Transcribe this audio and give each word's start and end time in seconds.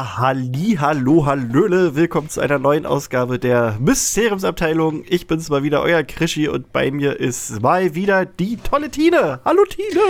Ja, 0.00 0.16
halli, 0.16 0.78
hallo, 0.80 1.26
hallöle, 1.26 1.94
willkommen 1.94 2.30
zu 2.30 2.40
einer 2.40 2.58
neuen 2.58 2.86
Ausgabe 2.86 3.38
der 3.38 3.76
Mysteriumsabteilung. 3.80 5.04
Ich 5.06 5.26
bin's 5.26 5.50
mal 5.50 5.62
wieder, 5.62 5.82
euer 5.82 6.02
Krischi 6.04 6.48
und 6.48 6.72
bei 6.72 6.90
mir 6.90 7.20
ist 7.20 7.60
mal 7.60 7.94
wieder 7.94 8.24
die 8.24 8.56
tolle 8.56 8.90
Tine. 8.90 9.40
Hallo 9.44 9.62
Tine. 9.66 10.00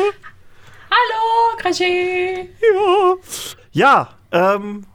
Hallo, 0.92 1.56
Krischi. 1.58 2.50
Ja, 3.72 4.08
ja 4.30 4.54
ähm, 4.54 4.86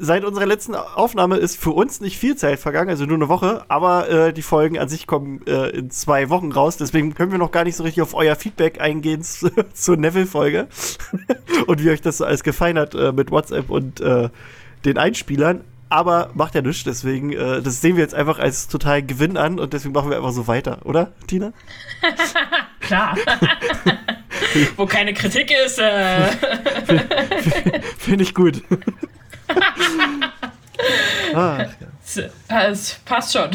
seit 0.00 0.24
unserer 0.24 0.46
letzten 0.46 0.74
Aufnahme 0.74 1.36
ist 1.36 1.58
für 1.58 1.70
uns 1.70 2.00
nicht 2.00 2.18
viel 2.18 2.36
Zeit 2.36 2.58
vergangen, 2.58 2.90
also 2.90 3.04
nur 3.04 3.16
eine 3.16 3.28
Woche, 3.28 3.64
aber 3.68 4.08
äh, 4.08 4.32
die 4.32 4.42
Folgen 4.42 4.78
an 4.78 4.88
sich 4.88 5.06
kommen 5.06 5.46
äh, 5.46 5.70
in 5.70 5.90
zwei 5.90 6.28
Wochen 6.30 6.52
raus, 6.52 6.76
deswegen 6.76 7.14
können 7.14 7.32
wir 7.32 7.38
noch 7.38 7.52
gar 7.52 7.64
nicht 7.64 7.76
so 7.76 7.84
richtig 7.84 8.02
auf 8.02 8.14
euer 8.14 8.36
Feedback 8.36 8.80
eingehen 8.80 9.22
zu, 9.22 9.50
zur 9.72 9.96
Neville-Folge 9.96 10.68
und 11.66 11.82
wie 11.82 11.90
euch 11.90 12.00
das 12.00 12.18
so 12.18 12.24
alles 12.24 12.42
gefallen 12.42 12.78
hat 12.78 12.94
äh, 12.94 13.12
mit 13.12 13.30
WhatsApp 13.30 13.70
und 13.70 14.00
äh, 14.00 14.28
den 14.84 14.98
Einspielern. 14.98 15.62
Aber 15.88 16.30
macht 16.34 16.56
ja 16.56 16.62
nichts, 16.62 16.82
deswegen, 16.82 17.32
äh, 17.32 17.62
das 17.62 17.80
sehen 17.80 17.96
wir 17.96 18.02
jetzt 18.02 18.14
einfach 18.14 18.40
als 18.40 18.66
total 18.66 19.04
Gewinn 19.04 19.36
an 19.36 19.60
und 19.60 19.72
deswegen 19.72 19.94
machen 19.94 20.10
wir 20.10 20.16
einfach 20.16 20.32
so 20.32 20.48
weiter, 20.48 20.80
oder, 20.84 21.12
Tina? 21.28 21.52
Klar. 22.80 23.16
Wo 24.76 24.86
keine 24.86 25.14
Kritik 25.14 25.52
ist. 25.64 25.78
Äh. 25.78 26.28
Finde 27.98 28.24
ich 28.24 28.34
gut. 28.34 28.62
ah, 31.34 31.58
ja. 31.58 31.66
Es 32.68 33.00
passt 33.04 33.32
schon. 33.32 33.50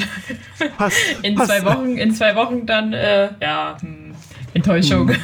Passt, 0.77 0.97
in 1.23 1.35
passt. 1.35 1.49
zwei 1.51 1.65
Wochen, 1.65 1.97
in 1.97 2.13
zwei 2.13 2.35
Wochen 2.35 2.65
dann, 2.65 2.93
äh, 2.93 3.29
ja, 3.41 3.77
hm, 3.79 4.13
Enttäuschung. 4.53 5.09
Hm. 5.09 5.17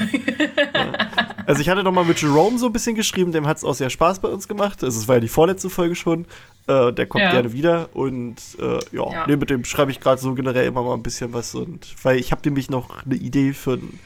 Also 1.45 1.61
ich 1.61 1.67
hatte 1.69 1.83
noch 1.83 1.91
mal 1.91 2.05
mit 2.05 2.21
Jerome 2.21 2.57
so 2.57 2.67
ein 2.67 2.73
bisschen 2.73 2.95
geschrieben, 2.95 3.31
dem 3.33 3.45
hat 3.45 3.57
es 3.57 3.63
auch 3.65 3.73
sehr 3.73 3.89
Spaß 3.89 4.19
bei 4.19 4.29
uns 4.29 4.47
gemacht. 4.47 4.83
Also 4.83 4.99
es 4.99 5.07
war 5.07 5.15
ja 5.15 5.19
die 5.21 5.27
vorletzte 5.27 5.69
Folge 5.69 5.95
schon. 5.95 6.25
Äh, 6.67 6.93
der 6.93 7.05
kommt 7.07 7.23
Ja. 7.23 7.31
gerne 7.31 7.51
wieder 7.51 7.89
und 7.93 8.35
äh, 8.59 8.79
ja, 8.95 9.11
Ja. 9.11 9.25
Nee, 9.27 9.35
mit 9.35 9.49
dem 9.49 9.65
schreibe 9.65 9.91
ich 9.91 9.99
gerade 9.99 10.21
so 10.21 10.33
generell 10.33 10.65
immer 10.67 10.83
mal 10.83 10.93
ein 10.93 11.03
bisschen 11.03 11.33
was 11.33 11.55
und 11.55 11.93
weil 12.03 12.17
ich 12.17 12.31
habe 12.31 12.41
nämlich 12.45 12.69
noch 12.69 13.05
eine 13.05 13.15
Idee 13.15 13.53
für 13.53 13.73
ein 13.73 13.99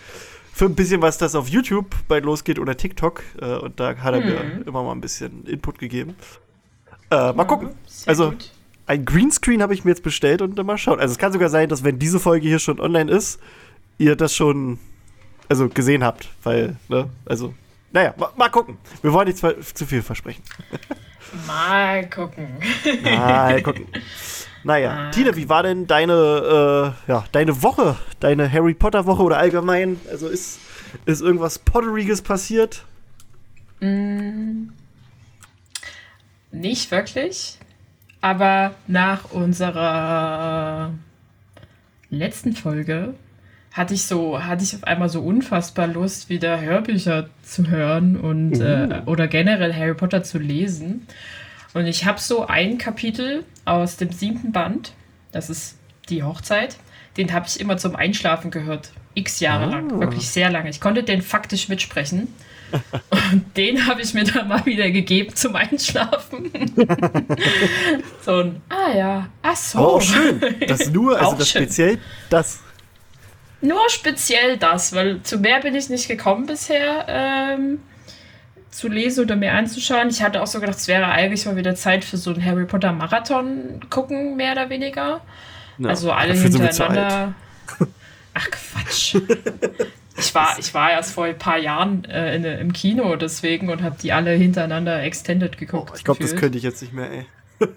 für 0.54 0.66
ein 0.66 0.76
bisschen 0.76 1.02
was, 1.02 1.18
das 1.18 1.34
auf 1.34 1.48
YouTube 1.48 1.96
bald 2.08 2.26
losgeht 2.26 2.60
oder 2.60 2.76
TikTok 2.78 3.24
äh, 3.42 3.46
und 3.56 3.80
da 3.80 3.96
hat 3.98 4.14
er 4.14 4.20
mir 4.22 4.44
Mhm. 4.44 4.64
immer 4.68 4.84
mal 4.84 4.92
ein 4.92 5.02
bisschen 5.02 5.46
Input 5.46 5.80
gegeben. 5.80 6.16
Äh, 7.12 7.34
mal 7.34 7.44
gucken. 7.46 7.70
Sehr 7.86 8.10
Also 8.10 8.32
gut. 8.32 8.52
ein 8.88 9.06
Greenscreen 9.06 9.62
habe 9.62 9.74
ich 9.74 9.84
mir 9.86 9.92
jetzt 9.92 10.04
bestellt 10.04 10.42
und 10.42 10.58
dann 10.58 10.66
mal 10.66 10.78
schauen. 10.78 11.00
Also 11.00 11.12
es 11.12 11.18
kann 11.18 11.32
sogar 11.34 11.50
sein, 11.50 11.70
dass 11.70 11.84
wenn 11.84 12.00
diese 12.00 12.20
Folge 12.20 12.48
hier 12.48 12.60
schon 12.60 12.80
online 12.80 13.12
ist, 13.12 13.40
ihr 13.98 14.16
das 14.16 14.36
schon 14.36 14.80
also 15.50 15.68
gesehen 15.70 16.04
habt, 16.04 16.30
weil, 16.44 16.78
ne, 16.88 17.10
also, 17.26 17.54
naja, 17.92 18.14
mal, 18.18 18.30
mal 18.38 18.50
gucken. 18.50 18.78
Wir 19.02 19.12
wollen 19.12 19.28
nicht 19.28 19.38
zu, 19.40 19.86
viel 19.86 20.02
versprechen. 20.02 20.42
Mal 21.48 22.10
gucken. 22.10 22.48
Mal 23.04 23.62
gucken. 23.62 23.86
Naja, 24.66 25.08
Ah. 25.08 25.12
Tine, 25.12 25.36
wie 25.38 25.48
war 25.48 25.64
denn 25.64 25.88
deine, 25.88 26.94
äh, 27.08 27.12
ja, 27.12 27.24
deine 27.32 27.64
Woche, 27.64 27.96
deine 28.20 28.52
Harry 28.52 28.74
Potter 28.74 29.06
Woche 29.06 29.24
oder 29.24 29.38
allgemein? 29.38 30.00
Also 30.10 30.28
ist, 30.28 30.60
ist 31.06 31.22
irgendwas 31.22 31.58
Potteriges 31.60 32.22
passiert? 32.22 32.84
Mm, 33.80 34.70
Nicht 36.52 36.92
wirklich. 36.92 37.58
Aber 38.22 38.76
nach 38.88 39.32
unserer 39.32 40.94
letzten 42.10 42.54
Folge 42.54 43.16
hatte 43.72 43.94
ich 43.94 44.04
so, 44.04 44.44
hatte 44.44 44.64
ich 44.64 44.76
auf 44.76 44.84
einmal 44.84 45.10
so 45.10 45.22
unfassbar 45.22 45.88
Lust, 45.88 46.30
wieder 46.30 46.60
Hörbücher 46.60 47.30
zu 47.42 47.70
hören 47.70 48.18
und 48.18 48.60
äh, 48.60 49.02
oder 49.06 49.28
generell 49.28 49.74
Harry 49.74 49.94
Potter 49.94 50.24
zu 50.24 50.38
lesen. 50.38 51.08
Und 51.74 51.86
ich 51.86 52.06
habe 52.06 52.20
so 52.20 52.46
ein 52.46 52.78
Kapitel 52.78 53.46
aus 53.64 53.96
dem 53.96 54.12
siebten 54.12 54.52
Band, 54.52 54.94
das 55.32 55.50
ist 55.50 55.78
die 56.10 56.22
Hochzeit, 56.22 56.76
den 57.18 57.32
habe 57.32 57.48
ich 57.48 57.60
immer 57.60 57.78
zum 57.78 57.96
Einschlafen 57.96 58.52
gehört. 58.52 58.92
X 59.14 59.40
Jahre 59.40 59.70
lang, 59.70 60.00
wirklich 60.00 60.30
sehr 60.30 60.50
lange. 60.50 60.70
Ich 60.70 60.80
konnte 60.80 61.04
den 61.04 61.22
faktisch 61.22 61.68
mitsprechen. 61.68 62.34
Und 63.10 63.58
den 63.58 63.86
habe 63.88 64.02
ich 64.02 64.14
mir 64.14 64.24
dann 64.24 64.48
mal 64.48 64.66
wieder 64.66 64.90
gegeben 64.90 65.36
zum 65.36 65.56
Einschlafen. 65.56 66.52
so 68.22 68.38
ein, 68.38 68.62
ah 68.70 68.96
ja, 68.96 69.30
ach 69.42 69.56
so. 69.56 69.78
Aber 69.78 69.88
auch 69.94 70.02
schön. 70.02 70.42
Das 70.68 70.90
nur, 70.90 71.20
also 71.20 71.36
das 71.36 71.50
schön. 71.50 71.64
speziell 71.64 71.98
das. 72.30 72.60
Nur 73.62 73.90
speziell 73.90 74.58
das, 74.58 74.94
weil 74.94 75.22
zu 75.22 75.38
mehr 75.38 75.60
bin 75.62 75.76
ich 75.76 75.90
nicht 75.90 76.08
gekommen 76.08 76.48
bisher, 76.48 77.06
ähm, 77.08 77.80
zu 78.72 78.88
lesen 78.88 79.26
oder 79.26 79.36
mir 79.36 79.54
anzuschauen. 79.54 80.10
Ich 80.10 80.24
hatte 80.24 80.42
auch 80.42 80.48
so 80.48 80.60
gedacht, 80.60 80.78
es 80.78 80.88
wäre 80.88 81.06
eigentlich 81.06 81.46
mal 81.46 81.56
wieder 81.56 81.76
Zeit 81.76 82.04
für 82.04 82.18
so 82.18 82.32
einen 82.32 82.44
Harry 82.44 82.66
Potter 82.66 82.92
Marathon 82.92 83.82
gucken, 83.90 84.36
mehr 84.36 84.54
oder 84.54 84.70
weniger. 84.70 85.22
Ja, 85.78 85.90
also 85.90 86.12
alle 86.12 86.34
hintereinander. 86.34 87.34
Ach 88.34 88.48
Quatsch. 88.50 89.18
Ich 90.18 90.36
war, 90.36 90.60
ich 90.60 90.74
war 90.74 90.92
erst 90.92 91.14
vor 91.14 91.26
ein 91.26 91.38
paar 91.38 91.58
Jahren 91.58 92.06
äh, 92.06 92.36
in, 92.36 92.44
im 92.44 92.74
Kino 92.74 93.16
deswegen 93.16 93.70
und 93.70 93.82
habe 93.82 93.96
die 94.02 94.12
alle 94.12 94.32
hintereinander 94.32 95.02
extended 95.04 95.54
Oh, 95.56 95.60
geguckt. 95.60 95.94
ich 95.98 96.04
glaube, 96.04 96.22
das 96.22 96.36
könnte 96.36 96.58
ich 96.58 96.64
jetzt 96.64 96.82
nicht 96.82 96.94
mehr, 96.94 97.10
ey. 97.12 97.26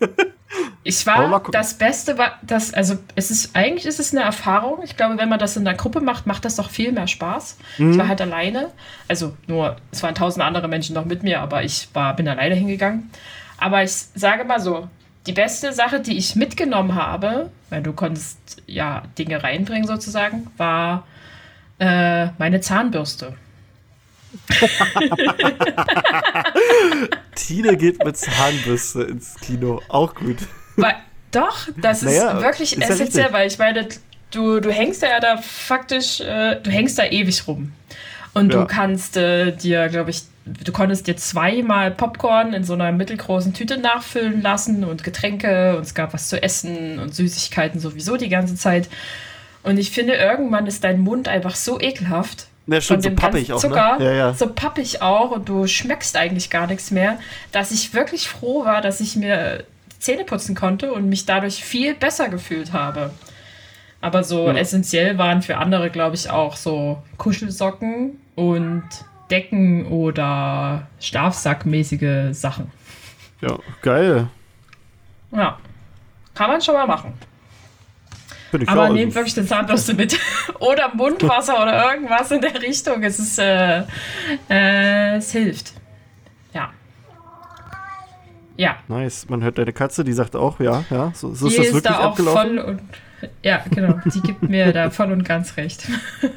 Ich 0.87 1.07
war, 1.07 1.43
das 1.51 1.75
Beste 1.79 2.19
war, 2.19 2.39
das, 2.43 2.75
also 2.75 2.97
es 3.15 3.31
ist, 3.31 3.57
eigentlich 3.57 3.87
ist 3.87 3.99
es 3.99 4.15
eine 4.15 4.23
Erfahrung. 4.23 4.81
Ich 4.85 4.99
glaube, 4.99 5.17
wenn 5.17 5.31
man 5.31 5.39
das 5.39 5.57
in 5.57 5.65
der 5.65 5.75
Gruppe 5.75 6.03
macht, 6.03 6.27
macht 6.27 6.45
das 6.45 6.57
doch 6.57 6.69
viel 6.69 6.93
mehr 6.93 7.07
Spaß. 7.07 7.57
Mhm. 7.79 7.93
Ich 7.93 7.99
war 7.99 8.07
halt 8.07 8.21
alleine. 8.21 8.71
Also 9.09 9.35
nur, 9.47 9.77
es 9.91 10.03
waren 10.03 10.15
tausend 10.15 10.45
andere 10.45 10.69
Menschen 10.69 10.95
noch 10.95 11.07
mit 11.07 11.23
mir, 11.23 11.41
aber 11.41 11.65
ich 11.65 11.89
war, 11.95 12.15
bin 12.15 12.29
alleine 12.29 12.55
hingegangen. 12.55 13.11
Aber 13.57 13.83
ich 13.83 13.93
sage 13.93 14.45
mal 14.45 14.61
so, 14.61 14.87
die 15.27 15.33
beste 15.33 15.73
Sache, 15.73 16.01
die 16.01 16.19
ich 16.19 16.37
mitgenommen 16.37 16.95
habe, 16.95 17.51
weil 17.71 17.83
du 17.83 17.95
konntest 17.95 18.39
ja 18.67 19.05
Dinge 19.19 19.43
reinbringen 19.43 19.87
sozusagen, 19.87 20.49
war 20.59 21.07
äh, 21.79 22.29
meine 22.39 22.61
Zahnbürste. 22.61 23.35
Tine 27.35 27.77
geht 27.77 28.05
mit 28.05 28.17
Zahnbürste 28.17 29.03
ins 29.05 29.35
Kino. 29.41 29.81
Auch 29.89 30.15
gut. 30.15 30.39
Weil, 30.77 30.97
doch, 31.31 31.69
das 31.77 32.03
Naja, 32.03 32.33
ist 32.33 32.43
wirklich 32.43 32.73
ist 32.73 32.81
ja 32.83 32.89
essentiell, 32.89 33.25
richtig. 33.25 33.33
weil 33.33 33.47
ich 33.47 33.59
meine, 33.59 33.89
du, 34.31 34.61
du 34.61 34.71
hängst 34.71 35.03
ja 35.03 35.21
da 35.21 35.37
faktisch, 35.39 36.21
äh, 36.21 36.57
du 36.61 36.71
hängst 36.71 36.99
da 36.99 37.05
ewig 37.05 37.47
rum. 37.47 37.73
Und 38.33 38.53
Ja. 38.53 38.61
du 38.63 38.67
kannst 38.67 39.17
äh, 39.17 39.53
dir, 39.53 39.89
glaube 39.89 40.11
ich, 40.11 40.23
du 40.45 40.73
konntest 40.73 41.07
dir 41.07 41.17
zweimal 41.17 41.91
Popcorn 41.93 42.53
in 42.53 42.65
so 42.65 42.73
einer 42.75 42.91
mittelgroßen 42.93 43.55
Tüte 43.55 43.79
nachfüllen 43.79 44.43
lassen 44.43 44.85
und 44.85 45.05
Getränke 45.05 45.77
und 45.77 45.83
es 45.85 45.95
gab 45.95 46.13
was 46.15 46.29
zu 46.29 46.43
essen 46.43 46.99
und 46.99 47.15
Süßigkeiten 47.15 47.79
sowieso 47.81 48.17
die 48.17 48.29
ganze 48.29 48.57
Zeit. 48.57 48.89
Und 49.65 49.79
ich 49.79 49.91
finde, 49.91 50.15
irgendwann 50.15 50.67
ist 50.67 50.85
dein 50.85 51.01
Mund 51.01 51.27
einfach 51.27 51.55
so 51.57 51.81
ekelhaft. 51.81 52.47
Ja, 52.67 52.81
stimmt, 52.81 53.03
so 53.03 53.09
dem 53.11 53.17
pappig 53.17 53.53
auch, 53.53 53.57
ne? 53.57 53.69
Zucker, 53.69 53.97
Ja, 54.01 54.13
ja. 54.13 54.33
so 54.35 54.47
pappig 54.49 55.03
auch 55.03 55.33
und 55.33 55.49
du 55.49 55.67
schmeckst 55.67 56.17
eigentlich 56.17 56.49
gar 56.49 56.67
nichts 56.67 56.91
mehr, 56.91 57.19
dass 57.53 57.71
ich 57.73 57.93
wirklich 57.93 58.29
froh 58.29 58.65
war, 58.65 58.81
dass 58.81 59.01
ich 59.01 59.17
mir 59.17 59.65
die 59.93 59.99
Zähne 59.99 60.25
putzen 60.25 60.55
konnte 60.55 60.93
und 60.93 61.09
mich 61.09 61.27
dadurch 61.27 61.63
viel 61.65 61.95
besser 61.95 62.29
gefühlt 62.31 62.73
habe. 62.73 63.11
Aber 64.01 64.23
so 64.25 64.47
Ja. 64.49 64.55
essentiell 64.55 65.19
waren 65.19 65.43
für 65.43 65.57
andere, 65.59 65.91
glaube 65.91 66.15
ich, 66.15 66.31
auch 66.31 66.57
so 66.57 67.03
Kuschelsocken 67.19 68.19
und 68.35 68.85
Decken 69.31 69.87
oder 69.87 70.87
Schlafsackmäßige 71.01 72.33
Sachen. 72.35 72.71
Ja, 73.41 73.59
geil. 73.83 74.29
Ja, 75.33 75.59
kann 76.35 76.51
man 76.51 76.61
schon 76.63 76.75
mal 76.75 76.87
machen. 76.87 77.13
Finde 78.55 78.67
ich 78.67 78.71
Aber 78.71 78.89
nehmt 78.91 79.07
Also, 79.07 79.17
wirklich 79.17 79.37
eine 79.37 79.47
Zahnbürste 79.49 79.95
mit. 79.95 80.17
oder 80.61 80.95
Mundwasser 80.95 81.61
oder 81.61 81.93
irgendwas 81.93 82.31
in 82.31 82.41
der 82.41 82.63
Richtung. 82.63 83.03
Es 83.03 83.19
ist, 83.19 83.37
äh, 83.41 83.83
äh, 84.49 85.17
es 85.17 85.33
hilft. 85.33 85.73
Ja. 86.53 86.71
Ja. 88.57 88.77
nice. 88.87 89.29
Man 89.29 89.43
hört 89.43 89.59
deine 89.59 89.73
Katze, 89.73 90.05
die 90.05 90.13
sagt 90.13 90.37
auch, 90.37 90.61
ja, 90.61 90.85
ja. 90.89 91.11
So, 91.17 91.35
so 91.35 91.49
ist 91.49 91.55
die 91.55 91.59
das 91.59 91.67
ist 91.67 91.75
wirklich 91.75 91.93
da 91.95 91.99
auch 91.99 92.11
abgelaufen. 92.11 92.43
voll 92.43 92.59
und. 92.61 92.81
Ja, 93.43 93.65
genau. 93.69 93.99
Die 94.05 94.21
gibt 94.21 94.45
mir 94.45 94.73
da 94.73 94.91
voll 94.91 95.11
und 95.11 95.25
ganz 95.25 95.57
recht. 95.57 95.89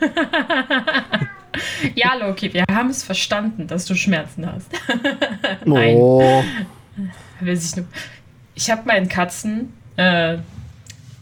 ja, 1.93 2.15
Loki, 2.15 2.51
wir 2.51 2.63
haben 2.71 2.89
es 2.89 3.03
verstanden, 3.03 3.67
dass 3.67 3.85
du 3.85 3.93
Schmerzen 3.93 4.51
hast. 4.51 4.71
Nein. 5.65 5.97
Oh. 5.97 6.43
Ich 8.55 8.71
habe 8.71 8.81
meinen 8.85 9.07
Katzen, 9.07 9.71
äh, 9.97 10.39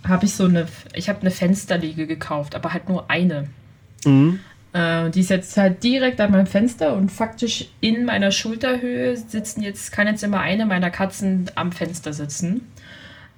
habe 0.08 0.26
ich 0.26 0.34
so 0.36 0.46
eine, 0.46 0.68
ich 0.94 1.10
habe 1.10 1.22
eine 1.22 1.32
Fensterliege 1.32 2.08
gekauft, 2.08 2.56
aber 2.56 2.74
halt 2.74 2.90
nur 2.90 3.10
eine. 3.10 3.48
Mhm. 4.06 4.40
Äh, 4.74 5.10
die 5.10 5.22
ist 5.22 5.30
jetzt 5.30 5.56
halt 5.58 5.84
direkt 5.84 6.20
an 6.20 6.32
meinem 6.32 6.48
Fenster 6.48 6.96
und 6.96 7.12
faktisch 7.12 7.70
in 7.80 8.06
meiner 8.06 8.32
Schulterhöhe 8.32 9.16
sitzen 9.16 9.62
jetzt, 9.62 9.92
kann 9.92 10.08
jetzt 10.08 10.24
immer 10.24 10.42
eine 10.42 10.66
meiner 10.66 10.90
Katzen 10.90 11.50
am 11.56 11.72
Fenster 11.72 12.12
sitzen. 12.12 12.62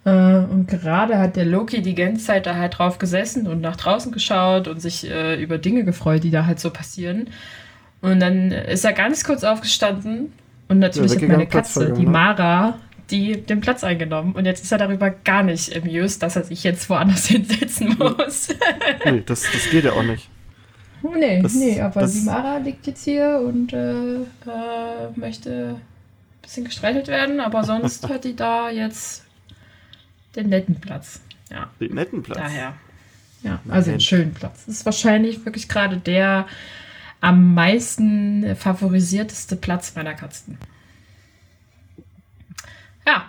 Äh, 0.03 0.09
und 0.09 0.67
gerade 0.67 1.19
hat 1.19 1.35
der 1.35 1.45
Loki 1.45 1.81
die 1.81 1.93
ganze 1.95 2.25
Zeit 2.25 2.45
da 2.45 2.55
halt 2.55 2.79
drauf 2.79 2.97
gesessen 2.97 3.45
und 3.45 3.61
nach 3.61 3.75
draußen 3.75 4.11
geschaut 4.11 4.67
und 4.67 4.81
sich 4.81 5.09
äh, 5.09 5.41
über 5.41 5.57
Dinge 5.57 5.83
gefreut, 5.83 6.23
die 6.23 6.31
da 6.31 6.45
halt 6.45 6.59
so 6.59 6.71
passieren. 6.71 7.29
Und 8.01 8.19
dann 8.19 8.51
ist 8.51 8.85
er 8.85 8.93
ganz 8.93 9.23
kurz 9.23 9.43
aufgestanden 9.43 10.31
und 10.69 10.79
natürlich 10.79 11.13
ja, 11.13 11.21
hat 11.21 11.27
meine 11.29 11.47
Katze, 11.47 11.93
die 11.93 12.05
Mara, 12.05 12.79
die 13.09 13.41
den 13.41 13.61
Platz 13.61 13.83
eingenommen. 13.83 14.33
Und 14.33 14.45
jetzt 14.45 14.63
ist 14.63 14.71
er 14.71 14.77
darüber 14.77 15.09
gar 15.09 15.43
nicht 15.43 15.75
amused, 15.75 16.21
dass 16.23 16.35
er 16.35 16.43
sich 16.43 16.63
jetzt 16.63 16.89
woanders 16.89 17.25
hinsetzen 17.27 17.95
muss. 17.97 18.49
nee, 19.05 19.23
das, 19.25 19.43
das 19.51 19.69
geht 19.69 19.85
ja 19.85 19.93
auch 19.93 20.03
nicht. 20.03 20.29
Nee, 21.03 21.41
das, 21.41 21.53
nee, 21.53 21.79
aber 21.79 22.01
das, 22.01 22.13
die 22.13 22.21
Mara 22.21 22.57
liegt 22.57 22.87
jetzt 22.87 23.03
hier 23.03 23.41
und 23.45 23.71
äh, 23.71 24.15
äh, 24.15 24.25
möchte 25.15 25.75
ein 25.75 26.41
bisschen 26.41 26.65
gestreichelt 26.65 27.07
werden, 27.07 27.39
aber 27.39 27.63
sonst 27.63 28.09
hat 28.09 28.23
die 28.23 28.35
da 28.35 28.69
jetzt 28.69 29.23
den 30.35 30.49
netten 30.49 30.75
Platz. 30.75 31.21
Ja. 31.51 31.69
Den 31.79 31.93
netten 31.93 32.23
Platz? 32.23 32.39
Daher. 32.39 32.73
Ja, 33.43 33.59
also 33.69 33.91
den 33.91 33.99
schönen 33.99 34.33
Platz. 34.33 34.65
Das 34.65 34.75
ist 34.77 34.85
wahrscheinlich 34.85 35.45
wirklich 35.45 35.69
gerade 35.69 35.97
der 35.97 36.47
am 37.21 37.53
meisten 37.53 38.55
favorisierteste 38.55 39.55
Platz 39.55 39.93
meiner 39.95 40.13
Katzen. 40.13 40.57
Ja, 43.07 43.23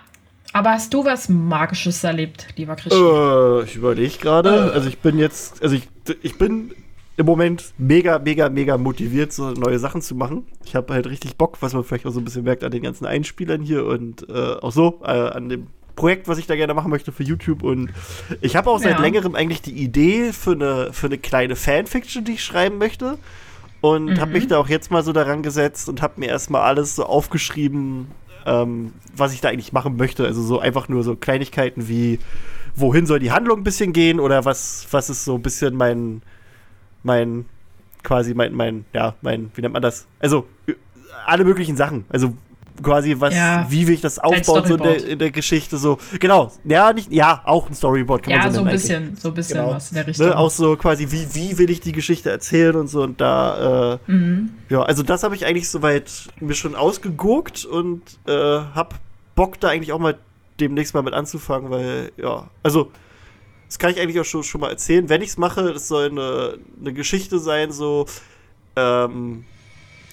aber 0.51 0.71
hast 0.71 0.93
du 0.93 1.05
was 1.05 1.29
Magisches 1.29 2.03
erlebt, 2.03 2.47
lieber 2.57 2.75
Christian? 2.75 3.61
Äh, 3.61 3.63
ich 3.63 3.77
überlege 3.77 4.17
gerade. 4.17 4.49
Äh. 4.49 4.73
Also 4.73 4.89
ich 4.89 4.99
bin 4.99 5.17
jetzt, 5.17 5.63
also 5.63 5.73
ich, 5.73 5.87
ich 6.21 6.37
bin 6.37 6.73
im 7.15 7.25
Moment 7.25 7.73
mega, 7.77 8.19
mega, 8.19 8.49
mega 8.49 8.77
motiviert, 8.77 9.31
so 9.31 9.51
neue 9.51 9.79
Sachen 9.79 10.01
zu 10.01 10.15
machen. 10.15 10.45
Ich 10.65 10.75
habe 10.75 10.93
halt 10.93 11.07
richtig 11.07 11.37
Bock, 11.37 11.57
was 11.61 11.73
man 11.73 11.85
vielleicht 11.85 12.05
auch 12.05 12.11
so 12.11 12.19
ein 12.19 12.25
bisschen 12.25 12.43
merkt 12.43 12.65
an 12.65 12.71
den 12.71 12.83
ganzen 12.83 13.05
Einspielern 13.05 13.61
hier 13.61 13.85
und 13.85 14.27
äh, 14.27 14.55
auch 14.61 14.73
so 14.73 14.99
äh, 15.03 15.11
an 15.11 15.47
dem 15.47 15.67
Projekt, 15.95 16.27
was 16.27 16.37
ich 16.37 16.47
da 16.47 16.55
gerne 16.55 16.73
machen 16.73 16.89
möchte 16.89 17.13
für 17.13 17.23
YouTube. 17.23 17.63
Und 17.63 17.91
ich 18.41 18.57
habe 18.57 18.69
auch 18.69 18.79
seit 18.79 18.97
ja. 18.97 19.01
längerem 19.01 19.35
eigentlich 19.35 19.61
die 19.61 19.81
Idee 19.81 20.33
für 20.33 20.51
eine, 20.51 20.91
für 20.91 21.07
eine 21.07 21.17
kleine 21.17 21.55
Fanfiction, 21.55 22.25
die 22.25 22.33
ich 22.33 22.43
schreiben 22.43 22.77
möchte. 22.77 23.17
Und 23.81 24.05
mhm. 24.05 24.19
habe 24.19 24.31
mich 24.31 24.47
da 24.47 24.57
auch 24.57 24.67
jetzt 24.67 24.91
mal 24.91 25.03
so 25.03 25.13
daran 25.13 25.41
gesetzt 25.41 25.87
und 25.87 26.01
habe 26.01 26.19
mir 26.19 26.27
erstmal 26.27 26.63
alles 26.63 26.97
so 26.97 27.05
aufgeschrieben, 27.05 28.07
ähm, 28.49 28.93
was 29.15 29.33
ich 29.33 29.41
da 29.41 29.49
eigentlich 29.49 29.73
machen 29.73 29.95
möchte. 29.95 30.25
Also 30.25 30.41
so 30.41 30.59
einfach 30.59 30.89
nur 30.89 31.03
so 31.03 31.15
Kleinigkeiten 31.15 31.87
wie, 31.87 32.19
wohin 32.75 33.05
soll 33.05 33.19
die 33.19 33.31
Handlung 33.31 33.59
ein 33.59 33.63
bisschen 33.63 33.93
gehen 33.93 34.19
oder 34.19 34.45
was, 34.45 34.87
was 34.91 35.09
ist 35.09 35.23
so 35.23 35.35
ein 35.35 35.41
bisschen 35.41 35.75
mein, 35.75 36.21
mein, 37.03 37.45
quasi 38.03 38.33
mein, 38.33 38.53
mein, 38.53 38.85
ja, 38.93 39.15
mein, 39.21 39.51
wie 39.53 39.61
nennt 39.61 39.73
man 39.73 39.81
das? 39.81 40.07
Also 40.19 40.47
alle 41.25 41.43
möglichen 41.45 41.77
Sachen. 41.77 42.05
Also 42.09 42.33
quasi 42.83 43.15
was, 43.19 43.33
ja, 43.33 43.65
wie 43.69 43.87
will 43.87 43.95
ich 43.95 44.01
das 44.01 44.19
aufbauen 44.19 44.65
so 44.65 44.75
in 44.75 44.83
der, 44.83 45.05
in 45.05 45.19
der, 45.19 45.31
Geschichte 45.31 45.77
so. 45.77 45.97
Genau, 46.19 46.51
ja, 46.63 46.93
nicht, 46.93 47.11
ja, 47.11 47.41
auch 47.45 47.69
ein 47.69 47.73
Storyboard 47.73 48.23
kann 48.23 48.31
ja, 48.31 48.39
man 48.39 48.51
so 48.51 48.59
Ja, 48.59 48.63
so 48.63 48.67
ein 48.67 48.71
bisschen, 48.71 49.03
eigentlich. 49.03 49.19
so 49.19 49.27
ein 49.29 49.33
bisschen 49.33 49.57
genau. 49.57 49.71
was 49.71 49.89
in 49.89 49.95
der 49.95 50.07
Richtung. 50.07 50.27
Ne, 50.27 50.37
auch 50.37 50.51
so 50.51 50.75
quasi, 50.75 51.11
wie, 51.11 51.27
wie 51.33 51.57
will 51.57 51.69
ich 51.69 51.81
die 51.81 51.91
Geschichte 51.91 52.29
erzählen 52.29 52.75
und 52.75 52.87
so 52.87 53.03
und 53.03 53.21
da, 53.21 53.99
äh, 54.07 54.11
mhm. 54.11 54.51
ja, 54.69 54.81
also 54.81 55.03
das 55.03 55.23
habe 55.23 55.35
ich 55.35 55.45
eigentlich 55.45 55.69
soweit 55.69 56.11
mir 56.39 56.53
schon 56.53 56.75
ausgeguckt 56.75 57.65
und 57.65 58.01
äh, 58.27 58.31
hab 58.31 58.95
Bock 59.35 59.59
da 59.59 59.69
eigentlich 59.69 59.91
auch 59.91 59.99
mal 59.99 60.17
demnächst 60.59 60.93
mal 60.93 61.01
mit 61.01 61.13
anzufangen, 61.13 61.69
weil, 61.69 62.11
ja, 62.17 62.49
also 62.63 62.91
das 63.67 63.77
kann 63.77 63.91
ich 63.91 63.99
eigentlich 63.99 64.19
auch 64.19 64.25
schon, 64.25 64.43
schon 64.43 64.61
mal 64.61 64.69
erzählen. 64.69 65.09
Wenn 65.09 65.21
ich 65.21 65.29
es 65.29 65.37
mache, 65.37 65.73
das 65.73 65.87
soll 65.87 66.09
eine, 66.09 66.57
eine 66.79 66.93
Geschichte 66.93 67.39
sein, 67.39 67.71
so, 67.71 68.07
ähm, 68.75 69.45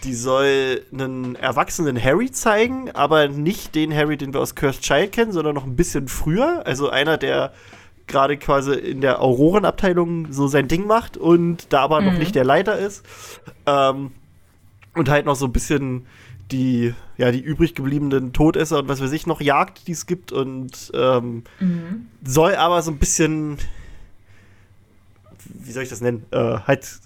die 0.07 0.15
soll 0.15 0.83
einen 0.93 1.35
erwachsenen 1.35 2.03
Harry 2.03 2.31
zeigen, 2.31 2.93
aber 2.93 3.27
nicht 3.27 3.75
den 3.75 3.93
Harry, 3.93 4.17
den 4.17 4.33
wir 4.33 4.41
aus 4.41 4.55
Cursed 4.55 4.83
Child 4.83 5.11
kennen, 5.11 5.33
sondern 5.33 5.55
noch 5.55 5.65
ein 5.65 5.75
bisschen 5.75 6.07
früher. 6.07 6.65
Also 6.65 6.89
einer, 6.89 7.19
der 7.19 7.53
gerade 8.07 8.37
quasi 8.37 8.73
in 8.75 9.01
der 9.01 9.21
Aurorenabteilung 9.21 10.33
so 10.33 10.47
sein 10.47 10.69
Ding 10.69 10.87
macht 10.87 11.17
und 11.17 11.73
da 11.73 11.81
aber 11.81 12.01
mhm. 12.01 12.07
noch 12.07 12.19
nicht 12.19 12.37
der 12.37 12.45
Leiter 12.45 12.79
ist. 12.79 13.05
Ähm, 13.67 14.13
und 14.95 15.09
halt 15.09 15.27
noch 15.27 15.35
so 15.35 15.47
ein 15.47 15.53
bisschen 15.53 16.07
die, 16.53 16.95
ja, 17.17 17.33
die 17.33 17.41
übrig 17.41 17.75
gebliebenen 17.75 18.33
Todesser 18.33 18.79
und 18.79 18.89
was 18.89 19.03
weiß 19.03 19.11
ich 19.11 19.27
noch 19.27 19.41
jagt, 19.41 19.89
die 19.89 19.93
es 19.93 20.07
gibt 20.07 20.31
und 20.31 20.93
ähm, 20.95 21.43
mhm. 21.59 22.07
soll 22.25 22.55
aber 22.55 22.81
so 22.83 22.93
ein 22.93 22.99
bisschen, 22.99 23.59
wie 25.49 25.73
soll 25.73 25.83
ich 25.83 25.89
das 25.89 26.01
nennen, 26.01 26.25
äh, 26.31 26.61
halt 26.61 27.01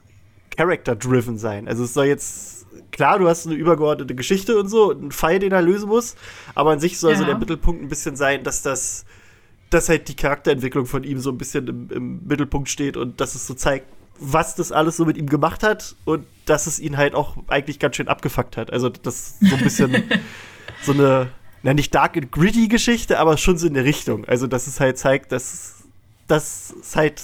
character-driven 0.55 1.39
sein. 1.39 1.67
Also 1.67 1.85
es 1.85 1.95
soll 1.95 2.05
jetzt 2.05 2.60
klar, 2.91 3.19
du 3.19 3.29
hast 3.29 3.47
eine 3.47 3.57
übergeordnete 3.57 4.15
Geschichte 4.15 4.59
und 4.59 4.69
so, 4.69 4.91
einen 4.91 5.13
Fall, 5.13 5.39
den 5.39 5.53
er 5.53 5.63
lösen 5.63 5.89
muss, 5.89 6.17
aber 6.55 6.71
an 6.71 6.81
sich 6.81 6.99
soll 6.99 7.13
ja. 7.13 7.19
so 7.19 7.25
der 7.25 7.39
Mittelpunkt 7.39 7.83
ein 7.83 7.89
bisschen 7.89 8.17
sein, 8.17 8.43
dass 8.45 8.63
das, 8.63 9.05
dass 9.71 9.89
halt 9.89 10.09
die 10.09 10.17
Charakterentwicklung 10.17 10.87
von 10.87 11.05
ihm 11.05 11.19
so 11.19 11.31
ein 11.31 11.39
bisschen 11.39 11.69
im, 11.69 11.91
im 11.91 12.27
Mittelpunkt 12.27 12.69
steht 12.69 12.97
und 12.97 13.21
dass 13.21 13.35
es 13.35 13.47
so 13.47 13.55
zeigt, 13.55 13.87
was 14.21 14.55
das 14.55 14.71
alles 14.71 14.99
so 14.99 15.07
mit 15.07 15.17
ihm 15.17 15.27
gemacht 15.27 15.63
hat 15.63 15.97
und 16.05 16.27
dass 16.45 16.67
es 16.67 16.79
ihn 16.79 16.97
halt 16.97 17.15
auch 17.15 17.37
eigentlich 17.49 17.79
ganz 17.79 17.97
schön 17.97 18.09
abgefuckt 18.09 18.57
hat. 18.57 18.71
Also 18.71 18.91
das 18.91 19.37
so 19.41 19.57
ein 19.57 19.63
bisschen 19.63 20.05
so 20.83 20.93
eine, 20.93 21.29
na 21.63 21.73
nicht 21.73 21.95
dark 21.95 22.17
and 22.17 22.31
gritty 22.31 22.69
Geschichte, 22.69 23.19
aber 23.19 23.39
schon 23.39 23.57
so 23.57 23.67
in 23.67 23.75
der 23.75 23.85
Richtung. 23.85 24.27
Also 24.27 24.47
dass 24.47 24.67
es 24.67 24.79
halt 24.79 24.99
zeigt, 24.99 25.33
dass, 25.33 25.77
dass 26.29 26.75
es 26.83 26.97
halt 26.97 27.23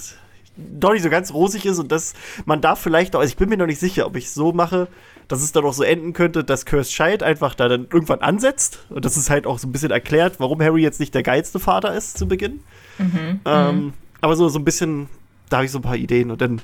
doch 0.56 0.92
nicht 0.92 1.02
so 1.02 1.10
ganz 1.10 1.34
rosig 1.34 1.66
ist 1.66 1.78
und 1.78 1.92
dass 1.92 2.14
man 2.46 2.62
da 2.62 2.76
vielleicht 2.76 3.14
auch, 3.14 3.20
also 3.20 3.31
ich 3.31 3.37
bin 3.37 3.50
mir 3.50 3.58
noch 3.58 3.66
nicht 3.66 3.81
sicher, 3.81 4.06
ob 4.06 4.16
ich 4.16 4.31
so 4.31 4.52
mache, 4.52 4.88
dass 5.28 5.43
es 5.43 5.52
dann 5.52 5.64
auch 5.64 5.73
so 5.73 5.82
enden 5.82 6.12
könnte, 6.12 6.44
dass 6.44 6.67
Cursed 6.67 6.93
Child 6.93 7.23
einfach 7.23 7.55
da 7.55 7.69
dann 7.69 7.88
irgendwann 7.92 8.21
ansetzt. 8.21 8.80
Und 8.90 9.04
das 9.04 9.16
ist 9.16 9.30
halt 9.30 9.47
auch 9.47 9.59
so 9.59 9.66
ein 9.66 9.73
bisschen 9.73 9.90
erklärt, 9.90 10.38
warum 10.38 10.62
Harry 10.62 10.83
jetzt 10.83 11.00
nicht 11.00 11.14
der 11.14 11.23
geilste 11.23 11.59
Vater 11.59 11.95
ist 11.95 12.16
zu 12.16 12.28
Beginn. 12.28 12.61
Mhm. 12.99 13.40
Ähm, 13.45 13.76
mhm. 13.76 13.92
Aber 14.21 14.37
so, 14.37 14.49
so 14.49 14.59
ein 14.59 14.64
bisschen, 14.64 15.09
da 15.49 15.59
habe 15.59 15.66
ich 15.66 15.73
so 15.73 15.78
ein 15.78 15.83
paar 15.83 15.97
Ideen 15.97 16.30
und 16.30 16.40
dann, 16.40 16.61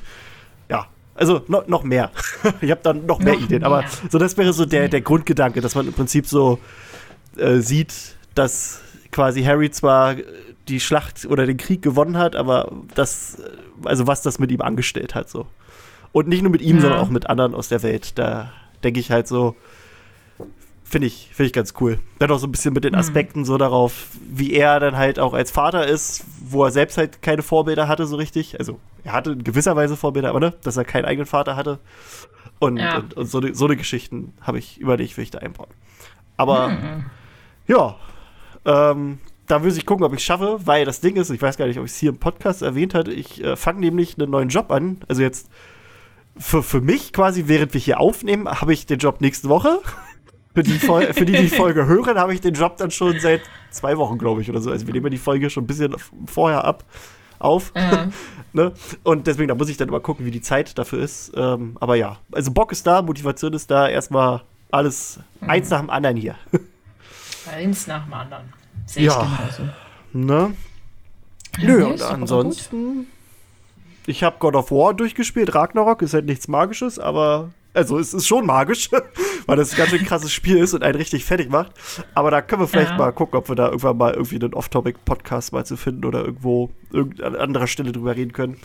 ja, 0.69 0.87
also 1.15 1.43
no, 1.49 1.63
noch 1.67 1.83
mehr. 1.83 2.11
ich 2.61 2.71
habe 2.71 2.81
dann 2.83 3.05
noch 3.07 3.19
mehr 3.19 3.35
noch 3.35 3.43
Ideen. 3.43 3.61
Mehr. 3.61 3.67
Aber 3.67 3.85
so, 4.09 4.19
das 4.19 4.37
wäre 4.37 4.53
so 4.53 4.65
der, 4.65 4.89
der 4.89 5.01
Grundgedanke, 5.01 5.61
dass 5.61 5.75
man 5.75 5.87
im 5.87 5.93
Prinzip 5.93 6.27
so 6.27 6.59
äh, 7.37 7.59
sieht, 7.59 8.17
dass 8.35 8.81
quasi 9.11 9.43
Harry 9.43 9.71
zwar 9.71 10.17
die 10.69 10.79
Schlacht 10.81 11.27
oder 11.27 11.47
den 11.47 11.57
Krieg 11.57 11.83
gewonnen 11.83 12.17
hat, 12.17 12.37
aber 12.37 12.71
das, 12.95 13.39
also 13.85 14.07
was 14.07 14.23
das 14.23 14.39
mit 14.39 14.53
ihm 14.53 14.61
angestellt 14.61 15.15
hat, 15.15 15.29
so. 15.29 15.47
Und 16.13 16.29
nicht 16.29 16.43
nur 16.43 16.53
mit 16.53 16.63
ihm, 16.63 16.77
ja. 16.77 16.83
sondern 16.83 17.01
auch 17.01 17.09
mit 17.09 17.29
anderen 17.29 17.55
aus 17.55 17.69
der 17.69 17.83
Welt. 17.83 18.19
Da 18.19 18.53
denke 18.85 19.01
ich 19.01 19.11
halt 19.11 19.27
so, 19.27 19.57
finde 20.85 21.07
ich, 21.07 21.31
finde 21.33 21.47
ich 21.47 21.53
ganz 21.55 21.73
cool. 21.81 21.99
Dann 22.19 22.31
auch 22.31 22.39
so 22.39 22.47
ein 22.47 22.53
bisschen 22.53 22.75
mit 22.75 22.85
den 22.85 22.93
mhm. 22.93 22.99
Aspekten 22.99 23.41
mhm. 23.41 23.45
so 23.47 23.57
darauf, 23.57 24.09
wie 24.29 24.53
er 24.53 24.79
dann 24.79 24.97
halt 24.97 25.19
auch 25.19 25.33
als 25.33 25.51
Vater 25.51 25.87
ist, 25.87 26.25
wo 26.45 26.65
er 26.65 26.71
selbst 26.71 26.99
halt 26.99 27.23
keine 27.23 27.43
Vorbilder 27.43 27.89
hatte 27.89 28.07
so 28.07 28.17
richtig. 28.17 28.59
Also 28.59 28.79
er 29.03 29.13
hatte 29.15 29.33
in 29.33 29.43
gewisser 29.43 29.75
Weise 29.75 29.97
Vorbilder, 29.97 30.29
aber 30.29 30.41
ne, 30.41 30.55
dass 30.63 30.77
er 30.77 30.85
keinen 30.85 31.07
eigenen 31.07 31.27
Vater 31.27 31.57
hatte. 31.57 31.79
Und, 32.59 32.77
ja. 32.77 32.99
und, 32.99 33.15
und 33.15 33.27
so, 33.27 33.41
ne, 33.41 33.55
so 33.55 33.65
eine 33.65 33.77
Geschichten 33.77 34.35
habe 34.43 34.59
ich 34.59 34.79
überlegt, 34.79 35.17
will 35.17 35.25
ich 35.25 35.31
da 35.31 35.39
einbauen. 35.39 35.71
Aber 36.37 36.69
mhm. 36.69 37.07
ja, 37.67 37.97
ähm, 38.67 39.19
da 39.47 39.63
würde 39.63 39.77
ich 39.77 39.87
gucken, 39.87 40.05
ob 40.05 40.13
ich 40.13 40.21
es 40.21 40.25
schaffe, 40.25 40.59
weil 40.65 40.85
das 40.85 41.01
Ding 41.01 41.17
ist, 41.17 41.31
ich 41.31 41.41
weiß 41.41 41.57
gar 41.57 41.67
nicht, 41.67 41.79
ob 41.79 41.87
ich 41.87 41.93
es 41.93 41.99
hier 41.99 42.11
im 42.11 42.19
Podcast 42.19 42.63
erwähnt 42.63 42.95
hatte, 42.95 43.13
ich 43.13 43.43
äh, 43.43 43.57
fange 43.57 43.81
nämlich 43.81 44.19
einen 44.19 44.31
neuen 44.31 44.51
Job 44.51 44.71
an. 44.71 44.99
Also 45.09 45.23
jetzt 45.23 45.49
für, 46.37 46.63
für 46.63 46.81
mich 46.81 47.13
quasi, 47.13 47.45
während 47.47 47.75
wir 47.75 47.81
hier 47.81 48.01
aufnehmen, 48.01 48.49
habe 48.49 48.73
ich 48.73 48.87
den 48.87 48.99
Job 48.99 49.21
nächste 49.21 49.49
Woche. 49.49 49.81
Für 50.55 50.63
die, 50.63 50.73
für 50.73 51.25
die, 51.25 51.33
die 51.33 51.49
Folge 51.49 51.87
hören, 51.87 52.19
habe 52.19 52.35
ich 52.35 52.43
den 52.43 52.53
Job 52.53 52.77
dann 52.77 52.91
schon 52.91 53.19
seit 53.21 53.41
zwei 53.71 53.97
Wochen, 53.97 54.19
glaube 54.19 54.43
ich, 54.43 54.51
oder 54.51 54.61
so. 54.61 54.71
Also 54.71 54.87
wir 54.87 54.93
nehmen 54.93 55.11
die 55.11 55.17
Folge 55.17 55.49
schon 55.49 55.65
ein 55.65 55.67
bisschen 55.67 55.97
vorher 56.27 56.65
ab, 56.65 56.85
auf. 57.39 57.73
Mhm. 57.75 58.13
ne? 58.53 58.73
Und 59.03 59.27
deswegen, 59.27 59.49
da 59.49 59.55
muss 59.55 59.71
ich 59.71 59.79
dann 59.79 59.89
mal 59.89 60.01
gucken, 60.01 60.27
wie 60.27 60.31
die 60.31 60.43
Zeit 60.43 60.77
dafür 60.77 61.03
ist. 61.03 61.33
Ähm, 61.35 61.79
aber 61.81 61.97
ja, 61.97 62.19
also 62.33 62.51
Bock 62.51 62.71
ist 62.71 62.87
da, 62.87 63.01
Motivation 63.01 63.55
ist 63.55 63.71
da, 63.71 63.89
erstmal 63.89 64.43
alles 64.71 65.21
mhm. 65.41 65.51
eins 65.51 65.71
nach 65.71 65.81
dem 65.81 65.91
anderen 65.91 66.17
hier. 66.17 66.35
Eins 67.53 67.89
nach 67.89 68.05
dem 68.05 68.15
anderen. 68.15 68.53
Sehe 68.87 69.07
ja. 69.07 69.21
ich 69.21 69.57
genauso. 69.57 69.73
Ne? 70.13 70.55
Ja, 71.59 71.67
Nö, 71.67 71.87
und 71.87 72.03
ansonsten 72.03 73.07
ich 74.07 74.23
habe 74.23 74.37
God 74.39 74.57
of 74.57 74.71
War 74.71 74.95
durchgespielt. 74.95 75.55
Ragnarok 75.55 76.03
ist 76.03 76.15
halt 76.15 76.27
nichts 76.27 76.49
Magisches, 76.49 76.99
aber. 76.99 77.51
Also, 77.75 77.99
es 77.99 78.13
ist 78.13 78.27
schon 78.27 78.45
magisch, 78.45 78.91
weil 79.47 79.57
das 79.57 79.73
ein 79.73 79.79
ganz 79.79 79.91
schön 79.91 80.05
krasses 80.05 80.31
Spiel 80.31 80.59
ist 80.59 80.75
und 80.75 80.83
einen 80.83 80.97
richtig 80.97 81.25
fertig 81.25 81.49
macht. 81.49 81.73
Aber 82.15 82.31
da 82.31 82.43
können 82.43 82.61
wir 82.61 82.69
vielleicht 82.69 82.91
ja. 82.91 82.99
mal 82.99 83.13
gucken, 83.13 83.39
ob 83.39 83.49
wir 83.49 83.57
da 83.57 83.67
irgendwann 83.67 83.97
mal 83.97 84.13
irgendwie 84.13 84.37
einen 84.37 84.53
Off-Topic-Podcast 84.53 85.55
mal 85.55 85.65
zu 85.65 85.79
finden 85.79 86.05
oder 86.05 86.23
irgendwo 86.23 86.71
an 86.93 87.35
anderer 87.35 87.67
Stelle 87.67 87.93
drüber 87.93 88.15
reden 88.15 88.33
können. 88.33 88.59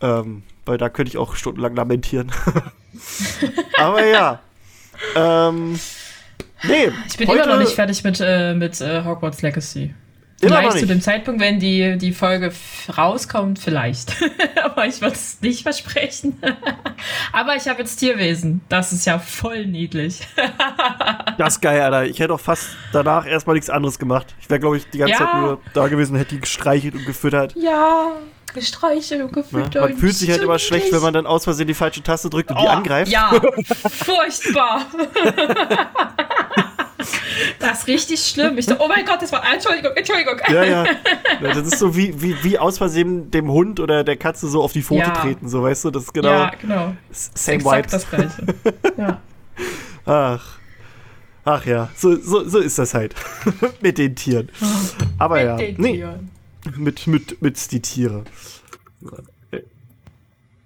Ähm, 0.00 0.44
weil 0.64 0.78
da 0.78 0.88
könnte 0.88 1.10
ich 1.10 1.18
auch 1.18 1.36
stundenlang 1.36 1.76
lamentieren. 1.76 2.32
aber 3.78 4.06
ja. 4.06 4.40
Ähm, 5.14 5.78
nee, 6.62 6.90
ich 7.06 7.16
bin 7.18 7.28
immer 7.28 7.46
noch 7.46 7.58
nicht 7.58 7.72
fertig 7.72 8.02
mit, 8.02 8.18
äh, 8.22 8.54
mit 8.54 8.80
äh, 8.80 9.04
Hogwarts 9.04 9.42
Legacy. 9.42 9.94
Immer 10.42 10.58
vielleicht 10.58 10.78
zu 10.78 10.86
dem 10.86 11.00
Zeitpunkt, 11.00 11.40
wenn 11.40 11.60
die, 11.60 11.96
die 11.98 12.12
Folge 12.12 12.52
rauskommt, 12.98 13.60
vielleicht. 13.60 14.16
Aber 14.64 14.86
ich 14.86 15.00
würde 15.00 15.14
es 15.14 15.40
nicht 15.40 15.62
versprechen. 15.62 16.36
Aber 17.32 17.54
ich 17.54 17.68
habe 17.68 17.78
jetzt 17.80 17.96
Tierwesen. 17.96 18.60
Das 18.68 18.92
ist 18.92 19.06
ja 19.06 19.20
voll 19.20 19.66
niedlich. 19.66 20.18
das 21.38 21.54
ist 21.54 21.60
geil, 21.60 21.80
Alter. 21.80 22.06
Ich 22.06 22.18
hätte 22.18 22.34
auch 22.34 22.40
fast 22.40 22.70
danach 22.92 23.24
erstmal 23.24 23.54
nichts 23.54 23.70
anderes 23.70 24.00
gemacht. 24.00 24.34
Ich 24.40 24.50
wäre, 24.50 24.58
glaube 24.58 24.78
ich, 24.78 24.90
die 24.90 24.98
ganze 24.98 25.12
ja. 25.12 25.18
Zeit 25.18 25.40
nur 25.40 25.60
da 25.74 25.86
gewesen, 25.86 26.16
hätte 26.16 26.34
die 26.34 26.40
gestreichelt 26.40 26.94
und 26.94 27.06
gefüttert. 27.06 27.54
Ja, 27.54 28.10
gestreichelt 28.52 29.22
und 29.22 29.32
gefüttert. 29.32 29.76
Ja, 29.76 29.82
man 29.82 29.96
fühlt 29.96 30.14
sich 30.14 30.28
halt 30.28 30.42
immer 30.42 30.58
schlecht, 30.58 30.92
wenn 30.92 31.02
man 31.02 31.14
dann 31.14 31.26
aus 31.26 31.44
Versehen 31.44 31.68
die 31.68 31.74
falsche 31.74 32.02
Taste 32.02 32.28
drückt 32.28 32.50
und 32.50 32.56
oh, 32.56 32.62
die 32.62 32.68
angreift. 32.68 33.12
Ja, 33.12 33.30
furchtbar. 33.88 34.86
Das 37.62 37.80
ist 37.80 37.86
richtig 37.86 38.20
schlimm. 38.26 38.58
Ich 38.58 38.66
so, 38.66 38.74
oh 38.78 38.88
mein 38.88 39.06
Gott, 39.06 39.22
das 39.22 39.32
war. 39.32 39.42
Entschuldigung, 39.52 39.92
Entschuldigung. 39.94 40.34
Ja, 40.48 40.64
ja. 40.64 40.84
Das 41.40 41.58
ist 41.58 41.78
so 41.78 41.96
wie, 41.96 42.20
wie, 42.20 42.42
wie 42.42 42.58
aus 42.58 42.78
Versehen 42.78 43.30
dem 43.30 43.50
Hund 43.50 43.80
oder 43.80 44.04
der 44.04 44.16
Katze 44.16 44.48
so 44.48 44.62
auf 44.62 44.72
die 44.72 44.82
Pfote 44.82 45.00
ja. 45.00 45.10
treten, 45.10 45.48
so 45.48 45.62
weißt 45.62 45.84
du? 45.84 45.90
Das 45.90 46.04
ist 46.04 46.14
genau. 46.14 46.28
Ja, 46.28 46.52
genau. 46.60 46.96
Same 47.10 47.64
Vibes. 47.64 47.92
das 47.92 48.10
Gleiche. 48.10 48.46
Ja. 48.96 49.20
Ach. 50.04 50.58
Ach 51.44 51.66
ja, 51.66 51.88
so, 51.96 52.16
so, 52.16 52.48
so 52.48 52.58
ist 52.58 52.78
das 52.78 52.94
halt. 52.94 53.14
mit 53.80 53.98
den 53.98 54.14
Tieren. 54.14 54.48
Aber 55.18 55.36
mit 55.36 55.44
ja. 55.44 55.56
Den 55.56 55.76
nee. 55.78 55.92
Tieren. 55.94 56.30
Mit, 56.76 57.06
mit, 57.06 57.42
mit 57.42 57.72
die 57.72 57.82
Tiere. 57.82 58.24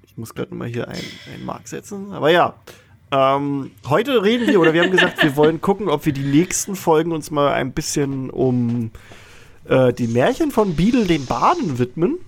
Ich 0.03 0.17
muss 0.17 0.35
gerade 0.35 0.55
mal 0.55 0.69
hier 0.69 0.89
einen 0.89 1.45
Mark 1.45 1.69
setzen. 1.69 2.13
Aber 2.13 2.31
ja. 2.31 2.55
Ähm, 3.13 3.71
heute 3.89 4.23
reden 4.23 4.49
wir, 4.49 4.61
oder 4.61 4.73
wir 4.73 4.83
haben 4.83 4.91
gesagt, 4.91 5.23
wir 5.23 5.37
wollen 5.37 5.61
gucken, 5.61 5.89
ob 5.89 6.07
wir 6.07 6.13
die 6.13 6.25
nächsten 6.25 6.75
Folgen 6.75 7.13
uns 7.13 7.31
mal 7.31 7.53
ein 7.53 7.73
bisschen 7.73 8.31
um 8.31 8.91
äh, 9.65 9.93
die 9.93 10.09
Märchen 10.09 10.51
von 10.51 10.75
Beadle 10.75 11.05
den 11.05 11.27
Baden 11.27 11.79
widmen. 11.79 12.19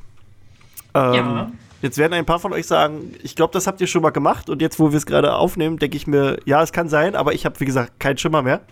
Ähm, 0.94 1.14
ja. 1.14 1.52
Jetzt 1.82 1.98
werden 1.98 2.12
ein 2.12 2.26
paar 2.26 2.40
von 2.40 2.52
euch 2.52 2.66
sagen, 2.66 3.14
ich 3.22 3.36
glaube, 3.36 3.52
das 3.52 3.66
habt 3.66 3.80
ihr 3.80 3.86
schon 3.86 4.02
mal 4.02 4.10
gemacht 4.10 4.50
und 4.50 4.60
jetzt, 4.60 4.80
wo 4.80 4.90
wir 4.90 4.96
es 4.96 5.06
gerade 5.06 5.34
aufnehmen, 5.34 5.78
denke 5.78 5.96
ich 5.96 6.06
mir, 6.06 6.38
ja, 6.44 6.62
es 6.62 6.72
kann 6.72 6.88
sein, 6.88 7.14
aber 7.14 7.34
ich 7.34 7.44
habe, 7.44 7.58
wie 7.60 7.64
gesagt, 7.64 8.00
keinen 8.00 8.18
Schimmer 8.18 8.42
mehr. 8.42 8.62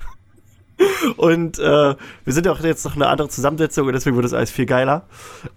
Und 1.17 1.59
äh, 1.59 1.63
wir 1.63 2.33
sind 2.33 2.47
ja 2.47 2.53
auch 2.53 2.61
jetzt 2.61 2.85
noch 2.85 2.97
eine 2.97 3.09
andere 3.09 3.29
Zusammensetzung 3.29 3.87
und 3.87 3.93
deswegen 3.93 4.17
wird 4.17 4.25
das 4.25 4.35
alles 4.35 4.51
viel 4.51 4.67
geiler. 4.67 5.07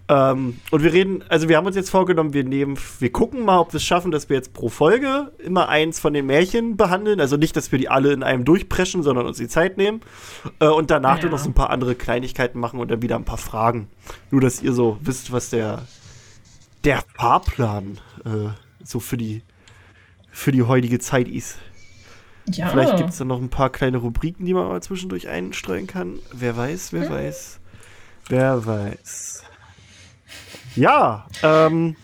Ähm, 0.08 0.58
und 0.70 0.82
wir 0.82 0.92
reden, 0.92 1.24
also 1.28 1.48
wir 1.48 1.56
haben 1.56 1.66
uns 1.66 1.76
jetzt 1.76 1.90
vorgenommen, 1.90 2.32
wir 2.32 2.44
nehmen, 2.44 2.78
wir 2.98 3.12
gucken 3.12 3.44
mal, 3.44 3.58
ob 3.58 3.72
wir 3.72 3.78
es 3.78 3.84
schaffen, 3.84 4.10
dass 4.10 4.28
wir 4.28 4.36
jetzt 4.36 4.54
pro 4.54 4.68
Folge 4.68 5.30
immer 5.38 5.68
eins 5.68 6.00
von 6.00 6.14
den 6.14 6.26
Märchen 6.26 6.76
behandeln. 6.76 7.20
Also 7.20 7.36
nicht, 7.36 7.56
dass 7.56 7.70
wir 7.70 7.78
die 7.78 7.88
alle 7.88 8.12
in 8.12 8.22
einem 8.22 8.44
durchpreschen, 8.44 9.02
sondern 9.02 9.26
uns 9.26 9.36
die 9.36 9.48
Zeit 9.48 9.76
nehmen. 9.76 10.00
Äh, 10.58 10.68
und 10.68 10.90
danach 10.90 11.16
ja. 11.16 11.22
dann 11.22 11.32
noch 11.32 11.38
so 11.38 11.50
ein 11.50 11.54
paar 11.54 11.70
andere 11.70 11.94
Kleinigkeiten 11.94 12.58
machen 12.58 12.80
und 12.80 12.90
dann 12.90 13.02
wieder 13.02 13.16
ein 13.16 13.24
paar 13.24 13.38
Fragen. 13.38 13.88
Nur, 14.30 14.40
dass 14.40 14.62
ihr 14.62 14.72
so 14.72 14.98
wisst, 15.02 15.32
was 15.32 15.50
der, 15.50 15.82
der 16.84 17.02
Fahrplan 17.16 17.98
äh, 18.24 18.50
so 18.84 19.00
für 19.00 19.16
die, 19.16 19.42
für 20.30 20.52
die 20.52 20.62
heutige 20.62 20.98
Zeit 20.98 21.28
ist. 21.28 21.58
Ja. 22.56 22.68
Vielleicht 22.68 22.96
gibt 22.96 23.10
es 23.10 23.18
dann 23.18 23.28
noch 23.28 23.40
ein 23.40 23.48
paar 23.48 23.70
kleine 23.70 23.98
Rubriken, 23.98 24.44
die 24.44 24.54
man 24.54 24.68
mal 24.68 24.82
zwischendurch 24.82 25.28
einstreuen 25.28 25.86
kann. 25.86 26.18
Wer 26.32 26.56
weiß, 26.56 26.92
wer 26.92 27.08
hm. 27.08 27.10
weiß. 27.10 27.60
Wer 28.28 28.66
weiß. 28.66 29.44
Ja, 30.76 31.26
ähm, 31.42 31.96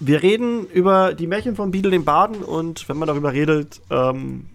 wir 0.00 0.22
reden 0.22 0.66
über 0.66 1.14
die 1.14 1.26
Märchen 1.26 1.56
von 1.56 1.70
Beadle 1.70 1.90
den 1.90 2.04
Baden 2.04 2.42
und 2.42 2.88
wenn 2.88 2.98
man 2.98 3.08
darüber 3.08 3.32
redet, 3.32 3.80
ähm, 3.90 4.46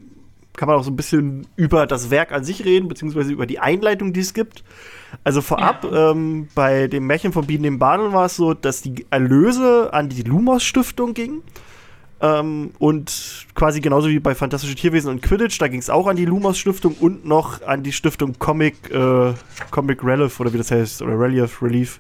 kann 0.56 0.68
man 0.68 0.77
auch 0.77 0.84
so 0.84 0.92
ein 0.92 0.96
bisschen 0.96 1.48
über 1.56 1.88
das 1.88 2.12
Werk 2.12 2.32
an 2.32 2.44
sich 2.44 2.63
reden, 2.63 2.88
beziehungsweise 2.88 3.32
über 3.32 3.48
die 3.48 3.60
Einleitung, 3.60 4.13
die 4.13 4.20
es 4.20 4.34
gibt. 4.34 4.63
Also 5.24 5.42
vorab, 5.42 5.84
ja. 5.84 6.12
ähm, 6.12 6.48
bei 6.53 6.88
dem 6.88 7.08
Märchen 7.08 7.34
von 7.34 7.48
Bienen 7.48 7.63
den 7.63 7.80
Baden 7.80 8.13
war 8.13 8.25
es 8.25 8.36
so, 8.36 8.53
dass 8.53 8.82
die 8.82 9.06
Erlöse 9.10 9.92
an 9.92 10.10
die 10.10 10.22
Lumos 10.22 10.63
Stiftung 10.63 11.13
gingen. 11.13 11.42
Ähm, 12.24 12.72
und 12.80 13.48
quasi 13.53 13.82
genauso 13.82 14.08
wie 14.08 14.20
bei 14.20 14.34
Fantastische 14.34 14.75
Tierwesen 14.75 15.10
und 15.10 15.22
Quidditch, 15.22 15.60
da 15.60 15.68
ging 15.68 15.82
es 15.82 15.89
auch 15.89 16.08
an 16.08 16.15
die 16.15 16.24
Lumos 16.24 16.58
Stiftung 16.58 16.96
und 17.01 17.25
noch 17.25 17.62
an 17.63 17.84
die 17.84 17.92
Stiftung 17.92 18.39
Comic, 18.39 18.89
äh, 18.92 19.34
Comic 19.72 20.06
Relief 20.06 20.39
oder 20.39 20.53
wie 20.53 20.58
das 20.58 20.72
heißt, 20.72 21.01
oder 21.01 21.20
Relief, 21.20 21.62
Relief. 21.62 22.00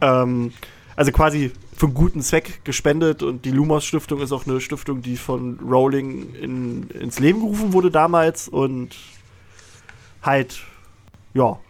Ähm, 0.00 0.52
also 0.96 1.12
quasi 1.12 1.52
für 1.76 1.86
einen 1.86 1.94
guten 1.94 2.20
Zweck 2.20 2.64
gespendet 2.64 3.22
und 3.22 3.44
die 3.44 3.52
Lumos 3.52 3.84
Stiftung 3.84 4.20
ist 4.20 4.32
auch 4.32 4.44
eine 4.44 4.60
Stiftung, 4.60 5.02
die 5.02 5.16
von 5.16 5.60
Rowling 5.60 6.34
in, 6.34 6.90
ins 6.90 7.20
Leben 7.20 7.38
gerufen 7.38 7.72
wurde 7.72 7.92
damals 7.92 8.48
und 8.48 8.96
halt, 10.20 10.62
ja, 11.32 11.60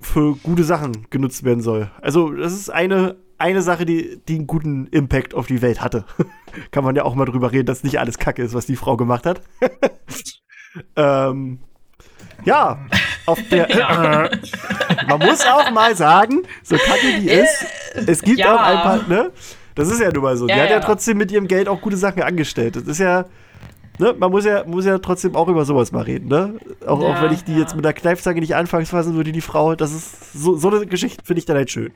für 0.00 0.36
gute 0.36 0.62
Sachen 0.62 1.08
genutzt 1.10 1.42
werden 1.42 1.60
soll. 1.60 1.90
Also, 2.00 2.30
das 2.30 2.52
ist 2.52 2.70
eine, 2.70 3.16
eine 3.42 3.60
Sache, 3.60 3.84
die, 3.84 4.20
die 4.28 4.36
einen 4.36 4.46
guten 4.46 4.86
Impact 4.86 5.34
auf 5.34 5.46
die 5.46 5.60
Welt 5.60 5.80
hatte. 5.80 6.04
Kann 6.70 6.84
man 6.84 6.96
ja 6.96 7.04
auch 7.04 7.14
mal 7.14 7.24
drüber 7.24 7.52
reden, 7.52 7.66
dass 7.66 7.82
nicht 7.82 7.98
alles 7.98 8.18
Kacke 8.18 8.42
ist, 8.42 8.54
was 8.54 8.66
die 8.66 8.76
Frau 8.76 8.96
gemacht 8.96 9.26
hat. 9.26 9.42
ähm, 10.96 11.58
ja, 12.44 12.78
auf 13.26 13.38
der. 13.50 13.68
ja. 13.70 14.24
Äh, 14.24 14.38
man 15.08 15.18
muss 15.20 15.44
auch 15.46 15.70
mal 15.70 15.96
sagen, 15.96 16.42
so 16.62 16.76
kacke 16.76 17.20
die 17.20 17.28
ist, 17.28 17.66
es 18.06 18.22
gibt 18.22 18.38
ja. 18.38 18.54
auch 18.54 18.60
ein 18.60 18.82
paar, 18.82 19.08
ne? 19.08 19.30
Das 19.74 19.88
ist 19.88 20.00
ja 20.00 20.10
nun 20.12 20.22
mal 20.22 20.36
so. 20.36 20.46
Ja, 20.48 20.54
die 20.54 20.60
hat 20.60 20.70
ja, 20.70 20.76
ja 20.76 20.80
trotzdem 20.80 21.18
mit 21.18 21.30
ihrem 21.30 21.48
Geld 21.48 21.68
auch 21.68 21.80
gute 21.80 21.96
Sachen 21.96 22.22
angestellt. 22.22 22.76
Das 22.76 22.84
ist 22.84 22.98
ja, 22.98 23.26
ne, 24.02 24.14
man 24.18 24.30
muss 24.30 24.44
ja, 24.44 24.64
muss 24.64 24.84
ja 24.84 24.98
trotzdem 24.98 25.36
auch 25.36 25.48
über 25.48 25.64
sowas 25.64 25.92
mal 25.92 26.02
reden, 26.02 26.28
ne? 26.28 26.54
Auch, 26.86 27.00
ja, 27.00 27.08
auch 27.08 27.22
wenn 27.22 27.32
ich 27.32 27.44
die 27.44 27.52
ja. 27.52 27.60
jetzt 27.60 27.74
mit 27.74 27.84
der 27.84 27.92
Kneifzange 27.92 28.40
nicht 28.40 28.54
anfangs 28.54 28.90
fassen 28.90 29.14
würde, 29.14 29.32
die 29.32 29.40
Frau, 29.40 29.74
das 29.74 29.92
ist 29.92 30.34
so, 30.34 30.56
so 30.56 30.70
eine 30.70 30.86
Geschichte 30.86 31.24
finde 31.24 31.38
ich 31.38 31.46
dann 31.46 31.56
halt 31.56 31.70
schön. 31.70 31.92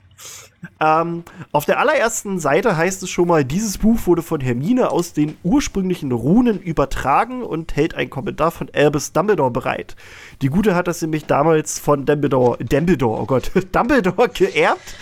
Ähm, 0.80 1.24
auf 1.52 1.64
der 1.64 1.78
allerersten 1.78 2.38
Seite 2.38 2.76
heißt 2.76 3.02
es 3.02 3.10
schon 3.10 3.28
mal, 3.28 3.44
dieses 3.44 3.78
Buch 3.78 3.98
wurde 4.06 4.22
von 4.22 4.40
Hermine 4.40 4.90
aus 4.90 5.12
den 5.12 5.36
ursprünglichen 5.42 6.12
Runen 6.12 6.60
übertragen 6.60 7.42
und 7.42 7.76
hält 7.76 7.94
ein 7.94 8.10
Kommentar 8.10 8.50
von 8.50 8.68
Albus 8.74 9.12
Dumbledore 9.12 9.50
bereit. 9.50 9.96
Die 10.42 10.48
Gute 10.48 10.74
hat 10.74 10.88
das 10.88 11.02
nämlich 11.02 11.26
damals 11.26 11.78
von 11.78 12.04
Dumbledore, 12.04 12.62
Dumbledore, 12.64 13.20
oh 13.20 13.26
Gott, 13.26 13.50
Dumbledore 13.72 14.28
geerbt. 14.28 14.94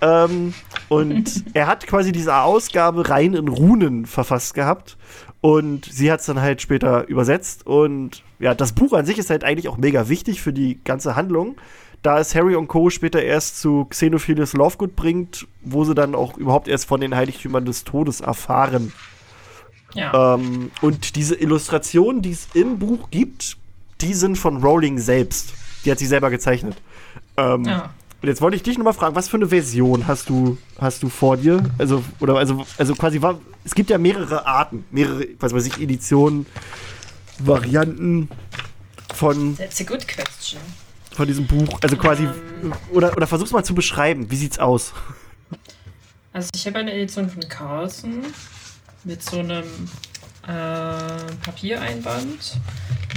Ähm, 0.00 0.54
und 0.88 1.44
er 1.54 1.66
hat 1.66 1.86
quasi 1.86 2.12
diese 2.12 2.36
Ausgabe 2.36 3.08
rein 3.08 3.34
in 3.34 3.48
Runen 3.48 4.06
verfasst 4.06 4.54
gehabt. 4.54 4.96
Und 5.42 5.86
sie 5.86 6.10
hat 6.10 6.20
es 6.20 6.26
dann 6.26 6.40
halt 6.40 6.62
später 6.62 7.06
übersetzt. 7.08 7.66
Und 7.66 8.22
ja, 8.38 8.54
das 8.54 8.72
Buch 8.72 8.92
an 8.92 9.04
sich 9.04 9.18
ist 9.18 9.28
halt 9.28 9.42
eigentlich 9.42 9.68
auch 9.68 9.76
mega 9.76 10.08
wichtig 10.08 10.40
für 10.40 10.52
die 10.52 10.78
ganze 10.84 11.16
Handlung. 11.16 11.56
Da 12.00 12.20
es 12.20 12.34
Harry 12.34 12.54
und 12.54 12.68
Co. 12.68 12.90
später 12.90 13.20
erst 13.20 13.60
zu 13.60 13.84
Xenophilius 13.86 14.54
Lovegood 14.54 14.94
bringt, 14.94 15.46
wo 15.60 15.84
sie 15.84 15.94
dann 15.94 16.14
auch 16.14 16.38
überhaupt 16.38 16.68
erst 16.68 16.86
von 16.86 17.00
den 17.00 17.14
Heiligtümern 17.14 17.64
des 17.64 17.82
Todes 17.82 18.20
erfahren. 18.20 18.92
Ja. 19.94 20.34
Ähm, 20.34 20.70
und 20.80 21.16
diese 21.16 21.34
Illustrationen, 21.34 22.22
die 22.22 22.30
es 22.30 22.48
im 22.54 22.78
Buch 22.78 23.10
gibt, 23.10 23.56
die 24.00 24.14
sind 24.14 24.38
von 24.38 24.62
Rowling 24.62 24.98
selbst. 24.98 25.54
Die 25.84 25.90
hat 25.90 25.98
sie 25.98 26.06
selber 26.06 26.30
gezeichnet. 26.30 26.76
Ähm, 27.36 27.64
ja. 27.64 27.90
Und 28.22 28.28
jetzt 28.28 28.40
wollte 28.40 28.56
ich 28.56 28.62
dich 28.62 28.78
nochmal 28.78 28.92
fragen, 28.92 29.16
was 29.16 29.28
für 29.28 29.36
eine 29.36 29.48
Version 29.48 30.06
hast 30.06 30.28
du, 30.28 30.56
hast 30.78 31.02
du 31.02 31.08
vor 31.08 31.36
dir? 31.36 31.60
Also, 31.76 32.04
oder 32.20 32.36
also, 32.36 32.64
also 32.78 32.94
quasi 32.94 33.20
war, 33.20 33.40
es 33.64 33.74
gibt 33.74 33.90
ja 33.90 33.98
mehrere 33.98 34.46
Arten, 34.46 34.84
mehrere, 34.92 35.26
was 35.40 35.52
weiß 35.52 35.66
ich, 35.66 35.80
Editionen, 35.80 36.46
Varianten 37.40 38.28
von. 39.12 39.56
That's 39.56 39.80
a 39.80 39.84
good 39.84 40.06
question. 40.06 40.60
Von 41.10 41.26
diesem 41.26 41.48
Buch. 41.48 41.80
Also 41.82 41.96
quasi. 41.96 42.28
Um, 42.62 42.72
oder, 42.92 43.16
oder 43.16 43.26
versuch's 43.26 43.50
mal 43.50 43.64
zu 43.64 43.74
beschreiben. 43.74 44.30
Wie 44.30 44.36
sieht's 44.36 44.60
aus? 44.60 44.92
Also 46.32 46.48
ich 46.54 46.64
habe 46.66 46.78
eine 46.78 46.92
Edition 46.92 47.28
von 47.28 47.46
Carlson 47.48 48.22
mit 49.02 49.20
so 49.22 49.40
einem 49.40 49.64
äh, 50.46 51.34
Papiereinband, 51.44 52.56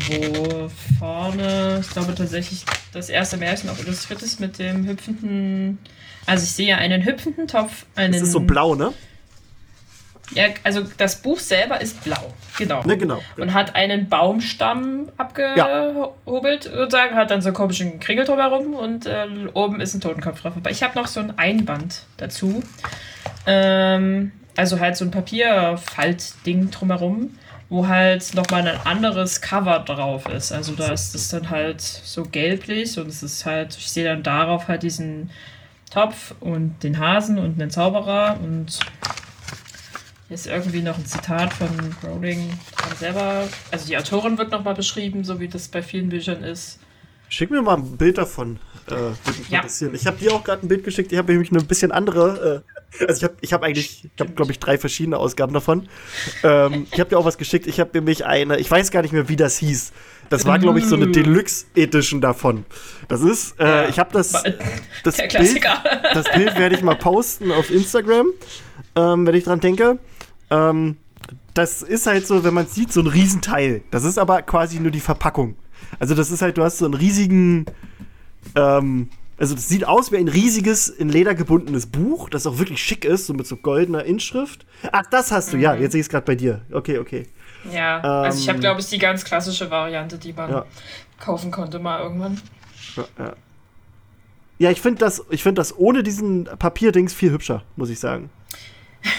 wo 0.08 0.70
vorne, 1.00 1.80
ich 1.82 1.90
glaube 1.90 2.14
tatsächlich, 2.16 2.66
das 2.94 3.10
erste 3.10 3.38
Märchen 3.38 3.70
auch 3.70 3.80
illustriert 3.80 4.22
ist 4.22 4.40
mit 4.40 4.60
dem 4.60 4.88
hüpfenden. 4.88 5.80
Also 6.26 6.44
ich 6.44 6.52
sehe 6.52 6.78
einen 6.78 7.06
hüpfenden 7.06 7.48
Topf. 7.48 7.86
Einen, 7.96 8.14
das 8.14 8.22
ist 8.22 8.32
so 8.32 8.40
blau, 8.40 8.76
ne? 8.76 8.94
Ja, 10.34 10.46
also 10.64 10.84
das 10.98 11.22
Buch 11.22 11.40
selber 11.40 11.82
ist 11.82 12.04
blau, 12.04 12.34
genau. 12.58 12.84
Ne, 12.84 12.98
genau. 12.98 13.22
Und 13.38 13.54
hat 13.54 13.76
einen 13.76 14.10
Baumstamm 14.10 15.10
abgehobelt, 15.18 16.66
ja. 16.66 16.72
sozusagen, 16.72 17.16
hat 17.16 17.30
dann 17.30 17.42
so 17.42 17.50
einen 17.50 17.56
komischen 17.56 18.00
Kringel 18.00 18.26
drumherum 18.26 18.74
und 18.74 19.06
äh, 19.06 19.28
oben 19.54 19.80
ist 19.82 19.94
ein 19.94 20.02
Totenkopf 20.02 20.42
drauf. 20.42 20.54
Aber 20.56 20.72
ich 20.72 20.82
habe 20.82 20.98
noch 20.98 21.08
so 21.08 21.20
ein 21.20 21.38
Einband 21.38 22.04
dazu. 22.18 22.64
Ähm, 23.46 24.32
also 24.56 24.80
halt 24.80 24.96
so 24.98 25.06
ein 25.06 25.12
Papierfaltding 25.12 26.72
drumherum, 26.72 27.38
wo 27.70 27.88
halt 27.88 28.34
nochmal 28.36 28.68
ein 28.68 28.80
anderes 28.86 29.42
Cover 29.42 29.80
drauf 29.80 30.28
ist. 30.30 30.52
Also 30.52 30.74
da 30.74 30.92
ist 30.92 31.16
es 31.16 31.30
dann 31.30 31.50
halt 31.50 31.82
so 31.82 32.24
gelblich 32.24 32.98
und 32.98 33.08
es 33.08 33.24
ist 33.24 33.46
halt, 33.46 33.76
ich 33.78 33.92
sehe 33.92 34.06
dann 34.06 34.24
darauf 34.24 34.68
halt 34.68 34.84
diesen 34.84 35.30
Topf 35.92 36.36
und 36.40 36.84
den 36.84 37.00
Hasen 37.00 37.38
und 37.38 37.60
den 37.60 37.70
Zauberer 37.70 38.40
und 38.44 38.80
hier 40.28 40.36
ist 40.36 40.48
irgendwie 40.48 40.82
noch 40.82 40.98
ein 40.98 41.06
Zitat 41.06 41.54
von 41.54 41.70
Rowling 42.04 42.50
selber. 42.98 43.48
Also 43.72 43.88
die 43.88 43.98
Autorin 43.98 44.38
wird 44.38 44.52
nochmal 44.52 44.74
beschrieben, 44.74 45.24
so 45.24 45.40
wie 45.40 45.48
das 45.48 45.68
bei 45.68 45.84
vielen 45.84 46.10
Büchern 46.10 46.44
ist. 46.44 46.80
Schick 47.30 47.52
mir 47.52 47.62
mal 47.62 47.78
ein 47.78 47.98
Bild 47.98 48.18
davon. 48.18 48.60
Äh, 48.88 48.92
würde 48.92 49.40
mich 49.40 49.50
ja. 49.50 49.60
interessieren. 49.60 49.94
Ich 49.94 50.08
habe 50.08 50.18
dir 50.18 50.34
auch 50.34 50.44
gerade 50.44 50.66
ein 50.66 50.68
Bild 50.68 50.84
geschickt. 50.84 51.12
Ich 51.12 51.18
habe 51.18 51.32
nämlich 51.32 51.52
eine 51.52 51.62
bisschen 51.62 51.92
andere. 51.92 52.64
Äh, 52.68 52.75
also 53.08 53.18
ich 53.18 53.24
habe 53.24 53.36
ich 53.42 53.54
hab 53.54 53.64
eigentlich, 53.64 54.06
ich 54.06 54.20
habe 54.20 54.32
glaube 54.34 54.52
ich 54.52 54.60
drei 54.60 54.78
verschiedene 54.78 55.18
Ausgaben 55.18 55.54
davon. 55.54 55.88
Ähm, 56.44 56.88
ich 56.92 57.00
habe 57.00 57.10
dir 57.10 57.18
auch 57.18 57.26
was 57.26 57.38
geschickt. 57.38 57.68
Ich 57.68 57.80
habe 57.80 57.92
nämlich 57.94 58.26
eine. 58.26 58.58
Ich 58.60 58.70
weiß 58.70 58.92
gar 58.92 59.02
nicht 59.02 59.12
mehr, 59.12 59.30
wie 59.30 59.36
das 59.36 59.58
hieß. 59.58 59.92
Das 60.30 60.46
war 60.46 60.58
glaube 60.58 60.80
ich 60.80 60.86
so 60.86 60.96
eine 60.96 61.08
Deluxe 61.08 61.66
Edition 61.76 62.22
davon. 62.22 62.66
Das 63.08 63.22
ist. 63.22 63.60
Äh. 63.60 63.90
Ich 63.90 64.00
habe 64.00 64.12
das. 64.14 64.32
Das 65.04 65.18
Bild, 65.18 65.64
das 66.14 66.32
Bild 66.34 66.58
werde 66.58 66.76
ich 66.76 66.82
mal 66.82 66.96
posten 66.96 67.52
auf 67.52 67.70
Instagram, 67.70 68.28
ähm, 68.96 69.28
wenn 69.28 69.36
ich 69.36 69.44
dran 69.44 69.60
denke. 69.60 70.00
Ähm, 70.50 70.98
das 71.54 71.82
ist 71.82 72.06
halt 72.06 72.28
so, 72.28 72.44
wenn 72.44 72.54
man 72.54 72.68
sieht, 72.68 72.92
so 72.92 73.02
ein 73.02 73.08
Riesenteil. 73.08 73.82
Das 73.92 74.04
ist 74.04 74.18
aber 74.18 74.42
quasi 74.42 74.80
nur 74.80 74.92
die 74.92 75.00
Verpackung. 75.00 75.56
Also 76.00 76.14
das 76.14 76.32
ist 76.32 76.42
halt, 76.42 76.58
du 76.58 76.64
hast 76.64 76.80
so 76.80 76.86
einen 76.86 76.94
riesigen, 76.94 77.66
ähm, 78.56 79.10
also 79.38 79.56
das 79.56 79.68
sieht 79.68 79.86
aus 79.86 80.12
wie 80.12 80.18
ein 80.18 80.28
riesiges, 80.28 80.88
in 80.88 81.10
Leder 81.10 81.36
gebundenes 81.36 81.88
Buch, 81.88 82.30
das 82.30 82.48
auch 82.48 82.58
wirklich 82.58 82.82
schick 82.82 83.04
ist, 83.04 83.28
so 83.28 83.34
mit 83.34 83.46
so 83.48 83.58
goldener 83.58 84.04
Inschrift. 84.04 84.66
Ach, 84.92 85.06
das 85.10 85.32
hast 85.32 85.52
du, 85.52 85.58
mhm. 85.58 85.64
ja, 85.64 85.76
jetzt 85.76 85.92
sehe 85.92 86.02
ich 86.02 86.08
es 86.08 86.10
gerade 86.10 86.26
bei 86.26 86.36
dir. 86.36 86.62
Okay, 86.72 87.00
okay. 87.00 87.28
Ja, 87.72 88.00
ähm, 88.00 88.06
also 88.06 88.40
ich 88.40 88.48
habe, 88.48 88.60
glaube 88.60 88.80
ich, 88.80 88.88
die 88.88 88.98
ganz 88.98 89.26
klassische 89.26 89.70
Variante, 89.70 90.18
die 90.18 90.34
man 90.34 90.50
ja. 90.50 90.66
kaufen 91.20 91.52
konnte 91.52 91.80
mal 91.80 92.02
irgendwann. 92.02 92.40
Ja, 92.96 93.06
ja. 93.18 93.34
ja 94.60 94.72
ich 94.72 94.82
finde 94.82 95.00
das, 95.00 95.24
find 95.32 95.58
das 95.58 95.78
ohne 95.78 96.04
diesen 96.04 96.46
Papierdings 96.46 97.14
viel 97.14 97.32
hübscher, 97.32 97.64
muss 97.76 97.90
ich 97.90 98.00
sagen. 98.00 98.30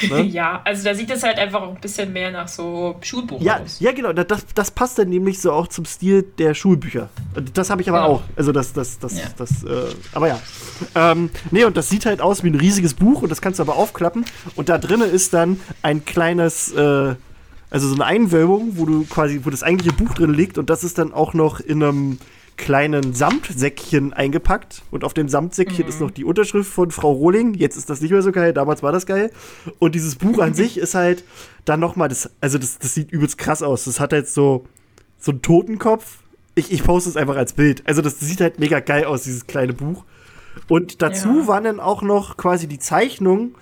Ne? 0.08 0.22
ja, 0.26 0.60
also 0.64 0.84
da 0.84 0.94
sieht 0.94 1.10
es 1.10 1.22
halt 1.22 1.38
einfach 1.38 1.62
auch 1.62 1.74
ein 1.74 1.80
bisschen 1.80 2.12
mehr 2.12 2.30
nach 2.30 2.48
so 2.48 2.96
Schulbuch 3.00 3.40
ja, 3.40 3.60
aus. 3.60 3.80
Ja, 3.80 3.92
genau. 3.92 4.12
Das, 4.12 4.46
das 4.54 4.70
passt 4.70 4.98
dann 4.98 5.08
nämlich 5.08 5.40
so 5.40 5.52
auch 5.52 5.68
zum 5.68 5.84
Stil 5.84 6.22
der 6.38 6.54
Schulbücher. 6.54 7.08
Das 7.54 7.70
habe 7.70 7.82
ich 7.82 7.88
aber 7.88 8.02
genau. 8.02 8.12
auch. 8.14 8.22
Also 8.36 8.52
das, 8.52 8.72
das, 8.72 8.98
das, 8.98 9.18
ja. 9.18 9.24
das, 9.36 9.64
äh, 9.64 9.94
aber 10.12 10.28
ja. 10.28 10.40
Ähm, 10.94 11.30
nee, 11.50 11.64
und 11.64 11.76
das 11.76 11.88
sieht 11.88 12.06
halt 12.06 12.20
aus 12.20 12.42
wie 12.42 12.48
ein 12.48 12.54
riesiges 12.54 12.94
Buch 12.94 13.22
und 13.22 13.30
das 13.30 13.40
kannst 13.40 13.58
du 13.58 13.62
aber 13.62 13.76
aufklappen. 13.76 14.24
Und 14.54 14.68
da 14.68 14.78
drinnen 14.78 15.10
ist 15.10 15.34
dann 15.34 15.60
ein 15.82 16.04
kleines, 16.04 16.72
äh, 16.72 17.14
also 17.70 17.88
so 17.88 17.94
eine 17.94 18.04
Einwölbung, 18.04 18.72
wo 18.76 18.86
du 18.86 19.04
quasi, 19.04 19.40
wo 19.44 19.50
das 19.50 19.62
eigentliche 19.62 19.94
Buch 19.94 20.14
drin 20.14 20.32
liegt 20.32 20.58
und 20.58 20.70
das 20.70 20.84
ist 20.84 20.98
dann 20.98 21.12
auch 21.12 21.34
noch 21.34 21.60
in 21.60 21.82
einem 21.82 22.18
kleinen 22.56 23.14
Samtsäckchen 23.14 24.12
eingepackt 24.12 24.82
und 24.90 25.04
auf 25.04 25.14
dem 25.14 25.28
Samtsäckchen 25.28 25.84
mhm. 25.84 25.88
ist 25.88 26.00
noch 26.00 26.10
die 26.10 26.24
Unterschrift 26.24 26.70
von 26.70 26.90
Frau 26.90 27.12
Rohling. 27.12 27.54
Jetzt 27.54 27.76
ist 27.76 27.90
das 27.90 28.00
nicht 28.00 28.10
mehr 28.10 28.22
so 28.22 28.32
geil, 28.32 28.52
damals 28.52 28.82
war 28.82 28.92
das 28.92 29.06
geil. 29.06 29.30
Und 29.78 29.94
dieses 29.94 30.16
Buch 30.16 30.38
an 30.38 30.54
sich 30.54 30.78
ist 30.78 30.94
halt 30.94 31.24
dann 31.64 31.80
nochmal, 31.80 32.08
das, 32.08 32.30
also 32.40 32.58
das, 32.58 32.78
das 32.78 32.94
sieht 32.94 33.10
übelst 33.10 33.38
krass 33.38 33.62
aus. 33.62 33.84
Das 33.84 34.00
hat 34.00 34.12
halt 34.12 34.28
so, 34.28 34.64
so 35.18 35.32
einen 35.32 35.42
Totenkopf. 35.42 36.18
Ich, 36.54 36.72
ich 36.72 36.82
poste 36.82 37.10
es 37.10 37.16
einfach 37.16 37.36
als 37.36 37.52
Bild. 37.52 37.82
Also 37.86 38.02
das 38.02 38.20
sieht 38.20 38.40
halt 38.40 38.58
mega 38.58 38.80
geil 38.80 39.04
aus, 39.04 39.24
dieses 39.24 39.46
kleine 39.46 39.72
Buch. 39.72 40.04
Und 40.68 41.02
dazu 41.02 41.40
ja. 41.40 41.46
waren 41.46 41.64
dann 41.64 41.80
auch 41.80 42.02
noch 42.02 42.36
quasi 42.36 42.66
die 42.66 42.78
Zeichnungen, 42.78 43.54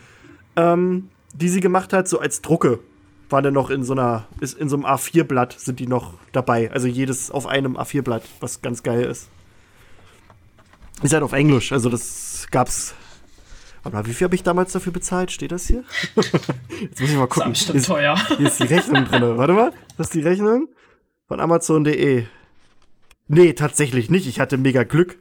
ähm, 0.54 1.08
die 1.34 1.48
sie 1.48 1.60
gemacht 1.60 1.92
hat, 1.92 2.06
so 2.06 2.20
als 2.20 2.40
Drucke 2.40 2.78
waren 3.34 3.42
dann 3.42 3.54
noch 3.54 3.68
in 3.68 3.82
so 3.82 3.92
einer, 3.92 4.28
ist 4.38 4.56
in 4.56 4.68
so 4.68 4.76
einem 4.76 4.86
A4-Blatt 4.86 5.58
sind 5.58 5.80
die 5.80 5.88
noch 5.88 6.14
dabei. 6.30 6.70
Also 6.70 6.86
jedes 6.86 7.32
auf 7.32 7.46
einem 7.46 7.76
A4-Blatt, 7.76 8.22
was 8.38 8.62
ganz 8.62 8.84
geil 8.84 9.02
ist. 9.02 9.28
Ist 11.02 11.12
halt 11.12 11.25
auf 11.25 11.32
Englisch, 11.32 11.73
also 11.73 11.90
das 11.90 12.47
gab's. 12.52 12.94
Warte 13.82 13.97
mal, 13.97 14.06
wie 14.06 14.14
viel 14.14 14.26
habe 14.26 14.36
ich 14.36 14.44
damals 14.44 14.73
dafür 14.73 14.92
bezahlt? 14.92 15.32
Steht 15.32 15.50
das 15.50 15.66
hier? 15.66 15.82
Jetzt 16.80 17.00
muss 17.00 17.10
ich 17.10 17.16
mal 17.16 17.26
gucken. 17.26 17.52
Das 17.52 17.68
ist 17.68 17.86
teuer. 17.86 18.16
Hier 18.36 18.47
ist 18.47 18.60
die 18.60 18.73
Rechnung 18.73 19.04
drin. 19.04 19.36
Warte 19.36 19.52
mal, 19.52 19.73
das 19.99 20.06
ist 20.06 20.14
die 20.14 20.20
Rechnung 20.20 20.68
von 21.26 21.40
Amazon.de. 21.40 22.25
Nee, 23.26 23.52
tatsächlich 23.54 24.10
nicht. 24.10 24.28
Ich 24.28 24.38
hatte 24.38 24.56
mega 24.56 24.84
Glück. 24.84 25.18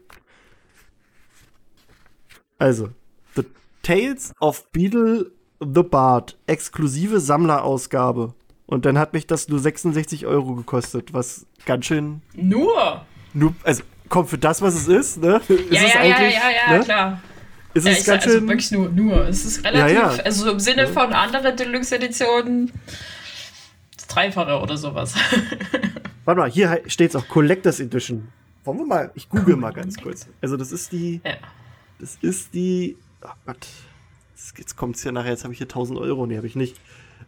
Also, 2.60 2.90
The 3.36 3.44
Tales 3.82 4.34
of 4.40 4.72
Beetle 4.72 5.32
The 5.60 5.84
Bard, 5.84 6.38
exklusive 6.48 7.20
Sammlerausgabe. 7.20 8.34
Und 8.66 8.86
dann 8.86 8.98
hat 8.98 9.14
mich 9.14 9.28
das 9.28 9.50
nur 9.50 9.60
66 9.60 10.26
Euro 10.26 10.56
gekostet, 10.56 11.14
was 11.14 11.46
ganz 11.66 11.86
schön. 11.86 12.22
Nur? 12.34 13.06
Nur, 13.34 13.54
also 13.64 13.84
kommt 14.10 14.30
für 14.30 14.38
das, 14.38 14.62
was 14.62 14.76
es 14.76 14.88
ist, 14.88 15.22
ne? 15.22 15.42
Ja, 15.48 15.56
ist 15.56 15.94
ja, 15.94 16.04
ja, 16.04 16.22
ja, 16.22 16.22
ja, 16.22 16.40
ja, 16.68 16.78
ne? 16.78 16.84
klar. 16.84 17.22
Ist 17.74 17.86
ja, 17.86 17.92
es 17.92 18.06
ganz 18.06 18.24
also 18.26 18.38
schön. 18.38 18.48
wirklich 18.48 18.72
nur, 18.72 18.90
nur. 18.90 19.28
Es 19.28 19.46
ist 19.46 19.64
relativ, 19.66 19.96
ja, 19.96 20.16
ja. 20.16 20.24
also 20.24 20.52
im 20.52 20.60
Sinne 20.60 20.88
von 20.88 21.12
anderen 21.12 21.56
Deluxe-Editionen, 21.56 22.72
das 23.96 24.08
Dreifache 24.08 24.60
oder 24.60 24.78
sowas. 24.78 25.16
Warte 26.26 26.40
mal, 26.40 26.50
hier 26.50 26.82
steht 26.88 27.10
es 27.10 27.16
auch 27.16 27.28
Collectors 27.28 27.80
Edition. 27.80 28.28
Wollen 28.64 28.78
wir 28.78 28.86
mal, 28.86 29.12
ich 29.16 29.28
google 29.28 29.58
mal 29.58 29.74
ganz 29.74 29.98
kurz. 29.98 30.28
Also, 30.42 30.56
das 30.56 30.72
ist 30.72 30.92
die. 30.92 31.20
Ja. 31.26 31.34
Das 32.00 32.18
ist 32.22 32.54
die. 32.54 32.96
Oh 33.24 33.30
Gott 33.46 33.68
jetzt 34.58 34.76
kommt 34.76 34.96
es 34.96 35.04
ja 35.04 35.12
nachher, 35.12 35.32
jetzt 35.32 35.44
habe 35.44 35.54
ich 35.54 35.60
hier 35.60 35.68
1000 35.68 36.00
Euro, 36.00 36.26
nee, 36.26 36.38
habe 36.38 36.48
ich 36.48 36.56
nicht. 36.56 36.78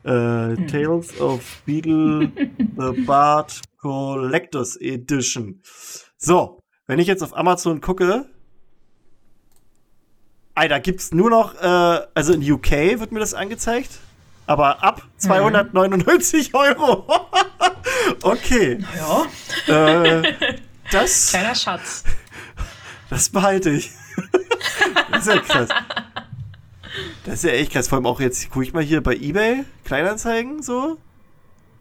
Äh, 0.04 0.10
hm. 0.10 0.68
Tales 0.68 1.20
of 1.20 1.62
Beetle 1.66 2.32
The 2.78 3.02
Bard 3.06 3.62
Collectors 3.80 4.78
Edition. 4.80 5.62
So, 6.18 6.60
wenn 6.88 7.00
ich 7.00 7.08
jetzt 7.08 7.24
auf 7.24 7.36
Amazon 7.36 7.82
gucke, 7.82 8.26
Alter, 10.54 10.82
es 10.88 11.12
nur 11.12 11.30
noch, 11.30 11.54
äh, 11.56 12.02
also 12.14 12.34
in 12.34 12.50
UK 12.50 12.72
wird 13.00 13.12
mir 13.12 13.20
das 13.20 13.34
angezeigt, 13.34 14.00
aber 14.48 14.84
ab 14.84 15.02
299 15.18 16.54
mhm. 16.54 16.60
Euro. 16.60 17.06
okay. 18.22 18.80
Naja. 19.68 20.24
Äh, 20.24 20.34
das. 20.92 21.30
Kleiner 21.30 21.56
Schatz. 21.56 22.04
Das 23.10 23.30
behalte 23.30 23.72
ich. 23.72 23.92
das 25.12 25.28
ist 25.28 25.34
ja 25.34 25.42
krass. 25.42 25.70
Das 27.26 27.36
ist 27.36 27.44
ja 27.44 27.52
echt 27.52 27.72
krass. 27.72 27.88
Vor 27.88 27.98
allem 27.98 28.06
auch 28.06 28.20
jetzt, 28.20 28.50
gucke 28.50 28.66
ich 28.66 28.74
mal 28.74 28.84
hier 28.84 29.02
bei 29.02 29.16
eBay, 29.16 29.64
Kleinanzeigen 29.84 30.62
so. 30.62 30.98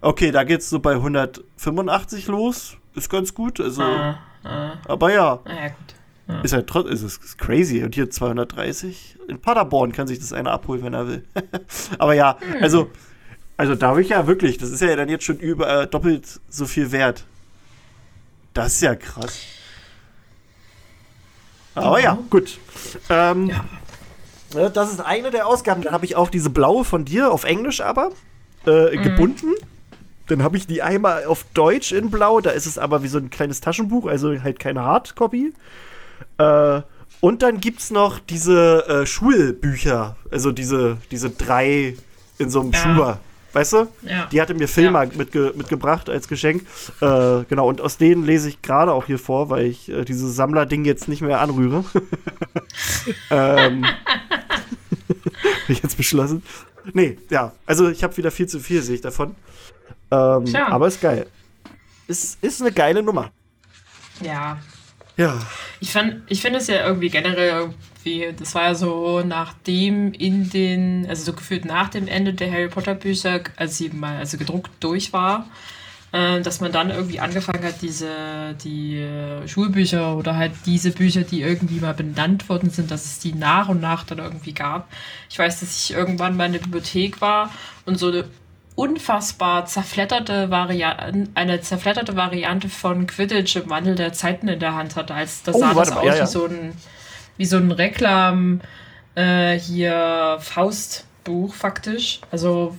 Okay, 0.01 0.31
da 0.31 0.45
geht's 0.45 0.69
so 0.69 0.81
bei 0.81 0.93
185 0.93 2.27
los. 2.29 2.77
Ist 2.95 3.09
ganz 3.09 3.35
gut. 3.35 3.61
Also, 3.61 3.83
ah, 3.83 4.19
ah. 4.45 4.73
Aber 4.87 5.13
ja. 5.13 5.41
Ah, 5.45 5.55
ja 5.55 5.69
gut. 5.69 5.95
Ja. 6.27 6.41
Ist 6.41 6.53
halt 6.53 6.67
trotzdem, 6.67 6.95
ist, 6.95 7.03
ist 7.03 7.39
crazy. 7.39 7.83
Und 7.83 7.95
hier 7.95 8.11
230. 8.11 9.19
In 9.29 9.41
Paderborn 9.41 9.93
kann 9.93 10.07
sich 10.07 10.19
das 10.19 10.33
einer 10.33 10.53
abholen, 10.53 10.83
wenn 10.83 10.95
er 10.95 11.09
will. 11.09 11.25
aber 11.99 12.15
ja, 12.15 12.39
hm. 12.41 12.63
also, 12.63 12.91
also 13.57 13.75
darf 13.75 13.99
ich 13.99 14.11
ja 14.11 14.27
wirklich, 14.27 14.59
das 14.59 14.71
ist 14.71 14.81
ja 14.81 14.95
dann 14.97 15.09
jetzt 15.09 15.25
schon 15.25 15.39
über 15.39 15.83
äh, 15.83 15.87
doppelt 15.87 16.41
so 16.49 16.67
viel 16.67 16.93
wert. 16.93 17.25
Das 18.53 18.75
ist 18.75 18.83
ja 18.83 18.95
krass. 18.95 19.41
Aber 21.75 21.99
ja, 21.99 22.15
ja 22.15 22.19
gut. 22.31 22.59
Ähm, 23.11 23.49
ja. 23.49 23.65
Ne, 24.53 24.71
das 24.71 24.93
ist 24.93 25.01
eine 25.01 25.31
der 25.31 25.47
Ausgaben. 25.47 25.83
Dann 25.83 25.93
habe 25.93 26.05
ich 26.05 26.17
auch 26.17 26.29
diese 26.29 26.51
blaue 26.51 26.85
von 26.85 27.05
dir, 27.05 27.33
auf 27.33 27.45
Englisch 27.45 27.81
aber, 27.81 28.11
äh, 28.67 28.97
mhm. 28.97 29.03
gebunden. 29.03 29.55
Dann 30.27 30.43
habe 30.43 30.57
ich 30.57 30.67
die 30.67 30.83
einmal 30.83 31.25
auf 31.27 31.45
Deutsch 31.55 31.93
in 31.93 32.11
blau. 32.11 32.41
Da 32.41 32.51
ist 32.51 32.67
es 32.67 32.79
aber 32.79 33.03
wie 33.03 33.09
so 33.09 33.19
ein 33.19 33.31
kleines 33.31 33.61
Taschenbuch, 33.61 34.07
also 34.07 34.31
halt 34.43 34.59
keine 34.59 34.83
Hardcopy. 34.83 35.53
Äh, 36.39 36.83
und 37.21 37.43
dann 37.43 37.61
gibt 37.61 37.81
es 37.81 37.91
noch 37.91 38.19
diese 38.19 38.87
äh, 38.87 39.07
Schulbücher, 39.07 40.17
also 40.31 40.53
diese, 40.53 40.99
diese 41.11 41.31
drei 41.31 41.97
in 42.39 42.51
so 42.51 42.61
einem 42.61 42.73
ja. 42.73 42.79
Schuber. 42.79 43.19
Weißt 43.55 43.73
du? 43.73 43.87
Ja. 44.03 44.27
Die 44.27 44.41
hatte 44.41 44.53
mir 44.53 44.67
Filmer 44.67 45.05
ja. 45.05 45.11
mitge 45.15 45.53
mitgebracht 45.57 46.11
als 46.11 46.27
Geschenk. 46.27 46.67
Äh, 47.01 47.45
genau, 47.49 47.69
und 47.69 47.81
aus 47.81 47.97
denen 47.97 48.27
lese 48.27 48.49
ich 48.49 48.61
gerade 48.63 48.93
auch 48.93 49.07
hier 49.07 49.19
vor, 49.19 49.49
weil 49.49 49.67
ich 49.67 49.89
äh, 49.89 50.05
dieses 50.05 50.35
Sammler-Ding 50.35 50.85
jetzt 50.85 51.07
nicht 51.07 51.23
mehr 51.23 51.41
anrühre. 51.41 51.85
ähm, 53.31 53.87
ich 55.69 55.83
jetzt 55.83 55.97
beschlossen. 55.97 56.43
Nee, 56.93 57.17
ja. 57.31 57.53
Also 57.65 57.89
ich 57.89 58.03
habe 58.03 58.17
wieder 58.17 58.33
viel 58.33 58.49
zu 58.49 58.59
viel, 58.59 58.83
sehe 58.83 58.97
ich 58.97 59.01
davon. 59.01 59.37
Ähm, 60.11 60.45
aber 60.57 60.89
ist 60.89 61.01
geil. 61.01 61.27
Ist, 62.09 62.43
ist 62.43 62.61
eine 62.61 62.73
geile 62.73 63.05
Nummer. 63.05 63.31
Ja. 64.21 64.59
Ja. 65.17 65.39
Ich, 65.79 65.95
ich 66.27 66.43
finde 66.43 66.59
es 66.59 66.67
ja 66.67 66.85
irgendwie 66.87 67.09
generell 67.09 67.73
irgendwie, 68.05 68.35
das 68.39 68.55
war 68.55 68.65
ja 68.65 68.75
so 68.75 69.23
nachdem 69.25 70.13
in 70.13 70.51
den, 70.51 71.07
also 71.09 71.25
so 71.25 71.33
gefühlt 71.33 71.65
nach 71.65 71.89
dem 71.89 72.09
Ende 72.09 72.35
der 72.35 72.51
Harry 72.51 72.69
Potter 72.69 72.95
Bücher, 72.95 73.41
als 73.57 73.79
sie 73.79 73.91
mal 73.91 74.19
also 74.19 74.39
gedruckt 74.39 74.71
durch 74.81 75.13
war, 75.13 75.47
äh, 76.13 76.41
dass 76.41 76.61
man 76.61 76.73
dann 76.73 76.91
irgendwie 76.91 77.21
angefangen 77.21 77.65
hat, 77.65 77.83
diese, 77.83 78.55
die 78.63 78.99
äh, 78.99 79.47
Schulbücher 79.49 80.17
oder 80.17 80.37
halt 80.37 80.53
diese 80.67 80.91
Bücher, 80.91 81.23
die 81.23 81.43
irgendwie 81.43 81.81
mal 81.81 81.95
benannt 81.95 82.49
worden 82.49 82.71
sind, 82.71 82.91
dass 82.91 83.05
es 83.05 83.19
die 83.19 83.33
nach 83.33 83.69
und 83.69 83.81
nach 83.81 84.05
dann 84.05 84.19
irgendwie 84.19 84.53
gab. 84.53 84.89
Ich 85.31 85.39
weiß, 85.39 85.61
dass 85.61 85.77
ich 85.77 85.97
irgendwann 85.97 86.37
mal 86.37 86.47
in 86.47 86.53
der 86.53 86.61
Bibliothek 86.61 87.21
war 87.21 87.51
und 87.87 87.99
so 87.99 88.09
eine 88.09 88.25
unfassbar 88.77 89.67
zerfletterte 89.67 90.51
Variante, 90.51 91.29
eine 91.35 91.61
zerfletterte 91.61 92.17
Variante 92.17 92.69
von 92.69 93.07
Quidditch 93.07 93.55
im 93.55 93.71
Wandel 93.71 93.95
der 93.95 94.13
Zeiten 94.13 94.49
in 94.49 94.59
der 94.59 94.75
Hand 94.75 94.97
hatte. 94.97 95.15
Als 95.15 95.45
das 95.45 95.55
oh, 95.55 95.61
sah 95.61 95.75
das 95.75 95.93
aus 95.93 96.05
ja, 96.05 96.17
ja. 96.17 96.23
wie 96.23 96.27
so 96.27 96.47
ein 96.47 96.73
wie 97.37 97.45
so 97.45 97.57
ein 97.57 97.71
Reklam 97.71 98.61
äh, 99.15 99.59
hier 99.59 100.39
Faustbuch 100.41 101.55
faktisch. 101.55 102.21
Also 102.31 102.77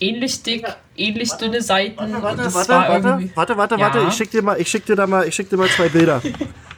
ähnlich 0.00 0.42
dick, 0.42 0.66
ähnlich 0.96 1.32
dünne 1.32 1.62
Seiten. 1.62 1.98
Warte, 1.98 2.22
warte, 2.22 2.42
das 2.42 2.54
warte, 2.54 2.68
war 2.68 2.88
warte, 2.88 3.30
warte, 3.36 3.56
warte, 3.56 3.78
warte, 3.78 4.06
ich 4.08 4.14
schick 4.14 4.30
dir 4.30 4.42
mal, 4.42 4.60
ich 4.60 4.68
schick 4.68 4.86
dir 4.86 4.96
da 4.96 5.06
mal, 5.06 5.26
ich 5.26 5.34
schick 5.34 5.48
dir 5.48 5.56
mal 5.56 5.68
zwei 5.68 5.88
Bilder. 5.88 6.20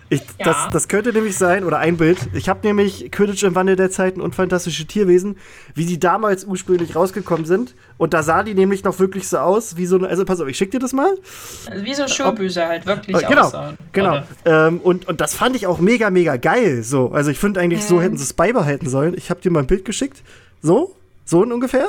Ich, 0.08 0.20
Ja. 0.38 0.44
das, 0.44 0.68
das 0.72 0.88
könnte 0.88 1.12
nämlich 1.12 1.36
sein, 1.36 1.64
oder 1.64 1.78
ein 1.78 1.96
Bild. 1.96 2.18
Ich 2.32 2.48
habe 2.48 2.60
nämlich 2.66 3.10
Quidditch 3.10 3.42
im 3.42 3.54
Wandel 3.56 3.74
der 3.74 3.90
Zeiten 3.90 4.20
und 4.20 4.34
fantastische 4.36 4.86
Tierwesen, 4.86 5.36
wie 5.74 5.84
die 5.84 5.98
damals 5.98 6.44
ursprünglich 6.44 6.94
rausgekommen 6.94 7.44
sind. 7.44 7.74
Und 7.98 8.14
da 8.14 8.22
sah 8.22 8.44
die 8.44 8.54
nämlich 8.54 8.84
noch 8.84 9.00
wirklich 9.00 9.26
so 9.28 9.38
aus, 9.38 9.76
wie 9.76 9.86
so 9.86 9.96
eine. 9.96 10.06
Also 10.06 10.24
pass 10.24 10.40
auf, 10.40 10.46
ich 10.48 10.56
schick 10.56 10.70
dir 10.70 10.78
das 10.78 10.92
mal. 10.92 11.12
Also 11.70 11.84
wie 11.84 11.94
so 11.94 12.06
Schurbücher 12.06 12.68
halt 12.68 12.86
wirklich 12.86 13.16
Äh, 13.16 13.26
genau, 13.26 13.46
aussahen. 13.46 13.76
genau. 13.92 14.22
Ähm, 14.44 14.80
und, 14.80 15.08
und 15.08 15.20
das 15.20 15.34
fand 15.34 15.56
ich 15.56 15.66
auch 15.66 15.80
mega, 15.80 16.10
mega 16.10 16.36
geil. 16.36 16.82
So, 16.84 17.10
also 17.10 17.30
ich 17.32 17.38
finde 17.38 17.58
eigentlich, 17.60 17.84
so 17.84 17.96
Mhm. 17.96 18.00
hätten 18.02 18.16
sie 18.16 18.24
es 18.24 18.32
beibehalten 18.32 18.88
sollen. 18.88 19.14
Ich 19.16 19.30
habe 19.30 19.40
dir 19.40 19.50
mal 19.50 19.60
ein 19.60 19.66
Bild 19.66 19.84
geschickt. 19.84 20.22
So, 20.62 20.94
so 21.24 21.40
ungefähr, 21.42 21.88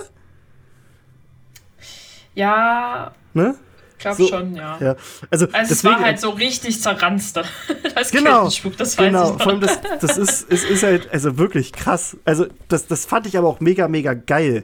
Ja, 2.35 3.11
ne? 3.33 3.55
Ich 3.97 4.03
glaube 4.03 4.17
So, 4.17 4.27
schon, 4.27 4.55
ja. 4.55 4.77
Ja. 4.79 4.95
Also, 5.31 5.47
Also 5.51 5.73
es 5.73 5.83
war 5.83 5.99
halt 5.99 6.19
so 6.19 6.29
richtig 6.29 6.79
zerranzt. 6.81 7.39
Das 7.95 8.11
Genau, 8.11 8.47
das 8.77 8.95
genau. 8.95 9.37
Vor 9.39 9.47
allem 9.47 9.59
das, 9.61 9.79
das 10.01 10.17
ist, 10.17 10.51
es 10.51 10.63
ist 10.63 10.83
halt 10.83 11.09
also 11.11 11.37
wirklich 11.39 11.73
krass. 11.73 12.15
Also 12.25 12.45
das, 12.67 12.85
das 12.85 13.05
fand 13.05 13.25
ich 13.25 13.37
aber 13.37 13.47
auch 13.47 13.59
mega, 13.59 13.87
mega 13.87 14.13
geil. 14.13 14.63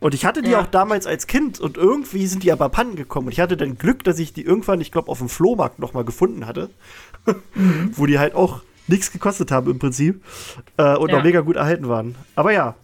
Und 0.00 0.12
ich 0.12 0.24
hatte 0.26 0.42
die 0.42 0.50
Ja. 0.50 0.60
auch 0.60 0.66
damals 0.66 1.06
als 1.06 1.28
Kind 1.28 1.60
und 1.60 1.76
irgendwie 1.76 2.26
sind 2.26 2.42
die 2.42 2.50
aber 2.52 2.64
abhanden 2.66 2.96
gekommen. 2.96 3.28
Und 3.28 3.32
ich 3.32 3.40
hatte 3.40 3.56
dann 3.56 3.78
Glück, 3.78 4.02
dass 4.04 4.18
ich 4.18 4.32
die 4.32 4.42
irgendwann, 4.42 4.80
ich 4.80 4.90
glaube, 4.90 5.08
auf 5.08 5.18
dem 5.18 5.28
Flohmarkt 5.28 5.78
noch 5.78 5.94
mal 5.94 6.04
gefunden 6.04 6.46
hatte. 6.46 6.68
Mhm. 7.54 7.92
Wo 7.96 8.06
die 8.06 8.18
halt 8.18 8.34
auch 8.34 8.62
nichts 8.88 9.12
gekostet 9.12 9.50
haben 9.52 9.70
im 9.70 9.78
Prinzip. 9.78 10.22
Äh, 10.76 10.96
und 10.96 11.10
Ja. 11.10 11.18
auch 11.18 11.22
mega 11.22 11.40
gut 11.40 11.56
erhalten 11.56 11.88
waren. 11.88 12.16
Aber 12.34 12.52
ja, 12.52 12.74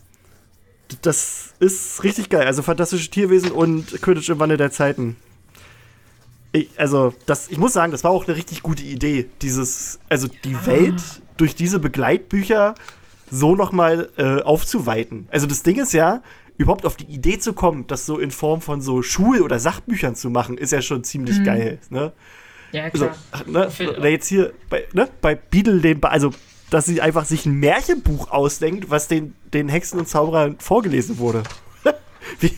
das 1.03 1.53
ist 1.59 2.03
richtig 2.05 2.31
geil. 2.31 2.47
Also 2.47 2.63
fantastische 2.63 3.11
Tierwesen 3.11 3.51
und 3.51 4.01
Quidditch 4.03 4.29
im 4.31 4.39
Wandel 4.39 4.57
der 4.57 4.71
Zeiten. 4.71 5.17
Ich, 6.53 6.69
also, 6.77 7.15
das, 7.27 7.49
ich 7.49 7.59
muss 7.59 7.73
sagen, 7.73 7.93
das 7.93 8.03
war 8.05 8.11
auch 8.11 8.27
eine 8.27 8.37
richtig 8.37 8.63
gute 8.63 8.83
Idee. 8.83 9.29
Dieses, 9.43 10.01
also 10.09 10.29
die 10.45 10.67
Welt 10.67 11.01
durch 11.37 11.55
diese 11.55 11.79
Begleitbücher 11.79 12.75
so 13.31 13.55
nochmal 13.55 14.09
äh, 14.17 14.43
aufzuweiten. 14.43 15.29
Also 15.31 15.47
das 15.47 15.63
Ding 15.63 15.81
ist 15.81 15.93
ja, 15.93 16.23
überhaupt 16.57 16.85
auf 16.85 16.97
die 16.97 17.05
Idee 17.07 17.39
zu 17.39 17.53
kommen, 17.53 17.87
das 17.87 18.05
so 18.05 18.19
in 18.19 18.31
Form 18.31 18.61
von 18.61 18.83
so 18.83 19.03
Schul- 19.03 19.41
oder 19.41 19.59
Sachbüchern 19.59 20.15
zu 20.17 20.29
machen, 20.29 20.59
ist 20.59 20.73
ja 20.73 20.83
schon 20.83 21.05
ziemlich 21.05 21.43
geil. 21.45 21.79
Ne? 21.89 22.13
Ja, 22.73 22.85
Also, 22.85 23.07
klar. 23.07 23.17
ne, 23.47 23.71
Für- 23.71 23.97
oder 23.97 24.09
jetzt 24.09 24.27
hier 24.27 24.53
bei, 24.69 24.85
ne, 24.93 25.09
bei 25.21 25.35
Beadle, 25.37 25.81
den, 25.81 26.03
also 26.05 26.33
dass 26.69 26.87
sie 26.87 27.01
einfach 27.01 27.25
sich 27.25 27.47
ein 27.47 27.55
Märchenbuch 27.55 28.31
ausdenkt, 28.31 28.91
was 28.91 29.09
den, 29.09 29.35
den 29.55 29.69
Hexen 29.69 29.99
und 29.99 30.09
Zauberern 30.09 30.57
vorgelesen 30.59 31.19
wurde. 31.19 31.43
Wie, 32.39 32.53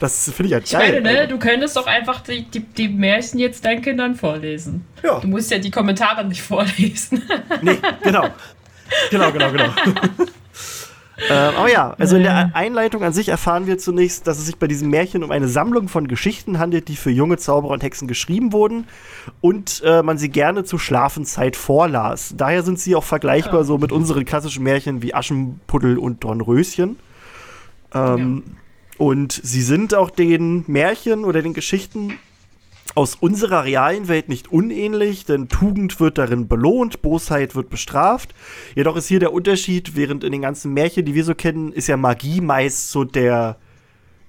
das 0.00 0.30
finde 0.30 0.44
ich 0.44 0.50
ja 0.50 0.58
Ich 0.58 0.70
geil. 0.70 1.02
meine, 1.02 1.20
ne, 1.20 1.28
du 1.28 1.38
könntest 1.38 1.76
doch 1.76 1.86
einfach 1.86 2.20
die, 2.20 2.42
die, 2.44 2.60
die 2.60 2.88
Märchen 2.88 3.38
jetzt 3.38 3.64
deinen 3.64 3.82
Kindern 3.82 4.14
vorlesen. 4.14 4.84
Ja. 5.02 5.20
Du 5.20 5.28
musst 5.28 5.50
ja 5.50 5.58
die 5.58 5.70
Kommentare 5.70 6.24
nicht 6.24 6.42
vorlesen. 6.42 7.22
Nee, 7.62 7.78
genau. 8.02 8.28
Genau, 9.10 9.32
genau, 9.32 9.50
genau. 9.50 9.64
ähm, 11.30 11.54
aber 11.56 11.70
ja, 11.70 11.94
also 11.98 12.16
in 12.16 12.22
der 12.22 12.50
Einleitung 12.54 13.02
an 13.02 13.12
sich 13.12 13.28
erfahren 13.28 13.66
wir 13.66 13.78
zunächst, 13.78 14.26
dass 14.26 14.38
es 14.38 14.46
sich 14.46 14.56
bei 14.56 14.66
diesem 14.66 14.90
Märchen 14.90 15.24
um 15.24 15.30
eine 15.30 15.48
Sammlung 15.48 15.88
von 15.88 16.06
Geschichten 16.06 16.58
handelt, 16.58 16.88
die 16.88 16.96
für 16.96 17.10
junge 17.10 17.38
Zauberer 17.38 17.72
und 17.72 17.82
Hexen 17.82 18.08
geschrieben 18.08 18.52
wurden 18.52 18.86
und 19.40 19.82
äh, 19.84 20.02
man 20.02 20.18
sie 20.18 20.28
gerne 20.28 20.64
zur 20.64 20.78
Schlafenszeit 20.78 21.56
vorlas. 21.56 22.34
Daher 22.36 22.62
sind 22.62 22.78
sie 22.78 22.94
auch 22.94 23.04
vergleichbar 23.04 23.64
so 23.64 23.78
mit 23.78 23.90
unseren 23.90 24.24
klassischen 24.24 24.62
Märchen 24.64 25.02
wie 25.02 25.14
Aschenputtel 25.14 25.98
und 25.98 26.24
Dornröschen. 26.24 26.98
Ähm, 27.94 28.42
Und 28.98 29.32
sie 29.32 29.62
sind 29.62 29.94
auch 29.94 30.10
den 30.10 30.64
Märchen 30.66 31.24
oder 31.24 31.42
den 31.42 31.54
Geschichten 31.54 32.18
aus 32.94 33.16
unserer 33.16 33.64
realen 33.64 34.06
Welt 34.08 34.28
nicht 34.28 34.52
unähnlich, 34.52 35.24
denn 35.24 35.48
Tugend 35.48 35.98
wird 35.98 36.18
darin 36.18 36.46
belohnt, 36.46 37.02
Bosheit 37.02 37.56
wird 37.56 37.70
bestraft. 37.70 38.34
Jedoch 38.76 38.96
ist 38.96 39.08
hier 39.08 39.18
der 39.18 39.32
Unterschied, 39.32 39.96
während 39.96 40.22
in 40.22 40.30
den 40.30 40.42
ganzen 40.42 40.72
Märchen, 40.72 41.04
die 41.04 41.14
wir 41.14 41.24
so 41.24 41.34
kennen, 41.34 41.72
ist 41.72 41.88
ja 41.88 41.96
Magie 41.96 42.40
meist 42.40 42.90
so 42.90 43.04
der, 43.04 43.56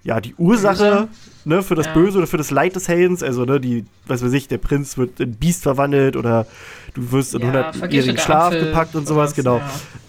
ja, 0.06 0.22
die 0.22 0.36
Ursache 0.36 1.08
ne, 1.46 1.64
für 1.64 1.74
das 1.74 1.88
Ja. 1.88 1.94
Böse 1.94 2.20
oder 2.20 2.28
für 2.28 2.38
das 2.38 2.52
Leid 2.52 2.76
des 2.76 2.88
Heldens. 2.88 3.24
Also, 3.24 3.44
ne, 3.44 3.60
die, 3.60 3.86
was 4.06 4.24
weiß 4.24 4.32
ich, 4.34 4.48
der 4.48 4.60
Prinz 4.60 4.98
wird 4.98 5.20
in 5.20 5.34
Biest 5.34 5.64
verwandelt 5.64 6.16
oder 6.16 6.46
du 6.94 7.12
wirst 7.12 7.34
in 7.34 7.42
Ja, 7.42 7.48
100-jährigen 7.48 7.80
vergifteter 7.80 8.22
Schlaf 8.22 8.46
Apfel, 8.54 8.66
gepackt 8.66 8.96
und 8.96 9.08
sowas, 9.08 9.34
genau. 9.34 9.62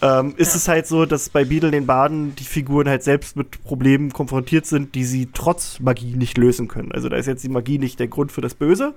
ja. 0.03 0.21
Ähm, 0.21 0.35
ist 0.37 0.55
es 0.55 0.69
halt 0.69 0.87
so, 0.87 1.07
dass 1.07 1.31
bei 1.31 1.47
Beadle 1.47 1.71
den 1.71 1.87
Baden 1.87 2.37
die 2.37 2.45
Figuren 2.45 2.87
halt 2.89 3.03
selbst 3.03 3.37
mit 3.37 3.65
Problemen 3.65 4.13
konfrontiert 4.13 4.67
sind, 4.67 4.95
die 4.95 5.05
sie 5.05 5.31
trotz 5.33 5.81
Magie 5.81 6.15
nicht 6.15 6.37
lösen 6.37 6.69
können. 6.69 6.93
Also 6.93 7.09
da 7.09 7.17
ist 7.17 7.27
jetzt 7.27 7.43
die 7.43 7.49
Magie 7.49 7.79
nicht 7.79 7.99
der 7.99 8.09
Grund 8.09 8.33
für 8.33 8.43
das 8.43 8.55
Böse, 8.55 8.93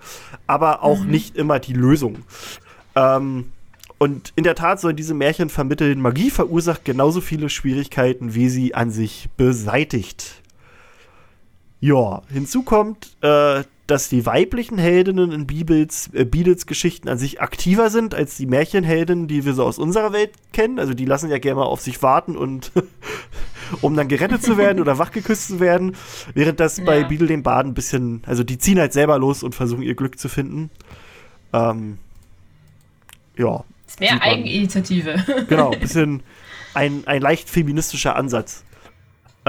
aber 0.48 0.84
auch 0.84 1.06
nicht 1.06 1.38
immer 1.38 1.60
die 1.60 1.74
Lösung. 1.74 2.18
Ähm, 2.96 3.46
und 4.00 4.34
in 4.36 4.44
der 4.44 4.56
Tat 4.56 4.82
sollen 4.82 4.98
diese 4.98 5.14
Märchen 5.14 5.50
vermitteln, 5.50 6.02
Magie 6.02 6.30
verursacht 6.30 6.84
genauso 6.84 7.22
viele 7.22 7.50
Schwierigkeiten, 7.50 8.34
wie 8.34 8.50
sie 8.50 8.76
an 8.76 8.92
sich 8.92 9.30
beseitigt. 9.38 10.42
Ja, 11.82 12.24
hinzu 12.32 12.64
kommt, 12.64 13.16
äh, 13.22 13.64
dass 13.88 14.10
die 14.10 14.26
weiblichen 14.26 14.78
Heldinnen 14.78 15.32
in 15.32 15.48
Bibels, 15.48 16.10
äh, 16.14 16.26
Beatles 16.26 16.66
Geschichten 16.66 17.10
an 17.10 17.18
sich 17.18 17.42
aktiver 17.42 17.90
sind 17.90 18.14
als 18.14 18.38
die 18.38 18.46
Märchenheldinnen, 18.46 19.28
die 19.28 19.46
wir 19.46 19.54
so 19.54 19.64
aus 19.64 19.80
unserer 19.80 20.14
Welt 20.14 20.32
kennen. 20.54 20.78
Also 20.78 20.94
die 20.94 21.06
lassen 21.06 21.30
ja 21.32 21.38
gerne 21.40 21.62
mal 21.62 21.66
auf 21.66 21.82
sich 21.82 22.04
warten 22.04 22.38
und 22.38 22.72
um 23.82 23.96
dann 23.96 24.08
gerettet 24.10 24.44
zu 24.44 24.58
werden 24.58 24.80
oder 24.82 24.98
wachgeküsst 25.00 25.48
zu 25.48 25.60
werden. 25.60 25.96
Während 26.34 26.60
das 26.60 26.82
bei 26.84 27.00
Ja. 27.00 27.08
Beadle 27.08 27.28
den 27.28 27.44
Baden 27.44 27.72
ein 27.72 27.76
bisschen, 27.76 28.22
also 28.28 28.44
die 28.44 28.58
ziehen 28.58 28.78
halt 28.80 28.94
selber 28.94 29.18
los 29.18 29.42
und 29.42 29.56
versuchen 29.56 29.82
ihr 29.82 29.96
Glück 29.96 30.20
zu 30.20 30.28
finden. 30.30 30.70
Ähm, 31.54 31.98
ja, 33.38 33.64
Ist 33.88 34.00
mehr. 34.02 34.22
Eigeninitiative. 34.22 35.46
genau, 35.48 35.72
ein 35.72 35.80
bisschen 35.82 36.22
ein, 36.74 37.04
ein 37.08 37.22
leicht 37.22 37.50
feministischer 37.50 38.16
Ansatz. 38.16 38.64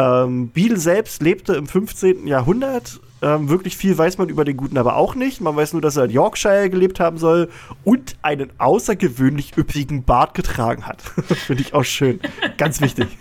Ähm, 0.01 0.49
Beadle 0.49 0.79
selbst 0.79 1.23
lebte 1.23 1.55
im 1.55 1.67
15. 1.67 2.27
Jahrhundert. 2.27 3.01
Ähm, 3.23 3.51
wirklich 3.51 3.77
viel 3.77 3.99
weiß 3.99 4.17
man 4.17 4.31
über 4.31 4.47
den 4.47 4.57
Guten 4.57 4.79
aber 4.79 4.97
auch 4.97 5.15
nicht. 5.15 5.43
Man 5.43 5.55
weiß 5.55 5.75
nur, 5.75 5.83
dass 5.83 5.97
er 5.97 6.05
in 6.05 6.11
Yorkshire 6.11 6.71
gelebt 6.71 7.01
haben 7.01 7.19
soll 7.19 7.51
und 7.85 8.17
einen 8.23 8.51
außergewöhnlich 8.57 9.59
üppigen 9.59 10.05
Bart 10.05 10.33
getragen 10.33 10.87
hat. 10.87 11.03
Finde 11.47 11.63
ich 11.63 11.75
auch 11.75 11.85
schön. 11.85 12.21
Ganz 12.57 12.81
wichtig. 12.81 13.09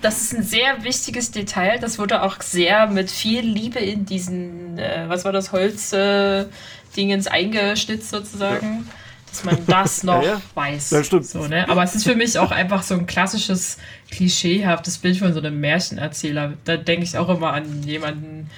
Das 0.00 0.22
ist 0.22 0.34
ein 0.34 0.42
sehr 0.42 0.84
wichtiges 0.84 1.30
Detail. 1.32 1.78
Das 1.80 1.98
wurde 1.98 2.22
auch 2.22 2.40
sehr 2.40 2.86
mit 2.86 3.10
viel 3.10 3.40
Liebe 3.40 3.78
in 3.78 4.06
diesen, 4.06 4.78
äh, 4.78 5.04
was 5.08 5.24
war 5.24 5.32
das, 5.32 5.50
Holz-Dingens 5.52 7.26
eingeschnitzt 7.26 8.10
sozusagen. 8.10 8.88
Dass 9.30 9.44
man 9.44 9.58
das 9.66 10.02
noch 10.04 10.22
Ja, 10.22 10.28
ja. 10.34 10.40
weiß. 10.54 10.90
Ja, 10.90 11.04
stimmt. 11.04 11.26
So, 11.26 11.46
ne? 11.46 11.68
Aber 11.68 11.82
es 11.82 11.94
ist 11.94 12.04
für 12.04 12.14
mich 12.16 12.38
auch 12.38 12.50
einfach 12.50 12.82
so 12.82 12.94
ein 12.94 13.06
klassisches, 13.06 13.78
klischeehaftes 14.10 14.98
Bild 14.98 15.16
von 15.18 15.32
so 15.32 15.38
einem 15.40 15.60
Märchenerzähler. 15.60 16.54
Da 16.64 16.76
denke 16.76 17.04
ich 17.04 17.16
auch 17.16 17.28
immer 17.28 17.52
an 17.52 17.82
jemanden 17.82 18.48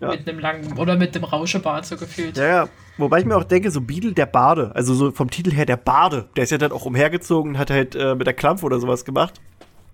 Ja. 0.00 0.08
mit 0.10 0.28
einem 0.28 0.38
langen 0.38 0.78
oder 0.78 0.96
mit 0.96 1.14
einem 1.14 1.24
Rauschebart 1.24 1.86
so 1.86 1.96
gefühlt. 1.96 2.36
Ja, 2.36 2.46
ja. 2.46 2.68
Wobei 2.96 3.20
ich 3.20 3.24
mir 3.24 3.36
auch 3.36 3.44
denke, 3.44 3.70
so 3.70 3.80
Beadle 3.80 4.12
der 4.12 4.26
Bade, 4.26 4.70
also 4.74 4.94
so 4.94 5.10
vom 5.10 5.28
Titel 5.30 5.50
her 5.52 5.66
der 5.66 5.76
Bade, 5.76 6.28
der 6.36 6.44
ist 6.44 6.50
ja 6.50 6.58
dann 6.58 6.70
auch 6.72 6.84
umhergezogen 6.84 7.52
und 7.52 7.58
hat 7.58 7.70
halt 7.70 7.94
äh, 7.96 8.14
mit 8.14 8.26
der 8.26 8.34
Klampfe 8.34 8.64
oder 8.66 8.78
sowas 8.78 9.04
gemacht. 9.04 9.34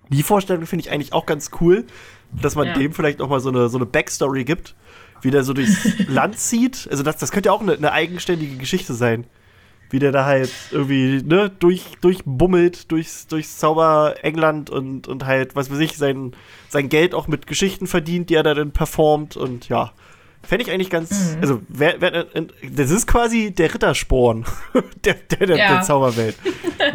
Die 0.09 0.23
Vorstellung 0.23 0.65
finde 0.65 0.85
ich 0.85 0.91
eigentlich 0.91 1.13
auch 1.13 1.25
ganz 1.25 1.49
cool, 1.61 1.85
dass 2.31 2.55
man 2.55 2.73
dem 2.73 2.93
vielleicht 2.93 3.21
auch 3.21 3.29
mal 3.29 3.39
so 3.39 3.49
eine, 3.49 3.69
so 3.69 3.77
eine 3.77 3.85
Backstory 3.85 4.43
gibt, 4.43 4.75
wie 5.21 5.31
der 5.31 5.43
so 5.43 5.53
durchs 5.53 5.77
Land 6.07 6.37
zieht. 6.37 6.87
Also 6.91 7.01
das, 7.01 7.17
das 7.17 7.31
könnte 7.31 7.47
ja 7.47 7.53
auch 7.53 7.61
eine, 7.61 7.73
eine 7.73 7.91
eigenständige 7.91 8.57
Geschichte 8.57 8.93
sein. 8.93 9.25
Wie 9.91 9.99
der 9.99 10.11
da 10.11 10.25
halt 10.25 10.51
irgendwie, 10.71 11.21
ne, 11.23 11.51
durch, 11.59 11.83
durchbummelt 12.01 12.91
durchs, 12.91 13.27
durchs 13.27 13.57
Zauber 13.57 14.15
England 14.23 14.69
und, 14.69 15.07
und 15.07 15.25
halt, 15.25 15.55
was 15.55 15.69
weiß 15.69 15.79
ich, 15.79 15.97
sein, 15.97 16.31
sein 16.69 16.89
Geld 16.89 17.13
auch 17.13 17.27
mit 17.27 17.45
Geschichten 17.45 17.87
verdient, 17.87 18.29
die 18.29 18.35
er 18.35 18.43
da 18.43 18.53
dann 18.53 18.71
performt 18.71 19.37
und 19.37 19.69
ja. 19.69 19.91
Fände 20.43 20.63
ich 20.65 20.71
eigentlich 20.71 20.89
ganz, 20.89 21.35
Mhm. 21.35 21.41
also, 21.41 21.61
wer, 21.67 22.01
wer, 22.01 22.13
äh, 22.35 22.47
das 22.71 22.89
ist 22.89 23.05
quasi 23.05 23.51
der 23.51 23.71
Rittersporn 23.71 24.43
der, 25.05 25.13
der, 25.13 25.45
der, 25.47 25.57
Ja. 25.57 25.67
der 25.73 25.81
Zauberwelt. 25.83 26.35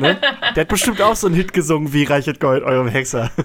ne? 0.00 0.18
Der 0.56 0.62
hat 0.62 0.68
bestimmt 0.68 1.00
auch 1.00 1.14
so 1.14 1.28
einen 1.28 1.36
Hit 1.36 1.52
gesungen 1.52 1.92
wie 1.92 2.02
Reichet 2.04 2.40
Gold, 2.40 2.64
eurem 2.64 2.88
Hexer. 2.88 3.30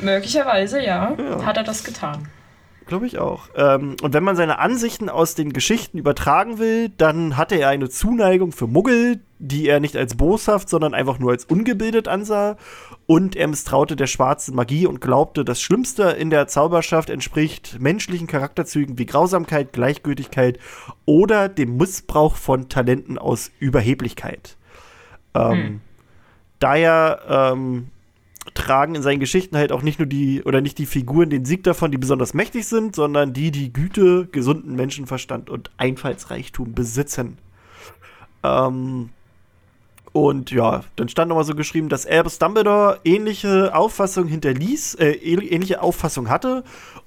Möglicherweise, 0.00 0.82
ja, 0.82 1.14
Ja. 1.16 1.44
hat 1.44 1.56
er 1.56 1.62
das 1.64 1.84
getan. 1.84 2.28
Glaube 2.88 3.06
ich 3.06 3.18
auch. 3.18 3.50
Ähm, 3.54 3.96
und 4.02 4.14
wenn 4.14 4.24
man 4.24 4.34
seine 4.34 4.58
Ansichten 4.58 5.10
aus 5.10 5.34
den 5.34 5.52
Geschichten 5.52 5.98
übertragen 5.98 6.58
will, 6.58 6.88
dann 6.88 7.36
hatte 7.36 7.54
er 7.54 7.68
eine 7.68 7.90
Zuneigung 7.90 8.50
für 8.50 8.66
Muggel, 8.66 9.20
die 9.38 9.68
er 9.68 9.78
nicht 9.78 9.94
als 9.94 10.16
boshaft, 10.16 10.70
sondern 10.70 10.94
einfach 10.94 11.18
nur 11.18 11.30
als 11.30 11.44
ungebildet 11.44 12.08
ansah. 12.08 12.56
Und 13.06 13.36
er 13.36 13.46
misstraute 13.46 13.94
der 13.94 14.06
schwarzen 14.06 14.56
Magie 14.56 14.86
und 14.86 15.02
glaubte, 15.02 15.44
das 15.44 15.60
Schlimmste 15.60 16.04
in 16.04 16.30
der 16.30 16.48
Zauberschaft 16.48 17.10
entspricht 17.10 17.78
menschlichen 17.78 18.26
Charakterzügen 18.26 18.98
wie 18.98 19.06
Grausamkeit, 19.06 19.74
Gleichgültigkeit 19.74 20.58
oder 21.04 21.50
dem 21.50 21.76
Missbrauch 21.76 22.36
von 22.36 22.70
Talenten 22.70 23.18
aus 23.18 23.50
Überheblichkeit. 23.60 24.56
Ähm, 25.34 25.82
Daher 26.58 27.52
ähm, 27.52 27.88
tragen 28.54 28.94
in 28.94 29.02
seinen 29.02 29.20
Geschichten 29.20 29.56
halt 29.56 29.72
auch 29.72 29.82
nicht 29.82 29.98
nur 29.98 30.06
die, 30.06 30.42
oder 30.44 30.60
nicht 30.60 30.78
die 30.78 30.86
Figuren 30.86 31.30
den 31.30 31.44
Sieg 31.44 31.62
davon, 31.64 31.90
die 31.90 31.98
besonders 31.98 32.34
mächtig 32.34 32.66
sind, 32.66 32.94
sondern 32.94 33.32
die, 33.32 33.50
die 33.50 33.72
Güte, 33.72 34.26
gesunden 34.26 34.76
Menschenverstand 34.76 35.50
und 35.50 35.70
Einfallsreichtum 35.76 36.74
besitzen. 36.74 37.38
Ähm, 38.42 39.10
und 40.12 40.50
ja, 40.50 40.84
dann 40.96 41.08
stand 41.08 41.28
nochmal 41.28 41.44
so 41.44 41.54
geschrieben, 41.54 41.88
dass 41.88 42.06
Albus 42.06 42.38
Dumbledore 42.38 43.00
ähnliche 43.04 43.74
Auffassung 43.74 44.26
hinterließ, 44.26 44.94
äh, 44.96 45.12
ähnliche 45.12 45.82
Auffassung 45.82 46.28
hatte 46.28 46.64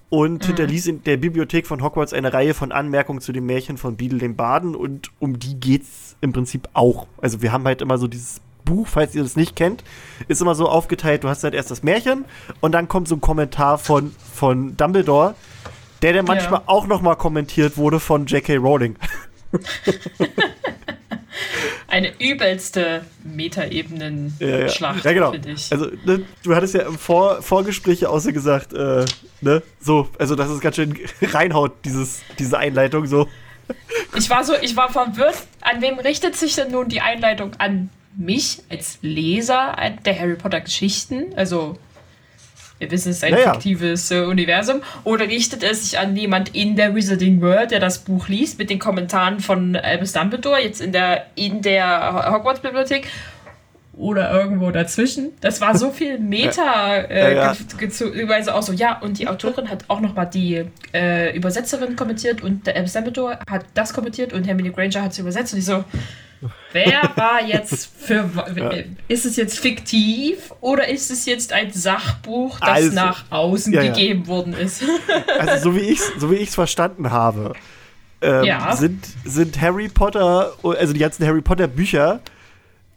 und 0.10 0.44
mhm. 0.44 0.48
hinterließ 0.48 0.88
in 0.88 1.04
der 1.04 1.18
Bibliothek 1.18 1.66
von 1.66 1.82
Hogwarts 1.82 2.14
eine 2.14 2.34
Reihe 2.34 2.54
von 2.54 2.72
Anmerkungen 2.72 3.22
zu 3.22 3.32
dem 3.32 3.46
Märchen 3.48 3.78
von 3.78 3.96
Beadle 3.98 4.20
dem 4.20 4.36
Baden 4.36 4.76
und 4.76 5.12
um 5.20 5.40
die 5.40 5.60
geht's 5.60 6.16
im 6.22 6.34
Prinzip 6.34 6.70
auch. 6.74 7.08
Also 7.22 7.42
wir 7.42 7.52
haben 7.52 7.66
halt 7.66 7.82
immer 7.82 7.98
so 7.98 8.08
dieses 8.08 8.42
Buch, 8.65 8.88
falls 8.88 9.15
ihr 9.15 9.24
das 9.24 9.36
nicht 9.36 9.56
kennt, 9.56 9.84
ist 10.28 10.41
immer 10.41 10.56
so 10.56 10.67
aufgeteilt, 10.67 11.24
du 11.24 11.30
hast 11.30 11.43
halt 11.43 11.54
erst 11.54 11.71
das 11.71 11.84
Märchen 11.84 12.26
und 12.60 12.71
dann 12.71 12.88
kommt 12.88 13.08
so 13.08 13.15
ein 13.15 13.21
Kommentar 13.21 13.78
von, 13.78 14.15
von 14.34 14.78
Dumbledore, 14.78 15.36
der 16.02 16.13
dann 16.13 16.26
manchmal 16.26 16.62
ja. 16.62 16.67
auch 16.67 16.88
noch 16.88 17.02
mal 17.02 17.15
kommentiert 17.15 17.78
wurde 17.78 18.00
von 18.00 18.26
J.K. 18.26 18.58
Rowling. 18.58 18.95
Eine 21.88 22.13
übelste 22.19 23.06
Metaebenen-Schlacht, 23.24 25.04
ja, 25.04 25.12
ja. 25.12 25.17
ja, 25.21 25.32
genau. 25.32 25.54
Also, 25.71 25.88
ne, 26.06 26.26
du 26.43 26.56
hattest 26.56 26.74
ja 26.74 26.82
im 26.84 26.97
Vor 26.97 27.41
Vorgespräch 27.41 28.00
so 28.00 28.32
gesagt, 28.32 28.74
äh, 28.74 29.06
ne, 29.41 29.62
so, 29.80 30.08
also 30.17 30.36
dass 30.36 30.50
es 30.50 30.62
ganz 30.62 30.78
schön 30.78 30.97
reinhaut, 31.21 31.74
dieses, 31.84 32.21
diese 32.39 32.58
Einleitung 32.58 33.08
so. 33.08 33.28
Ich 34.15 34.30
war 34.30 34.43
so, 34.43 34.54
ich 34.62 34.76
war 34.76 34.89
verwirrt. 34.91 35.36
An 35.62 35.82
wem 35.82 36.00
richtet 36.00 36.36
sich 36.36 36.56
denn 36.56 36.71
nun 36.71 36.89
die 36.89 37.02
Einleitung? 37.02 37.52
An 37.58 37.89
mich 38.17 38.60
als 38.69 39.00
Leser 39.02 39.76
der 40.06 40.19
Harry 40.19 40.36
Potter 40.36 40.62
Geschichten? 40.62 41.34
Also 41.36 41.78
wir 42.82 42.89
wissen, 42.89 43.10
es 43.10 43.17
ist 43.17 43.24
ein 43.24 43.38
ja, 43.38 43.54
fiktives 43.54 44.10
äh, 44.10 44.21
Universum. 44.21 44.82
Oder 45.04 45.28
richtet 45.28 45.62
es 45.62 45.84
sich 45.84 46.00
an 46.00 46.15
jemand 46.17 46.56
in 46.56 46.76
der 46.76 46.95
Wizarding 46.95 47.39
World, 47.39 47.69
der 47.69 47.80
das 47.80 48.00
Buch 48.00 48.28
liest, 48.28 48.58
mit 48.58 48.71
den 48.71 48.80
Kommentaren 48.80 49.39
von 49.39 49.76
Albus 49.76 50.13
Dumbledore, 50.13 50.60
jetzt 50.63 50.82
in 50.82 50.91
der, 50.91 51.28
in 51.36 51.62
der 51.62 52.32
Hogwarts-Bibliothek? 52.32 53.08
Oder 53.93 54.32
irgendwo 54.32 54.71
dazwischen. 54.71 55.30
Das 55.41 55.62
war 55.62 55.78
so 55.78 55.91
viel 55.91 56.17
Meta, 56.19 56.95
äh, 56.95 57.36
ja, 57.36 57.54
ja. 57.54 58.54
auch 58.56 58.63
so, 58.63 58.74
ja, 58.74 59.00
und 59.00 59.19
die 59.19 59.28
Autorin 59.28 59.69
hat 59.69 59.86
auch 59.88 60.00
nochmal 60.00 60.28
die 60.34 60.65
äh, 60.91 61.38
Übersetzerin 61.38 61.95
kommentiert 61.95 62.41
und 62.41 62.65
der 62.65 62.76
Albus 62.78 62.93
Dumbledore 62.93 63.38
hat 63.47 63.65
das 63.76 63.93
kommentiert 63.93 64.34
und 64.34 64.47
Hermine 64.47 64.71
Granger 64.71 65.04
hat 65.04 65.12
es 65.12 65.19
übersetzt 65.19 65.54
und 65.54 65.60
ich 65.60 65.65
so, 65.65 65.84
Wer 66.72 67.12
war 67.16 67.44
jetzt 67.46 67.92
für. 67.98 68.30
Ja. 68.56 68.72
Ist 69.08 69.26
es 69.26 69.36
jetzt 69.36 69.60
fiktiv 69.60 70.52
oder 70.62 70.88
ist 70.88 71.12
es 71.12 71.26
jetzt 71.26 71.54
ein 71.54 71.72
Sachbuch, 71.72 72.60
das 72.60 72.70
also, 72.70 72.96
nach 72.96 73.26
außen 73.30 73.74
ja, 73.74 73.84
gegeben 73.84 74.28
worden 74.28 74.54
ist? 74.54 74.84
Also, 75.40 75.72
so 75.72 75.76
wie 75.76 75.82
ich 75.82 76.00
es 76.00 76.54
so 76.54 76.56
verstanden 76.56 77.12
habe, 77.12 77.54
ähm, 78.22 78.46
sind, 78.74 79.06
sind 79.26 79.60
Harry 79.60 79.90
Potter, 79.90 80.54
also 80.64 80.94
die 80.94 81.00
ganzen 81.00 81.26
Harry 81.26 81.42
Potter 81.42 81.68
Bücher, 81.68 82.22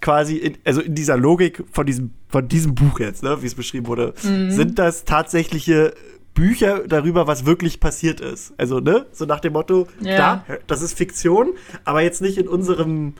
quasi, 0.00 0.36
in, 0.36 0.58
also 0.64 0.80
in 0.80 0.94
dieser 0.94 1.16
Logik 1.16 1.64
von 1.72 1.86
diesem, 1.86 2.10
von 2.28 2.46
diesem 2.46 2.74
Buch 2.74 3.00
jetzt, 3.00 3.22
ne, 3.22 3.40
wie 3.40 3.46
es 3.46 3.54
beschrieben 3.54 3.86
wurde, 3.86 4.14
mhm. 4.22 4.50
sind 4.50 4.78
das 4.78 5.04
tatsächliche 5.04 5.94
Bücher 6.34 6.86
darüber, 6.86 7.26
was 7.26 7.46
wirklich 7.46 7.80
passiert 7.80 8.20
ist. 8.20 8.52
Also, 8.58 8.80
ne, 8.80 9.06
so 9.12 9.24
nach 9.24 9.40
dem 9.40 9.54
Motto, 9.54 9.86
ja. 10.00 10.44
da, 10.46 10.56
das 10.66 10.82
ist 10.82 10.98
Fiktion, 10.98 11.54
aber 11.84 12.02
jetzt 12.02 12.20
nicht 12.20 12.36
in 12.36 12.48
unserem 12.48 13.14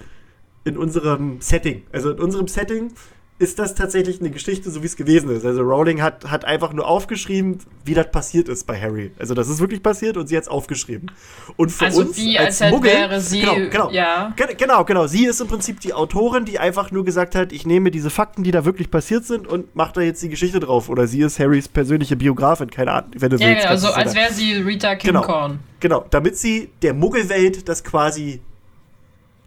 in 0.65 0.77
unserem 0.77 1.41
Setting. 1.41 1.83
Also 1.93 2.11
in 2.11 2.19
unserem 2.19 2.49
Setting 2.49 2.93
ist 3.37 3.59
das 3.59 3.75
tatsächlich 3.75 4.21
eine 4.21 4.31
Geschichte, 4.31 4.71
so 4.71 4.83
wie 4.83 4.87
es 4.87 4.95
gewesen 4.95 5.29
ist. 5.29 5.45
Also 5.45 5.63
Rowling 5.63 6.01
hat, 6.01 6.31
hat 6.31 6.45
einfach 6.45 6.73
nur 6.73 6.87
aufgeschrieben, 6.87 7.59
wie 7.85 7.93
das 7.93 8.11
passiert 8.13 8.49
ist 8.49 8.65
bei 8.65 8.81
Harry. 8.81 9.11
Also 9.19 9.35
das 9.35 9.49
ist 9.49 9.59
wirklich 9.59 9.83
passiert 9.83 10.17
und 10.17 10.29
sie 10.29 10.37
hat 10.37 10.45
es 10.45 10.49
aufgeschrieben. 10.49 11.11
Und 11.57 11.73
für 11.73 11.87
also 11.87 12.03
uns 12.03 12.17
wie, 12.17 12.39
als, 12.39 12.63
als 12.63 12.73
Muggel, 12.73 12.93
wäre 12.93 13.21
sie, 13.21 13.41
genau, 13.41 13.55
genau, 13.55 13.91
ja. 13.91 14.33
genau, 14.37 14.85
genau. 14.85 15.09
Sie 15.09 15.27
ist 15.27 15.41
im 15.41 15.49
Prinzip 15.49 15.81
die 15.81 15.93
Autorin, 15.93 16.45
die 16.45 16.61
einfach 16.61 16.93
nur 16.93 17.05
gesagt 17.05 17.35
hat, 17.35 17.53
ich 17.53 17.67
nehme 17.67 17.91
diese 17.91 18.09
Fakten, 18.09 18.45
die 18.45 18.53
da 18.53 18.65
wirklich 18.65 18.89
passiert 18.89 19.25
sind 19.25 19.49
und 19.49 19.75
mache 19.75 19.95
da 19.95 20.01
jetzt 20.03 20.23
die 20.23 20.29
Geschichte 20.29 20.61
drauf. 20.61 20.89
Oder 20.89 21.09
sie 21.09 21.21
ist 21.21 21.41
Harrys 21.41 21.67
persönliche 21.67 22.15
Biografin, 22.15 22.71
keine 22.71 22.93
Ahnung. 22.93 23.11
Wenn 23.19 23.31
du 23.31 23.37
ja, 23.37 23.49
willst, 23.49 23.63
genau, 23.63 23.73
also 23.73 23.89
als 23.89 24.15
wäre 24.15 24.33
sie 24.33 24.55
Rita 24.55 24.95
Kimcorn. 24.95 25.59
Genau, 25.81 25.99
genau, 25.99 26.07
damit 26.09 26.39
sie 26.39 26.71
der 26.83 26.95
Muggelwelt 26.95 27.69
das 27.69 27.83
quasi 27.83 28.41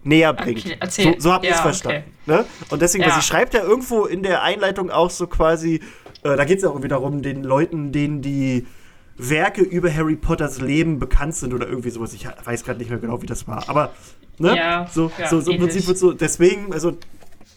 näher 0.08 0.34
bringt. 0.34 0.65
Okay, 0.65 1.15
so 1.15 1.15
so 1.20 1.34
habe 1.34 1.46
ich 1.46 1.52
es 1.52 1.60
verstanden. 1.60 2.04
Okay. 2.26 2.38
Ne? 2.39 2.46
Und 2.70 2.82
deswegen, 2.82 3.04
ja. 3.04 3.10
weil 3.10 3.22
sie 3.22 3.28
schreibt 3.28 3.54
ja 3.54 3.63
irgendwo 3.63 4.06
in 4.06 4.24
der 4.24 4.43
Einleitung 4.43 4.89
auch 4.89 5.10
so 5.10 5.28
quasi, 5.28 5.82
äh, 6.24 6.36
da 6.36 6.46
geht 6.46 6.58
es 6.58 6.63
ja 6.63 6.70
auch 6.70 6.82
wiederum 6.82 7.22
den 7.22 7.43
Leuten, 7.43 7.91
denen 7.91 8.22
die 8.22 8.65
Werke 9.17 9.62
über 9.62 9.93
Harry 9.93 10.15
Potters 10.15 10.62
Leben 10.62 11.00
bekannt 11.00 11.36
sind 11.36 11.54
oder 11.54 11.67
irgendwie 11.67 11.89
sowas. 11.89 12.13
Ich 12.13 12.28
weiß 12.43 12.63
gerade 12.63 12.80
nicht 12.80 12.89
mehr 12.89 13.00
genau, 13.00 13.22
wie 13.22 13.26
das 13.26 13.48
war. 13.48 13.67
Aber 13.67 13.93
ne? 14.38 14.56
Ja, 14.56 14.88
so, 14.91 15.12
ja, 15.17 15.28
so, 15.28 15.41
so 15.41 15.52
im 15.52 15.60
Prinzip 15.60 15.88
wird 15.88 15.98
so, 15.98 16.13
deswegen, 16.13 16.74
also 16.74 16.98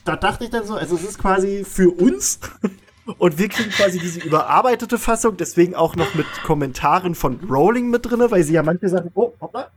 da 0.05 0.17
dachte 0.17 0.45
ich 0.45 0.51
dann 0.51 0.67
so, 0.67 0.75
also 0.75 0.97
es 0.97 1.05
ist 1.05 1.19
quasi 1.19 1.65
für 1.65 1.91
uns 1.91 2.41
und 3.19 3.39
wir 3.39 3.49
kriegen 3.49 3.71
quasi 3.71 3.99
diese 3.99 4.21
überarbeitete 4.21 4.99
Fassung, 4.99 5.37
deswegen 5.37 5.75
auch 5.75 5.97
noch 5.97 6.15
mit 6.15 6.27
Kommentaren 6.45 7.15
von 7.15 7.39
Rowling 7.49 7.91
mit 7.91 8.07
drin, 8.07 8.23
weil 8.29 8.43
sie 8.43 8.55
ja 8.55 8.63
manche 8.63 8.89
Sachen, 8.89 9.11
oh, 9.15 9.35
hoppla, 9.41 9.71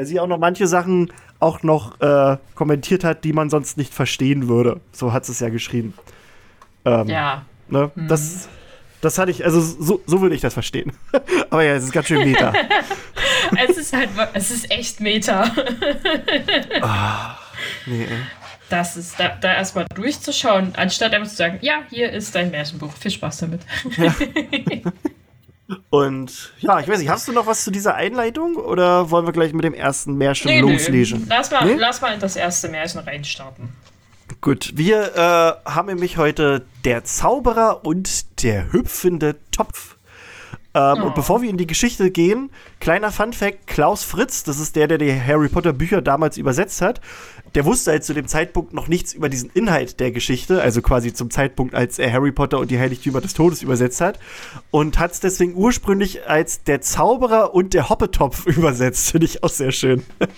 weil 0.00 0.06
sie 0.06 0.18
auch 0.18 0.26
noch 0.26 0.38
manche 0.38 0.66
Sachen 0.66 1.12
auch 1.40 1.62
noch 1.62 2.00
äh, 2.00 2.38
kommentiert 2.54 3.04
hat, 3.04 3.22
die 3.22 3.34
man 3.34 3.50
sonst 3.50 3.76
nicht 3.76 3.92
verstehen 3.92 4.48
würde. 4.48 4.80
So 4.92 5.12
hat 5.12 5.26
sie 5.26 5.32
es 5.32 5.40
ja 5.40 5.50
geschrieben. 5.50 5.92
Ähm, 6.86 7.06
ja. 7.06 7.44
Ne? 7.68 7.90
Mhm. 7.94 8.08
Das, 8.08 8.48
das 9.02 9.18
hatte 9.18 9.30
ich, 9.30 9.44
also 9.44 9.60
so, 9.60 10.00
so 10.06 10.22
würde 10.22 10.34
ich 10.34 10.40
das 10.40 10.54
verstehen. 10.54 10.94
Aber 11.50 11.62
ja, 11.62 11.74
es 11.74 11.84
ist 11.84 11.92
ganz 11.92 12.06
schön 12.06 12.24
Meta. 12.24 12.50
es 13.68 13.76
ist 13.76 13.92
halt, 13.92 14.08
es 14.32 14.50
ist 14.50 14.70
echt 14.70 15.00
Meta. 15.00 15.54
ah, 16.80 17.36
nee. 17.84 18.06
Das 18.70 18.96
ist 18.96 19.20
da, 19.20 19.36
da 19.38 19.52
erstmal 19.52 19.84
durchzuschauen, 19.94 20.72
anstatt 20.76 21.12
einfach 21.12 21.28
zu 21.28 21.36
sagen, 21.36 21.58
ja, 21.60 21.80
hier 21.90 22.10
ist 22.10 22.34
dein 22.34 22.50
Märchenbuch. 22.50 22.94
Viel 22.94 23.10
Spaß 23.10 23.36
damit. 23.36 23.60
Ja. 23.98 24.14
Und 25.90 26.52
ja, 26.58 26.80
ich 26.80 26.88
weiß 26.88 26.98
nicht, 26.98 27.08
hast 27.08 27.28
du 27.28 27.32
noch 27.32 27.46
was 27.46 27.64
zu 27.64 27.70
dieser 27.70 27.94
Einleitung 27.94 28.56
oder 28.56 29.10
wollen 29.10 29.26
wir 29.26 29.32
gleich 29.32 29.52
mit 29.52 29.64
dem 29.64 29.74
ersten 29.74 30.14
Märchen 30.14 30.48
nee, 30.48 30.60
loslesen? 30.60 31.20
Nee. 31.20 31.26
Lass, 31.28 31.50
mal, 31.50 31.64
nee? 31.64 31.74
lass 31.74 32.00
mal 32.00 32.14
in 32.14 32.20
das 32.20 32.36
erste 32.36 32.68
Märchen 32.68 33.00
reinstarten. 33.00 33.70
Gut, 34.40 34.72
wir 34.76 35.16
äh, 35.16 35.70
haben 35.70 35.86
nämlich 35.86 36.16
heute 36.16 36.64
der 36.84 37.04
Zauberer 37.04 37.84
und 37.84 38.42
der 38.42 38.72
hüpfende 38.72 39.36
Topf. 39.50 39.96
Ähm, 40.72 41.02
oh. 41.02 41.06
Und 41.06 41.14
bevor 41.14 41.42
wir 41.42 41.50
in 41.50 41.56
die 41.56 41.66
Geschichte 41.66 42.10
gehen, 42.10 42.50
kleiner 42.78 43.10
Fun 43.10 43.32
Fact: 43.32 43.66
Klaus 43.66 44.04
Fritz, 44.04 44.44
das 44.44 44.60
ist 44.60 44.76
der, 44.76 44.86
der 44.86 44.98
die 44.98 45.20
Harry 45.20 45.48
Potter 45.48 45.72
Bücher 45.72 46.00
damals 46.00 46.36
übersetzt 46.36 46.80
hat, 46.80 47.00
der 47.54 47.64
wusste 47.64 47.90
halt 47.90 48.04
zu 48.04 48.14
dem 48.14 48.28
Zeitpunkt 48.28 48.72
noch 48.72 48.86
nichts 48.86 49.12
über 49.12 49.28
diesen 49.28 49.50
Inhalt 49.50 49.98
der 49.98 50.12
Geschichte, 50.12 50.62
also 50.62 50.82
quasi 50.82 51.12
zum 51.12 51.30
Zeitpunkt, 51.30 51.74
als 51.74 51.98
er 51.98 52.12
Harry 52.12 52.30
Potter 52.30 52.58
und 52.58 52.70
die 52.70 52.78
Heiligtümer 52.78 53.20
des 53.20 53.34
Todes 53.34 53.62
übersetzt 53.62 54.00
hat 54.00 54.20
und 54.70 54.98
hat 54.98 55.12
es 55.12 55.20
deswegen 55.20 55.54
ursprünglich 55.54 56.28
als 56.28 56.62
der 56.62 56.80
Zauberer 56.80 57.54
und 57.54 57.74
der 57.74 57.88
Hoppetopf 57.88 58.46
übersetzt. 58.46 59.10
Finde 59.10 59.26
ich 59.26 59.42
auch 59.42 59.50
sehr 59.50 59.72
schön. 59.72 60.04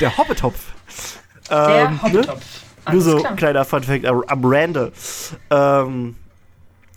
der 0.00 0.16
Hoppetopf. 0.16 0.60
Der 1.50 1.90
ähm, 1.90 1.94
ne? 1.94 2.02
Hoppetopf. 2.02 2.44
Ne? 2.86 2.92
Nur 2.92 3.02
so 3.02 3.18
klar. 3.18 3.36
kleiner 3.36 3.64
Funfact 3.64 4.06
am 4.06 4.44
Rande. 4.44 4.92
Ähm, 5.50 6.14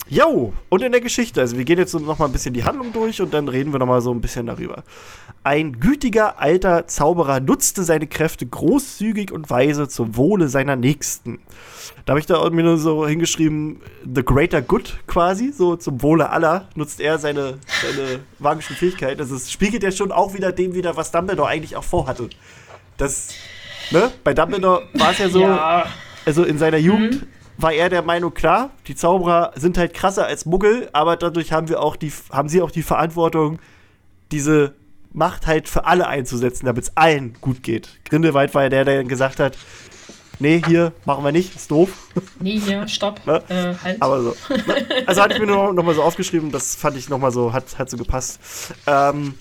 Jo, 0.06 0.52
und 0.68 0.82
in 0.82 0.92
der 0.92 1.00
Geschichte, 1.00 1.40
also 1.40 1.56
wir 1.56 1.64
gehen 1.64 1.78
jetzt 1.78 1.94
noch 1.94 2.18
mal 2.18 2.26
ein 2.26 2.32
bisschen 2.32 2.52
die 2.52 2.64
Handlung 2.64 2.92
durch 2.92 3.22
und 3.22 3.32
dann 3.32 3.48
reden 3.48 3.72
wir 3.72 3.78
noch 3.78 3.86
mal 3.86 4.02
so 4.02 4.12
ein 4.12 4.20
bisschen 4.20 4.46
darüber. 4.46 4.84
Ein 5.44 5.80
gütiger 5.80 6.38
alter 6.38 6.86
Zauberer 6.86 7.40
nutzte 7.40 7.84
seine 7.84 8.06
Kräfte 8.06 8.44
großzügig 8.44 9.32
und 9.32 9.48
weise 9.48 9.88
zum 9.88 10.14
Wohle 10.16 10.48
seiner 10.48 10.76
Nächsten. 10.76 11.38
Da 12.04 12.12
habe 12.12 12.20
ich 12.20 12.26
da 12.26 12.42
irgendwie 12.42 12.64
nur 12.64 12.76
so 12.76 13.06
hingeschrieben, 13.06 13.80
the 14.04 14.22
greater 14.22 14.60
good 14.60 14.94
quasi, 15.06 15.52
so 15.52 15.76
zum 15.76 16.02
Wohle 16.02 16.28
aller 16.28 16.68
nutzt 16.74 17.00
er 17.00 17.18
seine, 17.18 17.58
seine 17.80 18.20
magischen 18.38 18.76
Fähigkeiten. 18.76 19.22
Also 19.22 19.36
es 19.36 19.50
spiegelt 19.50 19.82
ja 19.82 19.90
schon 19.90 20.12
auch 20.12 20.34
wieder 20.34 20.52
dem 20.52 20.74
wieder, 20.74 20.96
was 20.96 21.12
Dumbledore 21.12 21.48
eigentlich 21.48 21.76
auch 21.76 21.84
vorhatte. 21.84 22.28
Das, 22.98 23.30
ne, 23.90 24.12
bei 24.22 24.34
Dumbledore 24.34 24.82
war 24.92 25.12
es 25.12 25.18
ja 25.18 25.30
so, 25.30 25.40
ja. 25.40 25.86
also 26.26 26.44
in 26.44 26.58
seiner 26.58 26.78
Jugend 26.78 27.22
mhm 27.22 27.33
war 27.56 27.72
er 27.72 27.88
der 27.88 28.02
Meinung, 28.02 28.34
klar, 28.34 28.70
die 28.86 28.94
Zauberer 28.94 29.52
sind 29.56 29.78
halt 29.78 29.94
krasser 29.94 30.26
als 30.26 30.46
Muggel, 30.46 30.88
aber 30.92 31.16
dadurch 31.16 31.52
haben 31.52 31.68
wir 31.68 31.82
auch 31.82 31.96
die, 31.96 32.12
haben 32.30 32.48
sie 32.48 32.62
auch 32.62 32.70
die 32.70 32.82
Verantwortung, 32.82 33.58
diese 34.32 34.74
Macht 35.12 35.46
halt 35.46 35.68
für 35.68 35.84
alle 35.84 36.08
einzusetzen, 36.08 36.66
damit 36.66 36.84
es 36.84 36.96
allen 36.96 37.34
gut 37.40 37.62
geht. 37.62 38.00
Grindelwald 38.04 38.52
war 38.52 38.64
ja 38.64 38.68
der, 38.68 38.84
der 38.84 39.04
gesagt 39.04 39.38
hat, 39.38 39.56
nee, 40.40 40.60
hier 40.66 40.92
machen 41.04 41.22
wir 41.24 41.30
nicht, 41.30 41.54
ist 41.54 41.70
doof. 41.70 41.90
Nee, 42.40 42.58
hier, 42.58 42.88
stopp, 42.88 43.24
ne? 43.24 43.40
äh, 43.48 43.74
halt. 43.82 44.02
Aber 44.02 44.20
so. 44.22 44.36
Ne? 44.48 45.04
Also 45.06 45.22
hatte 45.22 45.34
ich 45.34 45.40
mir 45.40 45.46
nur 45.46 45.56
noch, 45.56 45.72
noch 45.72 45.84
mal 45.84 45.94
so 45.94 46.02
aufgeschrieben, 46.02 46.50
das 46.50 46.74
fand 46.74 46.96
ich 46.96 47.08
noch 47.08 47.18
mal 47.18 47.30
so, 47.30 47.52
hat, 47.52 47.78
hat 47.78 47.88
so 47.88 47.96
gepasst. 47.96 48.40
Ähm, 48.88 49.34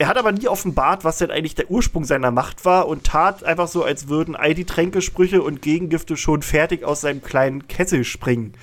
Er 0.00 0.08
hat 0.08 0.16
aber 0.16 0.32
nie 0.32 0.48
offenbart, 0.48 1.04
was 1.04 1.18
denn 1.18 1.30
eigentlich 1.30 1.56
der 1.56 1.70
Ursprung 1.70 2.04
seiner 2.04 2.30
Macht 2.30 2.64
war 2.64 2.88
und 2.88 3.04
tat 3.04 3.44
einfach 3.44 3.68
so, 3.68 3.84
als 3.84 4.08
würden 4.08 4.34
all 4.34 4.54
die 4.54 4.64
Tränkesprüche 4.64 5.42
und 5.42 5.60
Gegengifte 5.60 6.16
schon 6.16 6.40
fertig 6.40 6.84
aus 6.84 7.02
seinem 7.02 7.20
kleinen 7.22 7.68
Kessel 7.68 8.04
springen, 8.04 8.54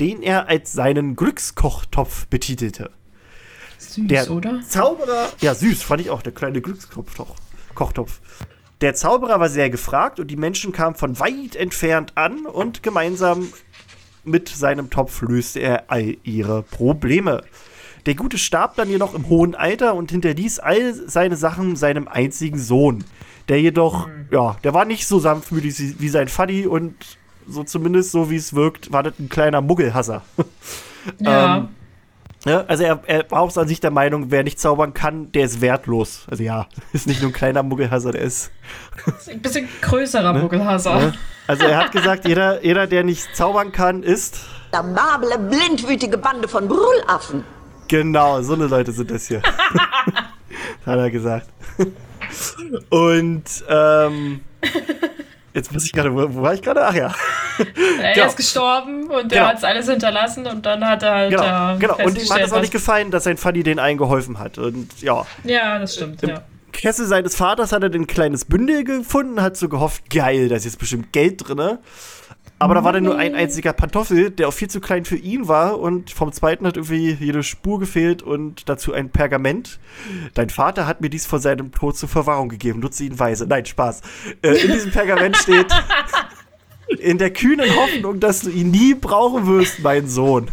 den 0.00 0.20
er 0.20 0.48
als 0.48 0.72
seinen 0.72 1.14
Glückskochtopf 1.14 2.26
betitelte. 2.26 2.90
Süß, 3.78 4.08
Der 4.08 4.28
oder? 4.32 4.62
Zauberer, 4.62 5.28
ja 5.40 5.54
süß, 5.54 5.80
fand 5.80 6.00
ich 6.00 6.10
auch, 6.10 6.22
der 6.22 6.32
kleine 6.32 6.60
Glückskochtopf. 6.60 7.36
Kochtopf. 7.76 8.20
Der 8.80 8.94
Zauberer 8.94 9.38
war 9.38 9.48
sehr 9.48 9.70
gefragt 9.70 10.18
und 10.18 10.26
die 10.26 10.36
Menschen 10.36 10.72
kamen 10.72 10.96
von 10.96 11.20
weit 11.20 11.54
entfernt 11.54 12.14
an 12.16 12.46
und 12.46 12.82
gemeinsam 12.82 13.46
mit 14.24 14.48
seinem 14.48 14.90
Topf 14.90 15.22
löste 15.22 15.60
er 15.60 15.84
all 15.86 16.16
ihre 16.24 16.64
Probleme. 16.64 17.44
Der 18.06 18.14
Gute 18.14 18.38
starb 18.38 18.76
dann 18.76 18.88
jedoch 18.88 19.14
im 19.14 19.28
hohen 19.28 19.54
Alter 19.54 19.94
und 19.94 20.10
hinterließ 20.10 20.58
all 20.60 20.94
seine 20.94 21.36
Sachen 21.36 21.76
seinem 21.76 22.08
einzigen 22.08 22.58
Sohn. 22.58 23.04
Der 23.48 23.60
jedoch, 23.60 24.08
ja, 24.30 24.56
der 24.64 24.74
war 24.74 24.84
nicht 24.84 25.06
so 25.06 25.18
sanftmütig 25.18 26.00
wie- 26.00 26.08
sein 26.08 26.28
Faddy 26.28 26.66
und 26.66 26.94
so 27.48 27.64
zumindest 27.64 28.12
so 28.12 28.30
wie 28.30 28.36
es 28.36 28.54
wirkt, 28.54 28.92
war 28.92 29.02
das 29.02 29.14
ein 29.18 29.28
kleiner 29.28 29.60
Muggelhasser. 29.60 30.22
Ja. 31.18 31.56
Ähm, 31.56 31.68
Ja, 32.46 32.64
also 32.68 32.84
er, 32.84 33.02
er 33.06 33.30
war 33.30 33.40
auch 33.42 33.54
an 33.58 33.68
sich 33.68 33.80
der 33.80 33.90
Meinung, 33.90 34.30
wer 34.30 34.42
nicht 34.44 34.58
zaubern 34.58 34.94
kann, 34.94 35.30
der 35.32 35.44
ist 35.44 35.60
wertlos. 35.60 36.24
Also 36.30 36.42
ja, 36.42 36.66
ist 36.94 37.06
nicht 37.06 37.20
nur 37.20 37.30
ein 37.30 37.34
kleiner 37.34 37.62
Muggelhasser, 37.62 38.12
der 38.12 38.22
ist. 38.22 38.50
Ein 39.28 39.40
bisschen 39.42 39.68
größerer 39.82 40.32
Muggelhasser. 40.42 40.98
Ne? 41.00 41.12
Also 41.46 41.64
er 41.66 41.76
hat 41.78 41.92
gesagt, 41.92 42.26
jeder, 42.26 42.64
jeder, 42.64 42.86
der 42.86 43.04
nicht 43.04 43.34
zaubern 43.36 43.72
kann, 43.72 44.02
ist. 44.02 44.40
Damable, 44.72 45.38
blindwütige 45.38 46.16
Bande 46.16 46.48
von 46.48 46.66
Brüllaffen. 46.68 47.44
Genau, 47.90 48.40
so 48.40 48.54
eine 48.54 48.68
Leute 48.68 48.92
sind 48.92 49.10
das 49.10 49.26
hier. 49.26 49.42
hat 50.86 50.98
er 50.98 51.10
gesagt. 51.10 51.48
Und 52.88 53.42
ähm, 53.68 54.40
jetzt 55.54 55.72
muss 55.72 55.84
ich 55.84 55.92
gerade, 55.92 56.14
wo, 56.14 56.32
wo 56.34 56.42
war 56.42 56.54
ich 56.54 56.62
gerade? 56.62 56.86
Ach 56.86 56.94
ja. 56.94 57.12
Er 58.00 58.14
Genau. 58.14 58.26
ist 58.28 58.36
gestorben 58.36 59.10
und 59.10 59.28
Genau. 59.30 59.42
er 59.42 59.48
hat 59.48 59.64
alles 59.64 59.86
hinterlassen 59.88 60.46
und 60.46 60.64
dann 60.64 60.82
hat 60.86 61.02
er 61.02 61.12
halt 61.12 61.30
Genau, 61.30 61.74
äh, 61.74 61.78
genau. 61.78 61.96
Und 62.06 62.16
ihm 62.22 62.30
hat 62.30 62.40
es 62.40 62.52
auch 62.52 62.60
nicht 62.60 62.72
gefallen, 62.72 63.10
dass 63.10 63.24
sein 63.24 63.36
Faddy 63.36 63.62
den 63.64 63.78
allen 63.78 63.98
geholfen 63.98 64.38
hat. 64.38 64.56
Und 64.56 65.02
ja, 65.02 65.26
Ja, 65.44 65.78
das 65.78 65.96
stimmt, 65.96 66.22
ja. 66.22 66.42
Kessel 66.72 67.06
seines 67.06 67.34
Vaters 67.36 67.72
hat 67.72 67.82
er 67.82 67.92
ein 67.92 68.06
kleines 68.06 68.44
Bündel 68.46 68.84
gefunden, 68.84 69.42
hat 69.42 69.56
so 69.58 69.68
gehofft, 69.68 70.08
geil, 70.08 70.48
da 70.48 70.54
ist 70.56 70.64
jetzt 70.64 70.78
bestimmt 70.78 71.12
Geld 71.12 71.46
drin. 71.46 71.78
Aber 72.60 72.74
da 72.74 72.84
war 72.84 72.92
dann 72.92 73.04
nur 73.04 73.16
ein 73.16 73.34
einziger 73.34 73.72
Pantoffel, 73.72 74.30
der 74.30 74.46
auch 74.46 74.52
viel 74.52 74.68
zu 74.68 74.82
klein 74.82 75.06
für 75.06 75.16
ihn 75.16 75.48
war 75.48 75.80
und 75.80 76.10
vom 76.10 76.30
zweiten 76.30 76.66
hat 76.66 76.76
irgendwie 76.76 77.12
jede 77.18 77.42
Spur 77.42 77.80
gefehlt 77.80 78.22
und 78.22 78.68
dazu 78.68 78.92
ein 78.92 79.08
Pergament. 79.08 79.80
Dein 80.34 80.50
Vater 80.50 80.86
hat 80.86 81.00
mir 81.00 81.08
dies 81.08 81.24
vor 81.24 81.38
seinem 81.38 81.72
Tod 81.72 81.96
zur 81.96 82.10
Verwahrung 82.10 82.50
gegeben, 82.50 82.80
nutze 82.80 83.04
ihn 83.04 83.18
weise. 83.18 83.46
Nein, 83.46 83.64
Spaß. 83.64 84.02
Äh, 84.42 84.62
in 84.62 84.72
diesem 84.72 84.90
Pergament 84.90 85.38
steht, 85.38 85.68
in 86.98 87.16
der 87.16 87.32
kühnen 87.32 87.74
Hoffnung, 87.76 88.20
dass 88.20 88.40
du 88.40 88.50
ihn 88.50 88.70
nie 88.70 88.92
brauchen 88.92 89.46
wirst, 89.46 89.80
mein 89.80 90.06
Sohn. 90.06 90.48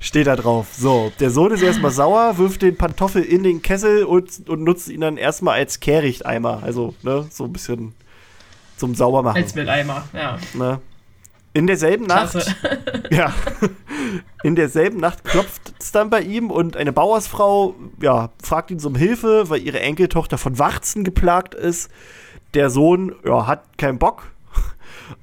Steht 0.00 0.26
da 0.26 0.36
drauf. 0.36 0.66
So, 0.76 1.12
der 1.18 1.30
Sohn 1.30 1.50
ist 1.52 1.62
erstmal 1.62 1.92
sauer, 1.92 2.36
wirft 2.36 2.60
den 2.60 2.76
Pantoffel 2.76 3.22
in 3.22 3.42
den 3.42 3.62
Kessel 3.62 4.04
und, 4.04 4.50
und 4.50 4.64
nutzt 4.64 4.88
ihn 4.90 5.00
dann 5.00 5.16
erstmal 5.16 5.54
als 5.54 5.80
Kehrichteimer. 5.80 6.62
Also, 6.62 6.94
ne, 7.02 7.24
so 7.30 7.44
ein 7.44 7.54
bisschen 7.54 7.94
zum 8.76 8.94
Saubermachen. 8.94 9.42
Als 9.42 9.54
Mülleimer, 9.54 10.04
ja. 10.12 10.38
Ne? 10.52 10.80
In 11.54 11.66
derselben 11.66 12.06
Nacht, 12.06 12.32
Klasse. 12.32 12.56
ja, 13.10 13.34
in 14.42 14.56
derselben 14.56 14.98
Nacht 14.98 15.22
klopft 15.24 15.74
es 15.78 15.92
dann 15.92 16.08
bei 16.08 16.22
ihm 16.22 16.50
und 16.50 16.76
eine 16.76 16.92
Bauersfrau, 16.92 17.74
ja, 18.00 18.30
fragt 18.42 18.70
ihn 18.70 18.82
um 18.84 18.94
Hilfe, 18.94 19.50
weil 19.50 19.60
ihre 19.60 19.80
Enkeltochter 19.80 20.38
von 20.38 20.58
Warzen 20.58 21.04
geplagt 21.04 21.54
ist. 21.54 21.90
Der 22.54 22.70
Sohn, 22.70 23.14
ja, 23.24 23.46
hat 23.46 23.76
keinen 23.76 23.98
Bock 23.98 24.32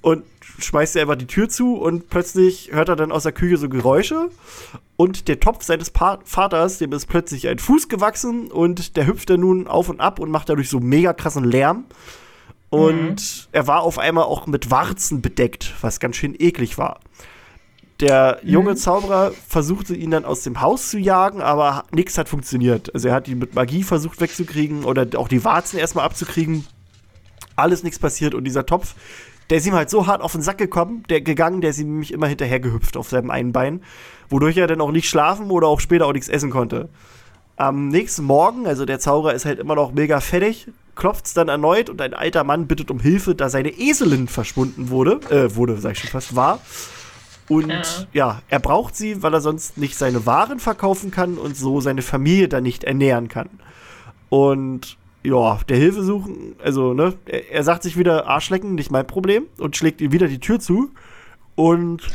und 0.01 0.23
schmeißt 0.59 0.95
ihr 0.95 1.01
einfach 1.01 1.15
die 1.15 1.27
Tür 1.27 1.49
zu 1.49 1.75
und 1.75 2.09
plötzlich 2.09 2.71
hört 2.73 2.89
er 2.89 2.95
dann 2.95 3.11
aus 3.11 3.23
der 3.23 3.31
Küche 3.31 3.57
so 3.57 3.69
Geräusche 3.69 4.29
und 4.97 5.27
der 5.27 5.39
Topf 5.39 5.63
seines 5.63 5.89
pa 5.89 6.19
Vaters, 6.25 6.77
dem 6.77 6.91
ist 6.91 7.07
plötzlich 7.07 7.47
ein 7.47 7.59
Fuß 7.59 7.89
gewachsen 7.89 8.51
und 8.51 8.97
der 8.97 9.07
hüpft 9.07 9.29
dann 9.29 9.39
nun 9.39 9.67
auf 9.67 9.89
und 9.89 9.99
ab 9.99 10.19
und 10.19 10.29
macht 10.29 10.49
dadurch 10.49 10.69
so 10.69 10.79
mega 10.79 11.13
krassen 11.13 11.43
Lärm. 11.43 11.85
Und 12.69 13.49
er 13.51 13.67
war 13.67 13.82
auf 13.82 13.97
einmal 13.97 14.25
auch 14.25 14.45
mit 14.45 14.69
Warzen 14.69 15.21
bedeckt, 15.21 15.73
was 15.82 15.99
ganz 15.99 16.15
schön 16.15 16.36
eklig 16.38 16.77
war. 16.77 16.99
Der 17.99 18.39
junge 18.43 18.75
Zauberer 18.75 19.32
versuchte 19.47 19.93
ihn 19.93 20.12
dann 20.12 20.23
aus 20.23 20.43
dem 20.43 20.62
Haus 20.62 20.89
zu 20.89 20.97
jagen, 20.97 21.41
aber 21.41 21.84
nichts 21.91 22.17
hat 22.17 22.29
funktioniert. 22.29 22.93
Also 22.93 23.10
er 23.10 23.13
hat 23.13 23.27
ihn 23.27 23.39
mit 23.39 23.55
Magie 23.55 23.84
versucht 23.84 24.21
wegzukriegen 24.21 24.86
oder 24.86 25.05
auch 25.17 25.27
die 25.27 25.43
Warzen 25.43 25.77
erstmal 25.77 26.05
abzukriegen. 26.05 26.65
Alles 27.58 27.84
nichts 27.84 27.99
passiert 27.99 28.34
und 28.34 28.45
dieser 28.45 28.65
Topf, 28.65 28.95
der 29.49 29.58
ist 29.58 29.67
ihm 29.67 29.73
halt 29.73 29.89
so 29.89 30.08
hart 30.08 30.21
auf 30.21 30.32
den 30.32 30.41
Sack 30.41 30.60
gekommen, 30.60 31.03
der 31.10 31.19
gegangen, 31.19 31.60
der 31.60 31.71
ist 31.71 31.79
ihm 31.79 31.89
nämlich 31.89 32.13
immer 32.13 32.27
hinterher 32.27 32.62
gehüpft 32.62 32.95
auf 32.95 33.10
seinem 33.10 33.32
einen 33.32 33.51
Bein, 33.51 33.82
wodurch 34.29 34.55
er 34.55 34.67
dann 34.67 34.79
auch 34.79 34.91
nicht 34.91 35.10
schlafen 35.10 35.49
oder 35.49 35.67
auch 35.67 35.82
später 35.82 36.05
auch 36.05 36.13
nichts 36.13 36.29
essen 36.29 36.51
konnte. 36.51 36.88
Am 37.59 37.89
nächsten 37.89 38.23
Morgen, 38.23 38.67
also 38.67 38.85
der 38.85 38.99
Zauberer 39.01 39.33
ist 39.33 39.43
halt 39.43 39.59
immer 39.59 39.75
noch 39.75 39.91
mega 39.91 40.21
fettig, 40.21 40.69
klopft 40.95 41.25
es 41.25 41.33
dann 41.33 41.49
erneut 41.49 41.89
und 41.89 42.01
ein 42.01 42.13
alter 42.13 42.45
Mann 42.45 42.67
bittet 42.67 42.89
um 42.89 43.01
Hilfe, 43.01 43.35
da 43.35 43.49
seine 43.49 43.77
Eselin 43.77 44.29
verschwunden 44.29 44.89
wurde, 44.89 45.19
äh, 45.29 45.53
wurde, 45.57 45.77
sag 45.77 45.91
ich 45.91 45.99
schon 45.99 46.09
fast, 46.09 46.37
war. 46.37 46.61
Und 47.49 47.69
ja. 47.69 47.83
Ja. 48.13 48.41
er 48.47 48.59
braucht 48.59 48.95
sie, 48.95 49.21
weil 49.23 49.33
er 49.33 49.41
sonst 49.41 49.77
nicht 49.77 49.97
seine 49.97 50.25
Waren 50.25 50.59
verkaufen 50.59 51.11
kann 51.11 51.37
und 51.37 51.57
so 51.57 51.81
seine 51.81 52.01
Familie 52.01 52.47
dann 52.47 52.63
nicht 52.63 52.85
ernähren 52.85 53.27
kann. 53.27 53.49
Und 54.29 54.97
ja, 55.21 55.59
der 55.67 55.75
Hilfe 55.75 56.01
suchen, 56.01 56.55
also, 56.63 56.93
ne, 56.93 57.15
er, 57.25 57.51
er 57.51 57.63
sagt 57.65 57.83
sich 57.83 57.97
wieder 57.97 58.25
Arschlecken, 58.25 58.73
nicht 58.73 58.89
mein 58.89 59.05
Problem 59.05 59.47
und 59.57 59.75
schlägt 59.75 59.99
ihm 59.99 60.13
wieder 60.13 60.29
die 60.29 60.39
Tür 60.39 60.61
zu. 60.61 60.91
Und 61.55 62.07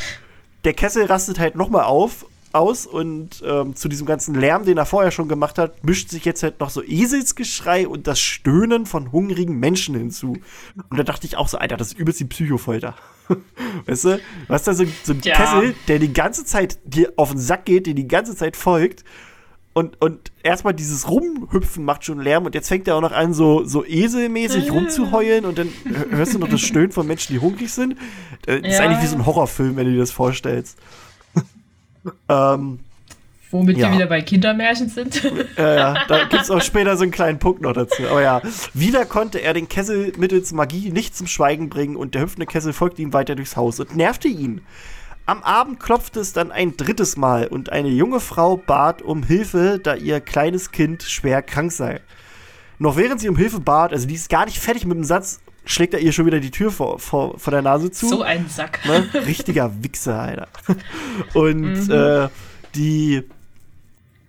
der 0.64 0.72
Kessel 0.72 1.04
rastet 1.04 1.38
halt 1.38 1.54
nochmal 1.54 1.85
auf, 1.85 2.24
aus 2.55 2.87
und 2.87 3.43
ähm, 3.47 3.75
zu 3.75 3.88
diesem 3.88 4.07
ganzen 4.07 4.35
Lärm, 4.35 4.64
den 4.64 4.79
er 4.79 4.87
vorher 4.87 5.11
schon 5.11 5.29
gemacht 5.29 5.59
hat, 5.59 5.85
mischt 5.85 6.11
sich 6.11 6.25
jetzt 6.25 6.43
halt 6.43 6.61
noch 6.61 6.71
so 6.71 6.83
Eselsgeschrei 6.83 7.88
und 7.88 8.07
das 8.07 8.21
Stöhnen 8.21 8.87
von 8.87 9.12
hungrigen 9.12 9.59
Menschen 9.59 9.95
hinzu. 9.97 10.37
Und 10.90 10.97
da 10.99 11.03
dachte 11.03 11.27
ich 11.27 11.37
auch 11.37 11.49
so, 11.49 11.59
Alter, 11.59 11.77
das 11.77 11.88
ist 11.88 11.99
übelst 11.99 12.21
die 12.21 12.25
Psychofolter. 12.27 12.95
weißt 13.87 14.05
du? 14.05 14.17
Du 14.47 14.53
hast 14.55 14.67
da 14.67 14.75
so, 14.75 14.85
so 15.03 15.12
einen 15.12 15.23
Ja. 15.23 15.35
Kessel, 15.37 15.75
der 15.88 15.99
die 15.99 16.12
ganze 16.12 16.45
Zeit 16.45 16.79
dir 16.85 17.12
auf 17.17 17.31
den 17.31 17.38
Sack 17.38 17.64
geht, 17.64 17.87
dir 17.87 17.95
die 17.95 18.09
ganze 18.09 18.37
Zeit 18.37 18.57
folgt. 18.57 19.05
Und, 19.73 20.01
und 20.01 20.31
erstmal 20.45 20.73
dieses 20.73 21.11
Rumhüpfen 21.11 21.85
macht 21.85 22.05
schon 22.05 22.21
Lärm 22.21 22.47
und 22.47 22.55
jetzt 22.55 22.69
fängt 22.69 22.87
er 22.87 22.95
auch 22.95 23.01
noch 23.01 23.11
an, 23.11 23.35
so, 23.35 23.64
so 23.64 23.85
eselmäßig 23.85 24.71
rumzuheulen 24.71 25.45
und 25.45 25.59
dann 25.59 25.69
hör- 25.85 26.17
hörst 26.19 26.33
du 26.35 26.38
noch 26.38 26.49
das 26.49 26.61
Stöhnen 26.61 26.93
von 26.93 27.09
Menschen, 27.09 27.33
die 27.33 27.40
hungrig 27.40 27.73
sind. 27.73 27.97
Das 28.47 28.59
ist 28.61 28.64
Ja. 28.79 28.81
eigentlich 28.85 29.03
wie 29.03 29.09
so 29.09 29.17
ein 29.17 29.27
Horrorfilm, 29.27 29.75
wenn 29.75 29.87
du 29.87 29.93
dir 29.95 29.99
das 29.99 30.12
vorstellst. 30.12 30.79
Ähm, 32.29 32.81
Womit 33.51 33.79
Ja. 33.79 33.88
wir 33.88 33.95
wieder 33.97 34.07
bei 34.07 34.21
Kindermärchen 34.21 34.88
sind. 34.88 35.23
ja, 35.57 35.75
ja, 35.75 36.05
da 36.09 36.25
gibt 36.25 36.43
es 36.43 36.51
auch 36.51 36.61
später 36.61 36.97
so 36.97 37.05
einen 37.05 37.12
kleinen 37.12 37.38
Punkt 37.38 37.62
noch 37.62 37.73
dazu. 37.73 38.03
Aber 38.11 38.21
ja, 38.21 38.43
wieder 38.73 39.07
konnte 39.07 39.38
er 39.38 39.55
den 39.55 39.69
Kessel 39.69 40.12
mittels 40.19 40.53
Magie 40.53 40.90
nicht 40.90 41.17
zum 41.17 41.29
Schweigen 41.29 41.69
bringen 41.69 41.95
und 41.95 42.17
der 42.17 42.23
hüpfende 42.23 42.47
Kessel 42.47 42.73
folgte 42.73 43.03
ihm 43.03 43.12
weiter 43.12 43.37
durchs 43.37 43.57
Haus 43.57 43.79
und 43.79 43.95
nervte 43.95 44.27
ihn. 44.27 44.61
Am 45.27 45.43
Abend 45.45 45.79
klopfte 45.79 46.19
es 46.19 46.33
dann 46.33 46.51
ein 46.51 46.77
drittes 46.77 47.17
Mal 47.17 47.47
und 47.47 47.71
eine 47.71 47.88
junge 47.88 48.19
Frau 48.19 48.57
bat 48.57 49.03
um 49.03 49.23
Hilfe, 49.23 49.79
da 49.81 49.95
ihr 49.95 50.21
kleines 50.21 50.73
Kind 50.73 51.05
schwer 51.05 51.40
krank 51.40 51.71
sei. 51.71 52.01
Noch 52.81 52.97
während 52.97 53.21
sie 53.21 53.29
um 53.29 53.37
Hilfe 53.37 53.61
bat, 53.61 53.93
also 53.93 54.09
die 54.09 54.14
ist 54.17 54.29
gar 54.29 54.47
nicht 54.47 54.59
fertig 54.59 54.85
mit 54.85 54.97
dem 54.97 55.05
Satz, 55.05 55.40
schlägt 55.64 55.94
er 55.94 56.00
ihr 56.00 56.12
schon 56.12 56.27
wieder 56.27 56.40
die 56.40 56.50
Tür 56.50 56.70
vor, 56.70 56.98
vor, 56.98 57.39
vor 57.39 57.51
der 57.51 57.62
Nase 57.62 57.91
zu. 57.91 58.09
so 58.09 58.22
ein 58.22 58.49
Sack. 58.49 58.80
Ne? 58.84 59.09
Richtiger 59.26 59.72
Wichser, 59.82 60.20
Alter. 60.20 60.49
Und 61.34 61.89
äh, 61.91 62.28
die, 62.74 63.22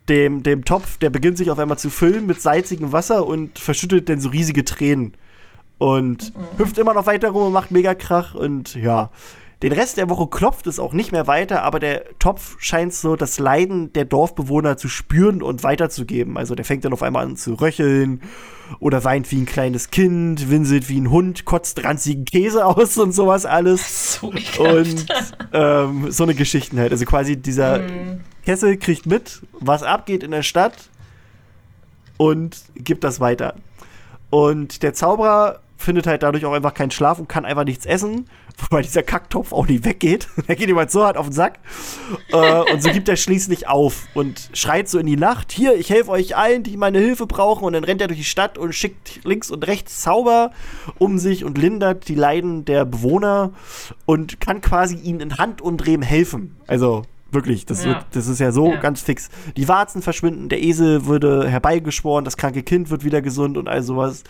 dem, 0.10 0.44
dem 0.44 0.66
Topf, 0.66 0.98
der 0.98 1.10
beginnt 1.10 1.38
sich 1.38 1.52
auf 1.52 1.60
einmal 1.60 1.78
zu 1.78 1.90
füllen 1.90 2.26
mit 2.26 2.42
salzigem 2.42 2.92
Wasser 2.92 3.26
und 3.26 3.58
verschüttet 3.58 4.08
dann 4.08 4.20
so 4.20 4.30
riesige 4.30 4.64
Tränen. 4.64 5.16
Und 5.78 6.32
hüpft 6.58 6.78
immer 6.78 6.94
noch 6.94 7.06
weiter 7.06 7.30
rum 7.30 7.48
und 7.48 7.54
macht 7.54 7.72
mega 7.72 7.96
Krach 7.96 8.34
und 8.34 8.76
ja. 8.76 9.10
Den 9.62 9.72
Rest 9.72 9.98
der 9.98 10.10
Woche 10.10 10.28
klopft 10.28 10.68
es 10.68 10.80
auch 10.80 10.94
nicht 10.94 11.12
mehr 11.12 11.28
weiter, 11.28 11.64
aber 11.64 11.80
der 11.80 12.06
Topf 12.20 12.56
scheint 12.60 12.94
so 12.94 13.16
das 13.16 13.40
Leiden 13.40 13.92
der 13.94 14.06
Dorfbewohner 14.06 14.78
zu 14.78 14.88
spüren 14.90 15.42
und 15.42 15.64
weiterzugeben. 15.64 16.38
Also 16.38 16.56
der 16.56 16.66
fängt 16.66 16.86
dann 16.86 16.94
auf 16.94 17.02
einmal 17.02 17.26
an 17.26 17.36
zu 17.36 17.56
röcheln 17.56 18.22
oder 18.80 19.04
weint 19.04 19.32
wie 19.32 19.42
ein 19.42 19.46
kleines 19.46 19.90
Kind, 19.90 20.50
winselt 20.50 20.90
wie 20.90 21.00
ein 21.00 21.10
Hund, 21.10 21.46
kotzt 21.46 21.84
ranzigen 21.84 22.26
Käse 22.26 22.66
aus 22.66 22.98
und 22.98 23.12
sowas 23.12 23.46
alles. 23.46 24.16
So. 24.16 24.28
Und 24.28 25.06
ähm, 25.54 26.12
so 26.12 26.24
eine 26.24 26.36
Geschichten 26.36 26.80
halt. 26.80 26.92
Also 26.92 27.06
quasi 27.06 27.38
dieser 27.38 27.82
Kessel 28.46 28.78
kriegt 28.78 29.06
mit, 29.06 29.42
was 29.60 29.84
abgeht 29.84 30.24
in 30.24 30.32
der 30.32 30.44
Stadt 30.44 30.90
und 32.18 32.62
gibt 32.76 33.04
das 33.04 33.20
weiter. 33.20 33.56
Und 34.30 34.84
der 34.84 34.94
Zauberer 34.94 35.60
findet 35.86 36.08
halt 36.08 36.24
dadurch 36.24 36.46
auch 36.46 36.54
einfach 36.54 36.74
keinen 36.74 36.92
Schlaf 36.92 37.20
und 37.20 37.30
kann 37.30 37.46
einfach 37.46 37.64
nichts 37.64 37.86
essen 37.86 38.26
wobei 38.58 38.82
dieser 38.82 39.04
Kacktopf 39.04 39.52
auch 39.52 39.68
nicht 39.68 39.86
weggeht. 39.86 40.28
Der 40.48 40.56
geht 40.56 40.70
ihm 40.70 40.78
halt 40.78 40.92
so 40.92 41.04
hart 41.04 41.18
auf 41.18 41.28
den 41.28 41.34
Sack. 41.34 41.60
äh, 42.32 42.72
und 42.72 42.82
so 42.82 42.92
gibt 42.92 43.10
er 43.10 43.16
schließlich 43.16 43.68
auf 43.68 44.08
und 44.14 44.50
schreit 44.54 44.88
so 44.90 45.00
in 45.00 45.06
die 45.06 45.18
Nacht: 45.18 45.52
Hier, 45.52 45.76
ich 45.76 45.90
helfe 45.90 46.12
euch 46.12 46.36
allen, 46.36 46.64
die 46.64 46.78
meine 46.78 47.00
Hilfe 47.00 47.28
brauchen. 47.28 47.66
Und 47.66 47.74
dann 47.74 47.84
rennt 47.84 48.02
er 48.02 48.08
durch 48.08 48.20
die 48.20 48.26
Stadt 48.26 48.58
und 48.58 48.74
schickt 48.74 49.24
links 49.24 49.52
und 49.52 49.66
rechts 49.68 50.02
Zauber 50.02 50.52
um 50.98 51.18
sich 51.18 51.44
und 51.44 51.58
lindert 51.58 52.08
die 52.08 52.16
Leiden 52.16 52.66
der 52.66 52.86
Bewohner 52.86 53.52
und 54.06 54.40
kann 54.40 54.62
quasi 54.62 54.96
ihnen 54.96 55.20
in 55.20 55.38
Handumdrehen 55.38 56.02
helfen. 56.02 56.56
Also 56.68 57.04
Wirklich, 57.36 57.66
das, 57.66 57.84
Ja. 57.84 57.90
wird, 57.90 58.06
das 58.12 58.28
ist 58.28 58.40
ja 58.40 58.52
so 58.52 58.72
Ja. 58.72 58.78
ganz 58.80 59.02
fix. 59.02 59.30
Die 59.56 59.68
Warzen 59.68 60.02
verschwinden, 60.02 60.50
der 60.50 60.64
Esel 60.64 61.06
würde 61.06 61.48
herbeigeschworen, 61.48 62.26
das 62.26 62.38
kranke 62.38 62.64
Kind 62.64 62.90
wird 62.90 63.04
wieder 63.04 63.22
gesund 63.22 63.58
und 63.58 63.68
all 63.68 63.84
sowas. 63.84 64.24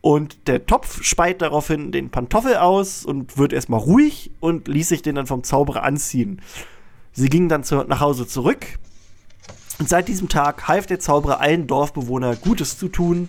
Und 0.00 0.48
der 0.48 0.66
Topf 0.66 1.02
speit 1.02 1.40
daraufhin 1.42 1.92
den 1.92 2.10
Pantoffel 2.10 2.56
aus 2.56 3.04
und 3.04 3.38
wird 3.38 3.52
erstmal 3.52 3.80
ruhig 3.80 4.30
und 4.40 4.66
ließ 4.66 4.88
sich 4.88 5.02
den 5.02 5.14
dann 5.14 5.26
vom 5.26 5.44
Zauberer 5.44 5.82
anziehen. 5.84 6.40
Sie 7.12 7.28
gingen 7.28 7.48
dann 7.48 7.64
zu, 7.64 7.76
nach 7.84 8.00
Hause 8.00 8.26
zurück. 8.26 8.66
Und 9.78 9.88
seit 9.88 10.08
diesem 10.08 10.28
Tag 10.28 10.66
half 10.68 10.86
der 10.86 10.98
Zauberer 10.98 11.40
allen 11.40 11.66
Dorfbewohnern 11.66 12.36
Gutes 12.40 12.78
zu 12.78 12.88
tun, 12.88 13.28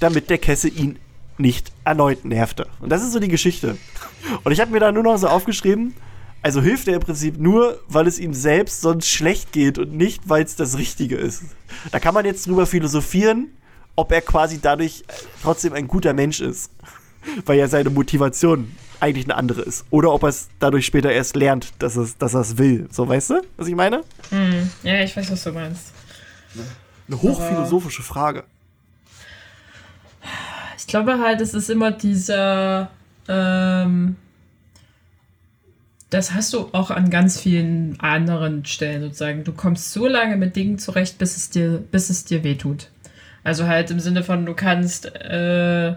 damit 0.00 0.30
der 0.30 0.38
Kessel 0.38 0.72
ihn 0.76 0.98
nicht 1.38 1.70
erneut 1.84 2.24
nervte. 2.24 2.66
Und 2.80 2.90
das 2.90 3.02
ist 3.02 3.12
so 3.12 3.18
die 3.20 3.28
Geschichte. 3.28 3.76
Und 4.44 4.52
ich 4.52 4.60
habe 4.60 4.70
mir 4.70 4.80
da 4.80 4.90
nur 4.92 5.02
noch 5.02 5.16
so 5.18 5.28
aufgeschrieben, 5.28 5.94
also 6.42 6.60
hilft 6.60 6.88
er 6.88 6.94
im 6.94 7.00
Prinzip 7.00 7.38
nur, 7.38 7.78
weil 7.88 8.06
es 8.06 8.18
ihm 8.18 8.34
selbst 8.34 8.80
sonst 8.80 9.08
schlecht 9.08 9.52
geht 9.52 9.78
und 9.78 9.96
nicht, 9.96 10.28
weil 10.28 10.44
es 10.44 10.56
das 10.56 10.76
Richtige 10.76 11.16
ist. 11.16 11.42
Da 11.92 12.00
kann 12.00 12.14
man 12.14 12.24
jetzt 12.24 12.46
drüber 12.46 12.66
philosophieren, 12.66 13.52
ob 13.94 14.10
er 14.10 14.20
quasi 14.22 14.60
dadurch 14.60 15.04
äh, 15.06 15.12
trotzdem 15.42 15.72
ein 15.72 15.86
guter 15.86 16.12
Mensch 16.12 16.40
ist. 16.40 16.70
Weil 17.46 17.58
ja 17.58 17.68
seine 17.68 17.90
Motivation 17.90 18.74
eigentlich 18.98 19.26
eine 19.26 19.36
andere 19.36 19.62
ist. 19.62 19.84
Oder 19.90 20.12
ob 20.12 20.24
er 20.24 20.30
es 20.30 20.48
dadurch 20.58 20.86
später 20.86 21.12
erst 21.12 21.36
lernt, 21.36 21.72
dass 21.78 21.96
er 21.96 22.02
es 22.02 22.18
dass 22.18 22.34
er's 22.34 22.58
will. 22.58 22.88
So, 22.90 23.06
weißt 23.06 23.30
du, 23.30 23.42
was 23.56 23.68
ich 23.68 23.76
meine? 23.76 24.02
Hm. 24.30 24.70
Ja, 24.82 25.00
ich 25.02 25.16
weiß, 25.16 25.30
was 25.30 25.44
du 25.44 25.52
meinst. 25.52 25.92
Eine 27.06 27.22
hochphilosophische 27.22 28.02
Frage. 28.02 28.44
Ich 30.78 30.86
glaube 30.86 31.18
halt, 31.18 31.40
es 31.40 31.54
ist 31.54 31.70
immer 31.70 31.92
dieser. 31.92 32.90
Ähm, 33.28 34.16
das 36.12 36.34
hast 36.34 36.52
du 36.52 36.68
auch 36.72 36.90
an 36.90 37.08
ganz 37.08 37.40
vielen 37.40 37.98
anderen 37.98 38.66
Stellen 38.66 39.00
sozusagen. 39.00 39.44
Du 39.44 39.52
kommst 39.52 39.92
so 39.92 40.06
lange 40.06 40.36
mit 40.36 40.56
Dingen 40.56 40.78
zurecht, 40.78 41.16
bis 41.16 41.36
es 41.38 41.48
dir, 41.48 41.82
bis 41.90 42.10
es 42.10 42.26
dir 42.26 42.44
wehtut. 42.44 42.88
Also 43.44 43.66
halt 43.66 43.90
im 43.90 43.98
Sinne 43.98 44.22
von, 44.22 44.44
du 44.44 44.52
kannst 44.52 45.06
äh, 45.06 45.94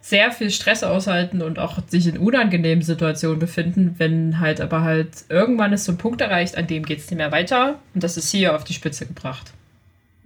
sehr 0.00 0.32
viel 0.32 0.50
Stress 0.50 0.82
aushalten 0.82 1.42
und 1.42 1.60
auch 1.60 1.78
sich 1.86 2.08
in 2.08 2.18
unangenehmen 2.18 2.82
Situationen 2.82 3.38
befinden, 3.38 3.94
wenn 3.98 4.40
halt 4.40 4.60
aber 4.60 4.82
halt 4.82 5.10
irgendwann 5.28 5.72
ist 5.72 5.84
so 5.84 5.92
ein 5.92 5.98
Punkt 5.98 6.20
erreicht, 6.20 6.56
an 6.56 6.66
dem 6.66 6.84
geht 6.84 6.98
es 6.98 7.08
nicht 7.08 7.18
mehr 7.18 7.30
weiter. 7.30 7.78
Und 7.94 8.02
das 8.02 8.16
ist 8.16 8.32
hier 8.32 8.56
auf 8.56 8.64
die 8.64 8.74
Spitze 8.74 9.06
gebracht. 9.06 9.52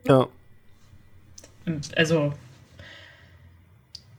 Ja. 0.08 0.26
Und 1.66 1.96
also, 1.98 2.32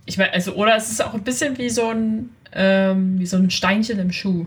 ich 0.05 0.19
meine, 0.19 0.31
also, 0.33 0.53
oder 0.53 0.75
es 0.75 0.91
ist 0.91 1.03
auch 1.03 1.15
ein 1.15 1.23
bisschen 1.23 1.57
wie 1.57 1.71
so 1.71 1.89
ein, 1.89 2.29
ähm, 2.53 3.17
wie 3.17 3.25
so 3.25 3.37
ein 3.37 3.49
Steinchen 3.49 3.97
im 3.97 4.11
Schuh. 4.11 4.45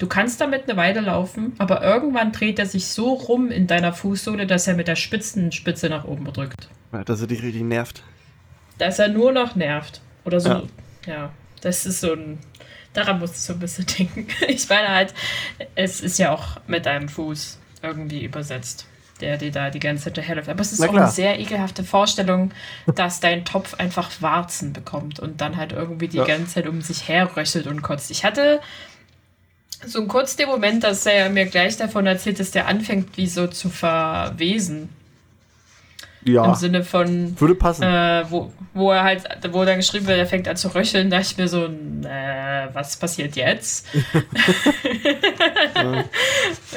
Du 0.00 0.06
kannst 0.06 0.40
damit 0.40 0.64
eine 0.68 0.78
Weile 0.78 1.00
laufen, 1.00 1.52
aber 1.58 1.82
irgendwann 1.84 2.32
dreht 2.32 2.58
er 2.58 2.64
sich 2.64 2.86
so 2.88 3.12
rum 3.12 3.50
in 3.50 3.66
deiner 3.66 3.92
Fußsohle, 3.92 4.46
dass 4.46 4.66
er 4.66 4.74
mit 4.74 4.88
der 4.88 4.96
Spitzenspitze 4.96 5.90
nach 5.90 6.04
oben 6.04 6.24
drückt. 6.32 6.68
Ja, 6.92 7.04
Dass 7.04 7.20
er 7.20 7.26
dich 7.26 7.42
richtig 7.42 7.62
nervt. 7.62 8.02
Dass 8.78 8.98
er 8.98 9.08
nur 9.08 9.30
noch 9.30 9.56
nervt. 9.56 10.00
Oder 10.24 10.40
so. 10.40 10.48
Ja. 10.48 10.62
Ja, 11.06 11.30
das 11.60 11.84
ist 11.86 12.00
so 12.00 12.14
ein. 12.14 12.38
Daran 12.94 13.18
musst 13.20 13.34
du 13.36 13.38
so 13.40 13.52
ein 13.52 13.58
bisschen 13.58 13.84
denken. 13.98 14.26
Ich 14.48 14.68
meine 14.70 14.88
halt, 14.88 15.14
es 15.74 16.00
ist 16.00 16.18
ja 16.18 16.32
auch 16.32 16.56
mit 16.66 16.86
deinem 16.86 17.08
Fuß 17.10 17.58
irgendwie 17.82 18.24
übersetzt, 18.24 18.86
der 19.20 19.36
dir 19.36 19.50
da 19.50 19.68
die 19.68 19.80
ganze 19.80 20.04
Zeit 20.04 20.16
daherläuft. 20.16 20.48
Aber 20.48 20.60
es 20.62 20.72
ist 20.72 20.80
auch 20.82 20.94
eine 20.94 21.08
sehr 21.08 21.38
ekelhafte 21.38 21.84
Vorstellung, 21.84 22.52
dass 22.94 23.20
dein 23.20 23.44
Topf 23.44 23.74
einfach 23.74 24.10
Warzen 24.20 24.72
bekommt 24.72 25.20
und 25.20 25.42
dann 25.42 25.56
halt 25.58 25.72
irgendwie 25.72 26.08
die 26.08 26.16
Ja. 26.16 26.24
ganze 26.24 26.54
Zeit 26.54 26.66
um 26.66 26.80
sich 26.80 27.06
her 27.06 27.28
röchelt 27.36 27.66
und 27.66 27.82
kotzt. 27.82 28.10
Ich 28.10 28.24
hatte 28.24 28.60
so 29.86 29.98
einen 29.98 30.08
kurz 30.08 30.36
den 30.36 30.48
Moment, 30.48 30.84
dass 30.84 31.06
er 31.06 31.30
mir 31.30 31.46
gleich 31.46 31.76
davon 31.76 32.06
erzählt, 32.06 32.38
dass 32.40 32.50
der 32.50 32.66
anfängt, 32.66 33.16
wie 33.16 33.26
so 33.26 33.46
zu 33.46 33.68
verwesen. 33.68 34.88
Ja. 36.22 36.44
Im 36.44 36.54
Sinne 36.54 36.84
von, 36.84 37.40
Würde 37.40 37.54
passen. 37.54 37.82
äh, 37.82 38.24
wo, 38.28 38.52
wo 38.74 38.92
er 38.92 39.04
halt, 39.04 39.24
wo 39.52 39.64
dann 39.64 39.76
geschrieben 39.76 40.06
wird, 40.06 40.18
er 40.18 40.26
fängt 40.26 40.46
an 40.48 40.56
zu 40.56 40.68
röcheln, 40.74 41.08
dachte 41.08 41.28
ich 41.30 41.38
mir 41.38 41.48
so, 41.48 41.64
äh, 41.64 42.68
was 42.74 42.96
passiert 42.96 43.36
jetzt? 43.36 43.86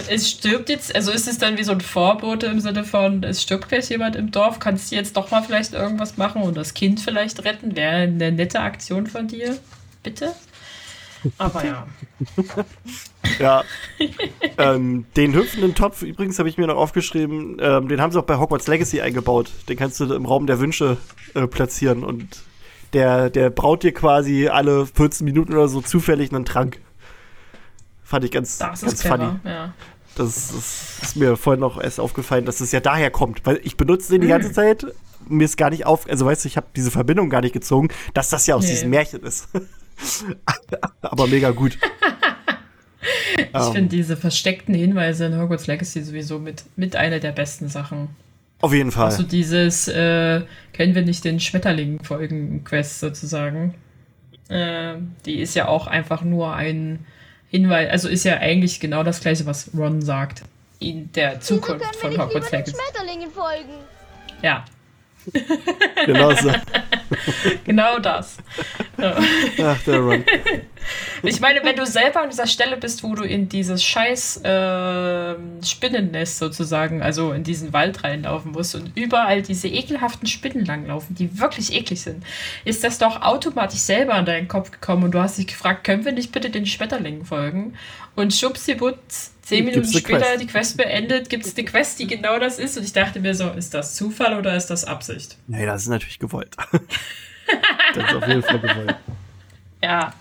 Es 0.09 0.29
stirbt 0.29 0.69
jetzt, 0.69 0.95
also 0.95 1.11
ist 1.11 1.27
es 1.27 1.37
dann 1.37 1.57
wie 1.57 1.63
so 1.63 1.71
ein 1.71 1.81
Vorbote 1.81 2.47
im 2.47 2.59
Sinne 2.59 2.83
von, 2.83 3.23
es 3.23 3.41
stirbt 3.41 3.69
gleich 3.69 3.89
jemand 3.89 4.15
im 4.15 4.31
Dorf, 4.31 4.59
kannst 4.59 4.91
du 4.91 4.95
jetzt 4.95 5.15
doch 5.15 5.29
mal 5.31 5.43
vielleicht 5.43 5.73
irgendwas 5.73 6.17
machen 6.17 6.41
und 6.41 6.57
das 6.57 6.73
Kind 6.73 6.99
vielleicht 6.99 7.43
retten? 7.45 7.75
Wäre 7.75 8.03
eine 8.03 8.31
nette 8.31 8.59
Aktion 8.59 9.07
von 9.07 9.27
dir, 9.27 9.57
bitte? 10.01 10.33
Aber 11.37 11.65
ja. 11.65 11.87
Ja. 13.39 13.63
ähm, 14.57 15.05
den 15.15 15.33
hüpfenden 15.33 15.75
Topf 15.75 16.01
übrigens 16.01 16.37
habe 16.39 16.49
ich 16.49 16.57
mir 16.57 16.67
noch 16.67 16.75
aufgeschrieben, 16.75 17.57
ähm, 17.59 17.87
den 17.87 18.01
haben 18.01 18.11
sie 18.11 18.19
auch 18.19 18.25
bei 18.25 18.37
Hogwarts 18.37 18.67
Legacy 18.67 19.01
eingebaut. 19.01 19.51
Den 19.69 19.77
kannst 19.77 19.99
du 19.99 20.13
im 20.13 20.25
Raum 20.25 20.47
der 20.47 20.59
Wünsche 20.59 20.97
äh, 21.33 21.47
platzieren 21.47 22.03
und 22.03 22.43
der, 22.93 23.29
der 23.29 23.49
braut 23.49 23.83
dir 23.83 23.93
quasi 23.93 24.47
alle 24.49 24.85
14 24.85 25.25
Minuten 25.25 25.53
oder 25.53 25.67
so 25.67 25.81
zufällig 25.81 26.31
einen 26.33 26.45
Trank. 26.45 26.79
Fand 28.03 28.25
ich 28.25 28.31
ganz, 28.31 28.57
Das 28.57 28.81
ganz 28.81 29.01
funny. 29.01 29.29
ja. 29.45 29.73
Das, 30.15 30.49
das 30.53 30.99
ist 31.01 31.15
mir 31.15 31.35
vorhin 31.37 31.61
noch 31.61 31.81
erst 31.81 31.99
aufgefallen, 31.99 32.45
dass 32.45 32.61
es 32.61 32.71
ja 32.71 32.79
daher 32.79 33.09
kommt. 33.09 33.43
Weil 33.45 33.59
ich 33.63 33.77
benutze 33.77 34.11
den 34.11 34.21
die 34.21 34.27
ganze 34.27 34.51
Zeit, 34.51 34.85
mir 35.27 35.45
ist 35.45 35.57
gar 35.57 35.71
nicht 35.71 35.87
auf, 35.87 36.07
also 36.07 36.25
weißt 36.27 36.43
du, 36.43 36.47
ich 36.49 36.55
habe 36.57 36.67
diese 36.75 36.91
Verbindung 36.91 37.31
gar 37.31 37.41
nicht 37.41 37.53
gezogen, 37.53 37.87
dass 38.13 38.29
das 38.29 38.45
ja 38.45 38.53
aus 38.55 38.65
Nee. 38.65 38.71
diesem 38.71 38.89
Märchen 38.91 39.23
ist. 39.23 39.47
Aber 41.01 41.27
mega 41.27 41.51
gut. 41.51 41.77
Ich 43.37 43.47
Ähm, 43.53 43.73
finde 43.73 43.89
diese 43.89 44.15
versteckten 44.15 44.73
Hinweise 44.73 45.25
in 45.25 45.37
Hogwarts 45.37 45.67
Legacy 45.67 46.01
sowieso 46.03 46.39
mit, 46.39 46.63
mit 46.77 46.95
einer 46.95 47.19
der 47.19 47.33
besten 47.33 47.67
Sachen. 47.67 48.09
Auf 48.61 48.71
jeden 48.73 48.91
Fall. 48.91 49.05
Also 49.07 49.23
dieses, 49.23 49.89
äh, 49.89 50.41
kennen 50.71 50.95
wir 50.95 51.01
nicht 51.01 51.25
den 51.25 51.39
Schmetterling-Folgen-Quest 51.41 53.01
sozusagen. 53.01 53.73
Äh, 54.47 54.95
die 55.25 55.39
ist 55.41 55.53
ja 55.55 55.67
auch 55.67 55.87
einfach 55.87 56.21
nur 56.21 56.53
ein 56.55 57.05
Hinweis, 57.49 57.89
also 57.91 58.07
ist 58.07 58.23
ja 58.23 58.37
eigentlich 58.37 58.79
genau 58.79 59.03
das 59.03 59.19
gleiche, 59.19 59.45
was 59.45 59.71
Ron 59.77 60.01
sagt. 60.01 60.43
In 60.79 61.11
der 61.11 61.37
Wieso 61.39 61.55
Zukunft 61.55 61.99
können 61.99 62.13
wir 62.13 62.19
von 62.19 62.27
Hogwarts 62.27 62.51
Legacy. 62.51 62.71
Schmetterlingen 62.75 63.31
folgen? 63.31 63.73
Ja, 64.41 64.63
Genau 66.05 66.33
so. 66.35 66.49
genau 67.65 67.99
das. 67.99 68.37
Ach, 68.97 69.83
der 69.85 69.99
Ron. 69.99 70.23
Ich 71.23 71.39
meine, 71.39 71.63
wenn 71.63 71.77
du 71.77 71.85
selber 71.85 72.21
an 72.21 72.29
dieser 72.29 72.47
Stelle 72.47 72.75
bist, 72.75 73.03
wo 73.03 73.15
du 73.15 73.23
in 73.23 73.47
dieses 73.47 73.83
scheiß 73.83 74.41
ähm, 74.43 75.59
Spinnennest 75.63 76.37
sozusagen, 76.37 77.01
also 77.01 77.31
in 77.31 77.43
diesen 77.43 77.71
Wald 77.71 78.03
reinlaufen 78.03 78.51
musst 78.51 78.75
und 78.75 78.91
überall 78.95 79.41
diese 79.41 79.69
ekelhaften 79.69 80.27
Spinnen 80.27 80.65
langlaufen, 80.65 81.15
die 81.15 81.39
wirklich 81.39 81.73
eklig 81.73 82.01
sind, 82.01 82.23
ist 82.65 82.83
das 82.83 82.97
doch 82.97 83.21
automatisch 83.21 83.79
selber 83.79 84.15
an 84.15 84.25
deinen 84.25 84.49
Kopf 84.49 84.71
gekommen 84.71 85.03
und 85.03 85.11
du 85.11 85.19
hast 85.19 85.37
dich 85.37 85.47
gefragt, 85.47 85.85
können 85.85 86.03
wir 86.03 86.11
nicht 86.11 86.33
bitte 86.33 86.49
den 86.49 86.65
Schmetterlingen 86.65 87.25
folgen? 87.25 87.75
Und 88.15 88.33
schubsibutz, 88.33 89.32
zehn 89.43 89.65
Minuten 89.65 89.87
später 89.87 90.19
Quest. 90.19 90.41
die 90.41 90.47
Quest 90.47 90.77
beendet, 90.77 91.29
gibt 91.29 91.45
es 91.45 91.55
eine 91.55 91.65
Quest, 91.65 91.99
die 91.99 92.07
genau 92.07 92.39
das 92.39 92.57
ist 92.59 92.77
und 92.77 92.83
ich 92.83 92.93
dachte 92.93 93.19
mir 93.19 93.35
so, 93.35 93.49
ist 93.51 93.73
das 93.73 93.93
Zufall 93.95 94.37
oder 94.37 94.55
ist 94.55 94.67
das 94.67 94.83
Absicht? 94.85 95.37
Nee, 95.47 95.65
das 95.65 95.83
ist 95.83 95.89
natürlich 95.89 96.17
gewollt. 96.19 96.55
das 97.95 98.05
ist 98.09 98.15
auf 98.15 98.27
jeden 98.27 98.43
Fall 98.43 98.59
gewollt. 98.59 98.95
Ja, 99.83 100.13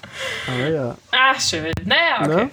Aber 0.48 0.68
ja. 0.68 0.96
ach 1.12 1.40
schön. 1.40 1.70
Naja, 1.84 2.18
okay. 2.20 2.28
Ne? 2.44 2.50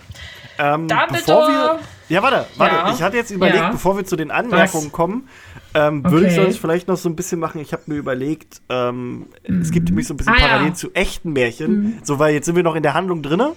Ähm, 0.59 0.87
Dumbledore- 0.87 1.07
bevor 1.11 1.47
wir, 1.47 1.79
ja, 2.07 2.21
warte, 2.21 2.45
warte. 2.57 2.75
Ja. 2.75 2.93
Ich 2.93 3.01
hatte 3.01 3.17
jetzt 3.17 3.31
überlegt, 3.31 3.57
Ja. 3.57 3.71
bevor 3.71 3.97
wir 3.97 4.05
zu 4.05 4.15
den 4.15 4.29
Anmerkungen 4.29 4.85
Was? 4.85 4.91
kommen, 4.91 5.27
ähm, 5.73 6.03
würde 6.03 6.27
ich 6.27 6.33
Okay. 6.33 6.43
sonst 6.43 6.59
vielleicht 6.59 6.87
noch 6.87 6.97
so 6.97 7.09
ein 7.09 7.15
bisschen 7.15 7.39
machen. 7.39 7.61
Ich 7.61 7.73
habe 7.73 7.81
mir 7.87 7.95
überlegt, 7.95 8.61
ähm, 8.69 9.25
es 9.43 9.71
gibt 9.71 9.89
nämlich 9.89 10.05
so 10.05 10.13
ein 10.13 10.17
bisschen 10.17 10.33
Ah, 10.35 10.39
ja. 10.39 10.47
Parallelen 10.49 10.75
zu 10.75 10.93
echten 10.93 11.33
Märchen. 11.33 11.99
So, 12.03 12.19
weil 12.19 12.35
jetzt 12.35 12.45
sind 12.45 12.55
wir 12.55 12.61
noch 12.61 12.75
in 12.75 12.83
der 12.83 12.93
Handlung 12.93 13.23
drinne 13.23 13.53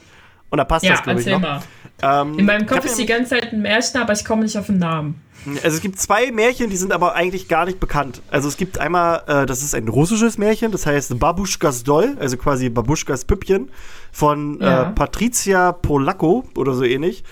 und 0.52 0.58
da 0.58 0.64
passt 0.64 0.84
Ja, 0.84 0.92
das, 0.92 1.02
glaube 1.02 1.20
ich, 1.20 1.26
noch. 1.26 1.40
mal. 1.40 1.60
Ähm, 2.02 2.38
In 2.38 2.44
meinem 2.44 2.66
Kopf 2.66 2.84
ist 2.84 2.98
die 2.98 3.06
ganze 3.06 3.30
Zeit 3.30 3.52
ein 3.52 3.62
Märchen, 3.62 4.00
aber 4.00 4.12
ich 4.12 4.24
komme 4.24 4.42
nicht 4.42 4.56
auf 4.58 4.66
den 4.66 4.78
Namen. 4.78 5.20
Also 5.64 5.76
es 5.76 5.80
gibt 5.80 5.98
zwei 5.98 6.30
Märchen, 6.30 6.70
die 6.70 6.76
sind 6.76 6.92
aber 6.92 7.14
eigentlich 7.14 7.48
gar 7.48 7.64
nicht 7.64 7.80
bekannt. 7.80 8.22
Also 8.30 8.46
es 8.48 8.56
gibt 8.56 8.78
einmal, 8.78 9.22
äh, 9.26 9.46
das 9.46 9.62
ist 9.62 9.74
ein 9.74 9.88
russisches 9.88 10.38
Märchen, 10.38 10.70
das 10.70 10.86
heißt 10.86 11.18
Babuschkas 11.18 11.82
Doll, 11.82 12.16
also 12.20 12.36
quasi 12.36 12.68
Babuschkas 12.68 13.24
Püppchen 13.24 13.70
von 14.12 14.60
Ja. 14.60 14.82
äh, 14.82 14.92
Patricia 14.92 15.72
Polacco 15.72 16.44
oder 16.56 16.74
so 16.74 16.84
ähnlich. 16.84 17.24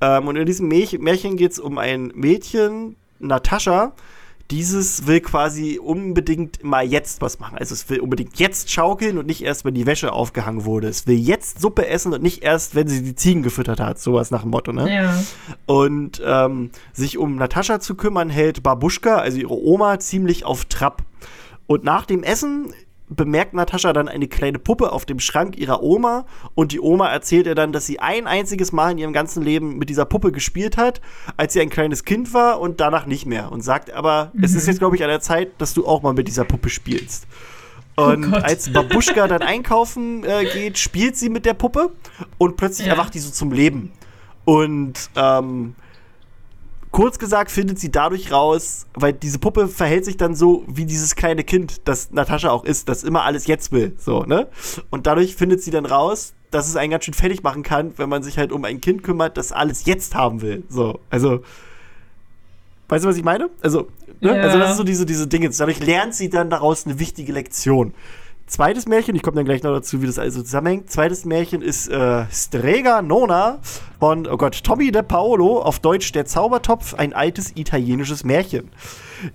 Ähm, 0.00 0.28
und 0.28 0.36
in 0.36 0.46
diesem 0.46 0.68
Märchen 0.68 1.36
geht 1.36 1.52
es 1.52 1.58
um 1.58 1.76
ein 1.76 2.12
Mädchen, 2.14 2.96
Natascha, 3.18 3.92
dieses 4.50 5.06
will 5.06 5.20
quasi 5.20 5.78
unbedingt 5.78 6.64
mal 6.64 6.84
jetzt 6.84 7.20
was 7.20 7.38
machen. 7.38 7.56
Also 7.58 7.74
es 7.74 7.88
will 7.88 8.00
unbedingt 8.00 8.38
jetzt 8.38 8.70
schaukeln 8.70 9.18
und 9.18 9.26
nicht 9.26 9.42
erst, 9.42 9.64
wenn 9.64 9.74
die 9.74 9.86
Wäsche 9.86 10.12
aufgehangen 10.12 10.64
wurde. 10.64 10.88
Es 10.88 11.06
will 11.06 11.18
jetzt 11.18 11.60
Suppe 11.60 11.86
essen 11.86 12.12
und 12.12 12.22
nicht 12.22 12.42
erst, 12.42 12.74
wenn 12.74 12.88
sie 12.88 13.02
die 13.02 13.14
Ziegen 13.14 13.42
gefüttert 13.42 13.80
hat. 13.80 14.00
Sowas 14.00 14.30
nach 14.30 14.42
dem 14.42 14.50
Motto, 14.50 14.72
ne? 14.72 14.92
Ja. 14.92 15.22
Und 15.66 16.20
ähm, 16.24 16.70
sich 16.92 17.18
um 17.18 17.36
Natascha 17.36 17.80
zu 17.80 17.94
kümmern, 17.94 18.30
hält 18.30 18.62
Babuschka, 18.62 19.18
also 19.18 19.38
ihre 19.38 19.56
Oma, 19.56 19.98
ziemlich 20.00 20.44
auf 20.44 20.64
Trab. 20.64 21.02
Und 21.66 21.84
nach 21.84 22.04
dem 22.04 22.24
Essen 22.24 22.72
bemerkt 23.10 23.54
Natascha 23.54 23.92
dann 23.92 24.08
eine 24.08 24.28
kleine 24.28 24.58
Puppe 24.58 24.92
auf 24.92 25.04
dem 25.04 25.18
Schrank 25.18 25.58
ihrer 25.58 25.82
Oma 25.82 26.24
und 26.54 26.72
die 26.72 26.80
Oma 26.80 27.08
erzählt 27.08 27.46
ihr 27.46 27.54
dann, 27.56 27.72
dass 27.72 27.84
sie 27.84 27.98
ein 27.98 28.26
einziges 28.26 28.70
Mal 28.72 28.92
in 28.92 28.98
ihrem 28.98 29.12
ganzen 29.12 29.42
Leben 29.42 29.76
mit 29.78 29.90
dieser 29.90 30.04
Puppe 30.04 30.30
gespielt 30.32 30.76
hat, 30.76 31.00
als 31.36 31.52
sie 31.52 31.60
ein 31.60 31.70
kleines 31.70 32.04
Kind 32.04 32.32
war 32.32 32.60
und 32.60 32.80
danach 32.80 33.06
nicht 33.06 33.26
mehr. 33.26 33.50
Und 33.50 33.62
sagt 33.62 33.92
aber, 33.92 34.30
es 34.40 34.54
ist 34.54 34.66
jetzt, 34.68 34.78
glaube 34.78 34.94
ich, 34.96 35.02
an 35.02 35.08
der 35.08 35.20
Zeit, 35.20 35.50
dass 35.58 35.74
du 35.74 35.86
auch 35.86 36.02
mal 36.02 36.14
mit 36.14 36.28
dieser 36.28 36.44
Puppe 36.44 36.70
spielst. 36.70 37.26
Und 37.96 38.30
Gott. 38.30 38.44
als 38.44 38.72
Babuschka 38.72 39.26
dann 39.26 39.42
einkaufen 39.42 40.24
äh, 40.24 40.44
geht, 40.44 40.78
spielt 40.78 41.16
sie 41.16 41.28
mit 41.28 41.44
der 41.44 41.54
Puppe 41.54 41.90
und 42.38 42.56
plötzlich 42.56 42.86
Ja. 42.86 42.94
erwacht 42.94 43.12
die 43.14 43.18
so 43.18 43.30
zum 43.30 43.50
Leben. 43.52 43.90
Und 44.44 45.10
ähm, 45.16 45.74
kurz 46.90 47.18
gesagt 47.18 47.50
findet 47.50 47.78
sie 47.78 47.90
dadurch 47.90 48.32
raus, 48.32 48.86
weil 48.94 49.12
diese 49.12 49.38
Puppe 49.38 49.68
verhält 49.68 50.04
sich 50.04 50.16
dann 50.16 50.34
so 50.34 50.64
wie 50.66 50.84
dieses 50.84 51.16
kleine 51.16 51.44
Kind, 51.44 51.82
das 51.84 52.10
Natascha 52.10 52.50
auch 52.50 52.64
ist, 52.64 52.88
das 52.88 53.04
immer 53.04 53.24
alles 53.24 53.46
jetzt 53.46 53.72
will, 53.72 53.94
so, 53.98 54.24
ne? 54.24 54.48
Und 54.90 55.06
dadurch 55.06 55.36
findet 55.36 55.62
sie 55.62 55.70
dann 55.70 55.86
raus, 55.86 56.34
dass 56.50 56.68
es 56.68 56.76
einen 56.76 56.90
ganz 56.90 57.04
schön 57.04 57.14
fertig 57.14 57.42
machen 57.42 57.62
kann, 57.62 57.92
wenn 57.96 58.08
man 58.08 58.22
sich 58.22 58.38
halt 58.38 58.52
um 58.52 58.64
ein 58.64 58.80
Kind 58.80 59.02
kümmert, 59.02 59.36
das 59.36 59.52
alles 59.52 59.84
jetzt 59.84 60.14
haben 60.14 60.42
will, 60.42 60.64
so. 60.68 61.00
Also, 61.10 61.42
weißt 62.88 63.04
du, 63.04 63.08
was 63.08 63.16
ich 63.16 63.24
meine? 63.24 63.50
Also, 63.62 63.88
ne? 64.20 64.36
Ja. 64.36 64.42
also 64.42 64.58
das 64.58 64.72
ist 64.72 64.76
so 64.76 64.84
diese, 64.84 65.06
diese 65.06 65.26
Dinge. 65.26 65.48
Dadurch 65.48 65.80
lernt 65.80 66.14
sie 66.14 66.28
dann 66.28 66.50
daraus 66.50 66.86
eine 66.86 66.98
wichtige 66.98 67.32
Lektion. 67.32 67.94
Zweites 68.50 68.88
Märchen, 68.88 69.14
ich 69.14 69.22
komme 69.22 69.36
dann 69.36 69.44
gleich 69.44 69.62
noch 69.62 69.70
dazu, 69.70 70.02
wie 70.02 70.06
das 70.06 70.18
alles 70.18 70.34
so 70.34 70.42
zusammenhängt. 70.42 70.90
Zweites 70.90 71.24
Märchen 71.24 71.62
ist 71.62 71.86
äh, 71.86 72.24
Strega 72.32 73.00
Nona 73.00 73.60
von, 74.00 74.26
oh 74.26 74.36
Gott, 74.36 74.64
Tommy 74.64 74.90
de 74.90 75.02
Paolo, 75.02 75.62
auf 75.62 75.78
Deutsch 75.78 76.10
Der 76.10 76.26
Zaubertopf, 76.26 76.94
ein 76.94 77.12
altes 77.12 77.52
italienisches 77.54 78.24
Märchen. 78.24 78.68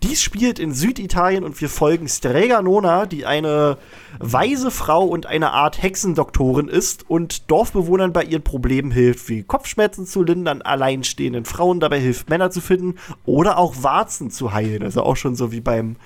Dies 0.04 0.22
spielt 0.22 0.60
in 0.60 0.74
Süditalien 0.74 1.44
und 1.44 1.60
wir 1.62 1.70
folgen 1.70 2.08
Strega 2.08 2.62
Nona, 2.62 3.06
die 3.06 3.26
eine 3.26 3.78
weise 4.20 4.72
Frau 4.72 5.04
und 5.06 5.26
eine 5.26 5.52
Art 5.52 5.82
Hexendoktorin 5.82 6.68
ist 6.68 7.10
und 7.10 7.50
Dorfbewohnern 7.52 8.14
bei 8.14 8.24
ihren 8.24 8.42
Problemen 8.42 8.92
hilft, 8.92 9.30
wie 9.30 9.44
Kopfschmerzen 9.44 10.06
zu 10.06 10.24
lindern, 10.24 10.62
alleinstehenden 10.62 11.46
Frauen 11.46 11.80
dabei 11.80 12.00
hilft, 12.00 12.30
Männer 12.30 12.50
zu 12.52 12.62
finden 12.62 12.96
oder 13.26 13.58
auch 13.58 13.84
Warzen 13.84 14.32
zu 14.32 14.54
heilen. 14.54 14.84
Also 14.84 15.04
auch 15.04 15.18
schon 15.18 15.36
so 15.36 15.52
wie 15.52 15.62
beim, 15.62 15.98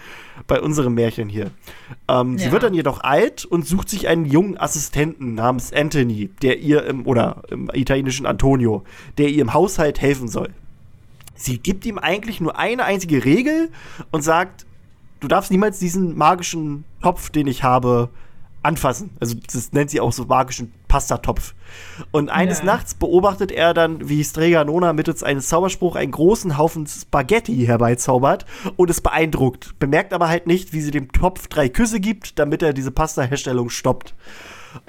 bei 0.48 0.60
unserem 0.60 0.94
Märchen 0.96 1.30
hier. 1.30 1.52
Ähm, 2.08 2.38
Sie 2.38 2.46
Ja. 2.46 2.52
wird 2.52 2.64
dann 2.64 2.74
jedoch 2.74 3.02
alt 3.02 3.46
und 3.46 3.66
sucht 3.68 3.90
sich 3.90 4.08
einen 4.08 4.26
jungen 4.26 4.58
Assistenten 4.58 5.36
namens 5.36 5.72
Anthony, 5.72 6.30
der 6.42 6.60
ihr 6.60 6.86
im, 6.86 7.06
oder 7.06 7.44
im 7.50 7.70
italienischen 7.74 8.26
Antonio, 8.26 8.84
der 9.18 9.30
ihr 9.30 9.42
im 9.42 9.54
Haushalt 9.54 10.02
helfen 10.02 10.28
soll. 10.28 10.50
Sie 11.40 11.58
gibt 11.58 11.86
ihm 11.86 11.98
eigentlich 11.98 12.42
nur 12.42 12.60
eine 12.60 12.84
einzige 12.84 13.24
Regel 13.24 13.72
und 14.12 14.24
sagt, 14.24 14.66
du 15.22 15.28
darfst 15.28 15.52
niemals 15.52 15.80
diesen 15.80 16.18
magischen 16.18 16.84
Topf, 17.02 17.30
den 17.30 17.48
ich 17.48 17.64
habe, 17.64 18.10
anfassen. 18.62 19.12
Also 19.22 19.36
das 19.52 19.72
nennt 19.72 19.90
sie 19.90 20.02
auch 20.02 20.12
so 20.12 20.26
magischen 20.26 20.74
Pastatopf. 20.90 21.54
Und 22.12 22.30
eines 22.30 22.60
Ja. 22.60 22.66
Nachts 22.66 22.94
beobachtet 22.94 23.54
er 23.54 23.74
dann, 23.74 24.10
wie 24.10 24.22
Strega 24.22 24.66
Nona 24.66 24.92
mittels 24.92 25.24
eines 25.24 25.48
Zauberspruchs 25.48 25.96
einen 25.96 26.12
großen 26.12 26.58
Haufen 26.58 26.86
Spaghetti 26.86 27.66
herbeizaubert 27.66 28.46
und 28.76 28.90
es 28.90 29.00
beeindruckt. 29.00 29.80
Bemerkt 29.80 30.12
aber 30.12 30.28
halt 30.28 30.46
nicht, 30.46 30.74
wie 30.74 30.82
sie 30.82 30.92
dem 30.92 31.10
Topf 31.12 31.48
drei 31.48 31.70
Küsse 31.70 32.02
gibt, 32.02 32.38
damit 32.38 32.62
er 32.62 32.74
diese 32.74 32.92
Pasta-Herstellung 32.92 33.70
stoppt. 33.70 34.14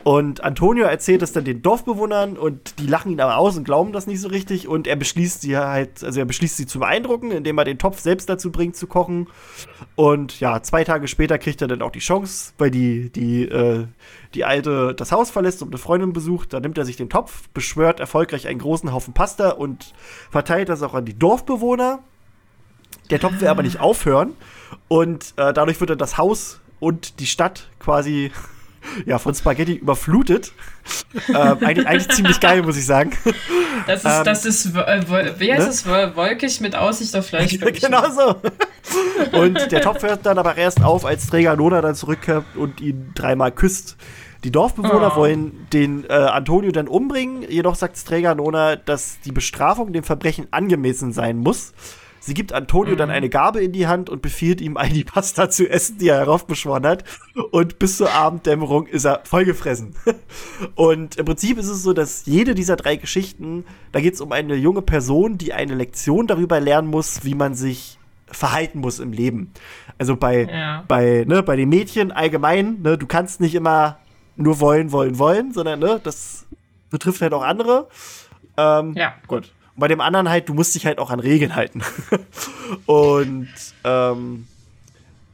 Und 0.04 0.42
Antonio 0.42 0.84
erzählt 0.84 1.22
es 1.22 1.32
dann 1.32 1.44
den 1.44 1.62
Dorfbewohnern 1.62 2.36
und 2.36 2.78
die 2.78 2.86
lachen 2.86 3.12
ihn 3.12 3.20
aber 3.20 3.36
aus 3.36 3.56
und 3.56 3.64
glauben 3.64 3.92
das 3.92 4.06
nicht 4.06 4.20
so 4.20 4.28
richtig. 4.28 4.68
Und 4.68 4.86
er 4.86 4.96
beschließt 4.96 5.40
sie 5.40 5.56
halt, 5.56 6.04
also 6.04 6.20
er 6.20 6.26
beschließt 6.26 6.56
sie 6.56 6.66
zu 6.66 6.80
beeindrucken, 6.80 7.30
indem 7.30 7.58
er 7.58 7.64
den 7.64 7.78
Topf 7.78 8.00
selbst 8.00 8.28
dazu 8.28 8.50
bringt 8.50 8.76
zu 8.76 8.86
kochen. 8.86 9.28
Und 9.96 10.40
ja, 10.40 10.62
zwei 10.62 10.84
Tage 10.84 11.08
später 11.08 11.38
kriegt 11.38 11.62
er 11.62 11.68
dann 11.68 11.82
auch 11.82 11.92
die 11.92 12.00
Chance, 12.00 12.52
weil 12.58 12.70
die, 12.70 13.10
die, 13.10 13.44
äh, 13.44 13.86
die 14.34 14.44
Alte 14.44 14.94
das 14.94 15.12
Haus 15.12 15.30
verlässt 15.30 15.62
und 15.62 15.68
eine 15.68 15.78
Freundin 15.78 16.12
besucht. 16.12 16.52
Da 16.52 16.60
nimmt 16.60 16.78
er 16.78 16.84
sich 16.84 16.96
den 16.96 17.10
Topf, 17.10 17.48
beschwört 17.50 18.00
erfolgreich 18.00 18.48
einen 18.48 18.60
großen 18.60 18.92
Haufen 18.92 19.14
Pasta 19.14 19.50
und 19.50 19.94
verteilt 20.30 20.68
das 20.68 20.82
auch 20.82 20.94
an 20.94 21.04
die 21.04 21.18
Dorfbewohner. 21.18 22.00
Der 23.10 23.20
Topf 23.20 23.40
will 23.40 23.48
aber 23.48 23.62
nicht 23.62 23.80
aufhören. 23.80 24.34
Und 24.88 25.34
äh, 25.36 25.52
dadurch 25.52 25.80
wird 25.80 25.90
dann 25.90 25.98
das 25.98 26.16
Haus 26.18 26.60
und 26.80 27.20
die 27.20 27.26
Stadt 27.26 27.68
quasi 27.78 28.30
ja, 29.06 29.18
von 29.18 29.34
Spaghetti 29.34 29.74
überflutet. 29.74 30.52
ähm, 31.28 31.34
eigentlich, 31.60 31.86
eigentlich 31.86 32.08
ziemlich 32.10 32.40
geil, 32.40 32.62
muss 32.62 32.76
ich 32.76 32.86
sagen. 32.86 33.12
Das 33.86 34.04
ist, 34.04 34.10
Ähm, 34.10 34.24
das 34.24 34.44
ist, 34.46 34.66
äh, 34.74 35.02
wie 35.38 35.52
heißt 35.52 35.62
ne? 35.62 35.68
es, 35.68 35.86
Wol- 35.86 36.16
wolkig 36.16 36.60
mit 36.60 36.74
Aussicht 36.76 37.14
auf 37.16 37.26
Fleischbällchen. 37.26 37.90
genau 37.90 38.10
so. 38.10 39.38
Und 39.38 39.70
der 39.72 39.82
Topf 39.82 40.02
hört 40.02 40.24
dann 40.26 40.38
aber 40.38 40.56
erst 40.56 40.82
auf, 40.82 41.04
als 41.04 41.26
Träger 41.28 41.56
Nona 41.56 41.80
dann 41.80 41.94
zurückkehrt 41.94 42.44
und 42.56 42.80
ihn 42.80 43.12
dreimal 43.14 43.52
küsst. 43.52 43.96
Die 44.44 44.50
Dorfbewohner 44.50 45.12
Oh. 45.14 45.16
wollen 45.20 45.66
den 45.72 46.04
äh, 46.08 46.12
Antonio 46.14 46.72
dann 46.72 46.88
umbringen, 46.88 47.42
jedoch 47.48 47.74
sagt 47.74 47.98
Strega 47.98 48.34
Nona, 48.34 48.76
dass 48.76 49.20
die 49.20 49.32
Bestrafung 49.32 49.92
dem 49.92 50.02
Verbrechen 50.02 50.46
angemessen 50.50 51.12
sein 51.12 51.36
muss. 51.36 51.72
Sie 52.22 52.34
gibt 52.34 52.52
Antonio 52.52 52.96
dann 52.96 53.08
eine 53.10 53.30
Gabel 53.30 53.62
in 53.62 53.72
die 53.72 53.86
Hand 53.86 54.10
und 54.10 54.20
befiehlt 54.20 54.60
ihm, 54.60 54.76
all 54.76 54.90
die 54.90 55.04
Pasta 55.04 55.48
zu 55.48 55.68
essen, 55.68 55.96
die 55.98 56.08
er 56.08 56.18
heraufbeschworen 56.18 56.86
hat. 56.86 57.02
Und 57.50 57.78
bis 57.78 57.96
zur 57.96 58.12
Abenddämmerung 58.12 58.86
ist 58.86 59.06
er 59.06 59.20
vollgefressen. 59.24 59.94
Und 60.74 61.16
im 61.16 61.24
Prinzip 61.24 61.56
ist 61.58 61.68
es 61.68 61.82
so, 61.82 61.92
dass 61.94 62.26
jede 62.26 62.54
dieser 62.54 62.76
drei 62.76 62.96
Geschichten, 62.96 63.64
da 63.92 64.00
geht 64.00 64.14
es 64.14 64.20
um 64.20 64.32
eine 64.32 64.54
junge 64.54 64.82
Person, 64.82 65.38
die 65.38 65.54
eine 65.54 65.74
Lektion 65.74 66.26
darüber 66.26 66.60
lernen 66.60 66.88
muss, 66.88 67.24
wie 67.24 67.34
man 67.34 67.54
sich 67.54 67.98
verhalten 68.26 68.80
muss 68.80 68.98
im 69.00 69.12
Leben. 69.12 69.52
Also 69.98 70.14
bei, 70.16 70.44
Ja. 70.44 70.84
bei, 70.88 71.24
ne, 71.26 71.42
bei 71.42 71.56
den 71.56 71.68
Mädchen 71.70 72.12
allgemein, 72.12 72.82
ne, 72.82 72.98
du 72.98 73.06
kannst 73.06 73.40
nicht 73.40 73.54
immer 73.54 73.98
nur 74.36 74.60
wollen, 74.60 74.92
wollen, 74.92 75.18
wollen, 75.18 75.52
sondern 75.52 75.80
ne, 75.80 76.00
das 76.02 76.46
betrifft 76.90 77.22
halt 77.22 77.32
auch 77.32 77.42
andere. 77.42 77.88
Ähm, 78.56 78.92
Ja. 78.94 79.14
Gut. 79.26 79.52
Bei 79.80 79.88
dem 79.88 80.00
anderen 80.00 80.28
halt, 80.28 80.48
du 80.48 80.54
musst 80.54 80.74
dich 80.74 80.86
halt 80.86 80.98
auch 80.98 81.10
an 81.10 81.18
Regeln 81.18 81.56
halten. 81.56 81.82
und 82.86 83.48
ähm, 83.82 84.46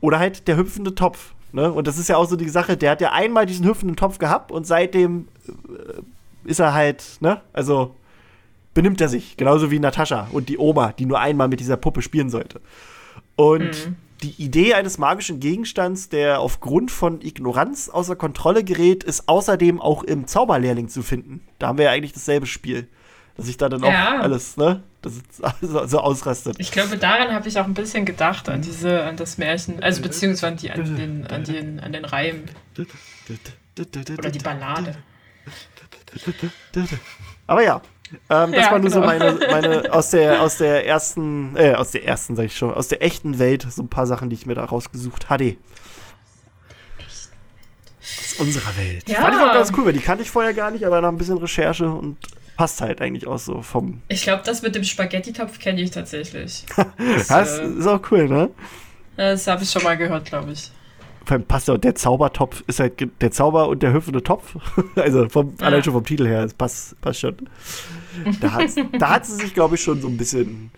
oder 0.00 0.18
halt 0.18 0.48
der 0.48 0.56
hüpfende 0.56 0.94
Topf. 0.94 1.34
Ne? 1.52 1.70
Und 1.70 1.86
das 1.86 1.98
ist 1.98 2.08
ja 2.08 2.16
auch 2.16 2.28
so 2.28 2.36
die 2.36 2.48
Sache, 2.48 2.76
der 2.76 2.92
hat 2.92 3.00
ja 3.00 3.12
einmal 3.12 3.44
diesen 3.44 3.66
hüpfenden 3.66 3.96
Topf 3.96 4.18
gehabt 4.18 4.50
und 4.50 4.66
seitdem 4.66 5.28
äh, 5.46 6.50
ist 6.50 6.60
er 6.60 6.74
halt, 6.74 7.18
ne, 7.20 7.40
also 7.52 7.94
benimmt 8.74 9.00
er 9.00 9.08
sich. 9.08 9.36
Genauso 9.36 9.70
wie 9.70 9.78
Natascha 9.78 10.28
und 10.32 10.48
die 10.48 10.58
Oma, 10.58 10.92
die 10.92 11.06
nur 11.06 11.18
einmal 11.18 11.48
mit 11.48 11.60
dieser 11.60 11.76
Puppe 11.76 12.02
spielen 12.02 12.30
sollte. 12.30 12.60
Und 13.34 13.92
die 14.22 14.34
Idee 14.42 14.74
eines 14.74 14.98
magischen 14.98 15.40
Gegenstands, 15.40 16.08
der 16.08 16.40
aufgrund 16.40 16.90
von 16.90 17.20
Ignoranz 17.20 17.88
außer 17.88 18.16
Kontrolle 18.16 18.64
gerät, 18.64 19.04
ist 19.04 19.28
außerdem 19.28 19.80
auch 19.80 20.02
im 20.02 20.26
Zauberlehrling 20.26 20.88
zu 20.88 21.02
finden. 21.02 21.40
Da 21.58 21.68
haben 21.68 21.78
wir 21.78 21.86
ja 21.86 21.90
eigentlich 21.90 22.12
dasselbe 22.12 22.46
Spiel. 22.46 22.88
Dass 23.36 23.46
sich 23.46 23.56
da 23.56 23.68
dann 23.68 23.82
Ja. 23.82 24.18
auch 24.18 24.22
alles, 24.22 24.56
ne, 24.56 24.82
das 25.02 25.14
ist 25.14 25.24
so, 25.60 25.86
so 25.86 26.00
ausrastet. 26.00 26.56
Ich 26.58 26.72
glaube, 26.72 26.96
daran 26.96 27.32
habe 27.34 27.48
ich 27.48 27.58
auch 27.60 27.64
ein 27.66 27.74
bisschen 27.74 28.04
gedacht, 28.06 28.48
an 28.48 28.62
diese, 28.62 29.02
an 29.04 29.16
das 29.16 29.36
Märchen, 29.38 29.82
also 29.82 30.00
beziehungsweise 30.02 30.46
an, 30.52 30.56
die, 30.56 30.70
an, 30.70 30.96
den, 30.96 31.26
an, 31.26 31.44
den, 31.44 31.80
an 31.80 31.92
den 31.92 32.04
Reim 32.04 32.44
oder 34.18 34.30
die 34.30 34.38
Ballade. 34.38 34.96
Aber 37.46 37.62
ja, 37.62 37.80
ähm, 38.30 38.52
das 38.52 38.64
Ja, 38.66 38.70
war 38.72 38.78
nur 38.78 38.90
so 38.90 39.00
genau. 39.00 39.12
meine, 39.12 39.38
meine 39.50 39.82
aus 39.92 40.10
der 40.10 40.40
aus 40.42 40.56
der 40.58 40.86
ersten, 40.86 41.56
äh, 41.56 41.74
aus 41.74 41.90
der 41.90 42.04
ersten, 42.06 42.36
sag 42.36 42.44
ich 42.46 42.56
schon, 42.56 42.72
aus 42.72 42.88
der 42.88 43.02
echten 43.02 43.38
Welt, 43.38 43.66
so 43.70 43.82
ein 43.82 43.88
paar 43.88 44.06
Sachen, 44.06 44.30
die 44.30 44.34
ich 44.34 44.46
mir 44.46 44.54
da 44.54 44.64
rausgesucht 44.64 45.28
hatte. 45.28 45.56
Aus 48.00 48.34
unserer 48.38 48.76
Welt. 48.76 49.08
Ja. 49.08 49.20
Fand 49.20 49.34
ich 49.36 49.40
auch 49.42 49.52
ganz 49.52 49.72
cool, 49.76 49.86
weil 49.86 49.92
die 49.92 50.00
kannte 50.00 50.22
ich 50.22 50.30
vorher 50.30 50.54
gar 50.54 50.70
nicht, 50.70 50.84
aber 50.86 51.00
nach 51.00 51.08
ein 51.08 51.18
bisschen 51.18 51.38
Recherche 51.38 51.88
und 51.90 52.16
passt 52.56 52.80
halt 52.80 53.00
eigentlich 53.00 53.26
auch 53.26 53.38
so 53.38 53.62
vom. 53.62 54.02
Ich 54.08 54.22
glaube, 54.22 54.42
das 54.44 54.62
mit 54.62 54.74
dem 54.74 54.84
Spaghetti-Topf 54.84 55.58
kenne 55.58 55.80
ich 55.80 55.90
tatsächlich. 55.90 56.64
Das 56.98 57.28
Das, 57.28 57.58
äh, 57.58 57.66
ist 57.66 57.86
auch 57.86 58.00
cool, 58.10 58.28
ne? 58.28 58.50
das 59.16 59.46
habe 59.46 59.62
ich 59.62 59.70
schon 59.70 59.82
mal 59.82 59.96
gehört, 59.96 60.26
glaube 60.26 60.52
ich. 60.52 60.70
Vor 61.24 61.34
allem 61.36 61.44
passt 61.44 61.66
ja 61.68 61.74
auch 61.74 61.78
der 61.78 61.94
Zaubertopf 61.94 62.62
ist 62.68 62.78
halt 62.78 63.08
der 63.20 63.30
Zauber 63.32 63.68
und 63.68 63.82
der 63.82 63.92
hüpfende 63.92 64.22
Topf. 64.22 64.54
also 64.96 65.28
vom, 65.28 65.54
Ja. 65.60 65.66
allein 65.66 65.82
schon 65.82 65.92
vom 65.94 66.04
Titel 66.04 66.26
her, 66.26 66.42
das 66.42 66.54
passt, 66.54 67.00
passt 67.00 67.20
schon. 67.20 67.36
Da 68.40 68.52
hat, 68.52 68.68
da 68.98 69.10
hat 69.10 69.26
sie 69.26 69.34
sich, 69.34 69.52
glaube 69.54 69.74
ich, 69.74 69.82
schon 69.82 70.00
so 70.00 70.08
ein 70.08 70.16
bisschen 70.16 70.70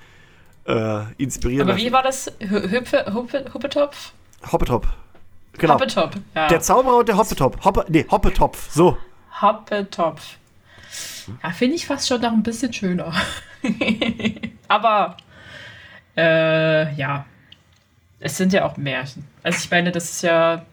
äh, 0.66 1.00
inspirieren 1.18 1.68
Aber 1.68 1.78
wie 1.78 1.92
war 1.92 2.02
das? 2.02 2.32
Hü- 2.40 2.70
Hüpfe, 2.70 3.04
Huppe, 3.12 3.44
Huppetopf? 3.52 4.12
Hoppetop. 4.50 4.86
Genau. 5.58 5.74
Hoppetop, 5.74 6.12
ja. 6.34 6.48
Der 6.48 6.60
Zauberer 6.60 6.96
und 6.98 7.08
der 7.08 7.16
Hoppetop. 7.16 7.64
Hoppe, 7.64 7.84
nee, 7.88 8.06
Hoppetopf. 8.10 8.70
So. 8.70 8.96
Hoppetopf. 9.42 10.36
Ja, 11.42 11.50
finde 11.50 11.76
ich 11.76 11.86
fast 11.86 12.08
schon 12.08 12.20
noch 12.20 12.32
ein 12.32 12.42
bisschen 12.42 12.72
schöner. 12.72 13.12
Aber, 14.68 15.16
äh, 16.16 16.94
ja. 16.94 17.24
es 18.20 18.36
sind 18.36 18.52
ja 18.52 18.64
auch 18.64 18.76
Märchen. 18.76 19.24
Also 19.42 19.58
ich 19.64 19.70
meine, 19.70 19.92
das 19.92 20.10
ist 20.10 20.22
ja, 20.22 20.64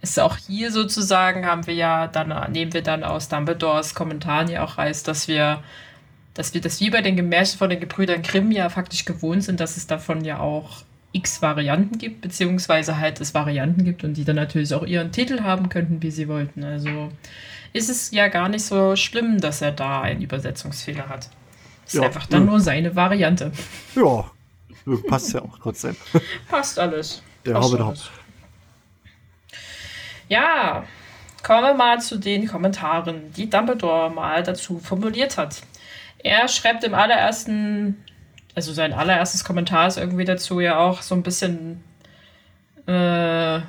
ist 0.00 0.20
auch 0.20 0.36
hier 0.36 0.70
sozusagen, 0.70 1.46
haben 1.46 1.66
wir 1.66 1.74
ja 1.74 2.06
dann, 2.06 2.52
nehmen 2.52 2.72
wir 2.72 2.82
dann 2.82 3.04
aus 3.04 3.28
Dumbledores 3.28 3.94
Kommentaren 3.94 4.48
ja 4.48 4.64
auch 4.64 4.78
reißt, 4.78 5.08
dass 5.08 5.28
wir, 5.28 5.62
dass 6.34 6.54
wir 6.54 6.60
das 6.60 6.80
wie 6.80 6.90
bei 6.90 7.02
den 7.02 7.16
Märchen 7.28 7.58
von 7.58 7.70
den 7.70 7.80
Gebrüdern 7.80 8.22
Grimm 8.22 8.50
ja 8.52 8.68
faktisch 8.68 9.04
gewohnt 9.04 9.44
sind, 9.44 9.60
dass 9.60 9.76
es 9.76 9.86
davon 9.86 10.24
ja 10.24 10.40
auch 10.40 10.82
x 11.12 11.40
Varianten 11.42 11.96
gibt, 11.96 12.20
beziehungsweise 12.22 12.98
halt 12.98 13.20
es 13.20 13.34
Varianten 13.34 13.84
gibt 13.84 14.04
und 14.04 14.14
die 14.14 14.24
dann 14.24 14.36
natürlich 14.36 14.74
auch 14.74 14.84
ihren 14.84 15.12
Titel 15.12 15.42
haben 15.42 15.68
könnten, 15.68 16.02
wie 16.02 16.10
sie 16.10 16.28
wollten. 16.28 16.64
Also 16.64 17.10
ist 17.74 17.90
es 17.90 18.12
ja 18.12 18.28
gar 18.28 18.48
nicht 18.48 18.64
so 18.64 18.96
schlimm, 18.96 19.40
dass 19.40 19.60
er 19.60 19.72
da 19.72 20.00
einen 20.00 20.22
Übersetzungsfehler 20.22 21.08
hat. 21.08 21.28
Ist 21.84 21.94
Ja, 21.94 22.02
einfach 22.02 22.26
dann 22.26 22.44
ja. 22.44 22.50
nur 22.50 22.60
seine 22.60 22.96
Variante. 22.96 23.52
Ja, 23.96 24.30
passt 25.08 25.34
ja 25.34 25.42
auch 25.42 25.58
trotzdem. 25.58 25.96
Passt 26.48 26.78
alles. 26.78 27.22
Der 27.44 27.54
Passt 27.54 27.72
Hobbit 27.72 27.80
alles. 27.80 28.10
Ja, 30.28 30.84
kommen 31.42 31.62
wir 31.62 31.74
mal 31.74 32.00
zu 32.00 32.16
den 32.16 32.46
Kommentaren, 32.46 33.32
die 33.32 33.50
Dumbledore 33.50 34.10
mal 34.10 34.42
dazu 34.42 34.78
formuliert 34.78 35.36
hat. 35.36 35.62
Er 36.18 36.48
schreibt 36.48 36.84
im 36.84 36.94
allerersten, 36.94 38.02
also 38.54 38.72
sein 38.72 38.92
allererstes 38.92 39.44
Kommentar 39.44 39.88
ist 39.88 39.98
irgendwie 39.98 40.24
dazu 40.24 40.60
ja 40.60 40.78
auch 40.78 41.02
so 41.02 41.14
ein 41.14 41.22
bisschen, 41.22 41.82
äh, 42.86 43.60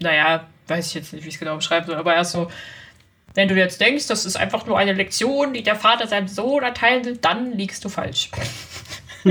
naja, 0.00 0.48
weiß 0.68 0.88
ich 0.88 0.94
jetzt 0.94 1.12
nicht, 1.12 1.24
wie 1.24 1.28
ich 1.28 1.34
es 1.34 1.40
genau 1.40 1.56
beschreiben 1.56 1.86
soll, 1.86 1.96
aber 1.96 2.14
er 2.14 2.22
ist 2.22 2.32
so, 2.32 2.50
wenn 3.34 3.48
du 3.48 3.54
jetzt 3.56 3.80
denkst, 3.80 4.06
das 4.06 4.24
ist 4.24 4.36
einfach 4.36 4.66
nur 4.66 4.78
eine 4.78 4.92
Lektion, 4.92 5.52
die 5.54 5.62
der 5.62 5.76
Vater 5.76 6.06
seinem 6.06 6.28
Sohn 6.28 6.62
erteilen 6.62 7.04
will, 7.04 7.16
dann 7.16 7.52
liegst 7.52 7.84
du 7.84 7.88
falsch. 7.88 8.30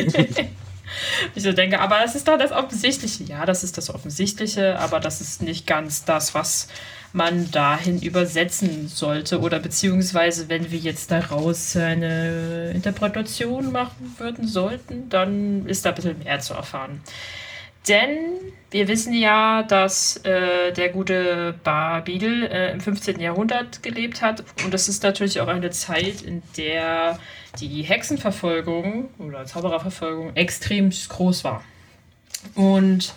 Ich 1.36 1.43
so 1.43 1.53
denke, 1.53 1.79
aber 1.79 1.99
das 1.99 2.15
ist 2.15 2.27
doch 2.27 2.38
das 2.38 2.51
Offensichtliche. 2.51 3.23
Ja, 3.23 3.45
das 3.45 3.63
ist 3.63 3.77
das 3.77 3.89
Offensichtliche, 3.89 4.77
aber 4.79 4.99
das 4.99 5.21
ist 5.21 5.41
nicht 5.41 5.65
ganz 5.65 6.05
das, 6.05 6.34
was 6.34 6.67
man 7.13 7.51
dahin 7.51 8.01
übersetzen 8.01 8.88
sollte. 8.88 9.39
Oder 9.39 9.59
beziehungsweise, 9.59 10.49
wenn 10.49 10.71
wir 10.71 10.79
jetzt 10.79 11.11
daraus 11.11 11.75
eine 11.75 12.71
Interpretation 12.73 13.71
machen 13.71 14.15
würden 14.17 14.47
sollten, 14.47 15.09
dann 15.09 15.65
ist 15.67 15.86
da 15.86 15.89
ein 15.89 15.95
bisschen 15.95 16.19
mehr 16.19 16.39
zu 16.39 16.53
erfahren. 16.53 17.01
Denn 17.88 18.17
wir 18.71 18.88
wissen 18.88 19.13
ja, 19.13 19.63
dass 19.63 20.17
äh, 20.25 20.71
der 20.71 20.89
gute 20.89 21.53
Barbiedel 21.63 22.43
äh, 22.45 22.71
im 22.71 22.81
15. 22.81 23.19
Jahrhundert 23.19 23.84
gelebt 23.84 24.21
hat. 24.21 24.43
Und 24.63 24.73
das 24.73 24.89
ist 24.89 25.03
natürlich 25.03 25.39
auch 25.41 25.47
eine 25.47 25.69
Zeit, 25.69 26.21
in 26.23 26.41
der 26.57 27.19
die 27.59 27.84
Hexenverfolgung 27.84 29.09
oder 29.19 29.45
Zaubererverfolgung 29.45 30.36
extrem 30.36 30.89
groß 30.89 31.43
war. 31.43 31.63
Und 32.55 33.13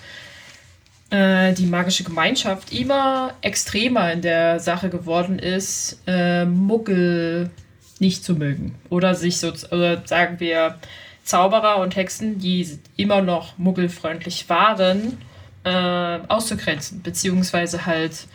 äh, 1.10 1.54
die 1.54 1.66
magische 1.66 2.04
Gemeinschaft 2.04 2.72
immer 2.72 3.34
extremer 3.40 4.12
in 4.12 4.22
der 4.22 4.60
Sache 4.60 4.90
geworden 4.90 5.38
ist, 5.38 6.02
äh, 6.06 6.44
Muggel 6.44 7.50
nicht 7.98 8.24
zu 8.24 8.34
mögen. 8.34 8.74
Oder 8.90 9.14
sich 9.14 9.38
so, 9.38 9.52
oder 9.70 10.06
sagen 10.06 10.38
wir, 10.38 10.78
Zauberer 11.26 11.78
und 11.78 11.96
Hexen, 11.96 12.38
die 12.38 12.78
immer 12.96 13.20
noch 13.20 13.58
muggelfreundlich 13.58 14.48
waren, 14.48 15.18
äh, 15.64 16.20
auszugrenzen, 16.28 17.02
beziehungsweise 17.02 17.84
halt 17.84 18.28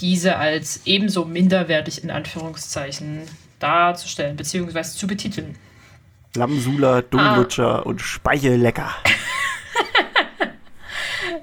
diese 0.00 0.36
als 0.36 0.82
ebenso 0.86 1.24
minderwertig 1.24 2.02
in 2.04 2.10
Anführungszeichen 2.10 3.22
darzustellen, 3.58 4.36
beziehungsweise 4.36 4.96
zu 4.96 5.06
betiteln. 5.06 5.58
Lammsula, 6.36 7.02
Dummlutscher 7.02 7.84
und 7.84 8.00
Speichellecker. 8.00 8.90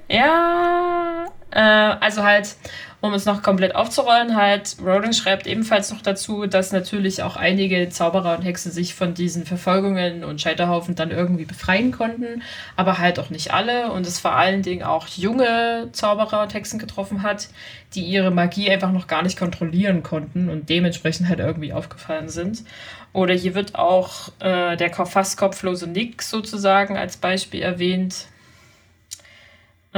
Ja, 0.08 1.26
äh, 1.50 1.60
also 1.60 2.22
halt, 2.22 2.56
um 3.00 3.12
es 3.12 3.26
noch 3.26 3.42
komplett 3.42 3.74
aufzurollen, 3.74 4.36
halt, 4.36 4.76
Rowling 4.82 5.12
schreibt 5.12 5.46
ebenfalls 5.46 5.90
noch 5.90 6.00
dazu, 6.00 6.46
dass 6.46 6.72
natürlich 6.72 7.22
auch 7.22 7.36
einige 7.36 7.88
Zauberer 7.88 8.36
und 8.36 8.42
Hexen 8.42 8.72
sich 8.72 8.94
von 8.94 9.14
diesen 9.14 9.44
Verfolgungen 9.44 10.24
und 10.24 10.40
Scheiterhaufen 10.40 10.94
dann 10.94 11.10
irgendwie 11.10 11.44
befreien 11.44 11.92
konnten, 11.92 12.42
aber 12.74 12.98
halt 12.98 13.18
auch 13.18 13.30
nicht 13.30 13.52
alle 13.52 13.92
und 13.92 14.06
es 14.06 14.18
vor 14.18 14.32
allen 14.32 14.62
Dingen 14.62 14.82
auch 14.82 15.06
junge 15.08 15.90
Zauberer 15.92 16.42
und 16.42 16.54
Hexen 16.54 16.78
getroffen 16.78 17.22
hat, 17.22 17.48
die 17.94 18.02
ihre 18.02 18.30
Magie 18.30 18.70
einfach 18.70 18.92
noch 18.92 19.06
gar 19.06 19.22
nicht 19.22 19.38
kontrollieren 19.38 20.02
konnten 20.02 20.48
und 20.48 20.68
dementsprechend 20.68 21.28
halt 21.28 21.38
irgendwie 21.38 21.72
aufgefallen 21.72 22.28
sind. 22.28 22.64
Oder 23.12 23.34
hier 23.34 23.54
wird 23.54 23.76
auch 23.76 24.30
äh, 24.40 24.76
der 24.76 24.92
fast 24.92 25.38
kopflose 25.38 25.86
Nick 25.86 26.22
sozusagen 26.22 26.96
als 26.96 27.16
Beispiel 27.16 27.62
erwähnt. 27.62 28.26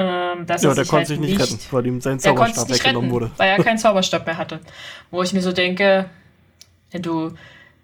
Ähm, 0.01 0.47
dass 0.47 0.63
Ja, 0.63 0.71
er 0.71 0.75
der 0.75 0.85
sich 0.85 0.91
konnte 0.91 1.09
halt 1.09 1.09
sich 1.09 1.19
nicht 1.19 1.39
retten, 1.41 1.59
weil 1.71 1.87
ihm 1.87 2.01
sein 2.01 2.19
er 2.23 2.37
Zauberstab 2.37 2.69
weggenommen 2.71 3.11
retten, 3.11 3.11
wurde. 3.11 3.31
weil 3.39 3.49
er 3.51 3.59
keinen 3.59 3.79
Zauberstab 3.79 4.27
mehr 4.27 4.37
hatte. 4.39 4.61
Wo 5.11 5.23
ich 5.23 5.33
mir 5.33 5.43
so 5.43 5.53
denke, 5.53 6.09
wenn 6.93 7.03
du, 7.03 7.33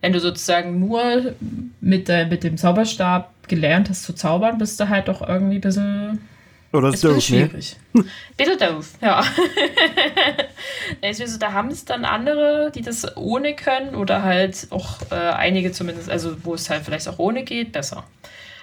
wenn 0.01 0.12
du 0.12 0.21
sozusagen 0.21 0.79
nur 0.81 1.35
mit, 1.81 2.09
der, 2.09 2.27
mit 2.27 2.45
dem 2.45 2.57
Zauberstab 2.59 3.33
gelernt 3.49 3.91
hast 3.91 4.05
zu 4.05 4.12
zaubern, 4.15 4.59
bist 4.59 4.79
du 4.81 4.89
halt 4.89 5.09
doch 5.09 5.27
irgendwie 5.27 5.57
ein 5.57 5.61
bisschen, 5.62 6.29
Oder 6.73 6.91
ist 6.91 7.05
ist 7.05 7.05
doof, 7.05 7.31
ne? 7.31 7.51
schwierig. 7.51 7.77
Bisschen 8.37 8.59
doof, 8.59 8.91
ja. 9.01 9.25
Da 11.01 11.09
ist 11.09 11.21
mir 11.21 11.29
so, 11.29 11.39
da 11.39 11.53
haben 11.53 11.69
es 11.69 11.85
dann 11.85 12.05
andere, 12.05 12.71
die 12.75 12.83
das 12.83 13.17
ohne 13.17 13.55
können 13.55 13.95
oder 13.95 14.23
halt 14.23 14.67
auch 14.71 15.01
äh, 15.11 15.15
einige 15.15 15.73
zumindest, 15.73 16.11
also 16.11 16.37
wo 16.45 16.55
es 16.55 16.69
halt 16.71 16.85
vielleicht 16.85 17.09
auch 17.09 17.19
ohne 17.19 17.45
geht, 17.45 17.73
besser. 17.73 18.05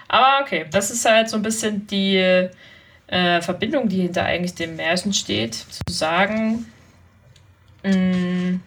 Aber 0.08 0.44
okay, 0.44 0.66
das 0.72 0.92
ist 0.92 1.06
halt 1.06 1.30
so 1.30 1.38
ein 1.38 1.42
bisschen 1.44 1.88
die 1.88 2.50
äh, 3.12 3.42
Verbindung, 3.42 3.88
die 3.90 4.02
hinter 4.02 4.24
eigentlich 4.26 4.56
dem 4.56 4.76
Märchen 4.76 5.14
steht, 5.14 5.54
zu 5.54 5.94
sagen, 5.94 6.66
mh, 7.84 8.60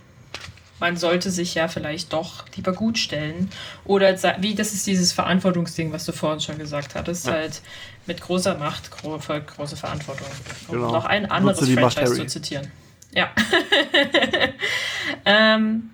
man 0.80 0.96
sollte 0.96 1.30
sich 1.30 1.54
ja 1.54 1.66
vielleicht 1.68 2.12
doch 2.12 2.44
lieber 2.54 2.72
gut 2.72 2.98
stellen. 2.98 3.48
Oder 3.84 4.14
wie, 4.42 4.54
das 4.54 4.74
ist 4.74 4.86
dieses 4.86 5.12
Verantwortungsding, 5.12 5.92
was 5.92 6.04
du 6.04 6.12
vorhin 6.12 6.40
schon 6.40 6.58
gesagt 6.58 6.94
hattest, 6.94 7.26
Ja. 7.26 7.32
halt 7.32 7.62
mit 8.06 8.20
großer 8.20 8.56
Macht 8.58 8.90
gro 8.90 9.18
folgt 9.18 9.56
große 9.56 9.76
Verantwortung. 9.76 10.26
Um 10.68 10.74
Genau. 10.76 10.92
noch 10.92 11.06
ein 11.06 11.30
anderes 11.30 11.60
Nutze 11.60 11.74
die 11.74 11.80
Macht, 11.80 11.94
Franchise 11.98 12.16
zu 12.20 12.26
zitieren. 12.26 12.70
Ja. 13.12 13.30
ähm, 15.24 15.90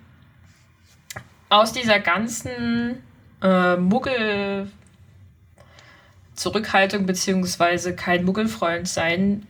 aus 1.49 1.71
dieser 1.73 1.99
ganzen 1.99 2.97
äh, 3.41 3.75
Muggel 3.77 4.69
Zurückhaltung 6.41 7.05
beziehungsweise 7.05 7.95
kein 7.95 8.25
Muggelfreund 8.25 8.87
sein, 8.87 9.45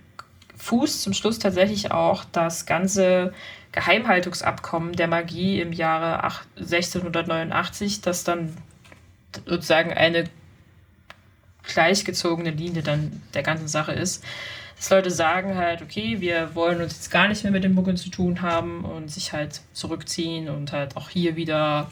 fußt 0.57 1.03
zum 1.03 1.13
Schluss 1.13 1.39
tatsächlich 1.39 1.91
auch 1.91 2.25
das 2.33 2.65
ganze 2.65 3.33
Geheimhaltungsabkommen 3.71 4.91
der 4.91 5.07
Magie 5.07 5.61
im 5.61 5.71
Jahre 5.71 6.25
ach- 6.25 6.43
1689, 6.57 8.01
das 8.01 8.25
dann 8.25 8.57
sozusagen 9.45 9.93
eine 9.93 10.25
gleichgezogene 11.63 12.49
Linie 12.51 12.83
dann 12.83 13.21
der 13.33 13.43
ganzen 13.43 13.69
Sache 13.69 13.93
ist. 13.93 14.21
Dass 14.75 14.89
Leute 14.89 15.11
sagen 15.11 15.55
halt, 15.55 15.81
okay, 15.81 16.19
wir 16.19 16.55
wollen 16.55 16.81
uns 16.81 16.95
jetzt 16.95 17.09
gar 17.11 17.29
nicht 17.29 17.43
mehr 17.43 17.53
mit 17.53 17.63
den 17.63 17.73
Muggeln 17.73 17.95
zu 17.95 18.09
tun 18.09 18.41
haben 18.41 18.83
und 18.83 19.09
sich 19.09 19.31
halt 19.31 19.61
zurückziehen 19.71 20.49
und 20.49 20.73
halt 20.73 20.97
auch 20.97 21.07
hier 21.07 21.37
wieder 21.37 21.89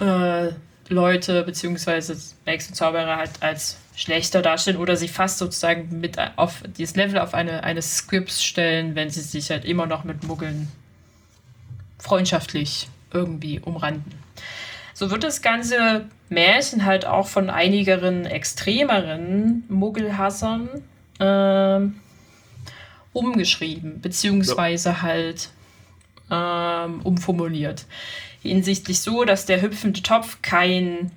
äh, 0.00 0.48
Leute 0.88 1.42
beziehungsweise 1.42 2.16
Zauberer 2.72 3.18
halt 3.18 3.32
als 3.40 3.81
schlechter 3.94 4.42
darstellen 4.42 4.78
oder 4.78 4.96
sie 4.96 5.08
fast 5.08 5.38
sozusagen 5.38 6.00
mit 6.00 6.16
auf 6.36 6.62
dieses 6.76 6.96
Level 6.96 7.18
auf 7.18 7.34
eine 7.34 7.64
eines 7.64 7.96
Scripts 7.96 8.42
stellen, 8.42 8.94
wenn 8.94 9.10
sie 9.10 9.20
sich 9.20 9.50
halt 9.50 9.64
immer 9.64 9.86
noch 9.86 10.04
mit 10.04 10.24
Muggeln 10.24 10.68
freundschaftlich 11.98 12.88
irgendwie 13.12 13.60
umranden. 13.60 14.12
So 14.94 15.10
wird 15.10 15.24
das 15.24 15.42
ganze 15.42 16.06
Märchen 16.28 16.84
halt 16.84 17.06
auch 17.06 17.28
von 17.28 17.50
einigeren 17.50 18.26
extremeren 18.26 19.64
Muggelhassern 19.68 20.68
ähm, 21.20 21.96
umgeschrieben, 23.12 24.00
beziehungsweise 24.00 25.02
halt 25.02 25.50
ähm, 26.30 27.00
umformuliert. 27.02 27.86
Hinsichtlich 28.42 29.00
so, 29.00 29.24
dass 29.24 29.46
der 29.46 29.62
hüpfende 29.62 30.02
Topf 30.02 30.38
kein 30.42 31.12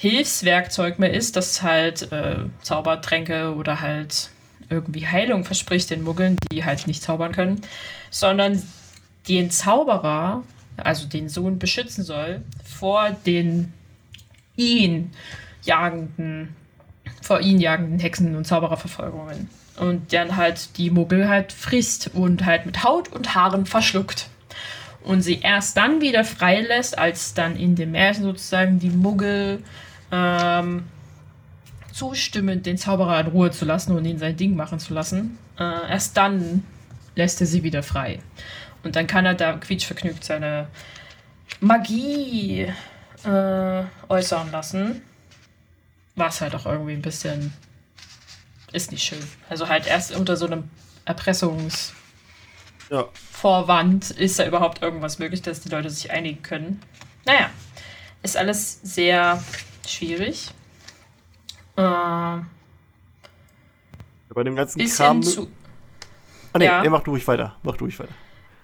Hilfswerkzeug 0.00 1.00
mehr 1.00 1.12
ist, 1.12 1.34
das 1.34 1.60
halt 1.62 2.12
äh, 2.12 2.36
Zaubertränke 2.62 3.56
oder 3.56 3.80
halt 3.80 4.30
irgendwie 4.70 5.08
Heilung 5.08 5.44
verspricht 5.44 5.90
den 5.90 6.04
Muggeln, 6.04 6.36
die 6.52 6.64
halt 6.64 6.86
nicht 6.86 7.02
zaubern 7.02 7.32
können, 7.32 7.62
sondern 8.08 8.62
den 9.26 9.50
Zauberer, 9.50 10.44
also 10.76 11.08
den 11.08 11.28
Sohn, 11.28 11.58
beschützen 11.58 12.04
soll 12.04 12.42
vor 12.64 13.10
den 13.26 13.72
ihn 14.54 15.10
jagenden, 15.64 16.54
vor 17.20 17.40
ihn 17.40 17.58
jagenden 17.58 17.98
Hexen- 17.98 18.36
und 18.36 18.46
Zaubererverfolgungen. 18.46 19.50
Und 19.80 20.12
dann 20.12 20.36
halt 20.36 20.78
die 20.78 20.90
Muggel 20.90 21.28
halt 21.28 21.52
frisst 21.52 22.14
und 22.14 22.44
halt 22.44 22.66
mit 22.66 22.84
Haut 22.84 23.08
und 23.08 23.34
Haaren 23.34 23.66
verschluckt. 23.66 24.28
Und 25.02 25.22
sie 25.22 25.40
erst 25.40 25.76
dann 25.76 26.00
wieder 26.00 26.24
freilässt, 26.24 26.98
als 26.98 27.34
dann 27.34 27.56
in 27.56 27.74
dem 27.74 27.92
Märchen 27.92 28.22
sozusagen 28.22 28.78
die 28.78 28.90
Muggel 28.90 29.64
ähm, 30.12 30.84
zustimmen, 31.92 32.62
den 32.62 32.78
Zauberer 32.78 33.20
in 33.20 33.26
Ruhe 33.28 33.50
zu 33.50 33.64
lassen 33.64 33.96
und 33.96 34.04
ihn 34.04 34.18
sein 34.18 34.36
Ding 34.36 34.54
machen 34.56 34.78
zu 34.78 34.94
lassen. 34.94 35.38
Äh, 35.58 35.90
erst 35.90 36.16
dann 36.16 36.64
lässt 37.16 37.40
er 37.40 37.46
sie 37.46 37.62
wieder 37.62 37.82
frei. 37.82 38.20
Und 38.84 38.94
dann 38.96 39.06
kann 39.06 39.26
er 39.26 39.34
da 39.34 39.54
quietschvergnügt 39.54 40.22
seine 40.24 40.68
Magie 41.60 42.72
äh, 43.24 43.82
äußern 44.08 44.52
lassen. 44.52 45.02
Was 46.14 46.40
halt 46.40 46.54
auch 46.54 46.66
irgendwie 46.66 46.92
ein 46.92 47.02
bisschen 47.02 47.52
ist 48.72 48.92
nicht 48.92 49.02
schön. 49.04 49.18
Also 49.48 49.68
halt 49.68 49.86
erst 49.86 50.14
unter 50.14 50.36
so 50.36 50.46
einem 50.46 50.70
Erpressungsvorwand 51.04 51.92
Ja. 52.90 54.16
ist 54.16 54.38
da 54.38 54.46
überhaupt 54.46 54.82
irgendwas 54.82 55.18
möglich, 55.18 55.42
dass 55.42 55.60
die 55.60 55.68
Leute 55.70 55.90
sich 55.90 56.10
einigen 56.10 56.42
können. 56.42 56.80
Naja, 57.24 57.50
ist 58.22 58.36
alles 58.36 58.80
sehr 58.82 59.42
schwierig. 59.90 60.50
Äh, 61.76 61.82
Bei 61.82 62.44
dem 64.44 64.56
ganzen 64.56 64.84
Kram. 64.86 65.22
zu. 65.22 65.48
ah, 66.52 66.58
nee, 66.58 66.64
ja. 66.64 66.82
nee, 66.82 66.88
mach 66.88 67.02
du 67.02 67.12
ruhig 67.12 67.26
weiter. 67.26 67.56
Mach 67.62 67.76
du 67.76 67.84
ruhig 67.84 67.98
weiter. 67.98 68.14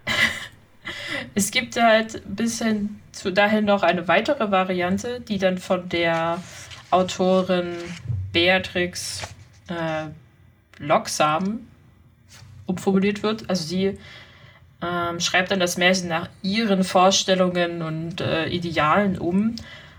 Es 1.37 1.51
gibt 1.51 1.81
halt 1.81 2.25
ein 2.27 2.37
bisschen 2.37 3.01
zu 3.11 3.33
dahin 3.33 3.65
noch 3.65 3.83
eine 3.83 4.07
weitere 4.07 4.53
Variante, 4.53 5.21
die 5.21 5.39
dann 5.39 5.59
von 5.59 5.89
der 5.89 6.41
Autorin 6.91 7.75
Beatrix 8.33 9.23
äh, 9.69 10.07
Locksam 10.79 11.67
umformuliert 12.67 13.23
wird. 13.23 13.49
Also 13.51 13.65
sie 13.65 13.99
ähm, 14.83 15.21
schreibt 15.21 15.51
dann 15.51 15.61
das 15.61 15.77
Märchen 15.77 16.09
nach 16.09 16.29
ihren 16.43 16.85
Vorstellungen 16.85 17.83
und 17.83 18.21
äh, 18.21 18.47
Idealen 18.47 19.19
um. 19.19 19.57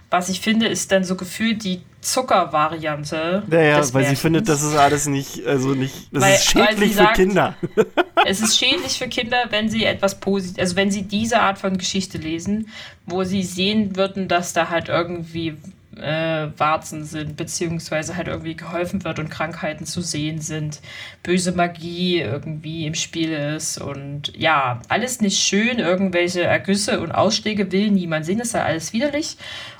Was 0.10 0.30
ich 0.30 0.40
finde, 0.42 0.68
ist 0.68 0.92
dann 0.92 1.04
so 1.04 1.16
gefühlt 1.16 1.64
die 1.64 1.82
Zuckervariante. 2.02 3.44
Naja, 3.48 3.78
weil 3.78 3.84
sie 3.86 3.94
Märchens. 3.98 4.20
findet, 4.22 4.50
das 4.50 4.62
ist 4.62 4.76
alles 4.76 5.08
nicht, 5.08 5.46
also 5.46 5.70
nicht, 5.70 6.10
das 6.12 6.24
Weil- 6.24 6.34
ist 6.36 6.46
schädlich 6.46 6.90
sie 6.92 6.98
für 6.98 7.04
sagt- 7.04 7.16
Kinder. 7.16 7.56
Es 8.28 8.42
ist 8.42 8.58
schädlich 8.58 8.98
für 8.98 9.08
Kinder, 9.08 9.38
wenn 9.52 9.70
sie 9.70 9.84
etwas 9.86 10.20
positiv, 10.20 10.58
also 10.60 10.76
wenn 10.76 10.90
sie 10.90 11.04
diese 11.04 11.42
Art 11.42 11.60
von 11.60 11.78
Geschichte 11.78 12.18
lesen, 12.18 12.70
wo 13.06 13.24
sie 13.24 13.44
sehen 13.44 13.96
würden, 13.98 14.28
dass 14.28 14.54
da 14.54 14.70
halt 14.70 14.90
irgendwie 14.90 15.58
äh, 15.96 16.48
Warzen 16.58 17.04
sind, 17.06 17.38
beziehungsweise 17.38 18.16
halt 18.16 18.28
irgendwie 18.28 18.56
geholfen 18.56 19.04
wird 19.04 19.20
und 19.20 19.30
Krankheiten 19.30 19.86
zu 19.86 20.02
sehen 20.02 20.42
sind, 20.42 20.82
böse 21.22 21.52
Magie 21.52 22.20
irgendwie 22.20 22.88
im 22.88 22.96
Spiel 22.96 23.32
ist 23.32 23.78
und 23.80 24.34
ja, 24.36 24.82
alles 24.90 25.22
nicht 25.22 25.40
schön, 25.40 25.78
irgendwelche 25.78 26.42
Ergüsse 26.44 27.00
und 27.02 27.12
Ausschläge 27.12 27.72
will 27.72 27.92
niemand 27.92 28.26
sehen, 28.26 28.40
das 28.40 28.48
ist 28.48 28.54
ja 28.56 28.64
alles 28.64 28.92
widerlich. 28.92 29.38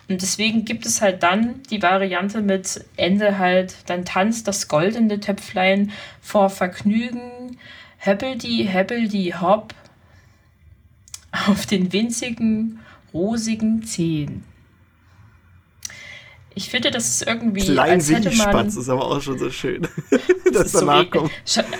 Und 0.08 0.22
deswegen 0.22 0.66
gibt 0.66 0.86
es 0.86 1.02
halt 1.02 1.24
dann 1.24 1.64
die 1.72 1.82
Variante 1.82 2.42
mit 2.42 2.86
Ende 2.96 3.40
halt, 3.40 3.76
dann 3.88 4.06
tanzt 4.06 4.48
das 4.48 4.68
goldene 4.68 5.20
Töpflein 5.20 5.92
vor 6.22 6.50
Vergnügen, 6.50 7.58
Heppeldi, 7.98 8.68
Heppeldi, 8.70 9.34
Hopp 9.42 9.74
auf 11.48 11.66
den 11.66 11.92
winzigen, 11.92 12.80
rosigen 13.14 13.84
Zehen. 13.84 14.44
Ich 16.58 16.70
finde, 16.70 16.90
das 16.90 17.10
ist 17.10 17.28
irgendwie, 17.28 17.60
Klein 17.66 17.92
als 18.00 18.10
hätte 18.10 18.30
man... 18.30 18.32
Willi-Spatz 18.32 18.76
ist 18.78 18.88
aber 18.90 19.06
auch 19.06 19.22
schon 19.22 19.38
so 19.38 19.50
schön. 19.52 19.88
Das 20.46 20.54
das 20.54 20.66
ist 20.68 20.72
so 20.74 20.80
danach 20.86 21.10
kommt. 21.10 21.32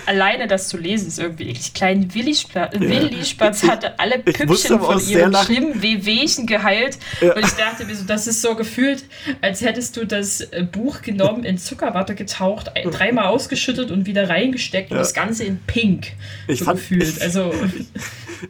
Alleine 0.04 0.48
das 0.48 0.68
zu 0.68 0.76
lesen 0.76 1.08
ist 1.08 1.18
irgendwie 1.18 1.44
eklig. 1.50 1.72
Klein 1.72 2.12
Willi, 2.12 2.34
Spla 2.34 2.68
Willi 2.74 3.24
Spatz 3.24 3.62
hatte 3.62 3.98
alle 3.98 4.16
Ich 4.26 4.34
Püppchen 4.36 4.80
von 4.80 5.00
lachen. 5.30 5.46
schlimmen 5.46 5.80
Wehwehchen 5.82 6.46
geheilt. 6.46 6.98
Ja. 7.22 7.34
Und 7.34 7.44
ich 7.46 7.52
dachte 7.52 7.86
mir 7.86 7.94
so, 7.96 8.04
das 8.04 8.26
ist 8.26 8.42
so 8.42 8.54
gefühlt, 8.54 9.04
als 9.40 9.62
hättest 9.62 9.96
du 9.96 10.04
das 10.04 10.40
äh, 10.42 10.66
Buch 10.70 11.00
genommen, 11.00 11.44
in 11.44 11.56
Zuckerwatte 11.56 12.14
getaucht, 12.14 12.70
dreimal 12.84 13.26
ausgeschüttet 13.28 13.90
und 13.90 14.04
wieder 14.04 14.28
reingesteckt 14.28 14.90
und 14.90 14.96
Ja. 14.96 15.02
das 15.02 15.14
Ganze 15.14 15.44
in 15.44 15.58
Pink. 15.66 16.08
Ich 16.48 16.58
so 16.58 16.66
fand- 16.66 16.78
gefühlt. 16.80 17.22
Also 17.22 17.54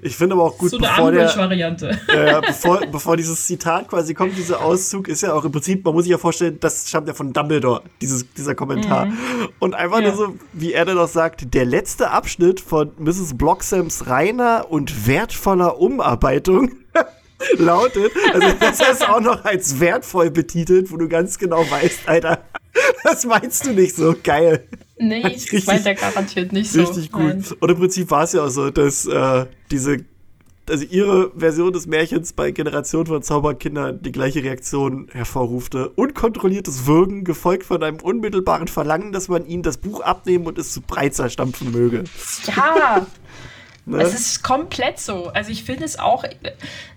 Ich 0.02 0.16
finde 0.16 0.34
aber 0.34 0.44
auch 0.44 0.58
gut, 0.58 0.70
so 0.70 0.78
eine 0.78 0.88
bevor 0.88 1.12
der, 1.12 1.90
äh, 2.08 2.40
bevor, 2.44 2.80
bevor 2.90 3.16
dieses 3.16 3.46
Zitat 3.46 3.86
quasi 3.88 4.14
kommt, 4.14 4.36
dieser 4.36 4.60
Auszug, 4.60 5.06
ist 5.06 5.22
ja 5.22 5.32
auch 5.32 5.44
im 5.44 5.52
Prinzip, 5.52 5.84
man 5.84 5.94
muss 5.94 6.04
sich 6.04 6.14
ja 6.16 6.20
vorstellen, 6.20 6.58
das 6.60 6.88
stammt 6.88 7.08
ja 7.08 7.14
von 7.14 7.32
Dumbledore, 7.32 7.82
dieses, 8.00 8.30
dieser 8.32 8.54
Kommentar. 8.54 9.08
Und 9.58 9.74
einfach 9.74 9.98
Mhm. 9.98 10.04
Ja. 10.04 10.08
nur 10.10 10.16
so, 10.18 10.34
wie 10.52 10.72
er 10.72 10.84
dann 10.84 10.98
auch 10.98 11.08
sagt, 11.08 11.54
der 11.54 11.64
letzte 11.64 12.10
Abschnitt 12.10 12.60
von 12.60 12.90
Mrs. 12.98 13.36
Blocksams 13.38 14.06
reiner 14.08 14.66
und 14.70 15.06
wertvoller 15.06 15.78
Umarbeitung 15.80 16.72
lautet, 17.58 18.12
also 18.32 18.48
das 18.58 18.80
ist 18.80 19.08
auch 19.08 19.20
noch 19.20 19.44
als 19.44 19.78
wertvoll 19.80 20.30
betitelt, 20.30 20.90
wo 20.90 20.96
du 20.96 21.08
ganz 21.08 21.38
genau 21.38 21.58
weißt, 21.70 22.08
Alter, 22.08 22.40
das 23.04 23.24
meinst 23.26 23.66
du 23.66 23.72
nicht 23.72 23.94
so 23.94 24.14
geil. 24.22 24.66
Nee, 24.98 25.22
Richtig- 25.26 25.64
das 25.64 25.66
meint 25.66 25.86
er 25.86 25.94
garantiert 25.94 26.52
nicht 26.52 26.70
so. 26.72 26.80
Richtig 26.80 27.12
gut. 27.12 27.22
Nein. 27.24 27.44
Und 27.60 27.70
im 27.70 27.76
Prinzip 27.78 28.10
war 28.10 28.24
es 28.24 28.32
ja 28.32 28.42
auch 28.44 28.48
so, 28.48 28.70
dass 28.70 29.06
äh, 29.06 29.46
diese, 29.70 29.98
also 30.70 30.84
ihre 30.84 31.30
Version 31.36 31.72
des 31.72 31.86
Märchens 31.86 32.32
bei 32.32 32.50
Generationen 32.50 33.06
von 33.06 33.22
Zauberkindern 33.22 34.02
die 34.02 34.12
gleiche 34.12 34.42
Reaktion 34.42 35.08
hervorrufte. 35.12 35.90
Unkontrolliertes 35.90 36.86
Würgen, 36.86 37.24
gefolgt 37.24 37.64
von 37.64 37.82
einem 37.82 37.98
unmittelbaren 37.98 38.68
Verlangen, 38.68 39.12
dass 39.12 39.28
man 39.28 39.46
ihnen 39.46 39.62
das 39.62 39.78
Buch 39.78 40.00
abnehmen 40.00 40.46
und 40.46 40.58
es 40.58 40.72
zu 40.72 40.80
breit 40.80 41.14
zerstampfen 41.14 41.72
möge. 41.72 42.04
Ja, 42.56 43.06
Ne? 43.88 44.02
es 44.02 44.14
ist 44.14 44.42
komplett 44.42 44.98
so. 44.98 45.28
Also 45.28 45.52
ich 45.52 45.62
finde 45.62 45.84
es 45.84 45.96
auch, 45.96 46.24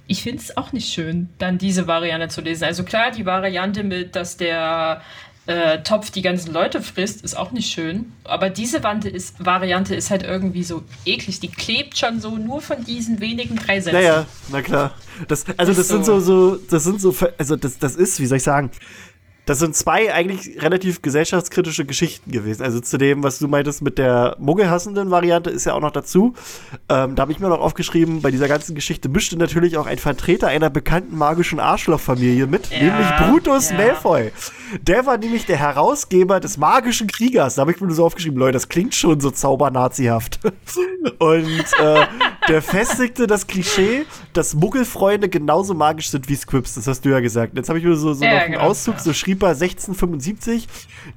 ich 0.07 0.23
finde 0.23 0.39
es 0.39 0.57
auch 0.57 0.73
nicht 0.73 0.91
schön, 0.91 1.29
dann 1.37 1.59
diese 1.59 1.85
Variante 1.85 2.29
zu 2.29 2.41
lesen. 2.41 2.63
Also 2.63 2.83
klar, 2.83 3.11
die 3.11 3.27
Variante 3.27 3.83
mit, 3.83 4.15
dass 4.15 4.37
der 4.37 5.03
äh, 5.49 5.81
Topf 5.81 6.11
die 6.11 6.21
ganzen 6.21 6.53
Leute 6.53 6.79
frisst, 6.79 7.23
ist 7.23 7.35
auch 7.35 7.51
nicht 7.51 7.73
schön. 7.73 8.11
Aber 8.23 8.51
diese 8.51 8.81
ist, 9.09 9.43
Variante 9.43 9.95
ist 9.95 10.11
halt 10.11 10.21
irgendwie 10.21 10.63
so 10.63 10.83
eklig. 11.05 11.39
Die 11.39 11.47
klebt 11.47 11.97
schon 11.97 12.21
so 12.21 12.37
nur 12.37 12.61
von 12.61 12.85
diesen 12.85 13.19
wenigen 13.19 13.55
drei 13.55 13.81
Sätzen. 13.81 13.95
Naja, 13.95 14.27
na 14.49 14.61
klar. 14.61 14.93
Das, 15.27 15.45
also 15.57 15.71
das 15.71 15.79
Ist 15.79 15.87
sind 15.87 16.05
so. 16.05 16.19
so, 16.19 16.55
so, 16.55 16.59
das 16.69 16.83
sind 16.83 17.01
so, 17.01 17.15
also 17.39 17.55
das, 17.55 17.79
das 17.79 17.95
ist, 17.95 18.19
wie 18.19 18.27
soll 18.27 18.37
ich 18.37 18.43
sagen, 18.43 18.69
das 19.49 19.57
sind 19.57 19.75
zwei 19.75 20.13
eigentlich 20.13 20.61
relativ 20.61 21.01
gesellschaftskritische 21.01 21.83
Geschichten 21.83 22.31
gewesen. 22.31 22.61
Also 22.61 22.81
zu 22.81 22.99
dem, 22.99 23.23
was 23.23 23.39
du 23.39 23.47
meintest 23.47 23.81
mit 23.81 23.97
der 23.97 24.35
muggelhassenden 24.37 25.09
Variante, 25.09 25.49
ist 25.49 25.65
ja 25.65 25.73
auch 25.73 25.79
noch 25.81 25.89
dazu. 25.89 26.35
Ähm, 26.87 27.15
da 27.15 27.23
habe 27.23 27.31
ich 27.31 27.39
mir 27.39 27.49
noch 27.49 27.59
aufgeschrieben, 27.59 28.21
bei 28.21 28.29
dieser 28.29 28.47
ganzen 28.47 28.75
Geschichte 28.75 29.09
mischte 29.09 29.37
natürlich 29.37 29.75
auch 29.77 29.87
ein 29.87 29.97
Vertreter 29.97 30.49
einer 30.49 30.69
bekannten 30.69 31.17
magischen 31.17 31.59
Arschlochfamilie 31.59 32.45
mit, 32.45 32.69
Ja, 32.69 32.77
nämlich 32.77 33.07
Brutus 33.17 33.71
ja. 33.71 33.77
Malfoy. 33.77 34.31
Der 34.83 35.07
war 35.07 35.17
nämlich 35.17 35.47
der 35.47 35.57
Herausgeber 35.57 36.39
des 36.39 36.57
magischen 36.57 37.07
Kriegers. 37.07 37.55
Da 37.55 37.61
habe 37.61 37.71
ich 37.71 37.81
mir 37.81 37.87
nur 37.87 37.95
so 37.95 38.05
aufgeschrieben, 38.05 38.37
Leute, 38.37 38.53
das 38.53 38.69
klingt 38.69 38.93
schon 38.93 39.19
so 39.19 39.31
zaubernazihaft. 39.31 40.39
Und 41.17 41.47
äh, 41.79 42.05
der 42.47 42.61
festigte 42.61 43.25
das 43.25 43.47
Klischee, 43.47 44.05
dass 44.33 44.53
Muggelfreunde 44.53 45.27
genauso 45.27 45.73
magisch 45.73 46.11
sind 46.11 46.29
wie 46.29 46.35
Squibs. 46.35 46.75
Das 46.75 46.85
hast 46.85 47.03
du 47.03 47.09
ja 47.09 47.19
gesagt. 47.19 47.55
Jetzt 47.55 47.69
habe 47.69 47.79
ich 47.79 47.85
mir 47.85 47.95
so, 47.95 48.13
so 48.13 48.23
Ja, 48.23 48.33
noch 48.35 48.41
einen 48.41 48.51
genau, 48.53 48.65
Auszug, 48.65 48.99
so 48.99 49.11
schrieb 49.11 49.38
er 49.43 49.49
1675. 49.49 50.67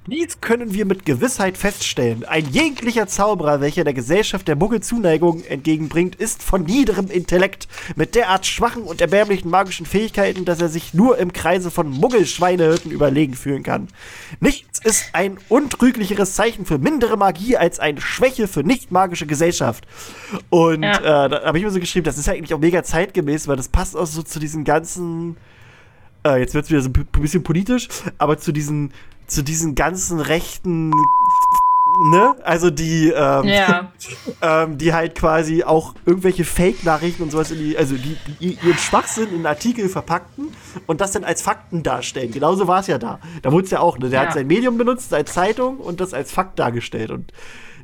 Dies 0.07 0.41
können 0.41 0.75
wir 0.75 0.85
mit 0.85 1.05
Gewissheit 1.05 1.57
feststellen. 1.59 2.25
Ein 2.25 2.47
jeglicher 2.51 3.07
Zauberer, 3.07 3.61
welcher 3.61 3.85
der 3.85 3.95
Gesellschaft 3.95 4.49
der 4.49 4.57
Muggel 4.57 4.81
Zuneigung 4.81 5.45
entgegenbringt, 5.45 6.15
ist 6.17 6.43
von 6.43 6.63
niederem 6.65 7.09
Intellekt, 7.09 7.69
mit 7.97 8.15
derart 8.15 8.47
schwachen 8.47 8.83
und 8.83 9.01
erbärmlichen 9.01 9.51
magischen 9.51 9.87
Fähigkeiten, 9.87 10.45
dass 10.45 10.61
er 10.61 10.69
sich 10.69 10.95
nur 10.95 11.19
im 11.19 11.33
Kreise 11.33 11.71
von 11.71 11.89
Muggelschweinehirten 11.91 12.91
überlegen 12.91 13.35
fühlen 13.35 13.63
kann. 13.63 13.89
Nichts 14.41 14.79
ist 14.85 15.07
ein 15.13 15.39
untrüglicheres 15.49 16.35
Zeichen 16.35 16.67
für 16.67 16.79
mindere 16.79 17.17
Magie 17.17 17.57
als 17.57 17.79
eine 17.79 18.01
Schwäche 18.01 18.49
für 18.49 18.63
nicht 18.63 18.91
magische 18.91 19.27
Gesellschaft. 19.27 19.87
Und 20.51 20.83
Ja. 20.83 21.27
äh, 21.27 21.29
da 21.29 21.43
habe 21.45 21.59
ich 21.59 21.65
mir 21.65 21.71
so 21.71 21.81
geschrieben, 21.81 22.05
das 22.05 22.19
ist 22.19 22.29
eigentlich 22.29 22.55
auch 22.55 22.59
mega 22.59 22.83
zeitgemäß, 22.83 23.49
weil 23.49 23.57
das 23.57 23.69
passt 23.69 23.97
auch 23.97 24.07
so 24.07 24.23
zu 24.23 24.39
diesen 24.39 24.65
ganzen 24.65 25.37
äh, 26.25 26.39
jetzt 26.41 26.55
wird 26.55 26.65
es 26.65 26.71
wieder 26.71 26.83
so 26.83 26.89
ein 26.91 27.07
bisschen 27.23 27.43
politisch, 27.43 27.89
aber 28.19 28.39
zu 28.39 28.53
diesen, 28.53 28.93
zu 29.27 29.43
diesen 29.43 29.75
ganzen 29.75 30.21
rechten, 30.21 30.91
ne? 32.11 32.35
Also 32.45 32.71
die, 32.71 33.09
ähm, 33.15 33.45
Ja. 33.49 33.93
ähm, 34.43 34.79
die 34.79 34.93
halt 34.93 35.15
quasi 35.15 35.63
auch 35.65 35.95
irgendwelche 36.07 36.45
Fake-Nachrichten 36.45 37.23
und 37.23 37.31
sowas 37.31 37.51
in 37.51 37.59
die, 37.59 37.77
also 37.77 37.97
die, 37.97 38.17
die 38.41 38.59
ihren 38.65 38.79
Schwachsinn 38.79 39.33
in 39.35 39.47
Artikel 39.47 39.89
verpackten 39.89 40.49
und 40.87 41.01
das 41.01 41.13
dann 41.13 41.25
als 41.25 41.43
Fakten 41.43 41.83
darstellen. 41.83 42.31
Genauso 42.33 42.67
war 42.69 42.81
es 42.81 42.87
ja 42.87 42.99
da. 42.99 43.19
Da 43.43 43.53
wurde 43.53 43.65
es 43.65 43.71
ja 43.71 43.81
auch, 43.81 43.99
ne? 43.99 44.09
Der 44.11 44.21
Ja. 44.23 44.27
hat 44.27 44.35
sein 44.35 44.47
Medium 44.47 44.79
benutzt 44.79 45.13
als 45.15 45.33
Zeitung 45.33 45.79
und 45.79 46.01
das 46.01 46.15
als 46.15 46.33
Fakt 46.33 46.59
dargestellt 46.59 47.11
und 47.11 47.33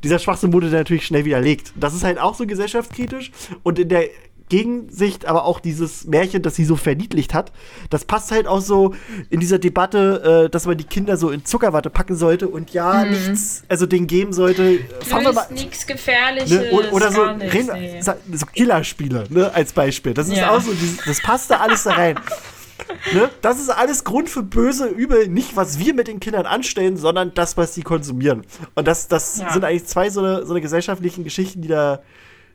dieser 0.05 0.21
Schwachsinn 0.21 0.53
wurde 0.53 0.71
dann 0.71 0.79
natürlich 0.81 1.05
schnell 1.07 1.25
widerlegt. 1.25 1.73
Das 1.75 1.93
ist 1.93 2.05
halt 2.05 2.19
auch 2.21 2.37
so 2.37 2.47
gesellschaftskritisch 2.47 3.33
und 3.65 3.81
in 3.81 3.89
der 3.89 4.05
Gegensicht 4.49 5.27
aber 5.27 5.45
auch 5.45 5.61
dieses 5.61 6.05
Märchen, 6.07 6.43
das 6.43 6.55
sie 6.57 6.65
so 6.65 6.77
verniedlicht 6.77 7.35
hat, 7.35 7.53
das 7.91 8.05
passt 8.05 8.31
halt 8.31 8.47
auch 8.47 8.61
so 8.61 8.95
in 9.31 9.41
dieser 9.41 9.59
Debatte, 9.59 10.45
äh, 10.47 10.51
dass 10.51 10.67
man 10.67 10.77
die 10.77 10.85
Kinder 10.85 11.17
so 11.17 11.31
in 11.31 11.45
Zuckerwatte 11.45 11.91
packen 11.91 12.15
sollte 12.17 12.49
und 12.49 12.71
ja, 12.71 13.05
nichts, 13.05 13.63
also 13.69 13.87
denen 13.87 14.07
geben 14.07 14.33
sollte. 14.33 14.81
Fangen 15.03 15.27
wir 15.27 15.33
mal, 15.33 15.47
nichts 15.53 15.87
Gefährliches. 15.87 16.51
Ne? 16.51 16.71
Oder, 16.73 16.93
oder 16.93 17.13
so, 17.13 17.27
nichts, 17.33 17.67
nee. 17.73 18.01
so 18.03 18.47
Killerspiele, 18.47 19.25
ne, 19.31 19.53
als 19.55 19.73
Beispiel. 19.73 20.15
Das 20.15 20.29
ist 20.29 20.37
Ja. 20.37 20.51
auch 20.51 20.61
so, 20.61 20.73
dieses, 20.73 20.99
das 21.05 21.21
passt 21.23 21.51
da 21.51 21.57
alles 21.59 21.83
da 21.85 21.93
rein. 21.93 22.19
ne? 23.13 23.29
Das 23.43 23.59
ist 23.61 23.71
alles 23.71 24.05
Grund 24.05 24.29
für 24.31 24.43
böse 24.43 24.87
Übel. 24.87 25.29
Nicht, 25.29 25.57
was 25.57 25.79
wir 25.79 25.95
mit 25.95 26.09
den 26.09 26.21
Kindern 26.21 26.47
anstellen, 26.47 26.97
sondern 26.97 27.33
das, 27.35 27.57
was 27.57 27.75
sie 27.75 27.83
konsumieren. 27.83 28.45
Und 28.75 28.87
das, 28.87 29.09
das 29.09 29.39
Ja. 29.39 29.53
sind 29.53 29.65
eigentlich 29.65 29.87
zwei 29.87 30.11
so 30.11 30.21
eine, 30.21 30.47
so 30.47 30.53
eine 30.53 30.61
gesellschaftlichen 30.61 31.25
Geschichten, 31.25 31.61
die 31.63 31.69
da, 31.69 32.01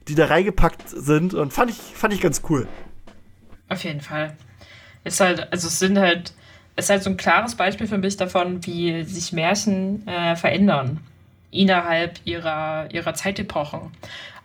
die 0.07 0.15
da 0.15 0.25
reingepackt 0.25 0.89
sind. 0.89 1.33
Und 1.33 1.53
fand 1.53 1.71
ich, 1.71 1.77
fand 1.77 2.13
ich 2.13 2.21
ganz 2.21 2.41
cool. 2.49 2.67
Auf 3.69 3.83
jeden 3.83 4.01
Fall. 4.01 4.35
Ist 5.03 5.19
halt, 5.19 5.51
also 5.51 5.67
es 5.67 5.79
sind 5.79 5.97
halt, 5.97 6.33
es 6.75 6.85
ist 6.85 6.89
halt 6.89 7.03
so 7.03 7.09
ein 7.09 7.17
klares 7.17 7.55
Beispiel 7.55 7.87
für 7.87 7.97
mich 7.97 8.17
davon, 8.17 8.65
wie 8.65 9.03
sich 9.03 9.33
Märchen 9.33 10.07
äh, 10.07 10.35
verändern 10.35 10.99
innerhalb 11.51 12.19
ihrer, 12.25 12.87
ihrer 12.91 13.13
Zeitepochen. 13.13 13.91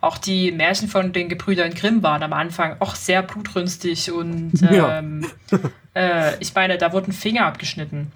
Auch 0.01 0.17
die 0.17 0.51
Märchen 0.51 0.87
von 0.87 1.11
den 1.11 1.27
Gebrüdern 1.27 1.73
Grimm 1.73 2.03
waren 2.03 2.23
am 2.23 2.33
Anfang 2.33 2.77
auch 2.79 2.95
sehr 2.95 3.21
blutrünstig 3.23 4.11
und 4.11 4.53
Ja. 4.71 4.99
ähm, 4.99 5.25
äh, 5.95 6.37
ich 6.39 6.53
meine, 6.53 6.77
da 6.77 6.93
wurden 6.93 7.11
Finger 7.11 7.45
abgeschnitten. 7.47 8.11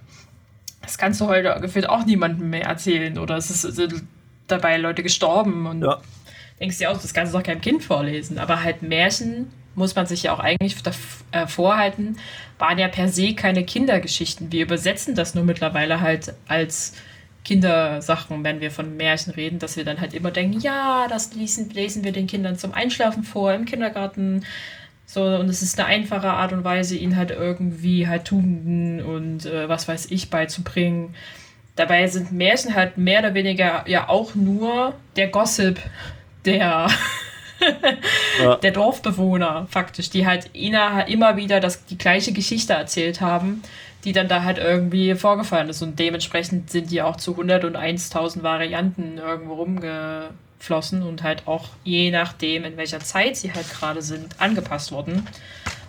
Das 0.82 0.98
kannst 0.98 1.20
du 1.22 1.28
heute 1.28 1.58
gefühlt 1.62 1.90
auch 1.90 2.06
niemandem 2.06 2.50
mehr 2.52 2.66
erzählen 2.66 3.18
oder 3.18 3.36
es 3.38 3.50
ist, 3.50 3.62
sind 3.62 4.04
dabei 4.48 4.78
Leute 4.78 5.02
gestorben 5.02 5.66
und 5.66 5.82
Ja. 5.82 6.00
Denkst 6.60 6.78
dir 6.78 6.92
auch, 6.92 7.02
das 7.02 7.14
kannst 7.14 7.34
du 7.34 7.38
doch 7.38 7.46
keinem 7.46 7.62
Kind 7.62 7.84
vorlesen. 7.84 8.38
Aber 8.40 8.64
halt 8.64 8.82
Märchen 8.82 9.52
muss 9.76 9.96
man 9.96 10.06
sich 10.06 10.24
ja 10.24 10.34
auch 10.34 10.40
eigentlich 10.40 10.76
äh, 11.32 11.48
vorhalten, 11.48 12.18
waren 12.60 12.78
ja 12.78 12.88
per 12.88 13.08
se 13.08 13.34
keine 13.34 13.64
Kindergeschichten. 13.64 14.52
Wir 14.52 14.64
übersetzen 14.64 15.16
das 15.16 15.36
nur 15.36 15.44
mittlerweile 15.44 16.02
halt 16.02 16.34
als 16.48 16.94
Kindersachen, 17.44 18.44
wenn 18.44 18.62
wir 18.62 18.72
von 18.72 18.96
Märchen 18.96 19.34
reden, 19.34 19.60
dass 19.60 19.76
wir 19.76 19.84
dann 19.84 20.00
halt 20.00 20.14
immer 20.14 20.32
denken, 20.32 20.60
ja, 20.62 21.08
das 21.10 21.34
lesen, 21.34 21.70
lesen 21.72 22.04
wir 22.04 22.12
den 22.12 22.28
Kindern 22.28 22.58
zum 22.58 22.74
Einschlafen 22.74 23.24
vor 23.24 23.54
im 23.54 23.66
Kindergarten. 23.66 24.46
So, 25.06 25.24
und 25.24 25.50
es 25.50 25.62
ist 25.62 25.78
eine 25.80 25.88
einfache 25.88 26.30
Art 26.30 26.54
und 26.54 26.64
Weise, 26.64 26.96
ihnen 26.96 27.18
halt 27.18 27.32
irgendwie 27.32 28.08
halt 28.08 28.26
Tugenden 28.26 29.04
und 29.04 29.46
äh, 29.46 29.68
was 29.68 29.88
weiß 29.88 30.12
ich 30.12 30.30
beizubringen. 30.30 31.16
Dabei 31.76 32.08
sind 32.08 32.32
Märchen 32.32 32.76
halt 32.76 32.98
mehr 32.98 33.20
oder 33.20 33.34
weniger 33.34 33.84
ja 33.88 34.08
auch 34.08 34.36
nur 34.36 34.96
der 35.16 35.28
Gossip 35.28 35.80
der, 36.46 36.88
Ja. 38.42 38.56
der 38.58 38.72
Dorfbewohner 38.72 39.68
faktisch, 39.70 40.10
die 40.10 40.26
halt 40.28 40.50
immer 40.54 41.38
wieder 41.38 41.60
das, 41.60 41.86
die 41.86 41.98
gleiche 41.98 42.34
Geschichte 42.34 42.74
erzählt 42.74 43.22
haben, 43.22 43.62
die 44.04 44.12
dann 44.12 44.28
da 44.28 44.44
halt 44.44 44.58
irgendwie 44.58 45.16
vorgefallen 45.16 45.70
ist. 45.70 45.82
Und 45.82 45.98
dementsprechend 45.98 46.70
sind 46.70 46.92
die 46.92 47.02
auch 47.02 47.16
zu 47.16 47.36
101.000 47.40 48.44
Varianten 48.44 49.18
irgendwo 49.18 49.54
rumgeflossen 49.54 51.04
und 51.04 51.24
halt 51.24 51.48
auch 51.48 51.70
je 51.84 52.12
nachdem, 52.12 52.66
in 52.66 52.76
welcher 52.76 53.00
Zeit 53.00 53.38
sie 53.38 53.54
halt 53.54 53.70
gerade 53.72 54.02
sind, 54.02 54.42
angepasst 54.42 54.92
worden. 54.92 55.26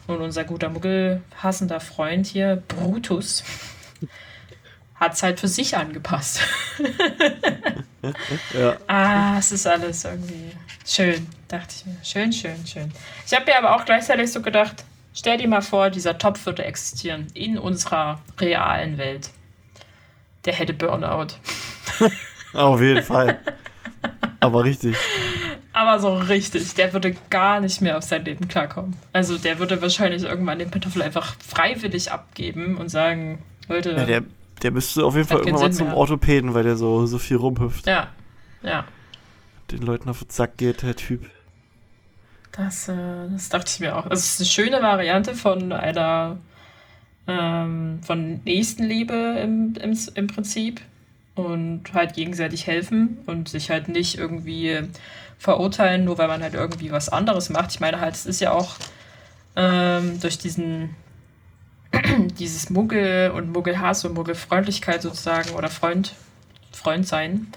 Und 0.07 0.19
unser 0.21 0.45
guter 0.45 0.69
Muggelhassender 0.69 1.81
Freund 1.81 2.27
hier, 2.27 2.63
Brutus, 2.69 3.43
hat 4.95 5.15
es 5.15 5.23
halt 5.23 5.41
für 5.41 5.49
sich 5.49 5.77
angepasst. 5.77 6.41
Ja. 8.53 8.77
Ah, 8.87 9.39
es 9.39 9.51
ist 9.51 9.67
alles 9.67 10.05
irgendwie 10.05 10.51
schön, 10.87 11.27
dachte 11.49 11.75
ich 11.75 11.87
mir. 11.87 11.97
Schön, 12.03 12.33
schön, 12.33 12.67
schön. 12.67 12.93
Ich 13.27 13.33
habe 13.33 13.47
mir 13.47 13.57
aber 13.57 13.75
auch 13.75 13.87
gleichzeitig 13.87 14.31
so 14.31 14.43
gedacht, 14.43 14.85
stell 15.15 15.39
dir 15.39 15.49
mal 15.49 15.63
vor, 15.63 15.89
dieser 15.89 16.19
Topf 16.19 16.45
würde 16.45 16.65
existieren 16.65 17.29
in 17.33 17.57
unserer 17.57 18.21
realen 18.39 18.99
Welt. 18.99 19.31
Der 20.45 20.53
hätte 20.53 20.75
Burnout. 20.75 21.29
Auf 22.53 22.81
jeden 22.81 23.03
Fall. 23.03 23.39
Aber 24.41 24.65
richtig. 24.65 24.97
Aber 25.73 25.99
so 25.99 26.15
richtig, 26.15 26.75
der 26.75 26.93
würde 26.93 27.17
gar 27.31 27.61
nicht 27.61 27.81
mehr 27.81 27.97
auf 27.97 28.05
sein 28.05 28.25
Leben 28.25 28.47
klarkommen. 28.47 28.97
Also 29.13 29.39
der 29.39 29.59
würde 29.59 29.81
wahrscheinlich 29.83 30.23
irgendwann 30.23 30.59
den 30.59 30.71
Pantoffel 30.71 31.03
einfach 31.03 31.35
freiwillig 31.45 32.13
abgeben 32.13 32.77
und 32.77 32.91
sagen, 32.91 33.43
Leute, 33.67 33.93
Ja, 33.93 34.05
der, 34.05 34.23
der 34.65 34.71
müsste 34.71 35.05
auf 35.05 35.15
jeden 35.15 35.29
Fall 35.29 35.39
irgendwann 35.39 35.61
mal 35.61 35.73
zum 35.73 35.89
mehr. 35.89 35.97
Orthopäden, 35.97 36.55
weil 36.55 36.65
der 36.65 36.77
so, 36.77 37.07
so 37.07 37.19
viel 37.19 37.37
rumhüpft. 37.37 37.87
ja, 37.87 38.09
ja. 38.63 38.85
Den 39.71 39.83
Leuten 39.83 40.09
auf 40.09 40.19
den 40.19 40.31
Sack 40.31 40.57
geht, 40.57 40.83
der 40.83 40.97
Typ. 40.97 41.31
Das, 42.53 42.89
äh, 42.89 43.29
das 43.31 43.49
dachte 43.49 43.71
ich 43.73 43.81
mir 43.81 43.97
auch. 43.97 44.05
Also 44.05 44.21
es 44.21 44.35
ist 44.35 44.41
eine 44.41 44.47
schöne 44.49 44.83
Variante 44.83 45.35
von 45.35 45.73
einer 45.73 46.39
ähm, 47.27 48.01
von 48.03 48.41
Nächstenliebe 48.45 49.39
im, 49.43 49.75
im, 49.81 49.99
im 50.15 50.27
Prinzip 50.27 50.81
und 51.35 51.83
halt 51.93 52.15
gegenseitig 52.15 52.67
helfen 52.67 53.19
und 53.27 53.49
sich 53.49 53.71
halt 53.71 53.89
nicht 53.89 54.19
irgendwie 54.19 54.81
verurteilen, 55.39 56.05
nur 56.05 56.19
weil 56.19 56.29
man 56.29 56.43
halt 56.43 56.55
irgendwie 56.55 56.91
was 56.91 57.09
anderes 57.09 57.51
macht. 57.51 57.73
Ich 57.73 57.81
meine 57.81 58.01
halt, 58.01 58.15
es 58.15 58.27
ist 58.27 58.41
ja 58.41 58.53
auch 58.53 58.77
ähm, 59.57 60.21
durch 60.21 60.39
diesen 60.39 60.95
dieses 62.39 62.71
Muggel 62.71 63.31
und 63.31 63.53
Muggelhass 63.53 64.05
und 64.05 64.15
Muggelfreundlichkeit 64.15 65.03
sozusagen 65.03 65.51
oder 65.51 65.69
Freund, 65.69 66.15
Freund 66.73 67.07
sein, 67.07 67.49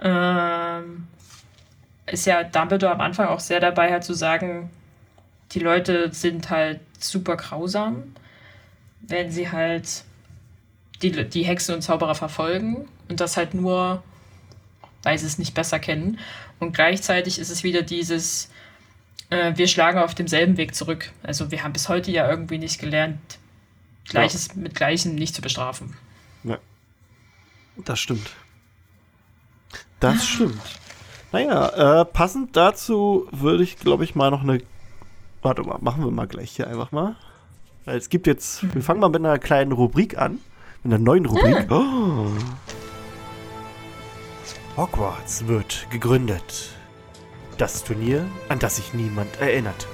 ähm, 0.00 1.06
ist 2.06 2.26
ja 2.26 2.42
Dumbledore 2.42 2.92
am 2.92 3.00
Anfang 3.00 3.28
auch 3.28 3.40
sehr 3.40 3.60
dabei, 3.60 3.90
halt 3.92 4.04
zu 4.04 4.14
sagen, 4.14 4.70
die 5.52 5.60
Leute 5.60 6.12
sind 6.12 6.50
halt 6.50 6.80
super 6.98 7.36
grausam, 7.36 8.14
wenn 9.00 9.30
sie 9.30 9.50
halt 9.50 10.04
die, 11.02 11.28
die 11.28 11.42
Hexen 11.42 11.74
und 11.74 11.82
Zauberer 11.82 12.14
verfolgen 12.14 12.88
und 13.08 13.20
das 13.20 13.36
halt 13.36 13.54
nur, 13.54 14.02
weil 15.02 15.18
sie 15.18 15.26
es 15.26 15.38
nicht 15.38 15.54
besser 15.54 15.78
kennen. 15.78 16.18
Und 16.58 16.74
gleichzeitig 16.74 17.38
ist 17.38 17.50
es 17.50 17.64
wieder 17.64 17.82
dieses, 17.82 18.50
äh, 19.30 19.52
wir 19.56 19.66
schlagen 19.66 19.98
auf 19.98 20.14
demselben 20.14 20.56
Weg 20.56 20.74
zurück. 20.74 21.10
Also 21.22 21.50
wir 21.50 21.64
haben 21.64 21.72
bis 21.72 21.88
heute 21.88 22.10
ja 22.10 22.28
irgendwie 22.28 22.58
nicht 22.58 22.78
gelernt, 22.78 23.18
Gleiches 24.08 24.54
mit 24.56 24.74
Gleichem 24.74 25.14
nicht 25.14 25.34
zu 25.34 25.42
bestrafen. 25.42 25.96
Das 27.84 28.00
stimmt. 28.00 28.30
Das 30.00 30.26
stimmt. 30.26 30.60
Naja, 31.32 32.00
äh, 32.00 32.04
passend 32.04 32.56
dazu 32.56 33.28
würde 33.30 33.62
ich, 33.62 33.76
glaube 33.76 34.04
ich, 34.04 34.14
mal 34.14 34.30
noch 34.30 34.42
eine. 34.42 34.62
Warte 35.42 35.62
mal, 35.62 35.78
machen 35.80 36.04
wir 36.04 36.10
mal 36.10 36.26
gleich 36.26 36.50
hier 36.50 36.66
einfach 36.66 36.92
mal. 36.92 37.16
Weil 37.84 37.96
es 37.96 38.08
gibt 38.08 38.26
jetzt. 38.26 38.74
Wir 38.74 38.82
fangen 38.82 39.00
mal 39.00 39.08
mit 39.08 39.20
einer 39.20 39.38
kleinen 39.38 39.72
Rubrik 39.72 40.18
an. 40.18 40.38
Mit 40.82 40.92
einer 40.92 41.02
neuen 41.02 41.26
Rubrik. 41.26 41.70
Oh. 41.70 42.30
Hogwarts 44.76 45.46
wird 45.46 45.86
gegründet. 45.90 46.70
Das 47.58 47.84
Turnier, 47.84 48.26
an 48.48 48.58
das 48.58 48.76
sich 48.76 48.94
niemand 48.94 49.40
erinnert. 49.40 49.86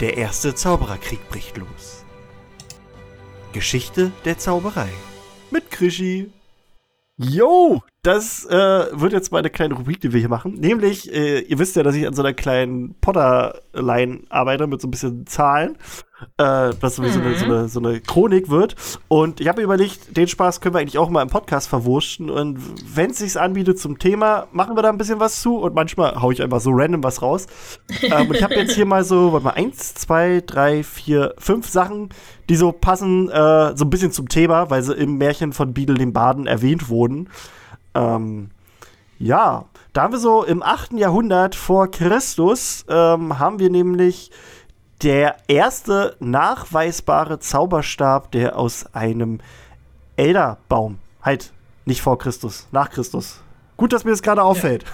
Der 0.00 0.16
erste 0.16 0.54
Zaubererkrieg 0.54 1.28
bricht 1.28 1.56
los. 1.56 1.97
Geschichte 3.52 4.12
der 4.24 4.38
Zauberei. 4.38 4.90
Mit 5.50 5.70
Krischi. 5.70 6.30
Yo, 7.16 7.82
das 8.02 8.44
äh, 8.46 8.86
wird 8.92 9.12
jetzt 9.12 9.32
mal 9.32 9.38
eine 9.38 9.50
kleine 9.50 9.74
Rubrik, 9.74 10.00
die 10.00 10.12
wir 10.12 10.20
hier 10.20 10.28
machen. 10.28 10.54
Nämlich, 10.54 11.12
äh, 11.12 11.40
ihr 11.40 11.58
wisst 11.58 11.74
ja, 11.74 11.82
dass 11.82 11.96
ich 11.96 12.06
an 12.06 12.14
so 12.14 12.22
einer 12.22 12.32
kleinen 12.32 12.94
Potter-Line 13.00 14.20
arbeite 14.28 14.68
mit 14.68 14.80
so 14.80 14.86
ein 14.86 14.92
bisschen 14.92 15.26
Zahlen. 15.26 15.76
Äh, 16.36 16.72
was 16.80 16.96
so, 16.96 17.04
so, 17.04 17.20
eine, 17.20 17.34
so, 17.36 17.44
eine, 17.44 17.68
so 17.68 17.80
eine 17.80 18.00
Chronik 18.00 18.50
wird. 18.50 18.76
Und 19.08 19.40
ich 19.40 19.48
habe 19.48 19.60
mir 19.60 19.64
überlegt, 19.64 20.16
den 20.16 20.28
Spaß 20.28 20.60
können 20.60 20.74
wir 20.74 20.80
eigentlich 20.80 20.98
auch 20.98 21.10
mal 21.10 21.22
im 21.22 21.28
Podcast 21.28 21.68
verwurschen. 21.68 22.30
Und 22.30 22.58
wenn 22.94 23.10
es 23.10 23.18
sich 23.18 23.38
anbietet 23.38 23.80
zum 23.80 23.98
Thema, 23.98 24.46
machen 24.52 24.76
wir 24.76 24.82
da 24.82 24.90
ein 24.90 24.98
bisschen 24.98 25.20
was 25.20 25.42
zu. 25.42 25.56
Und 25.58 25.74
manchmal 25.74 26.20
hau 26.20 26.30
ich 26.30 26.40
einfach 26.40 26.60
so 26.60 26.70
random 26.72 27.02
was 27.02 27.20
raus. 27.20 27.46
ähm, 28.02 28.28
und 28.28 28.36
ich 28.36 28.42
habe 28.44 28.54
jetzt 28.54 28.74
hier 28.74 28.86
mal 28.86 29.04
so, 29.04 29.32
warte 29.32 29.44
mal, 29.44 29.50
eins, 29.54 29.94
zwei, 29.94 30.40
drei, 30.44 30.84
vier, 30.84 31.34
fünf 31.38 31.68
Sachen, 31.68 32.10
die 32.48 32.56
so 32.56 32.70
passen, 32.70 33.28
äh, 33.28 33.76
so 33.76 33.84
ein 33.84 33.90
bisschen 33.90 34.12
zum 34.12 34.28
Thema, 34.28 34.70
weil 34.70 34.82
sie 34.82 34.94
im 34.94 35.18
Märchen 35.18 35.52
von 35.52 35.74
Beadle 35.74 35.96
dem 35.96 36.12
Baden 36.12 36.46
erwähnt 36.46 36.88
wurden. 36.88 37.28
Ähm, 37.98 38.50
ja, 39.18 39.64
da 39.92 40.02
haben 40.02 40.12
wir 40.12 40.20
so 40.20 40.44
im 40.44 40.62
8. 40.62 40.92
Jahrhundert 40.92 41.56
vor 41.56 41.90
Christus, 41.90 42.84
ähm, 42.88 43.38
haben 43.38 43.58
wir 43.58 43.68
nämlich 43.68 44.30
der 45.02 45.36
erste 45.48 46.16
nachweisbare 46.20 47.38
Zauberstab, 47.38 48.30
der 48.32 48.56
aus 48.56 48.86
einem 48.94 49.40
Elderbaum, 50.16 50.98
halt 51.22 51.52
nicht 51.84 52.00
vor 52.00 52.18
Christus, 52.18 52.68
nach 52.70 52.90
Christus. 52.90 53.40
Gut, 53.76 53.92
dass 53.92 54.04
mir 54.04 54.10
das 54.10 54.22
gerade 54.22 54.42
auffällt. 54.42 54.84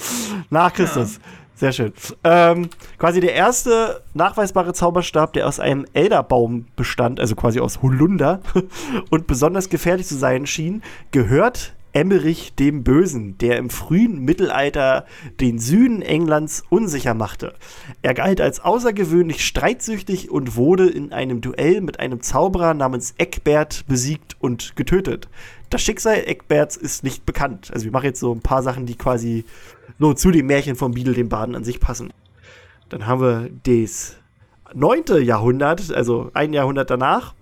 nach 0.50 0.72
Christus. 0.72 1.18
Sehr 1.56 1.72
schön. 1.72 1.92
Ähm, 2.24 2.68
quasi 2.98 3.20
der 3.20 3.34
erste 3.34 4.02
nachweisbare 4.12 4.72
Zauberstab, 4.72 5.32
der 5.34 5.46
aus 5.46 5.60
einem 5.60 5.86
Elderbaum 5.92 6.66
bestand, 6.76 7.20
also 7.20 7.36
quasi 7.36 7.60
aus 7.60 7.80
Holunder 7.80 8.40
und 9.10 9.26
besonders 9.26 9.68
gefährlich 9.68 10.06
zu 10.06 10.16
sein 10.16 10.46
schien, 10.46 10.82
gehört 11.10 11.74
Emmerich 11.94 12.54
dem 12.54 12.82
Bösen, 12.82 13.38
der 13.38 13.56
im 13.56 13.70
frühen 13.70 14.18
Mittelalter 14.18 15.06
den 15.40 15.58
Süden 15.60 16.02
Englands 16.02 16.64
unsicher 16.68 17.14
machte. 17.14 17.54
Er 18.02 18.14
galt 18.14 18.40
als 18.40 18.60
außergewöhnlich 18.60 19.46
streitsüchtig 19.46 20.30
und 20.30 20.56
wurde 20.56 20.88
in 20.88 21.12
einem 21.12 21.40
Duell 21.40 21.80
mit 21.80 22.00
einem 22.00 22.20
Zauberer 22.20 22.74
namens 22.74 23.14
Eckbert 23.16 23.86
besiegt 23.86 24.36
und 24.40 24.74
getötet. 24.74 25.28
Das 25.70 25.82
Schicksal 25.82 26.24
Eckberts 26.26 26.76
ist 26.76 27.04
nicht 27.04 27.24
bekannt. 27.24 27.70
Also 27.72 27.84
wir 27.84 27.92
machen 27.92 28.06
jetzt 28.06 28.20
so 28.20 28.32
ein 28.32 28.40
paar 28.40 28.62
Sachen, 28.64 28.86
die 28.86 28.96
quasi 28.96 29.44
so 30.00 30.14
zu 30.14 30.32
dem 30.32 30.46
Märchen 30.46 30.74
von 30.74 30.92
Beadle 30.92 31.14
dem 31.14 31.28
Baden 31.28 31.54
an 31.54 31.64
sich 31.64 31.78
passen. 31.78 32.12
Dann 32.88 33.06
haben 33.06 33.20
wir 33.20 33.50
das 33.62 34.16
neunte 34.74 35.20
Jahrhundert, 35.20 35.94
also 35.94 36.30
ein 36.34 36.52
Jahrhundert 36.52 36.90
danach, 36.90 37.34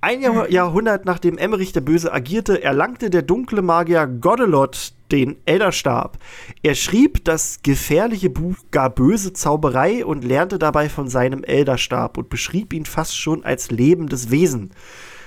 ein 0.00 0.20
Jahr 0.20 0.50
Jahrhundert 0.50 1.04
nachdem 1.04 1.38
Emmerich 1.38 1.72
der 1.72 1.82
Böse 1.82 2.12
agierte, 2.12 2.62
erlangte 2.62 3.10
der 3.10 3.22
dunkle 3.22 3.62
Magier 3.62 4.06
Godelot 4.06 4.92
den 5.12 5.36
Elderstab. 5.44 6.18
Er 6.62 6.74
schrieb 6.74 7.24
das 7.24 7.60
gefährliche 7.62 8.30
Buch 8.30 8.56
Gar 8.70 8.90
böse 8.90 9.32
Zauberei 9.32 10.04
und 10.04 10.24
lernte 10.24 10.58
dabei 10.58 10.88
von 10.88 11.08
seinem 11.08 11.44
Elderstab 11.44 12.16
und 12.16 12.30
beschrieb 12.30 12.72
ihn 12.72 12.86
fast 12.86 13.16
schon 13.16 13.44
als 13.44 13.70
lebendes 13.70 14.30
Wesen. 14.30 14.70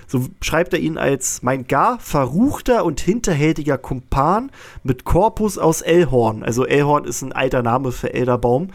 So 0.08 0.28
schreibt 0.42 0.74
er 0.74 0.80
ihn 0.80 0.98
als 0.98 1.44
mein 1.44 1.68
gar 1.68 2.00
verruchter 2.00 2.86
und 2.86 3.00
hinterhältiger 3.00 3.78
Kumpan 3.78 4.52
mit 4.84 5.06
Korpus 5.06 5.58
aus 5.58 5.82
Elhorn. 5.82 6.44
Also 6.44 6.66
Elhorn 6.66 7.06
ist 7.06 7.22
ein 7.22 7.32
alter 7.32 7.64
Name 7.64 7.92
für 7.92 8.14
Elderbaum, 8.14 8.70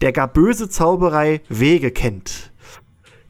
der 0.00 0.12
gar 0.12 0.28
böse 0.28 0.68
Zauberei 0.68 1.40
Wege 1.48 1.90
kennt. 1.90 2.52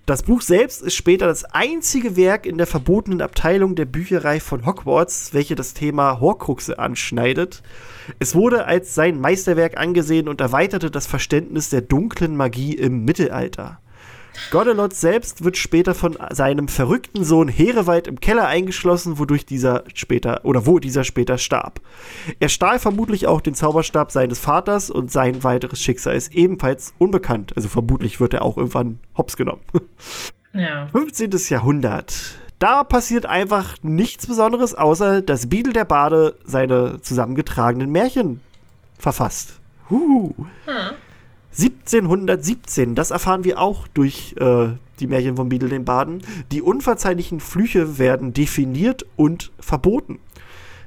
Das 0.07 0.23
Buch 0.23 0.43
selbst 0.43 0.83
ist 0.83 0.97
später 0.97 1.27
das 1.27 1.45
einzige 1.47 2.15
Werk 2.15 2.45
in 2.45 2.59
der 2.59 2.67
verbotenen 2.67 3.23
Abteilung 3.23 3.75
der 3.75 3.87
Bücherei 3.87 4.39
von 4.39 4.67
Hogwarts, 4.67 5.33
welche 5.33 5.55
das 5.55 5.73
Thema 5.73 6.21
Horcruxe 6.21 6.79
anschneidet. 6.79 7.63
Es 8.19 8.35
wurde 8.35 8.67
als 8.67 8.95
sein 8.95 9.19
Meisterwerk 9.19 9.79
angesehen 9.79 10.29
und 10.29 10.43
erweiterte 10.43 10.91
das 10.91 11.07
Verständnis 11.07 11.71
der 11.71 11.81
dunklen 11.81 12.37
Magie 12.37 12.75
im 12.75 13.07
Mittelalter. 13.07 13.81
Godelot 14.51 14.95
selbst 14.95 15.45
wird 15.45 15.57
später 15.57 15.95
von 15.95 16.17
seinem 16.31 16.69
verrückten 16.69 17.25
Sohn 17.25 17.49
Herewald 17.49 18.07
im 18.07 18.21
Keller 18.21 18.47
eingeschlossen, 18.47 19.19
wodurch 19.19 19.47
dieser 19.47 19.85
später 19.95 20.45
oder 20.45 20.67
wo 20.67 20.79
dieser 20.79 21.05
später 21.05 21.39
starb. 21.39 21.81
Er 22.41 22.49
stahl 22.49 22.79
vermutlich 22.79 23.27
auch 23.27 23.41
den 23.41 23.55
Zauberstab 23.55 24.11
seines 24.11 24.39
Vaters 24.39 24.91
und 24.91 25.11
sein 25.11 25.45
weiteres 25.45 25.81
Schicksal 25.81 26.17
ist 26.17 26.35
ebenfalls 26.35 26.95
unbekannt. 26.99 27.53
Also 27.57 27.69
vermutlich 27.69 28.21
wird 28.21 28.35
er 28.35 28.43
auch 28.43 28.57
irgendwann 28.57 28.99
hops 29.17 29.37
genommen. 29.37 29.63
Ja. 30.57 30.87
15. 30.93 31.33
Jahrhundert. 31.49 32.15
Da 32.61 32.85
passiert 32.85 33.27
einfach 33.27 33.75
nichts 33.83 34.29
Besonderes, 34.29 34.75
außer 34.75 35.21
dass 35.21 35.49
Biedel 35.49 35.73
der 35.73 35.85
Bade 35.85 36.37
seine 36.45 37.01
zusammengetragenen 37.03 37.91
Märchen 37.91 38.41
verfasst. 38.97 39.59
Huhu. 39.91 40.33
1717, 41.59 42.95
das 42.95 43.11
erfahren 43.11 43.45
wir 43.45 43.61
auch 43.61 43.87
durch 43.89 44.35
äh, 44.39 44.69
die 45.01 45.07
Märchen 45.07 45.37
von 45.37 45.49
Biedel 45.49 45.69
den 45.69 45.85
Baden. 45.85 46.23
Die 46.53 46.63
unverzeihlichen 46.63 47.41
Flüche 47.41 47.99
werden 47.99 48.33
definiert 48.33 49.07
und 49.17 49.53
verboten. 49.61 50.19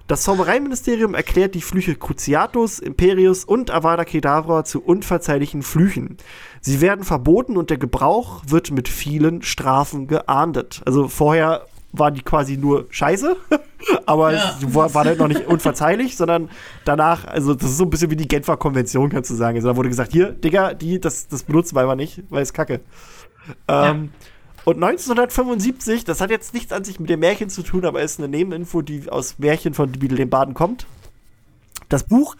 Das 0.08 0.24
Zaubereiministerium 0.24 1.16
erklärt 1.16 1.54
die 1.54 1.62
Flüche 1.62 1.96
Cruciatus, 1.96 2.80
Imperius 2.80 3.44
und 3.44 3.72
Avada 3.72 4.06
Kedavra 4.06 4.64
zu 4.64 4.82
unverzeihlichen 4.82 5.64
Flüchen. 5.64 6.16
Sie 6.62 6.80
werden 6.80 7.04
verboten 7.04 7.58
und 7.58 7.70
der 7.70 7.78
Gebrauch 7.78 8.42
wird 8.48 8.72
mit 8.72 8.88
vielen 8.88 9.42
Strafen 9.42 10.08
geahndet. 10.08 10.82
Also 10.86 11.10
vorher 11.10 11.66
waren 12.00 12.14
die 12.14 12.22
quasi 12.22 12.58
nur 12.58 12.88
scheiße, 12.90 13.36
aber 14.06 14.34
Ja. 14.34 14.56
war, 14.62 14.94
war 14.94 15.06
halt 15.06 15.20
noch 15.20 15.28
nicht 15.28 15.46
unverzeihlich, 15.48 16.18
sondern 16.18 16.50
danach, 16.86 17.26
also 17.26 17.54
das 17.54 17.72
ist 17.72 17.78
so 17.78 17.84
ein 17.86 17.90
bisschen 17.90 18.12
wie 18.12 18.16
die 18.16 18.28
Genfer 18.28 18.58
Konvention, 18.58 19.10
kannst 19.10 19.30
du 19.30 19.36
sagen. 19.36 19.58
Also 19.58 19.70
da 19.70 19.76
wurde 19.76 19.90
gesagt, 19.90 20.12
hier, 20.12 20.32
Digga, 20.32 20.74
die, 20.74 21.00
das, 21.00 21.28
das 21.28 21.44
benutzen 21.44 21.76
wir 21.76 21.82
einfach 21.82 21.96
nicht, 21.96 22.24
weil 22.30 22.42
es 22.42 22.54
kacke. 22.54 22.82
Ähm, 23.68 24.12
Und 24.66 24.84
1975, 24.84 26.04
das 26.04 26.20
hat 26.20 26.30
jetzt 26.30 26.54
nichts 26.54 26.74
an 26.74 26.84
sich 26.84 27.00
mit 27.00 27.10
dem 27.10 27.22
Märchen 27.22 27.50
zu 27.50 27.64
tun, 27.64 27.86
aber 27.86 28.02
ist 28.02 28.20
eine 28.20 28.28
Nebeninfo, 28.28 28.82
die 28.82 29.10
aus 29.10 29.40
Märchen 29.40 29.74
von 29.74 29.92
Biedel 29.94 30.18
dem 30.18 30.30
Baden 30.30 30.54
kommt. 30.54 30.86
Das 31.90 32.04
Buch 32.04 32.36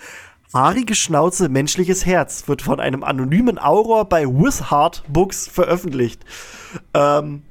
Haarige 0.54 0.96
Schnauze, 0.96 1.50
menschliches 1.50 2.06
Herz 2.06 2.48
wird 2.48 2.62
von 2.62 2.80
einem 2.80 3.04
anonymen 3.04 3.58
Auror 3.60 4.06
bei 4.06 4.26
Wishart 4.26 5.04
Books 5.10 5.46
veröffentlicht. 5.48 6.24
Ähm, 6.94 7.44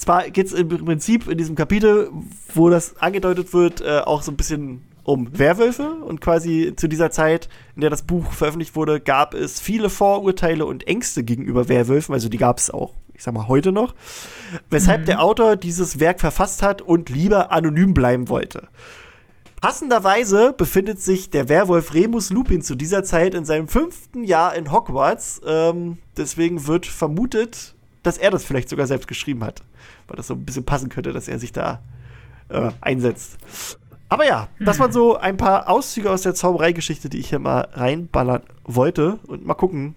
zwar 0.00 0.30
geht 0.30 0.46
es 0.46 0.52
im 0.52 0.68
Prinzip 0.68 1.28
in 1.28 1.38
diesem 1.38 1.56
Kapitel, 1.56 2.10
wo 2.54 2.70
das 2.70 2.96
angedeutet 2.96 3.52
wird, 3.52 3.80
äh, 3.80 4.00
auch 4.00 4.22
so 4.22 4.32
ein 4.32 4.36
bisschen 4.36 4.82
um 5.02 5.38
Werwölfe 5.38 5.94
und 6.04 6.20
quasi 6.20 6.74
zu 6.76 6.88
dieser 6.88 7.10
Zeit, 7.10 7.48
in 7.74 7.80
der 7.80 7.90
das 7.90 8.02
Buch 8.02 8.32
veröffentlicht 8.32 8.76
wurde, 8.76 9.00
gab 9.00 9.34
es 9.34 9.60
viele 9.60 9.90
Vorurteile 9.90 10.66
und 10.66 10.86
Ängste 10.86 11.24
gegenüber 11.24 11.68
Werwölfen, 11.68 12.14
also 12.14 12.28
die 12.28 12.38
gab 12.38 12.58
es 12.58 12.70
auch, 12.70 12.94
ich 13.14 13.22
sag 13.22 13.34
mal, 13.34 13.48
heute 13.48 13.72
noch, 13.72 13.94
weshalb 14.68 15.06
der 15.06 15.22
Autor 15.22 15.56
dieses 15.56 16.00
Werk 16.00 16.20
verfasst 16.20 16.62
hat 16.62 16.82
und 16.82 17.08
lieber 17.08 17.50
anonym 17.50 17.94
bleiben 17.94 18.28
wollte. 18.28 18.68
Passenderweise 19.60 20.54
befindet 20.56 21.02
sich 21.02 21.28
der 21.28 21.50
Werwolf 21.50 21.92
Remus 21.92 22.30
Lupin 22.30 22.62
zu 22.62 22.74
dieser 22.74 23.04
Zeit 23.04 23.34
in 23.34 23.44
seinem 23.44 23.68
fünften 23.68 24.24
Jahr 24.24 24.54
in 24.54 24.72
Hogwarts. 24.72 25.42
Ähm, 25.46 25.98
deswegen 26.16 26.66
wird 26.66 26.86
vermutet, 26.86 27.74
dass 28.02 28.16
er 28.16 28.30
das 28.30 28.42
vielleicht 28.42 28.70
sogar 28.70 28.86
selbst 28.86 29.06
geschrieben 29.06 29.44
hat. 29.44 29.62
Weil 30.10 30.16
das 30.16 30.26
so 30.26 30.34
ein 30.34 30.44
bisschen 30.44 30.64
passen 30.64 30.88
könnte, 30.88 31.12
dass 31.12 31.28
er 31.28 31.38
sich 31.38 31.52
da 31.52 31.80
äh, 32.48 32.70
einsetzt. 32.80 33.38
Aber 34.08 34.26
ja, 34.26 34.48
das 34.58 34.80
waren 34.80 34.90
so 34.90 35.16
ein 35.16 35.36
paar 35.36 35.68
Auszüge 35.68 36.10
aus 36.10 36.22
der 36.22 36.34
Zaubereigeschichte, 36.34 37.08
die 37.08 37.18
ich 37.18 37.28
hier 37.28 37.38
mal 37.38 37.68
reinballern 37.72 38.42
wollte. 38.64 39.20
Und 39.28 39.46
mal 39.46 39.54
gucken, 39.54 39.94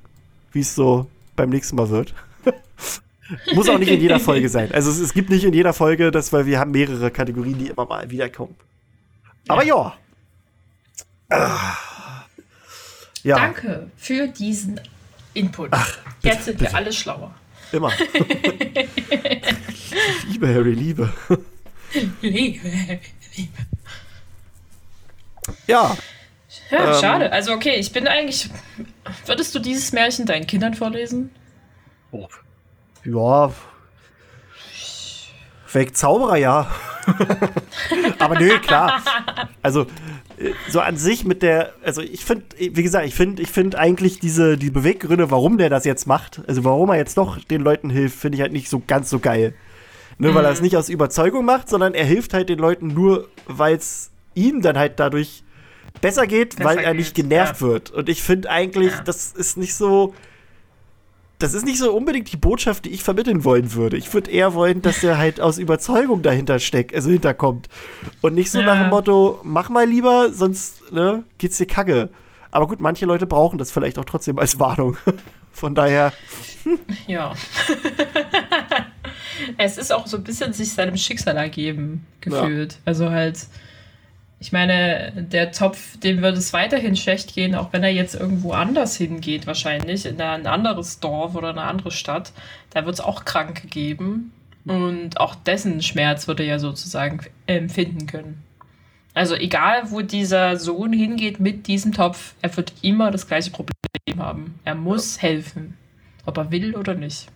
wie 0.52 0.60
es 0.60 0.76
so 0.76 1.08
beim 1.36 1.50
nächsten 1.50 1.76
Mal 1.76 1.90
wird. 1.90 2.14
Muss 3.56 3.68
auch 3.70 3.80
nicht 3.80 3.92
in 3.92 4.00
jeder 4.00 4.20
Folge 4.20 4.50
sein. 4.50 4.72
Also 4.72 4.92
es, 4.92 5.00
es 5.00 5.14
gibt 5.14 5.32
nicht 5.32 5.44
in 5.44 5.54
jeder 5.54 5.74
Folge 5.74 6.12
das, 6.12 6.32
weil 6.32 6.46
wir 6.46 6.60
haben 6.60 6.72
mehrere 6.72 7.10
Kategorien, 7.10 7.58
die 7.58 7.68
immer 7.68 7.88
mal 7.88 8.10
wiederkommen. 8.12 8.56
Aber 9.48 9.64
ja. 9.64 9.94
Ah. 11.30 11.78
Ja, 13.24 13.38
Danke 13.38 13.90
für 13.98 14.28
diesen 14.28 14.80
Input. 15.34 15.72
Jetzt 16.22 16.46
sind 16.46 16.60
wir 16.60 16.76
alle 16.76 16.92
schlauer. 16.92 17.34
Immer. 17.74 17.92
Liebe 20.28 20.48
Harry, 20.48 20.74
Liebe. 20.74 21.12
Liebe, 22.22 22.68
Liebe. 23.36 23.58
Ja, 25.68 25.96
Ja, 26.72 26.96
Ähm. 26.96 27.02
schade. 27.02 27.32
Also 27.32 27.54
okay, 27.54 27.76
ich 27.76 27.92
bin 27.92 28.08
eigentlich. 28.08 28.50
Würdest 29.26 29.54
du 29.56 29.60
dieses 29.60 29.92
Märchen 29.92 30.26
deinen 30.26 30.48
Kindern 30.48 30.74
vorlesen? 30.74 31.30
ja. 33.04 33.52
Weg 35.76 35.96
Zauberer, 35.98 36.38
ja. 36.38 36.72
Aber 38.20 38.40
nö, 38.40 38.60
klar. 38.60 39.02
Also, 39.62 39.82
äh, 40.38 40.52
so 40.70 40.80
an 40.80 40.98
sich 40.98 41.26
mit 41.26 41.42
der, 41.42 41.74
also 41.84 42.02
ich 42.02 42.26
finde, 42.26 42.46
wie 42.58 42.84
gesagt, 42.84 43.06
ich 43.06 43.16
finde, 43.16 43.42
ich 43.42 43.50
finde 43.50 43.78
eigentlich 43.80 44.20
diese, 44.20 44.58
die 44.58 44.70
Beweggründe, 44.70 45.32
warum 45.32 45.58
der 45.58 45.70
das 45.70 45.86
jetzt 45.86 46.08
macht, 46.08 46.42
also 46.48 46.64
warum 46.64 46.90
er 46.90 46.98
jetzt 46.98 47.18
doch 47.18 47.38
den 47.44 47.62
Leuten 47.62 47.90
hilft, 47.90 48.18
finde 48.20 48.38
ich 48.38 48.42
halt 48.42 48.54
nicht 48.54 48.70
so 48.70 48.82
ganz 48.86 49.10
so 49.10 49.20
geil. 49.20 49.54
Ne, 50.20 50.34
weil 50.36 50.46
er 50.46 50.52
es 50.52 50.62
nicht 50.62 50.78
aus 50.78 50.90
Überzeugung 50.90 51.44
macht, 51.44 51.70
sondern 51.70 51.96
er 51.96 52.06
hilft 52.06 52.36
halt 52.36 52.48
den 52.48 52.60
Leuten 52.60 52.88
nur, 52.88 53.30
weil 53.48 53.76
es 53.76 54.12
ihm 54.36 54.62
dann 54.62 54.78
halt 54.78 55.00
dadurch 55.00 55.44
besser 56.02 56.28
geht, 56.28 56.58
Besser 56.58 56.70
weil 56.70 56.78
er 56.78 56.94
nicht 56.94 57.16
genervt 57.16 57.62
ja. 57.62 57.68
wird. 57.68 57.92
Und 57.92 58.10
ich 58.10 58.22
finde 58.22 58.50
eigentlich, 58.50 58.92
Ja. 58.92 59.02
das 59.04 59.32
ist 59.32 59.58
nicht 59.58 59.74
so, 59.74 60.14
das 61.44 61.54
ist 61.54 61.66
nicht 61.66 61.78
so 61.78 61.94
unbedingt 61.94 62.32
die 62.32 62.38
Botschaft, 62.38 62.86
die 62.86 62.90
ich 62.92 63.04
vermitteln 63.04 63.44
wollen 63.44 63.74
würde. 63.74 63.98
Ich 63.98 64.14
würde 64.14 64.32
eher 64.32 64.54
wollen, 64.54 64.82
dass 64.82 65.04
er 65.04 65.18
halt 65.18 65.42
aus 65.42 65.58
Überzeugung 65.58 66.22
dahinter 66.22 66.60
steckt, 66.60 66.96
also 66.96 67.10
hinterkommt. 67.10 67.68
Und 68.22 68.34
nicht 68.34 68.50
so 68.50 68.60
Ja. 68.60 68.66
nach 68.68 68.80
dem 68.82 68.90
Motto, 68.90 69.40
mach 69.44 69.70
mal 69.70 69.86
lieber, 69.86 70.32
sonst 70.32 70.92
ne, 70.94 71.24
geht's 71.38 71.58
dir 71.58 71.66
kacke. 71.68 72.10
Aber 72.52 72.68
gut, 72.68 72.80
manche 72.82 73.06
Leute 73.06 73.26
brauchen 73.26 73.58
das 73.58 73.72
vielleicht 73.72 74.00
auch 74.00 74.06
trotzdem 74.06 74.40
als 74.40 74.60
Warnung. 74.60 74.96
Von 75.52 75.76
daher, 75.76 76.14
Ja. 77.08 77.34
es 79.58 79.78
ist 79.78 79.92
auch 79.92 80.08
so 80.08 80.18
ein 80.18 80.24
bisschen 80.24 80.54
sich 80.54 80.72
seinem 80.74 80.98
Schicksal 80.98 81.36
ergeben 81.38 82.06
gefühlt. 82.22 82.80
Also 82.86 83.10
halt, 83.12 83.48
ich 84.44 84.52
meine, 84.52 85.14
der 85.16 85.54
Topf, 85.54 85.98
dem 86.00 86.22
wird 86.22 86.36
es 86.36 86.52
weiterhin 86.52 86.98
schlecht 86.98 87.34
gehen, 87.34 87.56
auch 87.56 87.72
wenn 87.72 87.82
er 87.82 87.94
jetzt 87.94 88.14
irgendwo 88.14 88.52
anders 88.52 88.98
hingeht, 88.98 89.48
wahrscheinlich, 89.48 90.06
in 90.06 90.20
ein 90.20 90.48
anderes 90.48 91.00
Dorf 91.00 91.36
oder 91.36 91.52
eine 91.52 91.62
andere 91.62 91.92
Stadt. 91.92 92.34
Da 92.70 92.86
wird 92.86 92.96
es 92.96 93.00
auch 93.00 93.24
Kranke 93.24 93.68
geben. 93.68 94.34
Und 94.66 95.18
auch 95.18 95.36
dessen 95.36 95.82
Schmerz 95.82 96.28
wird 96.28 96.42
er 96.42 96.46
ja 96.46 96.60
sozusagen 96.60 97.22
empfinden 97.48 98.06
können. 98.06 98.44
Also 99.14 99.36
egal, 99.36 99.92
wo 99.92 100.02
dieser 100.02 100.58
Sohn 100.58 100.92
hingeht 100.92 101.40
mit 101.40 101.68
diesem 101.68 101.94
Topf, 101.94 102.34
er 102.42 102.58
wird 102.58 102.74
immer 102.82 103.12
das 103.12 103.30
gleiche 103.30 103.52
Problem 103.52 103.72
haben. 104.18 104.60
Er 104.66 104.76
muss 104.76 105.22
helfen, 105.22 105.78
ob 106.26 106.36
er 106.38 106.52
will 106.52 106.76
oder 106.76 106.96
nicht. 106.96 107.28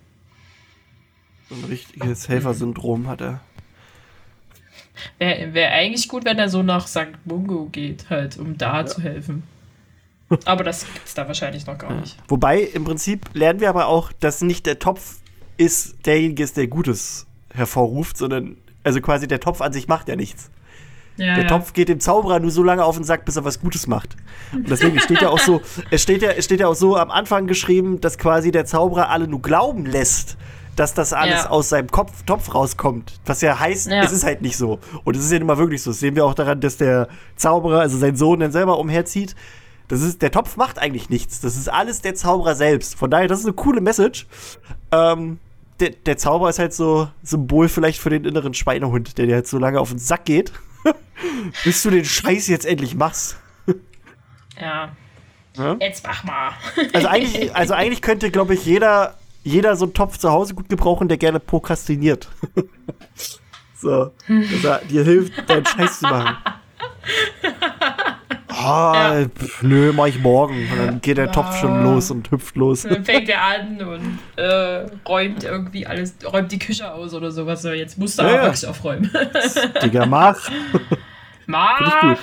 so 1.47 1.55
ein 1.55 1.63
richtiges 1.63 2.27
Helfersyndrom 2.27 3.07
hat 3.07 3.21
er. 3.21 3.39
Wäre 5.17 5.53
wär 5.53 5.71
eigentlich 5.71 6.07
gut, 6.07 6.25
wenn 6.25 6.39
er 6.39 6.49
so 6.49 6.63
nach 6.63 6.87
St. 6.87 7.13
Mungo 7.25 7.69
geht, 7.71 8.09
halt, 8.09 8.37
um 8.37 8.57
da 8.57 8.85
zu 8.85 9.01
helfen. 9.01 9.43
Aber 10.45 10.63
das 10.63 10.85
gibt's 10.93 11.13
da 11.13 11.27
wahrscheinlich 11.27 11.65
noch 11.67 11.77
gar 11.77 11.93
nicht. 11.93 12.17
Wobei, 12.27 12.61
im 12.61 12.83
Prinzip 12.83 13.29
lernen 13.33 13.59
wir 13.59 13.69
aber 13.69 13.87
auch, 13.87 14.11
dass 14.11 14.41
nicht 14.41 14.65
der 14.65 14.79
Topf 14.79 15.17
ist 15.57 16.05
derjenige 16.05 16.43
ist, 16.43 16.57
der 16.57 16.67
Gutes 16.67 17.27
hervorruft, 17.53 18.17
sondern, 18.17 18.57
also 18.83 19.01
quasi 19.01 19.27
der 19.27 19.39
Topf 19.39 19.61
an 19.61 19.73
sich 19.73 19.87
macht 19.87 20.09
ja 20.09 20.15
nichts. 20.15 20.51
Ja, 21.17 21.33
der 21.33 21.43
ja. 21.43 21.49
Topf 21.49 21.73
geht 21.73 21.89
dem 21.89 21.99
Zauberer 21.99 22.39
nur 22.39 22.51
so 22.51 22.61
lange 22.61 22.83
auf 22.83 22.95
den 22.95 23.03
Sack, 23.03 23.25
bis 23.25 23.35
er 23.37 23.43
was 23.43 23.59
Gutes 23.59 23.87
macht. 23.87 24.15
Und 24.53 24.69
deswegen 24.69 24.99
steht 25.01 25.21
ja 25.21 25.29
auch 25.29 25.39
so, 25.39 25.61
es 25.89 26.03
steht 26.03 26.21
ja, 26.21 26.31
es 26.31 26.45
steht 26.45 26.59
ja 26.59 26.67
auch 26.67 26.75
so 26.75 26.95
am 26.95 27.09
Anfang 27.09 27.47
geschrieben, 27.47 28.01
dass 28.01 28.17
quasi 28.17 28.51
der 28.51 28.65
Zauberer 28.65 29.09
alle 29.09 29.27
nur 29.27 29.41
glauben 29.41 29.85
lässt, 29.85 30.37
dass 30.77 30.93
das 30.93 31.11
alles 31.11 31.43
Ja. 31.43 31.49
aus 31.49 31.69
seinem 31.69 31.89
Kopf, 31.91 32.23
Topf 32.23 32.53
rauskommt. 32.55 33.19
Was 33.25 33.41
ja 33.41 33.59
heißt, 33.59 33.87
Ja. 33.87 34.03
es 34.03 34.11
ist 34.13 34.23
halt 34.23 34.41
nicht 34.41 34.55
so. 34.55 34.79
Und 35.03 35.17
es 35.17 35.25
ist 35.25 35.31
ja 35.33 35.39
nun 35.39 35.47
mal 35.47 35.57
wirklich 35.57 35.83
so. 35.83 35.89
Das 35.91 35.99
sehen 35.99 36.15
wir 36.15 36.23
auch 36.25 36.35
daran, 36.35 36.61
dass 36.61 36.77
der 36.77 37.09
Zauberer, 37.35 37.81
also 37.81 37.97
sein 37.97 38.15
Sohn, 38.15 38.39
dann 38.39 38.51
selber 38.53 38.79
umherzieht. 38.79 39.35
Das 39.89 40.01
ist, 40.01 40.21
der 40.21 40.31
Topf 40.31 40.55
macht 40.55 40.79
eigentlich 40.79 41.09
nichts. 41.09 41.41
Das 41.41 41.55
ist 41.57 41.67
alles 41.67 42.01
der 42.01 42.13
Zauberer 42.15 42.55
selbst. 42.55 42.95
Von 42.95 43.09
daher, 43.09 43.27
das 43.27 43.39
ist 43.39 43.45
eine 43.45 43.53
coole 43.53 43.81
Message. 43.81 44.27
Ähm, 44.91 45.39
der, 45.79 45.89
der 45.91 46.17
Zauberer 46.17 46.49
ist 46.49 46.59
halt 46.59 46.73
so 46.73 47.09
Symbol 47.23 47.69
vielleicht 47.69 47.99
für 47.99 48.09
den 48.09 48.25
inneren 48.25 48.53
Schweinehund, 48.53 49.17
der 49.17 49.25
dir 49.27 49.35
halt 49.35 49.47
so 49.47 49.57
lange 49.59 49.79
auf 49.79 49.89
den 49.89 49.99
Sack 49.99 50.25
geht, 50.25 50.51
bis 51.63 51.81
du 51.83 51.89
den 51.89 52.05
Scheiß 52.05 52.47
jetzt 52.47 52.65
endlich 52.65 52.95
machst. 52.95 53.37
Ja. 54.59 54.89
Ja? 55.55 55.75
Jetzt 55.79 56.05
mach 56.05 56.23
mal. 56.23 56.51
Also 56.93 57.07
eigentlich, 57.07 57.55
also 57.55 57.73
eigentlich 57.73 58.01
könnte, 58.01 58.29
glaube 58.31 58.53
ich, 58.53 58.65
jeder, 58.65 59.15
jeder 59.47 59.75
so 59.75 59.85
einen 59.85 59.93
Topf 59.93 60.17
zu 60.17 60.29
Hause 60.29 60.53
gut 60.53 60.69
gebrauchen, 60.69 61.07
der 61.07 61.17
gerne 61.17 61.39
prokrastiniert. 61.39 62.27
so, 63.75 64.11
dass 64.27 64.63
er 64.63 64.81
dir 64.85 65.03
hilft, 65.03 65.49
deinen 65.49 65.65
Scheiß 65.65 65.99
zu 65.99 66.07
machen. 66.07 66.37
Ah, 68.59 69.25
pf, 69.25 69.61
nö, 69.61 69.93
mach 69.93 70.07
ich 70.07 70.19
morgen. 70.19 70.67
Und 70.71 70.77
dann 70.79 71.01
geht 71.01 71.17
der 71.17 71.31
Topf 71.31 71.59
schon 71.59 71.83
los 71.83 72.09
und 72.09 72.31
hüpft 72.31 72.55
los. 72.55 72.81
Dann 72.83 73.05
fängt 73.05 73.29
er 73.29 73.41
an 73.43 73.81
und 73.81 74.19
äh, 74.35 74.87
räumt 75.07 75.43
irgendwie 75.43 75.85
alles, 75.85 76.15
räumt 76.25 76.51
die 76.51 76.57
Küche 76.57 76.91
aus 76.91 77.13
oder 77.13 77.29
sowas. 77.31 77.61
So, 77.61 77.69
jetzt 77.69 77.99
musst 77.99 78.17
du 78.17 78.23
Ja, 78.23 78.29
aber 78.29 78.37
ja. 78.37 78.43
wirklich 78.45 78.67
aufräumen. 78.67 79.11
Digga, 79.83 80.07
mach. 80.07 80.49
Mach! 81.45 82.17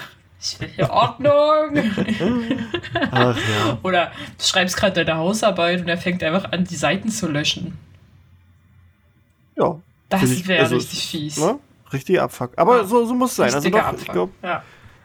Ich 0.47 0.61
will 0.61 0.69
hier 0.77 0.91
Ordnung. 0.91 1.33
Ach 3.11 3.37
ja. 3.37 3.79
Oder 3.83 4.13
du 4.37 4.45
schreibst 4.45 4.77
gerade 4.77 5.03
deine 5.03 5.19
Hausarbeit 5.19 5.81
und 5.81 5.89
er 5.89 5.97
fängt 5.97 6.23
einfach 6.23 6.53
an, 6.53 6.65
die 6.65 6.77
Seiten 6.77 7.09
zu 7.09 7.29
löschen. 7.29 7.79
Ja. 9.57 9.81
Das 10.11 10.47
wäre 10.47 10.63
also, 10.63 10.77
richtig 10.77 11.07
fies. 11.07 11.39
Ne? 11.39 11.59
Richtig 11.93 12.21
Abfuck. 12.21 12.53
Aber 12.57 12.79
Ja. 12.79 12.85
so, 12.85 13.07
so 13.07 13.15
muss 13.15 13.31
es 13.31 13.37
sein. 13.37 13.55
Also 13.55 13.71
doch, 13.71 13.95
ich 13.99 14.09
glaube, 14.09 14.33
ja. 14.43 14.63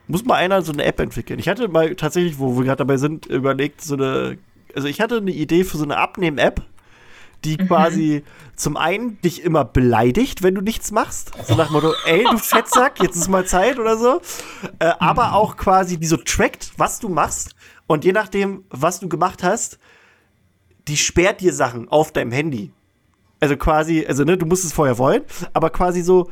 muss 0.07 0.25
mal 0.25 0.35
einer 0.35 0.61
so 0.61 0.73
eine 0.73 0.83
App 0.83 0.99
entwickeln. 0.99 1.39
Ich 1.39 1.47
hatte 1.47 1.69
mal 1.69 1.95
tatsächlich, 1.95 2.37
wo 2.37 2.57
wir 2.57 2.65
gerade 2.65 2.77
dabei 2.77 2.97
sind, 2.97 3.25
überlegt, 3.27 3.81
so 3.81 3.95
eine, 3.95 4.37
also 4.75 4.89
ich 4.89 4.99
hatte 4.99 5.17
eine 5.17 5.31
Idee 5.31 5.63
für 5.63 5.77
so 5.77 5.85
eine 5.85 5.97
Abnehmen-App, 5.97 6.61
die 7.45 7.57
Mhm. 7.57 7.67
quasi 7.67 8.23
zum 8.55 8.75
einen 8.77 9.21
dich 9.21 9.43
immer 9.43 9.63
beleidigt, 9.65 10.43
wenn 10.43 10.55
du 10.55 10.61
nichts 10.61 10.91
machst. 10.91 11.31
So 11.47 11.55
nach 11.55 11.67
dem 11.67 11.73
Motto, 11.73 11.93
ey, 12.05 12.25
du 12.29 12.37
Fettsack, 12.37 13.01
jetzt 13.01 13.15
ist 13.15 13.29
mal 13.29 13.45
Zeit 13.45 13.79
oder 13.79 13.97
so. 13.97 14.21
Äh, 14.79 14.87
Mhm. 14.87 14.93
aber 14.99 15.33
auch 15.33 15.55
quasi, 15.57 15.97
die 15.97 16.07
so 16.07 16.17
trackt, 16.17 16.71
was 16.77 16.99
du 16.99 17.07
machst. 17.09 17.55
Und 17.87 18.03
je 18.05 18.11
nachdem, 18.11 18.65
was 18.69 18.99
du 18.99 19.07
gemacht 19.09 19.41
hast, 19.43 19.79
die 20.87 20.97
sperrt 20.97 21.41
dir 21.41 21.53
Sachen 21.53 21.87
auf 21.89 22.11
deinem 22.11 22.31
Handy. 22.31 22.71
Also 23.39 23.55
quasi, 23.55 24.05
also 24.05 24.23
ne, 24.25 24.37
du 24.37 24.45
musst 24.45 24.65
es 24.65 24.73
vorher 24.73 24.97
wollen, 24.97 25.23
aber 25.53 25.69
quasi 25.69 26.01
so, 26.01 26.29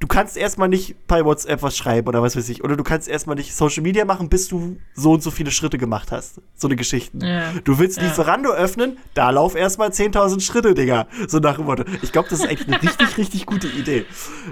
du 0.00 0.06
kannst 0.06 0.36
erstmal 0.36 0.68
nicht 0.68 1.06
bei 1.06 1.24
WhatsApp 1.24 1.62
was 1.62 1.76
schreiben 1.76 2.08
oder 2.08 2.22
was 2.22 2.36
weiß 2.36 2.48
ich. 2.48 2.64
Oder 2.64 2.76
du 2.76 2.82
kannst 2.82 3.06
erstmal 3.08 3.36
nicht 3.36 3.54
Social 3.54 3.82
Media 3.82 4.04
machen, 4.04 4.28
bis 4.28 4.48
du 4.48 4.78
so 4.94 5.12
und 5.12 5.22
so 5.22 5.30
viele 5.30 5.50
Schritte 5.50 5.78
gemacht 5.78 6.10
hast. 6.10 6.40
So 6.56 6.66
eine 6.68 6.76
Geschichte. 6.76 7.18
Ja. 7.24 7.52
Du 7.64 7.78
willst 7.78 7.98
Ja. 7.98 8.04
Lieferando 8.04 8.50
öffnen, 8.50 8.96
da 9.14 9.30
lauf 9.30 9.54
erstmal 9.54 9.90
10.000 9.90 10.40
Schritte, 10.40 10.74
Digga. 10.74 11.06
So 11.28 11.38
nach 11.38 11.56
dem 11.56 11.66
Motto. 11.66 11.84
Ich 12.02 12.12
glaube, 12.12 12.28
das 12.28 12.40
ist 12.40 12.48
eigentlich 12.48 12.66
eine 12.68 12.82
richtig, 12.82 13.16
richtig 13.18 13.46
gute 13.46 13.68
Idee. 13.68 14.04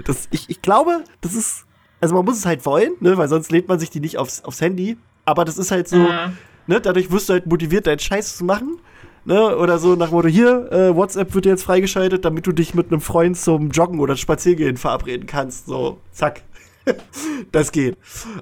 Das, 0.05 0.27
ich, 0.31 0.49
ich 0.49 0.61
glaube, 0.61 1.03
das 1.21 1.33
ist, 1.33 1.65
also 1.99 2.15
man 2.15 2.23
muss 2.25 2.37
es 2.37 2.45
halt 2.45 2.65
wollen, 2.65 2.93
ne, 2.99 3.17
weil 3.17 3.27
sonst 3.27 3.51
lädt 3.51 3.67
man 3.67 3.79
sich 3.79 3.89
die 3.89 3.99
nicht 3.99 4.17
aufs, 4.17 4.43
aufs 4.43 4.61
Handy. 4.61 4.97
Aber 5.25 5.45
das 5.45 5.57
ist 5.57 5.71
halt 5.71 5.87
so, 5.87 5.97
Ja. 5.97 6.31
ne, 6.67 6.79
dadurch 6.79 7.11
wirst 7.11 7.27
du 7.29 7.33
halt 7.33 7.45
motiviert, 7.47 7.87
deinen 7.87 7.99
Scheiß 7.99 8.37
zu 8.37 8.45
machen. 8.45 8.77
Ne, 9.25 9.57
oder 9.57 9.77
so 9.79 9.95
nach 9.95 10.07
dem 10.07 10.15
Motto, 10.15 10.27
hier, 10.27 10.71
äh, 10.71 10.95
WhatsApp 10.95 11.33
wird 11.33 11.45
jetzt 11.45 11.63
freigeschaltet, 11.63 12.25
damit 12.25 12.47
du 12.47 12.51
dich 12.51 12.73
mit 12.73 12.91
einem 12.91 13.01
Freund 13.01 13.37
zum 13.37 13.69
Joggen 13.69 13.99
oder 13.99 14.15
Spaziergehen 14.15 14.77
verabreden 14.77 15.27
kannst. 15.27 15.65
So, 15.65 15.99
zack. 16.11 16.41
das 17.51 17.71
geht. 17.71 17.97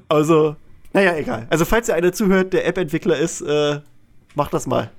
Also, 0.07 0.55
naja, 0.93 1.15
egal. 1.15 1.47
Also, 1.49 1.65
falls 1.65 1.89
ihr 1.89 1.95
einer 1.95 2.13
zuhört, 2.13 2.53
der 2.53 2.65
App-Entwickler 2.67 3.17
ist, 3.17 3.41
äh, 3.41 3.81
macht 4.35 4.53
das 4.53 4.67
mal. 4.67 4.91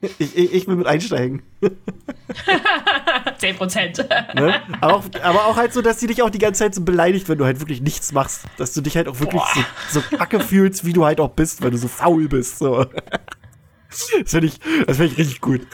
Ich, 0.00 0.36
ich, 0.36 0.52
ich 0.54 0.66
will 0.68 0.76
mit 0.76 0.86
einsteigen. 0.86 1.42
10 3.38 3.56
Prozent. 3.56 3.98
Ne? 4.34 4.54
aber, 4.80 4.94
auch, 4.94 5.04
aber 5.22 5.46
auch 5.46 5.56
halt 5.56 5.72
so, 5.72 5.82
dass 5.82 5.98
sie 5.98 6.06
dich 6.06 6.22
auch 6.22 6.30
die 6.30 6.38
ganze 6.38 6.60
Zeit 6.60 6.74
so 6.74 6.82
beleidigt, 6.82 7.28
wenn 7.28 7.38
du 7.38 7.44
halt 7.44 7.58
wirklich 7.58 7.80
nichts 7.80 8.12
machst. 8.12 8.44
Dass 8.58 8.72
du 8.74 8.80
dich 8.80 8.96
halt 8.96 9.08
auch 9.08 9.18
wirklich 9.18 9.42
so, 9.90 10.00
so 10.00 10.16
kacke 10.16 10.38
fühlst, 10.38 10.84
wie 10.84 10.92
du 10.92 11.04
halt 11.04 11.18
auch 11.18 11.30
bist, 11.30 11.62
wenn 11.62 11.72
du 11.72 11.78
so 11.78 11.88
faul 11.88 12.28
bist. 12.28 12.58
So. 12.58 12.86
Das 13.88 14.30
finde 14.30 14.46
ich, 14.48 14.60
das 14.86 14.96
find 14.96 15.12
ich 15.12 15.18
richtig 15.18 15.40
gut. 15.40 15.60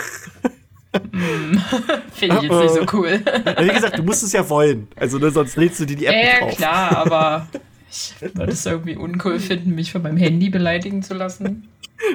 Finde 2.13 2.37
ich 2.37 2.43
jetzt 2.43 2.53
nicht 2.53 2.75
so 2.75 2.87
cool. 2.97 3.21
Also 3.45 3.69
wie 3.69 3.75
gesagt, 3.75 3.99
du 3.99 4.05
musst 4.05 4.23
es 4.23 4.33
ja 4.33 4.49
wollen. 4.49 4.87
Also 4.95 5.19
ne, 5.19 5.33
sonst 5.33 5.57
lädst 5.57 5.81
du 5.81 5.87
dir 5.87 5.97
die 5.97 6.07
App 6.07 6.15
nicht 6.15 6.25
Ja, 6.33 6.39
drauf. 6.41 6.57
klar, 6.57 6.97
aber 6.99 7.49
ich 7.91 8.15
würde 8.21 8.53
es 8.53 8.65
irgendwie 8.65 8.97
uncool 8.97 9.41
finden, 9.41 9.75
mich 9.75 9.91
von 9.91 10.03
meinem 10.03 10.19
Handy 10.19 10.51
beleidigen 10.51 11.03
zu 11.03 11.15
lassen. 11.15 11.69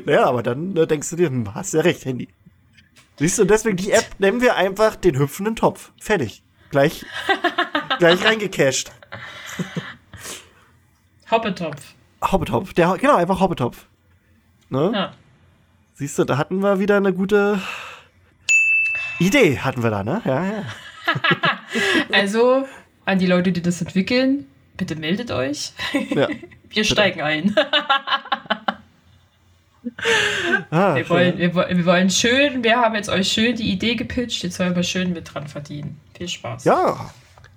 Naja, 0.06 0.24
aber 0.26 0.44
dann 0.44 0.78
äh, 0.78 0.88
denkst 0.88 1.10
du 1.10 1.18
dir, 1.18 1.28
hm, 1.28 1.54
hast 1.54 1.74
ja 1.74 1.82
recht, 1.82 2.06
Handy. 2.06 2.30
Siehst 3.18 3.38
du, 3.38 3.44
deswegen 3.44 3.76
die 3.76 3.92
App 3.92 4.06
nennen 4.18 4.40
wir 4.40 4.56
einfach 4.56 4.96
den 4.96 5.20
hüpfenden 5.20 5.58
Topf. 5.58 5.92
Fertig. 6.00 6.42
Gleich, 6.72 7.06
gleich 7.98 8.24
reingecached. 8.24 8.92
Hoppetopf. 11.32 11.82
Hobbitopf. 12.22 12.74
Der, 12.74 12.96
genau, 12.98 13.16
einfach 13.16 13.40
Hobbitopf. 13.40 13.86
Ne? 14.70 14.92
Ja. 14.94 15.12
Siehst 16.00 16.18
du, 16.18 16.24
da 16.24 16.38
hatten 16.38 16.60
wir 16.62 16.80
wieder 16.80 16.96
eine 16.98 17.12
gute 17.14 17.62
Idee, 19.20 19.60
hatten 19.60 19.84
wir 19.84 19.90
da, 19.90 20.02
ne? 20.04 20.22
Ja, 20.26 20.46
ja. 20.46 20.64
Also, 22.14 22.66
an 23.06 23.20
die 23.20 23.26
Leute, 23.26 23.52
die 23.52 23.62
das 23.62 23.82
entwickeln, 23.82 24.48
bitte 24.78 24.96
meldet 24.96 25.30
euch. 25.32 25.74
ja. 26.12 26.28
Wir 26.70 26.84
steigen 26.84 27.22
ein. 27.22 27.56
Ah, 30.72 30.96
Wir 30.96 31.10
wollen, 31.10 31.38
wir, 31.38 31.56
wir 31.56 31.86
wollen 31.86 32.10
schön, 32.10 32.64
wir 32.64 32.76
haben 32.78 32.96
jetzt 32.96 33.10
euch 33.10 33.32
schön 33.32 33.56
die 33.56 33.72
Idee 33.72 33.96
gepitcht, 33.96 34.44
jetzt 34.44 34.60
wollen 34.60 34.76
wir 34.76 34.84
schön 34.84 35.14
mit 35.14 35.34
dran 35.34 35.48
verdienen. 35.48 36.00
Viel 36.16 36.28
Spaß. 36.28 36.66
ja. 36.66 37.10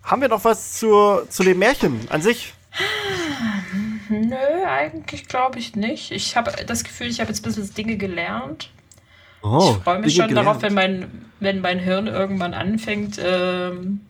Haben 0.05 0.22
wir 0.22 0.28
noch 0.28 0.45
was 0.45 0.78
zur, 0.78 1.26
zu 1.28 1.43
dem 1.43 1.59
Märchen 1.59 2.01
an 2.11 2.22
sich? 2.22 2.55
Nö, 4.12 4.64
eigentlich 4.66 5.26
glaube 5.26 5.58
ich 5.58 5.74
nicht. 5.74 6.10
Ich 6.10 6.36
habe 6.36 6.52
das 6.66 6.84
Gefühl, 6.84 7.06
ich 7.06 7.20
habe 7.20 7.30
jetzt 7.30 7.40
ein 7.40 7.54
bisschen 7.54 7.74
Dinge 7.74 7.96
gelernt. 7.96 8.70
Oh, 9.42 9.74
ich 9.76 9.82
freue 9.82 10.00
mich 10.00 10.14
Dinge 10.14 10.26
schon 10.26 10.34
darauf, 10.36 10.60
wenn 10.62 10.74
gelernt. 10.74 11.00
mein, 11.12 11.24
wenn 11.40 11.60
mein 11.62 11.78
Hirn 11.78 12.06
irgendwann 12.08 12.52
anfängt, 12.52 13.18
ähm, 13.24 14.02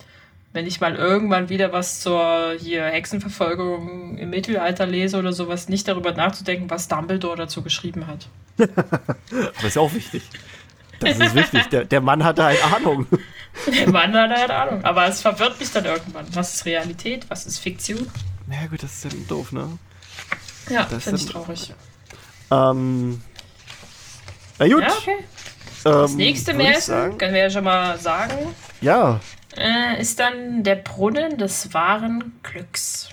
wenn 0.53 0.67
ich 0.67 0.81
mal 0.81 0.97
irgendwann 0.97 1.49
wieder 1.49 1.73
was 1.73 2.01
zur 2.01 2.55
hier 2.59 2.85
Hexenverfolgung 2.85 4.19
im 4.19 4.31
Mittelalter 4.31 4.87
lese 4.87 5.19
oder 5.19 5.33
sowas, 5.33 5.69
nicht 5.69 5.87
darüber 5.87 6.13
nachzudenken, 6.13 6.69
was 6.69 6.89
Dumbledore 6.89 7.37
dazu 7.37 7.63
geschrieben 7.63 8.07
hat. 8.07 8.29
Aber 8.59 9.67
ist 9.67 9.77
ja 9.77 9.83
auch 9.83 9.95
wichtig. 9.95 10.23
Das 10.99 11.19
ist 11.19 11.35
wichtig. 11.35 11.69
Der, 11.69 11.85
der 11.85 12.01
Mann 12.01 12.25
hatte 12.25 12.45
halt 12.45 12.59
Ahnung. 12.65 13.07
Der 13.67 13.91
Mann 13.91 14.15
hat 14.15 14.31
halt 14.31 14.51
Ahnung. 14.51 14.83
Aber 14.85 15.07
es 15.07 15.21
verwirrt 15.21 15.61
mich 15.61 15.71
dann 15.73 15.85
irgendwann. 15.85 16.25
Was 16.33 16.55
ist 16.55 16.65
Realität? 16.65 17.27
Was 17.29 17.45
ist 17.45 17.59
Fiktion? 17.59 18.11
Na 18.47 18.63
ja, 18.63 18.67
gut, 18.67 18.83
das 18.83 18.95
ist 18.95 19.13
dann 19.13 19.27
doof, 19.27 19.53
ne? 19.53 19.79
Ja, 20.73 20.85
Das 20.91 21.05
finde 21.05 21.21
ich 21.21 21.27
traurig. 21.27 21.73
Ähm. 22.51 23.23
Na 24.59 24.69
gut. 24.69 24.83
Ja, 24.83 24.89
okay. 24.93 25.17
ähm, 25.19 25.25
Das 25.93 26.13
nächste 26.15 26.53
würd 26.57 26.61
ich 26.79 26.89
Märchen, 26.89 27.19
können 27.19 27.35
wir 27.35 27.41
ja 27.43 27.51
schon 27.51 27.65
mal 27.65 27.99
sagen, 27.99 28.55
Ja. 28.81 29.21
äh, 29.57 30.01
ist 30.01 30.19
dann 30.21 30.63
der 30.65 30.77
Brunnen 30.77 31.39
des 31.39 31.73
wahren 31.75 32.39
Glücks. 32.43 33.09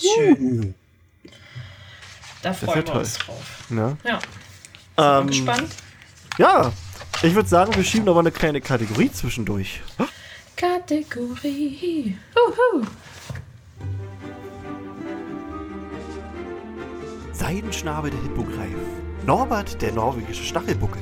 Schön. 0.00 0.74
Da 2.42 2.52
freuen 2.52 2.76
wir 2.76 2.84
toll. 2.84 2.98
uns 2.98 3.18
drauf. 3.18 3.64
Ja, 3.70 3.96
bin 3.98 4.18
Ähm, 4.98 5.26
gespannt. 5.28 5.70
Ja. 6.38 6.72
Ich 7.22 7.34
würde 7.34 7.48
sagen, 7.48 7.74
wir 7.74 7.82
schieben 7.82 8.08
aber 8.10 8.20
eine 8.20 8.30
kleine 8.30 8.60
Kategorie 8.60 9.10
zwischendurch. 9.10 9.80
Kategorie. 10.54 12.16
Huhu. 12.34 12.86
Seidenschnabel 17.46 18.10
der 18.10 18.20
Hippogreif. 18.22 18.74
Norbert 19.24 19.80
der 19.80 19.92
norwegische 19.92 20.42
Stachelbuckel. 20.42 21.00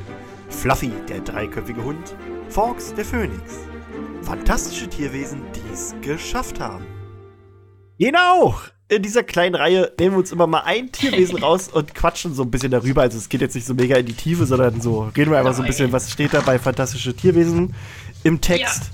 Fluffy 0.51 0.93
der 1.09 1.21
dreiköpfige 1.21 1.83
Hund. 1.83 2.15
Fox 2.51 2.93
der 2.93 3.07
Phönix. 3.07 3.61
Fantastische 4.21 4.87
Tierwesen, 4.87 5.41
die 5.55 5.73
es 5.73 5.95
geschafft 6.03 6.61
haben. 6.61 6.85
Genau! 7.99 8.55
In 8.91 9.01
dieser 9.01 9.23
kleinen 9.23 9.55
Reihe 9.55 9.91
nehmen 9.99 10.17
wir 10.17 10.19
uns 10.19 10.33
immer 10.33 10.47
mal 10.47 10.65
ein 10.67 10.93
Tierwesen 10.93 11.39
raus 11.43 11.69
und 11.73 11.95
quatschen 11.95 12.35
so 12.35 12.43
ein 12.43 12.51
bisschen 12.51 12.73
darüber. 12.73 13.01
Also 13.01 13.17
es 13.17 13.31
geht 13.31 13.41
jetzt 13.41 13.55
nicht 13.55 13.67
so 13.67 13.73
mega 13.73 13.97
in 13.97 14.05
die 14.05 14.13
Tiefe, 14.13 14.45
sondern 14.45 14.83
so 14.83 15.11
reden 15.17 15.31
wir 15.31 15.39
einfach 15.39 15.55
so 15.55 15.63
ein 15.63 15.67
bisschen, 15.67 15.93
was 15.93 16.11
steht 16.11 16.35
da 16.35 16.43
bei 16.43 16.59
fantastische 16.59 17.17
Tierwesen 17.17 17.75
im 18.23 18.43
Text. 18.43 18.91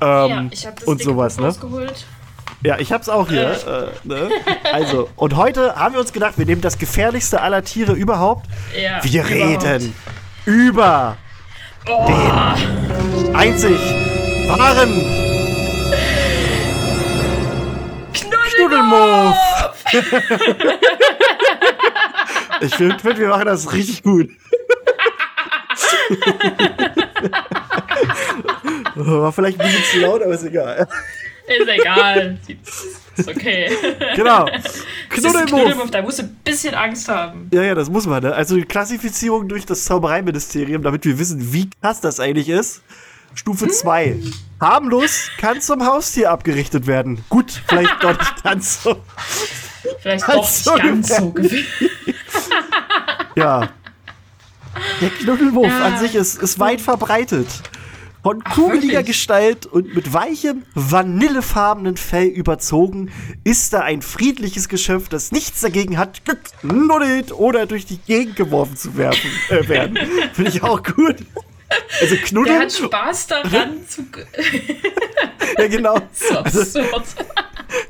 Ja, 0.00 0.26
Ähm, 0.26 0.50
ich 0.52 0.66
habe 0.66 0.74
das 0.74 0.88
und 0.88 0.98
Ding 0.98 1.04
sowas, 1.06 1.36
ne? 1.38 1.44
rausgeholt. 1.46 2.06
Ja, 2.62 2.78
ich 2.78 2.92
hab's 2.92 3.08
auch 3.08 3.28
hier. 3.28 3.50
Äh, 3.50 4.06
ne? 4.06 4.30
Also, 4.72 5.08
und 5.16 5.36
heute 5.36 5.76
haben 5.76 5.94
wir 5.94 6.00
uns 6.00 6.12
gedacht, 6.12 6.34
wir 6.38 6.46
nehmen 6.46 6.60
das 6.60 6.78
gefährlichste 6.78 7.40
aller 7.40 7.62
Tiere 7.62 7.92
überhaupt. 7.92 8.46
Ja, 8.76 9.02
Wir 9.04 9.24
überhaupt. 9.24 9.64
reden 9.64 9.94
über 10.44 11.16
den 11.86 13.34
einzig 13.36 13.78
wahren 14.48 15.04
Knuddelmuff. 18.12 19.36
ich 22.60 22.74
finde, 22.74 22.98
find, 22.98 23.18
wir 23.18 23.28
machen 23.28 23.46
das 23.46 23.72
richtig 23.72 24.02
gut. 24.02 24.28
War 28.96 29.32
vielleicht 29.32 29.60
ein 29.60 29.66
bisschen 29.66 29.84
zu 29.92 30.00
laut, 30.00 30.22
aber 30.22 30.34
ist 30.34 30.44
egal. 30.44 30.88
Ist 31.48 31.68
egal. 31.68 32.38
Ist 33.16 33.28
okay. 33.28 33.70
Genau. 34.14 34.46
Knuddelmuff. 35.08 35.90
Da 35.90 36.02
musst 36.02 36.18
du 36.18 36.24
ein 36.24 36.36
bisschen 36.44 36.74
Angst 36.74 37.08
haben. 37.08 37.48
Ja, 37.52 37.62
ja, 37.62 37.74
das 37.74 37.88
muss 37.90 38.06
man, 38.06 38.22
ne? 38.22 38.34
Also 38.34 38.56
die 38.56 38.64
Klassifizierung 38.64 39.48
durch 39.48 39.64
das 39.66 39.84
Zaubereiministerium, 39.84 40.82
damit 40.82 41.04
wir 41.04 41.18
wissen, 41.18 41.52
wie 41.52 41.70
krass 41.80 42.00
das 42.00 42.20
eigentlich 42.20 42.48
ist. 42.48 42.82
Stufe 43.34 43.68
2. 43.68 44.16
Harmlos 44.60 45.30
kann 45.38 45.60
zum 45.60 45.86
Haustier 45.86 46.30
abgerichtet 46.30 46.86
werden. 46.86 47.24
Gut, 47.28 47.62
vielleicht 47.68 48.02
doch 48.02 48.18
nicht 48.18 48.42
ganz 48.42 48.82
so. 48.82 48.96
Vielleicht 50.00 50.26
Ganz 50.26 50.64
doch 50.64 50.72
so 50.72 50.74
nicht 50.74 50.84
ganz 50.84 51.16
so. 51.16 51.34
Ja. 53.36 53.70
Der 55.00 55.10
Knuddelwurf 55.10 55.68
Ja. 55.72 55.84
an 55.86 55.98
sich 55.98 56.14
ist, 56.14 56.42
ist 56.42 56.58
weit 56.58 56.80
verbreitet. 56.80 57.46
Von 58.22 58.42
kugeliger? 58.44 59.02
Gestalt 59.02 59.66
und 59.66 59.94
mit 59.94 60.12
weichem, 60.12 60.64
vanillefarbenen 60.74 61.96
Fell 61.96 62.26
überzogen, 62.26 63.10
ist 63.44 63.72
er 63.72 63.84
ein 63.84 64.02
friedliches 64.02 64.68
Geschöpf, 64.68 65.08
das 65.08 65.32
nichts 65.32 65.60
dagegen 65.60 65.98
hat, 65.98 66.22
geknuddelt 66.24 67.32
oder 67.32 67.66
durch 67.66 67.86
die 67.86 67.98
Gegend 67.98 68.36
geworfen 68.36 68.76
zu 68.76 68.96
werfen, 68.96 69.30
äh, 69.50 69.68
werden. 69.68 69.98
Finde 70.32 70.50
ich 70.50 70.62
auch 70.62 70.82
gut. 70.82 71.16
Also 72.00 72.14
Der 72.14 72.24
knuddeln, 72.24 72.60
hat 72.60 72.72
Spaß 72.72 73.26
daran 73.28 73.86
zu. 73.86 74.04
ja 75.58 75.68
genau. 75.68 75.98
So 76.12 76.38
absurd. 76.38 77.04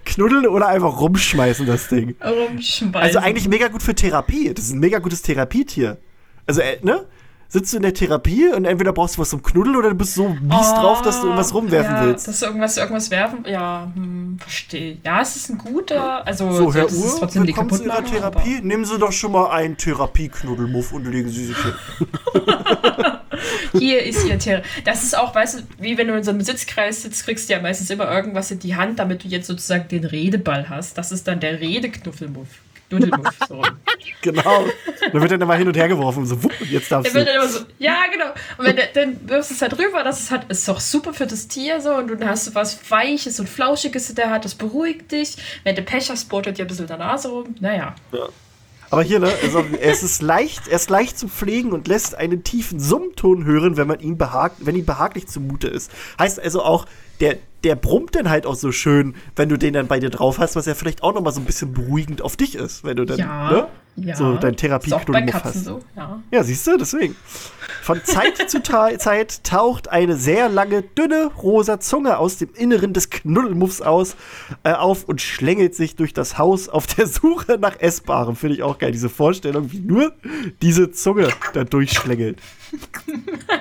Knuddeln 0.05 0.47
oder 0.49 0.69
einfach 0.69 1.01
rumschmeißen 1.01 1.65
das 1.67 1.89
Ding. 1.89 2.17
Rumschmeißen. 2.23 2.95
Also 2.97 3.19
eigentlich 3.21 3.49
mega 3.49 3.69
gut 3.69 3.83
für 3.83 3.95
Therapie. 3.95 4.53
Das 4.53 4.65
ist 4.65 4.73
ein 4.73 4.81
mega 4.81 4.99
gutes 4.99 5.23
Therapietier. 5.23 5.99
Also, 6.47 6.61
äh, 6.61 6.79
ne? 6.83 7.07
Sitzt 7.51 7.73
du 7.73 7.79
in 7.79 7.83
der 7.83 7.95
Therapie 7.95 8.49
und 8.49 8.67
entweder 8.67 8.93
brauchst 8.93 9.17
du 9.17 9.23
was 9.23 9.31
zum 9.31 9.43
Knuddeln 9.43 9.75
oder 9.77 9.89
du 9.89 9.95
bist 9.95 10.13
so 10.15 10.29
mies 10.29 10.69
drauf, 10.75 11.01
dass 11.01 11.21
du 11.21 11.29
irgendwas 11.29 11.55
rumwerfen 11.55 11.95
Oh, 11.95 11.99
ja, 12.01 12.07
willst. 12.07 12.29
Dass 12.29 12.41
du 12.41 12.47
irgendwas, 12.47 12.77
irgendwas 12.77 13.11
werfen. 13.11 13.45
Ja, 13.49 13.91
hm, 13.95 14.37
verstehe. 14.39 14.99
Ja, 15.03 15.23
es 15.23 15.35
ist 15.37 15.49
ein 15.49 15.57
guter. 15.57 16.27
Also, 16.27 16.51
So, 16.53 16.75
Herr 16.75 16.93
Uhr, 16.93 17.17
trotzdem 17.19 17.47
die 17.47 17.55
kaputt 17.55 17.81
Ihrer 17.81 18.03
machen. 18.03 18.05
Therapie. 18.13 18.61
Nehmen 18.63 18.85
Sie 18.85 18.99
doch 18.99 19.13
schon 19.13 19.33
mal 19.33 19.51
einen 19.51 19.79
Therapieknuddelmuff 19.79 20.93
und 20.93 21.07
legen 21.07 21.31
Sie 21.31 21.47
sich 21.47 21.57
hin. 21.57 21.73
Aber 22.35 23.23
hier 23.79 24.03
ist 24.03 24.27
Ihr 24.27 24.39
Tier. 24.39 24.63
Das 24.85 25.03
ist 25.03 25.17
auch, 25.17 25.35
weißt 25.35 25.61
du, 25.61 25.63
wie 25.79 25.97
wenn 25.97 26.09
du 26.09 26.17
in 26.19 26.25
so 26.25 26.31
einem 26.33 26.43
Sitzkreis 26.43 27.01
sitzt, 27.03 27.25
kriegst 27.25 27.49
du 27.49 27.55
ja 27.55 27.63
meistens 27.63 27.89
immer 27.89 28.11
irgendwas 28.13 28.51
in 28.51 28.59
die 28.59 28.77
Hand, 28.77 28.99
damit 28.99 29.25
du 29.25 29.29
jetzt 29.29 29.47
sozusagen 29.47 29.89
den 29.89 30.05
Redeball 30.05 30.69
hast. 30.69 30.99
Das 30.99 31.13
ist 31.13 31.27
dann 31.27 31.41
der 31.41 31.61
Redeknuffelmuff. 31.61 32.49
Knuddelmuff. 32.89 33.35
So. 33.49 33.55
rum. 33.57 33.65
Genau. 34.23 34.67
Dann 35.13 35.21
wird 35.21 35.31
dann 35.31 35.41
immer 35.41 35.55
hin 35.55 35.69
und 35.69 35.77
her 35.77 35.89
geworfen. 35.89 36.27
So, 36.27 36.43
wupp, 36.43 36.53
jetzt 36.71 36.91
darfst 36.91 37.07
Der 37.07 37.15
wird 37.15 37.29
du. 37.29 37.33
dann 37.33 37.43
immer 37.43 37.53
so, 37.53 37.65
ja, 37.79 37.97
genau. 38.13 38.31
Und 38.57 38.67
wenn 38.67 38.77
der, 38.77 38.87
dann 38.95 39.29
wirfst 39.29 39.51
du 39.51 39.55
es 39.55 39.63
halt 39.63 39.79
rüber, 39.79 40.03
das 40.05 40.21
ist 40.21 40.31
halt, 40.31 40.51
ist 40.51 40.67
doch 40.69 40.81
super 40.81 41.13
für 41.13 41.27
das 41.27 41.49
Tier 41.49 41.81
so 41.81 41.95
und 41.95 42.09
dann 42.11 42.29
hast 42.29 42.49
du 42.49 42.55
was 42.55 42.91
Weiches 42.91 43.39
und 43.41 43.49
Flauschiges 43.49 44.11
in 44.11 44.17
der 44.17 44.31
Hand, 44.31 44.45
das 44.45 44.55
beruhigt 44.55 45.13
dich. 45.13 45.37
Wenn 45.65 45.77
du 45.77 45.83
Pech 45.83 46.11
hast, 46.11 46.29
bohrt 46.29 46.47
er 46.47 46.53
dir 46.53 46.65
ein 46.65 46.69
bisschen 46.69 46.85
in 46.85 46.89
der 46.89 46.99
Nase 46.99 47.29
rum. 47.29 47.55
Naja. 47.61 47.95
Aber 48.91 49.03
hier, 49.03 49.19
ne? 49.19 49.31
Also, 49.43 49.65
es 49.81 50.03
ist 50.03 50.23
leicht, 50.23 50.67
er 50.69 50.77
ist 50.77 50.89
leicht 50.89 51.19
zu 51.19 51.29
pflegen 51.29 51.73
und 51.73 51.89
lässt 51.89 52.15
einen 52.15 52.43
tiefen 52.43 52.81
Summton 52.81 53.45
hören, 53.45 53.77
wenn 53.77 53.87
man 53.87 54.01
ihn 54.01 54.17
behagt, 54.17 54.57
wenn 54.61 54.77
ihm 54.77 54.87
behaglich 54.87 55.27
zumute 55.29 55.69
ist. 55.69 55.91
Heißt 56.19 56.41
also 56.41 56.63
auch, 56.63 56.87
der, 57.21 57.37
der 57.65 57.75
brummt 57.75 58.15
dann 58.15 58.31
halt 58.31 58.47
auch 58.47 58.55
so 58.55 58.71
schön, 58.73 59.15
wenn 59.37 59.49
du 59.49 59.57
den 59.57 59.75
dann 59.75 59.89
bei 59.89 59.99
dir 59.99 60.11
drauf 60.11 60.39
hast, 60.39 60.55
was 60.57 60.67
ja 60.67 60.75
vielleicht 60.75 61.03
auch 61.03 61.15
nochmal 61.15 61.33
so 61.33 61.41
ein 61.41 61.45
bisschen 61.45 61.73
beruhigend 61.73 62.23
auf 62.23 62.37
dich 62.37 62.55
ist, 62.55 62.85
wenn 62.85 62.97
du 62.97 63.05
dann, 63.05 63.19
Ja. 63.19 63.51
ne? 63.51 63.67
ja. 63.97 64.15
So 64.15 64.37
dein 64.37 64.55
Therapieknuddelmuff 64.57 65.43
hast. 65.45 65.65
so, 65.65 65.81
ja. 65.97 66.23
Ja, 66.31 66.45
siehst 66.45 66.65
du, 66.69 66.77
deswegen. 66.77 67.17
Von 67.83 68.01
Zeit 68.05 68.49
zu 68.49 68.63
Ta 68.63 68.91
Zeit 68.99 69.43
taucht 69.43 69.89
eine 69.89 70.15
sehr 70.17 70.49
lange, 70.49 70.83
dünne, 70.83 71.31
rosa 71.43 71.81
Zunge 71.81 72.19
aus 72.19 72.37
dem 72.37 72.51
Inneren 72.55 72.93
des 72.93 73.11
Knuddelmuffs 73.11 73.81
aus, 73.83 74.15
äh, 74.63 74.73
auf 74.73 75.05
und 75.05 75.21
schlängelt 75.21 75.75
sich 75.75 75.97
durch 75.97 76.15
das 76.15 76.39
Haus 76.39 76.69
auf 76.69 76.87
der 76.87 77.07
Suche 77.09 77.59
nach 77.59 77.81
Essbarem. 77.81 78.37
Finde 78.37 78.55
ich 78.55 78.63
auch 78.63 78.79
geil, 78.79 78.93
diese 78.93 79.09
Vorstellung, 79.09 79.73
wie 79.73 79.81
nur 79.81 80.13
diese 80.63 80.93
Zunge 80.93 81.29
da 81.55 81.65
durchschlängelt. 81.65 82.39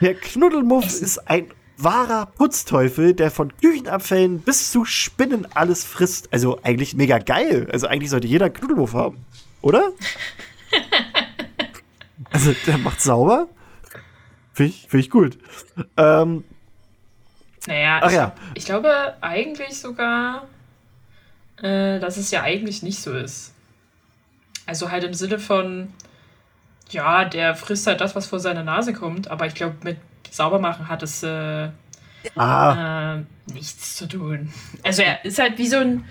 Der 0.00 0.14
Knuddelmuff 0.14 0.86
ist 1.00 1.30
ein 1.30 1.46
wahrer 1.76 2.26
Putzteufel, 2.26 3.14
der 3.14 3.30
von 3.30 3.56
Küchenabfällen 3.56 4.40
bis 4.40 4.70
zu 4.70 4.84
Spinnen 4.84 5.46
alles 5.54 5.84
frisst. 5.84 6.32
Also 6.32 6.60
eigentlich 6.62 6.94
mega 6.94 7.18
geil. 7.18 7.68
Also 7.72 7.86
eigentlich 7.86 8.10
sollte 8.10 8.26
jeder 8.26 8.46
einen 8.46 8.54
Knuddelmuff 8.54 8.94
haben. 8.94 9.24
Oder? 9.62 9.90
also 12.30 12.52
der 12.66 12.78
macht 12.78 13.00
sauber. 13.00 13.48
Finde 14.52 14.72
ich, 14.72 14.86
find 14.88 15.02
ich 15.04 15.10
gut. 15.10 15.38
Ähm, 15.96 16.44
Naja, 17.66 18.00
Ach 18.02 18.10
ich, 18.10 18.16
ja. 18.16 18.32
ich 18.54 18.64
glaube 18.64 19.14
eigentlich 19.20 19.78
sogar, 19.78 20.46
äh, 21.58 21.98
dass 22.00 22.16
es 22.16 22.30
ja 22.30 22.42
eigentlich 22.42 22.82
nicht 22.82 23.00
so 23.00 23.12
ist. 23.12 23.54
Also 24.66 24.90
halt 24.90 25.04
im 25.04 25.14
Sinne 25.14 25.38
von, 25.38 25.92
ja, 26.90 27.24
der 27.24 27.54
frisst 27.54 27.86
halt 27.86 28.00
das, 28.00 28.14
was 28.14 28.26
vor 28.26 28.40
seine 28.40 28.64
Nase 28.64 28.92
kommt, 28.92 29.30
aber 29.30 29.46
ich 29.46 29.54
glaube, 29.54 29.76
mit 29.82 29.96
Saubermachen 30.32 30.88
hat 30.88 31.02
es 31.02 31.22
äh, 31.22 31.68
ah, 32.36 33.18
äh, 33.18 33.52
nichts 33.52 33.96
zu 33.96 34.08
tun. 34.08 34.50
Also 34.82 35.02
er 35.02 35.22
ist 35.26 35.38
halt 35.38 35.58
wie 35.58 35.68
so 35.68 35.76
ein, 35.76 36.04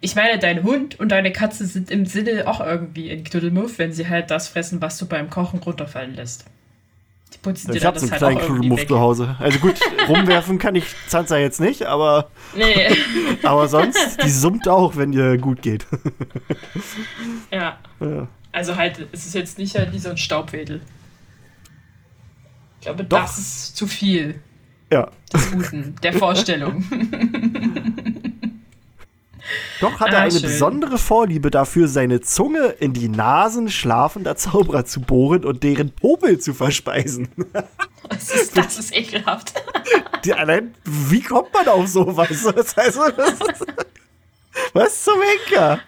ich 0.00 0.16
meine, 0.16 0.40
dein 0.40 0.64
Hund 0.64 0.98
und 0.98 1.10
deine 1.10 1.30
Katze 1.30 1.66
sind 1.66 1.88
im 1.88 2.04
Sinne 2.04 2.48
auch 2.48 2.60
irgendwie 2.60 3.10
ein 3.12 3.22
Knuddelmuff, 3.22 3.78
wenn 3.78 3.92
sie 3.92 4.08
halt 4.08 4.32
das 4.32 4.48
fressen, 4.48 4.82
was 4.82 4.98
du 4.98 5.06
beim 5.06 5.30
Kochen 5.30 5.60
runterfallen 5.60 6.16
lässt. 6.16 6.46
Die 7.32 7.38
putzen 7.38 7.68
dir 7.68 7.76
ich 7.76 7.82
dann 7.82 7.88
habe 7.88 8.00
so 8.00 8.06
das 8.06 8.20
einen 8.20 8.22
halt 8.22 8.38
kleinen 8.38 8.48
Knuddelmuff 8.48 8.86
zu 8.88 8.98
Hause. 8.98 9.36
Also 9.38 9.60
gut, 9.60 9.78
rumwerfen 10.08 10.58
kann 10.58 10.74
ich 10.74 10.86
Zanza 11.06 11.38
jetzt 11.38 11.60
nicht, 11.60 11.84
aber, 11.84 12.28
Nee, 12.56 12.88
aber 13.44 13.68
sonst, 13.68 14.20
die 14.24 14.30
summt 14.30 14.66
auch, 14.66 14.96
wenn 14.96 15.12
ihr 15.12 15.38
gut 15.38 15.62
geht. 15.62 15.86
ja. 17.52 17.78
ja. 18.00 18.26
Also 18.50 18.74
halt, 18.74 19.06
es 19.12 19.26
ist 19.26 19.34
jetzt 19.36 19.58
nicht 19.58 19.76
halt 19.76 19.92
wie 19.92 20.00
so 20.00 20.10
ein 20.10 20.16
Staubwedel. 20.16 20.80
Ich 22.80 22.86
glaube, 22.86 23.04
Doch. 23.04 23.20
das 23.20 23.38
ist 23.38 23.76
zu 23.76 23.86
viel 23.86 24.40
ja. 24.90 25.10
des 25.32 25.50
Guten, 25.52 25.94
der 26.02 26.14
Vorstellung. 26.14 26.82
Doch 29.80 29.98
hat 30.00 30.12
er 30.12 30.18
Ah, 30.18 30.22
eine 30.22 30.30
schön. 30.32 30.42
besondere 30.42 30.98
Vorliebe 30.98 31.50
dafür, 31.50 31.88
seine 31.88 32.20
Zunge 32.20 32.66
in 32.78 32.92
die 32.92 33.08
Nasen 33.08 33.68
schlafender 33.68 34.36
Zauberer 34.36 34.84
zu 34.84 35.00
bohren 35.00 35.44
und 35.44 35.62
deren 35.62 35.90
Popel 35.92 36.38
zu 36.38 36.54
verspeisen. 36.54 37.28
Das 38.08 38.30
ist, 38.34 38.56
das 38.56 38.76
ist 38.78 38.96
ekelhaft. 38.96 39.52
Die, 40.24 40.32
allein, 40.34 40.74
wie 40.84 41.20
kommt 41.20 41.52
man 41.54 41.68
auf 41.68 41.86
sowas? 41.86 42.28
Das 42.56 42.76
heißt, 42.76 42.98
das 43.16 43.32
ist, 43.34 43.66
was 44.72 45.04
zum 45.04 45.14
Henker? 45.20 45.78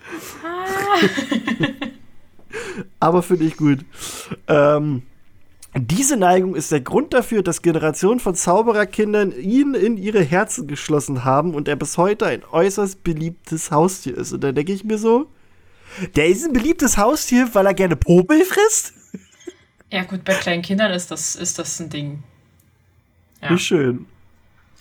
Aber 3.01 3.23
finde 3.25 3.45
ich 3.47 3.57
gut. 3.57 3.81
Ähm, 4.47 5.03
diese 5.75 6.17
Neigung 6.17 6.55
ist 6.55 6.71
der 6.71 6.81
Grund 6.83 7.15
dafür, 7.15 7.43
dass 7.43 7.63
Generationen 7.63 8.21
von 8.21 8.35
Zaubererkindern 8.35 9.33
ihn 9.33 9.75
in 9.75 9.97
ihre 9.97 10.23
Herzen 10.23 10.67
geschlossen 10.67 11.25
haben 11.25 11.55
und 11.55 11.67
er 11.69 11.77
bis 11.77 11.97
heute 11.97 12.27
ein 12.27 12.43
äußerst 12.45 13.03
beliebtes 13.03 13.71
Haustier 13.71 14.17
ist. 14.19 14.33
Und 14.33 14.45
da 14.45 14.53
denke 14.53 14.73
ich 14.73 14.85
mir 14.85 14.99
so, 14.99 15.29
der 16.17 16.27
ist 16.29 16.45
ein 16.45 16.53
beliebtes 16.53 16.99
Haustier, 16.99 17.49
weil 17.55 17.67
er 17.67 17.75
gerne 17.75 17.97
Popel 17.97 18.45
frisst? 18.45 18.93
Ja, 19.91 20.05
gut, 20.05 20.25
bei 20.25 20.35
kleinen 20.35 20.63
Kindern 20.63 20.91
ist 20.93 21.11
das, 21.11 21.37
ist 21.37 21.59
das 21.59 21.79
ein 21.81 21.89
Ding. 21.91 22.23
Ja. 23.43 23.51
Wie 23.51 23.59
schön. 23.59 24.07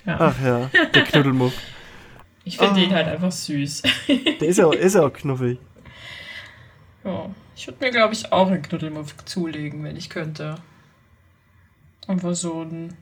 Ja. 0.05 0.17
Ach 0.19 0.35
ja, 0.43 0.69
der 0.93 1.03
Knuddelmuff. 1.03 1.53
Ich 2.43 2.57
finde 2.57 2.73
Ah. 2.73 2.75
den 2.79 2.91
halt 2.95 3.07
einfach 3.07 3.31
süß. 3.31 3.83
Der 4.41 4.47
ist 4.47 4.57
ja, 4.57 4.65
auch- 4.65 4.73
ist 4.73 4.95
ja 4.95 5.05
auch 5.05 5.13
knuffig. 5.13 5.59
ja. 7.03 7.29
Ich 7.55 7.67
würde 7.67 7.85
mir, 7.85 7.91
glaube 7.91 8.15
ich, 8.15 8.31
auch 8.31 8.47
einen 8.47 8.63
Knuddelmuff 8.63 9.15
zulegen, 9.25 9.83
wenn 9.83 9.95
ich 9.95 10.09
könnte. 10.09 10.55
Einfach 12.07 12.35
so 12.35 12.61
ein. 12.61 12.95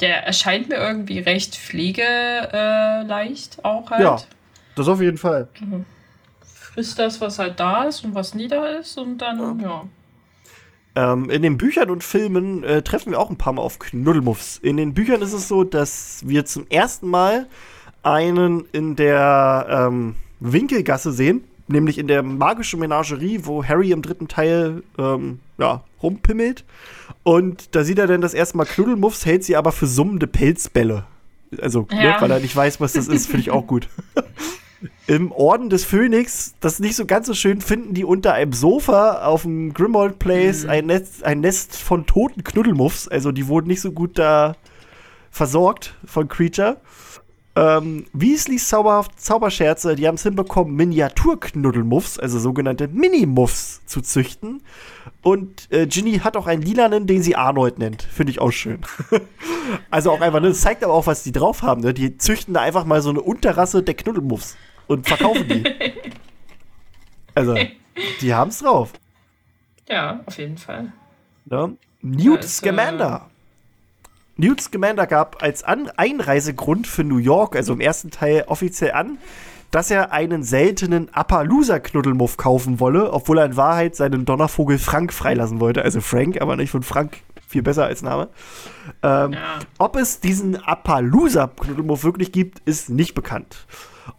Der 0.00 0.24
erscheint 0.26 0.68
mir 0.68 0.76
irgendwie 0.76 1.18
recht 1.18 1.54
pflegeleicht 1.56 2.54
äh, 2.54 3.02
leicht 3.02 3.64
auch 3.64 3.90
halt. 3.90 4.00
Ja. 4.00 4.18
Das 4.76 4.88
auf 4.88 5.00
jeden 5.00 5.18
Fall. 5.18 5.48
Frisst 6.42 6.98
das, 6.98 7.20
was 7.20 7.38
halt 7.38 7.60
da 7.60 7.84
ist 7.84 8.04
und 8.04 8.14
was 8.14 8.34
nie 8.34 8.48
da 8.48 8.66
ist 8.66 8.96
und 8.96 9.18
dann, 9.18 9.60
ja. 9.60 9.84
Ähm, 10.96 11.30
in 11.30 11.42
den 11.42 11.58
Büchern 11.58 11.90
und 11.90 12.02
Filmen 12.02 12.64
äh, 12.64 12.82
treffen 12.82 13.12
wir 13.12 13.20
auch 13.20 13.30
ein 13.30 13.36
paar 13.36 13.52
Mal 13.52 13.62
auf 13.62 13.78
Knuddelmuffs. 13.78 14.58
In 14.58 14.76
den 14.76 14.94
Büchern 14.94 15.22
ist 15.22 15.32
es 15.32 15.48
so, 15.48 15.64
dass 15.64 16.22
wir 16.26 16.46
zum 16.46 16.66
ersten 16.68 17.08
Mal 17.08 17.46
einen 18.02 18.64
in 18.72 18.96
der 18.96 19.66
ähm, 19.68 20.16
Winkelgasse 20.40 21.12
sehen, 21.12 21.44
nämlich 21.68 21.98
in 21.98 22.08
der 22.08 22.22
magischen 22.22 22.80
Menagerie, 22.80 23.40
wo 23.44 23.64
Harry 23.64 23.92
im 23.92 24.02
dritten 24.02 24.28
Teil 24.28 24.82
ähm, 24.98 25.40
ja, 25.60 25.84
rumpimmelt. 26.02 26.64
Und 27.22 27.74
da 27.76 27.84
sieht 27.84 27.98
er 27.98 28.06
dann 28.06 28.20
das 28.22 28.34
erste 28.34 28.56
Mal 28.56 28.64
Knuddelmuffs, 28.64 29.26
hält 29.26 29.44
sie 29.44 29.56
aber 29.56 29.72
für 29.72 29.86
summende 29.86 30.26
Pelzbälle. 30.26 31.04
Also, 31.60 31.86
ne, 31.90 32.04
Ja. 32.04 32.20
weil 32.20 32.30
er 32.30 32.40
nicht 32.40 32.56
weiß, 32.56 32.80
was 32.80 32.94
das 32.94 33.08
ist, 33.08 33.26
finde 33.26 33.40
ich 33.42 33.50
auch 33.50 33.66
gut. 33.66 33.88
Im 35.06 35.30
Orden 35.32 35.68
des 35.68 35.84
Phönix, 35.84 36.54
das 36.60 36.78
nicht 36.78 36.96
so 36.96 37.04
ganz 37.04 37.26
so 37.26 37.34
schön, 37.34 37.60
finden 37.60 37.92
die 37.92 38.04
unter 38.04 38.32
einem 38.32 38.52
Sofa 38.54 39.26
auf 39.26 39.42
dem 39.42 39.74
Grimald 39.74 40.18
Place 40.18 40.64
ein, 40.64 40.86
Nest, 40.86 41.22
ein 41.24 41.40
Nest 41.40 41.76
von 41.76 42.06
toten 42.06 42.44
Knuddelmuffs. 42.44 43.06
Also 43.08 43.30
die 43.32 43.46
wurden 43.48 43.66
nicht 43.66 43.82
so 43.82 43.92
gut 43.92 44.18
da 44.18 44.56
versorgt 45.30 45.96
von 46.06 46.28
Creature. 46.28 46.78
Ähm, 47.56 48.06
Weasleys 48.12 48.68
zauberhaft 48.68 49.20
Zauberscherze, 49.20 49.96
die 49.96 50.06
haben 50.06 50.14
es 50.14 50.22
hinbekommen, 50.22 50.74
Miniaturknuddelmuffs, 50.76 52.18
also 52.18 52.38
sogenannte 52.38 52.88
Minimuffs, 52.88 53.82
zu 53.86 54.00
züchten. 54.00 54.62
Und 55.22 55.70
äh, 55.70 55.86
Ginny 55.86 56.18
hat 56.18 56.36
auch 56.36 56.46
einen 56.46 56.62
lilanen, 56.62 57.06
den 57.06 57.22
sie 57.22 57.36
Arnold 57.36 57.78
nennt. 57.78 58.02
Finde 58.02 58.30
ich 58.32 58.40
auch 58.40 58.50
schön. 58.50 58.80
also 59.90 60.10
auch 60.12 60.20
einfach, 60.20 60.40
ne, 60.40 60.48
das 60.48 60.60
zeigt 60.60 60.82
aber 60.82 60.94
auch, 60.94 61.06
was 61.06 61.22
die 61.22 61.32
drauf 61.32 61.62
haben. 61.62 61.82
Ne? 61.82 61.92
Die 61.92 62.16
züchten 62.16 62.54
da 62.54 62.60
einfach 62.60 62.84
mal 62.84 63.02
so 63.02 63.10
eine 63.10 63.20
Unterrasse 63.20 63.82
der 63.82 63.94
Knuddelmuffs 63.94 64.56
und 64.86 65.06
verkaufen 65.06 65.46
die. 65.48 65.64
also, 67.34 67.56
die 68.20 68.34
haben 68.34 68.48
es 68.48 68.58
drauf. 68.60 68.92
Ja, 69.88 70.20
auf 70.26 70.38
jeden 70.38 70.56
Fall. 70.56 70.92
Ne? 71.44 71.76
Newt 72.02 72.44
ist, 72.44 72.58
Scamander. 72.58 73.28
Newt 74.36 74.60
Scamander 74.60 75.06
gab 75.06 75.42
als 75.42 75.62
An 75.62 75.90
Einreisegrund 75.96 76.86
für 76.86 77.04
New 77.04 77.18
York, 77.18 77.56
also 77.56 77.74
im 77.74 77.80
ersten 77.80 78.10
Teil 78.10 78.44
offiziell 78.46 78.92
an, 78.92 79.18
dass 79.70 79.90
er 79.90 80.12
einen 80.12 80.42
seltenen 80.42 81.08
Appaloosa-Knuddelmuff 81.12 82.36
kaufen 82.36 82.80
wolle, 82.80 83.12
obwohl 83.12 83.38
er 83.38 83.46
in 83.46 83.56
Wahrheit 83.56 83.96
seinen 83.96 84.24
Donnervogel 84.24 84.78
Frank 84.78 85.12
freilassen 85.12 85.60
wollte. 85.60 85.82
Also 85.82 86.00
Frank, 86.00 86.40
aber 86.40 86.56
nicht 86.56 86.70
von 86.70 86.82
Frank, 86.82 87.18
viel 87.46 87.62
besser 87.62 87.86
als 87.86 88.02
Name. 88.02 88.28
Ähm, 89.02 89.32
Ja. 89.32 89.58
Ob 89.78 89.96
es 89.96 90.20
diesen 90.20 90.56
Appaloosa-Knuddelmuff 90.56 92.04
wirklich 92.04 92.32
gibt, 92.32 92.60
ist 92.60 92.90
nicht 92.90 93.14
bekannt. 93.14 93.66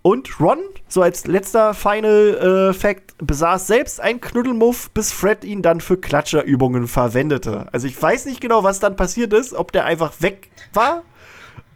Und 0.03 0.39
Ron, 0.39 0.59
so 0.87 1.01
als 1.01 1.27
letzter 1.27 1.73
Final 1.73 2.69
äh, 2.71 2.73
Fact, 2.73 3.13
besaß 3.19 3.67
selbst 3.67 3.99
einen 3.99 4.21
Knuddelmuff, 4.21 4.89
bis 4.91 5.11
Fred 5.11 5.43
ihn 5.43 5.61
dann 5.61 5.81
für 5.81 5.97
Klatscherübungen 5.97 6.87
verwendete. 6.87 7.67
Also 7.71 7.87
ich 7.87 8.01
weiß 8.01 8.25
nicht 8.25 8.41
genau, 8.41 8.63
was 8.63 8.79
dann 8.79 8.95
passiert 8.95 9.33
ist, 9.33 9.53
ob 9.53 9.71
der 9.71 9.85
einfach 9.85 10.13
weg 10.19 10.49
war 10.73 11.03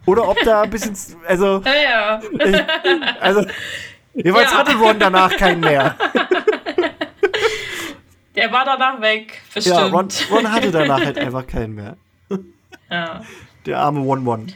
oder 0.06 0.28
ob 0.28 0.38
da 0.44 0.62
ein 0.62 0.70
bisschen, 0.70 0.96
also, 1.28 1.62
Ja, 1.64 1.74
ja. 1.74 2.20
also, 3.20 3.44
jeweils 4.14 4.50
Ja. 4.52 4.58
hatte 4.58 4.74
Ron 4.76 4.98
danach 4.98 5.36
keinen 5.36 5.60
mehr. 5.60 5.96
Der 8.34 8.52
war 8.52 8.64
danach 8.66 9.00
weg. 9.00 9.40
Bestimmt. 9.54 9.76
Ja, 9.76 9.86
Ron, 9.86 10.08
Ron 10.30 10.52
hatte 10.52 10.70
danach 10.70 11.02
halt 11.04 11.18
einfach 11.18 11.46
keinen 11.46 11.74
mehr. 11.74 11.96
Ja. 12.88 13.22
Der 13.66 13.80
arme 13.80 13.98
One-One. 14.00 14.46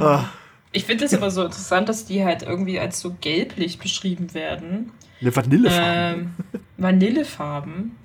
Ah, 0.00 0.24
Ich 0.72 0.84
finde 0.86 1.04
es 1.04 1.14
aber 1.14 1.30
so 1.30 1.44
interessant, 1.44 1.88
dass 1.88 2.04
die 2.04 2.24
halt 2.24 2.42
irgendwie 2.42 2.80
als 2.80 2.98
so 2.98 3.14
gelblich 3.20 3.78
beschrieben 3.78 4.34
werden. 4.34 4.90
eine 5.20 5.36
Vanillefarbe. 5.36 6.18
Ähm, 6.18 6.34
Vanillefarben. 6.78 7.96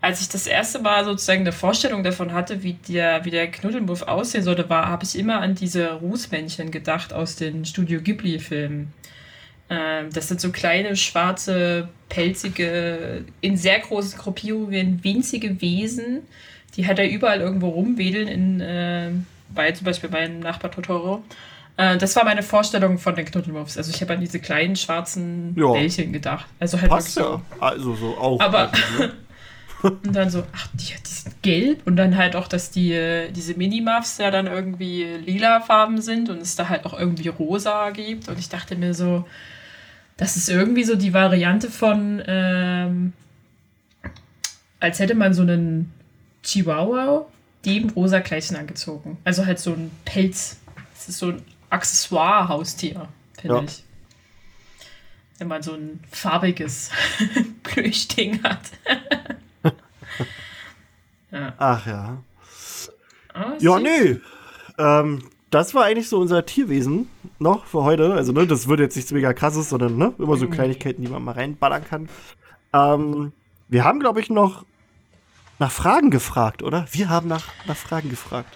Als 0.00 0.20
ich 0.20 0.28
das 0.28 0.46
erste 0.46 0.78
Mal 0.78 1.04
sozusagen 1.04 1.40
eine 1.40 1.50
Vorstellung 1.52 2.04
davon 2.04 2.32
hatte, 2.32 2.62
wie 2.62 2.74
der, 2.74 3.24
wie 3.24 3.30
der 3.30 3.50
Knuddelmuff 3.50 4.02
aussehen 4.02 4.44
sollte, 4.44 4.68
war, 4.70 4.86
habe 4.88 5.04
ich 5.04 5.18
immer 5.18 5.40
an 5.40 5.56
diese 5.56 5.92
Rußmännchen 5.94 6.70
gedacht 6.70 7.12
aus 7.12 7.34
den 7.34 7.64
Studio 7.64 8.00
Ghibli-Filmen. 8.00 8.92
Ähm, 9.70 10.06
das 10.14 10.28
sind 10.28 10.40
so 10.40 10.50
kleine, 10.50 10.94
schwarze, 10.96 11.88
pelzige, 12.08 13.24
in 13.40 13.56
sehr 13.56 13.80
großen 13.80 14.18
Gruppierungen 14.18 15.02
winzige 15.02 15.60
Wesen, 15.60 16.20
die 16.76 16.86
halt 16.86 16.98
da 16.98 17.04
überall 17.04 17.40
irgendwo 17.40 17.68
rumwedeln, 17.70 18.28
in, 18.28 18.60
äh, 18.60 19.10
bei 19.52 19.72
zum 19.72 19.84
Beispiel 19.84 20.10
meinem 20.10 20.38
Nachbar 20.40 20.70
Totoro. 20.70 21.22
Äh, 21.76 21.96
das 21.98 22.14
war 22.16 22.24
meine 22.24 22.42
Vorstellung 22.44 22.98
von 22.98 23.16
den 23.16 23.24
Knuddelmuffs. 23.26 23.76
Also 23.76 23.90
ich 23.92 24.00
habe 24.00 24.14
an 24.14 24.20
diese 24.20 24.38
kleinen 24.38 24.76
schwarzen 24.76 25.54
Ja. 25.58 25.72
Bällchen 25.72 26.12
gedacht. 26.12 26.46
Also 26.60 26.80
halt 26.80 26.90
Passt 26.90 27.14
so. 27.14 27.20
ja. 27.20 27.42
Also 27.60 27.94
so 27.96 28.16
auch. 28.16 28.40
Aber- 28.40 28.70
Also, 28.72 29.02
ne? 29.02 29.12
Und 29.82 30.12
dann 30.12 30.28
so, 30.30 30.44
ach, 30.54 30.66
die, 30.74 30.86
die 31.06 31.10
sind 31.10 31.42
gelb. 31.42 31.86
Und 31.86 31.96
dann 31.96 32.16
halt 32.16 32.34
auch, 32.36 32.48
dass 32.48 32.70
die, 32.70 32.92
äh, 32.92 33.30
diese 33.30 33.54
Minimuffs 33.54 34.18
ja 34.18 34.30
dann 34.30 34.46
irgendwie 34.46 35.04
lila 35.04 35.60
Farben 35.60 36.00
sind 36.00 36.28
und 36.30 36.40
es 36.42 36.56
da 36.56 36.68
halt 36.68 36.84
auch 36.84 36.98
irgendwie 36.98 37.28
rosa 37.28 37.90
gibt. 37.90 38.28
Und 38.28 38.38
ich 38.38 38.48
dachte 38.48 38.74
mir 38.76 38.92
so, 38.94 39.26
das 40.16 40.36
ist 40.36 40.48
irgendwie 40.48 40.82
so 40.84 40.96
die 40.96 41.14
Variante 41.14 41.70
von, 41.70 42.20
ähm, 42.26 43.12
als 44.80 44.98
hätte 44.98 45.14
man 45.14 45.32
so 45.34 45.42
einen 45.42 45.92
Chihuahua 46.42 47.26
dem 47.64 47.90
rosa 47.90 48.20
Kleidchen 48.20 48.56
angezogen. 48.56 49.18
Also 49.24 49.44
halt 49.46 49.58
so 49.58 49.72
ein 49.72 49.90
Pelz. 50.04 50.58
Das 50.94 51.08
ist 51.08 51.18
so 51.18 51.28
ein 51.30 51.42
Accessoire-Haustier, 51.70 53.08
finde 53.40 53.56
Ja. 53.56 53.62
ich. 53.62 53.84
Wenn 55.38 55.48
man 55.48 55.62
so 55.62 55.74
ein 55.74 56.00
farbiges 56.10 56.90
Plüschding 57.62 58.42
hat. 58.42 58.60
ja. 61.30 61.52
Ach 61.58 61.86
ja. 61.86 62.18
Ah, 63.34 63.52
Ja, 63.58 63.78
nee. 63.78 64.20
Ähm, 64.78 65.22
das 65.50 65.74
war 65.74 65.84
eigentlich 65.84 66.08
so 66.08 66.18
unser 66.18 66.44
Tierwesen 66.44 67.08
noch 67.38 67.64
für 67.66 67.82
heute. 67.82 68.12
Also, 68.14 68.32
ne, 68.32 68.46
das 68.46 68.68
wird 68.68 68.80
jetzt 68.80 68.96
nichts 68.96 69.12
mega 69.12 69.32
krasses, 69.32 69.70
sondern 69.70 69.96
ne, 69.96 70.12
immer 70.18 70.36
so 70.36 70.48
Kleinigkeiten, 70.48 71.02
die 71.02 71.08
man 71.08 71.22
mal 71.22 71.32
reinballern 71.32 71.84
kann. 71.84 72.08
Ähm, 72.72 73.32
wir 73.68 73.84
haben, 73.84 74.00
glaube 74.00 74.20
ich, 74.20 74.30
noch 74.30 74.64
nach 75.58 75.70
Fragen 75.72 76.10
gefragt, 76.10 76.62
oder? 76.62 76.86
Wir 76.92 77.08
haben 77.08 77.28
nach, 77.28 77.46
nach 77.66 77.76
Fragen 77.76 78.10
gefragt. 78.10 78.54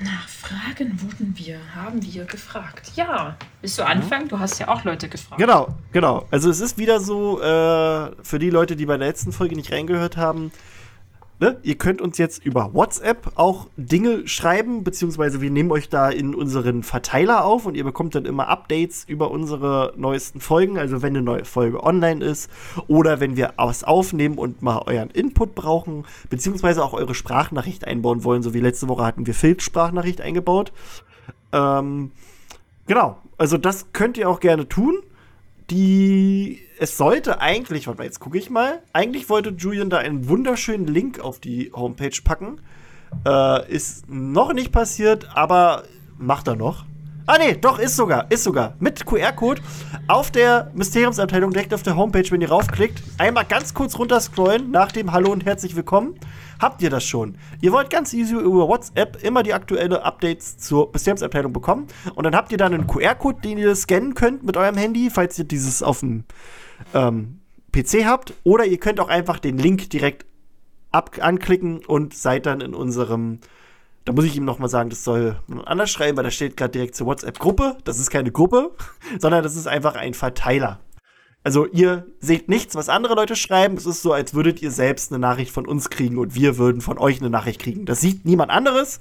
Nach 0.00 0.28
Fragen 0.28 1.00
wurden 1.02 1.34
wir, 1.36 1.58
haben 1.74 2.00
wir 2.02 2.24
gefragt. 2.24 2.92
Ja. 2.94 3.36
Willst 3.60 3.78
du 3.78 3.82
anfangen? 3.84 4.28
Du 4.28 4.38
hast 4.38 4.60
ja 4.60 4.68
auch 4.68 4.84
Leute 4.84 5.08
gefragt. 5.08 5.40
Genau, 5.40 5.74
genau. 5.92 6.26
Also 6.30 6.50
es 6.50 6.60
ist 6.60 6.78
wieder 6.78 7.00
so, 7.00 7.40
äh, 7.40 8.12
für 8.22 8.38
die 8.38 8.50
Leute, 8.50 8.76
die 8.76 8.86
bei 8.86 8.96
der 8.96 9.08
letzten 9.08 9.32
Folge 9.32 9.56
nicht 9.56 9.72
reingehört 9.72 10.16
haben, 10.16 10.52
ne, 11.40 11.58
ihr 11.62 11.76
könnt 11.76 12.00
uns 12.00 12.18
jetzt 12.18 12.44
über 12.44 12.74
WhatsApp 12.74 13.32
auch 13.34 13.68
Dinge 13.76 14.26
schreiben, 14.28 14.84
beziehungsweise 14.84 15.40
wir 15.40 15.50
nehmen 15.50 15.70
euch 15.70 15.88
da 15.88 16.08
in 16.08 16.34
unseren 16.34 16.82
Verteiler 16.82 17.44
auf 17.44 17.66
und 17.66 17.76
ihr 17.76 17.84
bekommt 17.84 18.14
dann 18.14 18.24
immer 18.24 18.48
Updates 18.48 19.04
über 19.06 19.30
unsere 19.30 19.92
neuesten 19.96 20.40
Folgen, 20.40 20.78
also 20.78 21.02
wenn 21.02 21.16
eine 21.16 21.22
neue 21.22 21.44
Folge 21.44 21.82
online 21.82 22.24
ist 22.24 22.50
oder 22.86 23.20
wenn 23.20 23.36
wir 23.36 23.54
was 23.56 23.84
aufnehmen 23.84 24.38
und 24.38 24.62
mal 24.62 24.82
euren 24.86 25.10
Input 25.10 25.54
brauchen, 25.54 26.04
beziehungsweise 26.30 26.84
auch 26.84 26.92
eure 26.92 27.14
Sprachnachricht 27.14 27.86
einbauen 27.86 28.24
wollen, 28.24 28.42
so 28.42 28.54
wie 28.54 28.60
letzte 28.60 28.88
Woche 28.88 29.04
hatten 29.04 29.26
wir 29.26 29.34
Phils 29.34 29.62
Sprachnachricht 29.62 30.20
eingebaut. 30.20 30.72
Ähm, 31.52 32.12
Genau, 32.88 33.18
also 33.36 33.58
das 33.58 33.92
könnt 33.92 34.16
ihr 34.16 34.28
auch 34.28 34.40
gerne 34.40 34.66
tun. 34.66 34.98
Die, 35.70 36.58
es 36.78 36.96
sollte 36.96 37.40
eigentlich, 37.40 37.86
warte 37.86 37.98
mal, 37.98 38.04
jetzt 38.04 38.20
gucke 38.20 38.38
ich 38.38 38.50
mal. 38.50 38.82
Eigentlich 38.92 39.28
wollte 39.28 39.50
Julian 39.50 39.90
da 39.90 39.98
einen 39.98 40.28
wunderschönen 40.28 40.86
Link 40.86 41.20
auf 41.20 41.40
die 41.40 41.72
Homepage 41.74 42.16
packen. 42.22 42.60
Äh, 43.26 43.70
ist 43.70 44.08
noch 44.08 44.52
nicht 44.52 44.70
passiert, 44.70 45.28
aber 45.34 45.84
macht 46.18 46.46
er 46.46 46.56
noch. 46.56 46.84
Ah 47.26 47.36
nee, 47.38 47.54
doch, 47.60 47.78
ist 47.78 47.94
sogar, 47.94 48.30
ist 48.30 48.44
sogar. 48.44 48.74
Mit 48.78 49.04
QR-Code 49.04 49.60
auf 50.06 50.30
der 50.30 50.70
Mysteriumsabteilung 50.74 51.50
direkt 51.50 51.74
auf 51.74 51.82
der 51.82 51.94
Homepage, 51.94 52.24
wenn 52.30 52.40
ihr 52.40 52.48
raufklickt. 52.48 53.02
Einmal 53.18 53.44
ganz 53.44 53.74
kurz 53.74 53.98
runterscrollen 53.98 54.70
nach 54.70 54.92
dem 54.92 55.12
Hallo 55.12 55.32
und 55.32 55.44
herzlich 55.44 55.76
willkommen. 55.76 56.14
Habt 56.58 56.80
ihr 56.80 56.88
das 56.88 57.04
schon? 57.04 57.36
Ihr 57.60 57.72
wollt 57.72 57.90
ganz 57.90 58.14
easy 58.14 58.34
über 58.34 58.66
WhatsApp 58.66 59.22
immer 59.22 59.42
die 59.42 59.52
aktuelle 59.52 60.04
Updates 60.04 60.56
zur 60.56 60.90
Mysteriumsabteilung 60.92 61.52
bekommen. 61.52 61.88
Und 62.14 62.24
dann 62.24 62.34
habt 62.34 62.50
ihr 62.50 62.58
dann 62.58 62.72
einen 62.72 62.86
QR-Code, 62.86 63.42
den 63.42 63.58
ihr 63.58 63.74
scannen 63.74 64.14
könnt 64.14 64.42
mit 64.44 64.56
eurem 64.56 64.76
Handy, 64.76 65.10
falls 65.10 65.38
ihr 65.38 65.44
dieses 65.44 65.82
auf 65.82 66.00
dem 66.00 66.24
ähm, 66.94 67.40
PC 67.72 68.04
habt. 68.04 68.34
Oder 68.44 68.64
ihr 68.64 68.78
könnt 68.78 69.00
auch 69.00 69.08
einfach 69.08 69.38
den 69.38 69.58
Link 69.58 69.90
direkt 69.90 70.26
ab 70.90 71.18
anklicken 71.20 71.84
und 71.84 72.14
seid 72.14 72.46
dann 72.46 72.60
in 72.60 72.74
unserem 72.74 73.40
da 74.08 74.14
muss 74.14 74.24
ich 74.24 74.36
ihm 74.36 74.46
noch 74.46 74.58
mal 74.58 74.68
sagen, 74.68 74.88
das 74.88 75.04
soll 75.04 75.38
man 75.48 75.66
anders 75.66 75.90
schreiben, 75.90 76.16
weil 76.16 76.24
da 76.24 76.30
steht 76.30 76.56
gerade 76.56 76.70
direkt 76.70 76.96
zur 76.96 77.06
WhatsApp-Gruppe. 77.06 77.76
Das 77.84 77.98
ist 77.98 78.08
keine 78.08 78.32
Gruppe, 78.32 78.70
sondern 79.18 79.42
das 79.42 79.54
ist 79.54 79.68
einfach 79.68 79.96
ein 79.96 80.14
Verteiler. 80.14 80.80
Also 81.44 81.66
ihr 81.66 82.06
seht 82.18 82.48
nichts, 82.48 82.74
was 82.74 82.88
andere 82.88 83.14
Leute 83.14 83.36
schreiben. 83.36 83.76
Es 83.76 83.84
ist 83.84 84.00
so, 84.00 84.14
als 84.14 84.32
würdet 84.32 84.62
ihr 84.62 84.70
selbst 84.70 85.12
eine 85.12 85.18
Nachricht 85.18 85.50
von 85.50 85.66
uns 85.66 85.90
kriegen 85.90 86.16
und 86.16 86.34
wir 86.34 86.56
würden 86.56 86.80
von 86.80 86.96
euch 86.96 87.20
eine 87.20 87.28
Nachricht 87.28 87.60
kriegen. 87.60 87.84
Das 87.84 88.00
sieht 88.00 88.24
niemand 88.24 88.50
anderes. 88.50 88.98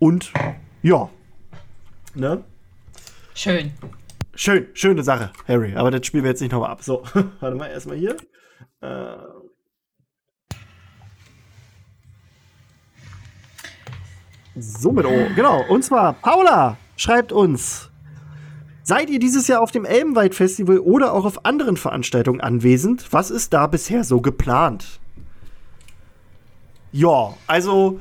Und 0.00 0.32
ja. 0.82 1.08
Ne? 2.16 2.42
Schön. 3.34 3.70
Schön, 4.34 4.68
schöne 4.72 5.02
Sache, 5.02 5.30
Harry. 5.46 5.74
Aber 5.76 5.90
das 5.90 6.06
spielen 6.06 6.24
wir 6.24 6.30
jetzt 6.30 6.40
nicht 6.40 6.52
nochmal 6.52 6.70
ab. 6.70 6.82
So, 6.82 7.02
warte 7.40 7.56
mal, 7.56 7.66
erstmal 7.66 7.96
hier. 7.96 8.16
Äh. 8.80 9.16
So 14.56 14.92
mit 14.92 15.06
O. 15.06 15.28
Genau. 15.34 15.64
Und 15.68 15.82
zwar, 15.82 16.14
Paula 16.14 16.76
schreibt 16.96 17.32
uns. 17.32 17.90
Seid 18.84 19.10
ihr 19.10 19.18
dieses 19.18 19.46
Jahr 19.48 19.60
auf 19.60 19.70
dem 19.70 19.84
Elbenwald 19.84 20.34
Festival 20.34 20.78
oder 20.78 21.12
auch 21.12 21.24
auf 21.24 21.44
anderen 21.44 21.76
Veranstaltungen 21.76 22.40
anwesend? 22.40 23.12
Was 23.12 23.30
ist 23.30 23.52
da 23.52 23.66
bisher 23.66 24.02
so 24.02 24.20
geplant? 24.20 24.98
Ja, 26.90 27.34
also 27.46 28.00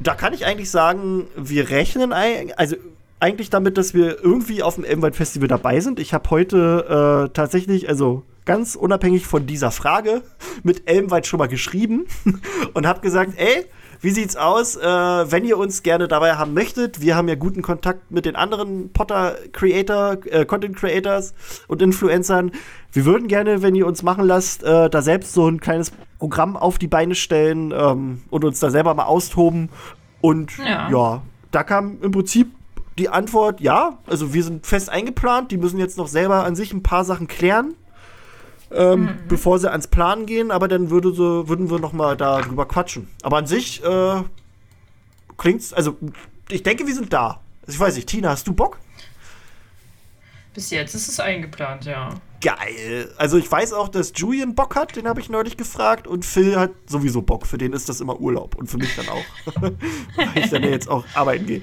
da 0.00 0.14
kann 0.14 0.34
ich 0.34 0.44
eigentlich 0.44 0.70
sagen, 0.70 1.26
wir 1.34 1.70
rechnen 1.70 2.12
also 2.12 2.76
eigentlich 3.20 3.50
damit, 3.50 3.78
dass 3.78 3.94
wir 3.94 4.22
irgendwie 4.22 4.62
auf 4.62 4.76
dem 4.76 4.84
Elbenwald 4.84 5.16
Festival 5.16 5.48
dabei 5.48 5.80
sind. 5.80 5.98
Ich 5.98 6.14
habe 6.14 6.30
heute 6.30 7.26
äh, 7.28 7.32
tatsächlich, 7.32 7.88
also 7.88 8.24
ganz 8.44 8.76
unabhängig 8.76 9.26
von 9.26 9.46
dieser 9.46 9.70
Frage, 9.70 10.22
mit 10.62 10.88
Elbenwald 10.88 11.26
schon 11.26 11.38
mal 11.38 11.48
geschrieben 11.48 12.06
und 12.74 12.86
habe 12.86 13.00
gesagt, 13.00 13.32
ey, 13.36 13.66
wie 14.00 14.10
sieht's 14.10 14.36
aus, 14.36 14.76
äh, 14.76 14.80
wenn 14.82 15.44
ihr 15.44 15.58
uns 15.58 15.82
gerne 15.82 16.06
dabei 16.06 16.34
haben 16.34 16.54
möchtet? 16.54 17.00
Wir 17.00 17.16
haben 17.16 17.26
ja 17.26 17.34
guten 17.34 17.62
Kontakt 17.62 18.12
mit 18.12 18.26
den 18.26 18.36
anderen 18.36 18.92
Potter 18.92 19.36
Creator, 19.52 20.18
äh, 20.26 20.44
Content 20.44 20.76
Creators 20.76 21.34
und 21.66 21.82
Influencern. 21.82 22.52
Wir 22.92 23.04
würden 23.04 23.26
gerne, 23.26 23.60
wenn 23.60 23.74
ihr 23.74 23.88
uns 23.88 24.04
machen 24.04 24.24
lasst, 24.24 24.62
äh, 24.62 24.88
da 24.88 25.02
selbst 25.02 25.34
so 25.34 25.48
ein 25.48 25.60
kleines 25.60 25.90
Programm 26.20 26.56
auf 26.56 26.78
die 26.78 26.86
Beine 26.86 27.16
stellen 27.16 27.72
ähm, 27.76 28.22
und 28.30 28.44
uns 28.44 28.60
da 28.60 28.70
selber 28.70 28.94
mal 28.94 29.06
austoben. 29.06 29.68
Und 30.20 30.56
ja. 30.58 30.88
ja, 30.90 31.22
da 31.50 31.64
kam 31.64 31.98
im 32.00 32.12
Prinzip 32.12 32.52
die 32.98 33.08
Antwort, 33.08 33.60
ja, 33.60 33.98
also 34.06 34.34
wir 34.34 34.44
sind 34.44 34.66
fest 34.66 34.90
eingeplant, 34.90 35.50
die 35.50 35.56
müssen 35.56 35.78
jetzt 35.78 35.96
noch 35.98 36.08
selber 36.08 36.44
an 36.44 36.56
sich 36.56 36.72
ein 36.72 36.82
paar 36.82 37.04
Sachen 37.04 37.28
klären 37.28 37.74
ähm, 38.70 39.02
mhm. 39.02 39.18
bevor 39.28 39.58
sie 39.58 39.70
ans 39.70 39.86
Plan 39.86 40.26
gehen, 40.26 40.50
aber 40.50 40.68
dann 40.68 40.90
würde 40.90 41.12
so, 41.12 41.48
würden 41.48 41.70
wir 41.70 41.78
noch 41.78 41.92
mal 41.92 42.16
darüber 42.16 42.66
quatschen. 42.66 43.08
Aber 43.22 43.38
an 43.38 43.46
sich 43.46 43.82
äh, 43.82 44.22
klingt's, 45.36 45.72
also 45.72 45.96
ich 46.50 46.62
denke, 46.62 46.86
wir 46.86 46.94
sind 46.94 47.12
da. 47.12 47.40
Also 47.66 47.76
ich 47.76 47.80
weiß 47.80 47.96
nicht, 47.96 48.08
Tina, 48.08 48.30
hast 48.30 48.46
du 48.46 48.52
Bock? 48.52 48.78
Bis 50.54 50.70
jetzt 50.70 50.94
ist 50.94 51.08
es 51.08 51.20
eingeplant, 51.20 51.84
ja. 51.84 52.10
Geil. 52.40 53.12
Also 53.16 53.36
ich 53.36 53.50
weiß 53.50 53.72
auch, 53.72 53.88
dass 53.88 54.12
Julian 54.14 54.54
Bock 54.54 54.76
hat, 54.76 54.96
den 54.96 55.06
habe 55.06 55.20
ich 55.20 55.28
neulich 55.28 55.56
gefragt. 55.56 56.06
Und 56.06 56.24
Phil 56.24 56.58
hat 56.58 56.70
sowieso 56.86 57.22
Bock. 57.22 57.46
Für 57.46 57.58
den 57.58 57.72
ist 57.72 57.88
das 57.88 58.00
immer 58.00 58.18
Urlaub. 58.18 58.54
Und 58.54 58.68
für 58.68 58.78
mich 58.78 58.94
dann 58.96 59.08
auch. 59.08 59.24
Weil 60.16 60.30
ich 60.34 60.50
dann 60.50 60.62
ja 60.62 60.70
jetzt 60.70 60.88
auch 60.88 61.04
arbeiten 61.14 61.46
gehe. 61.46 61.62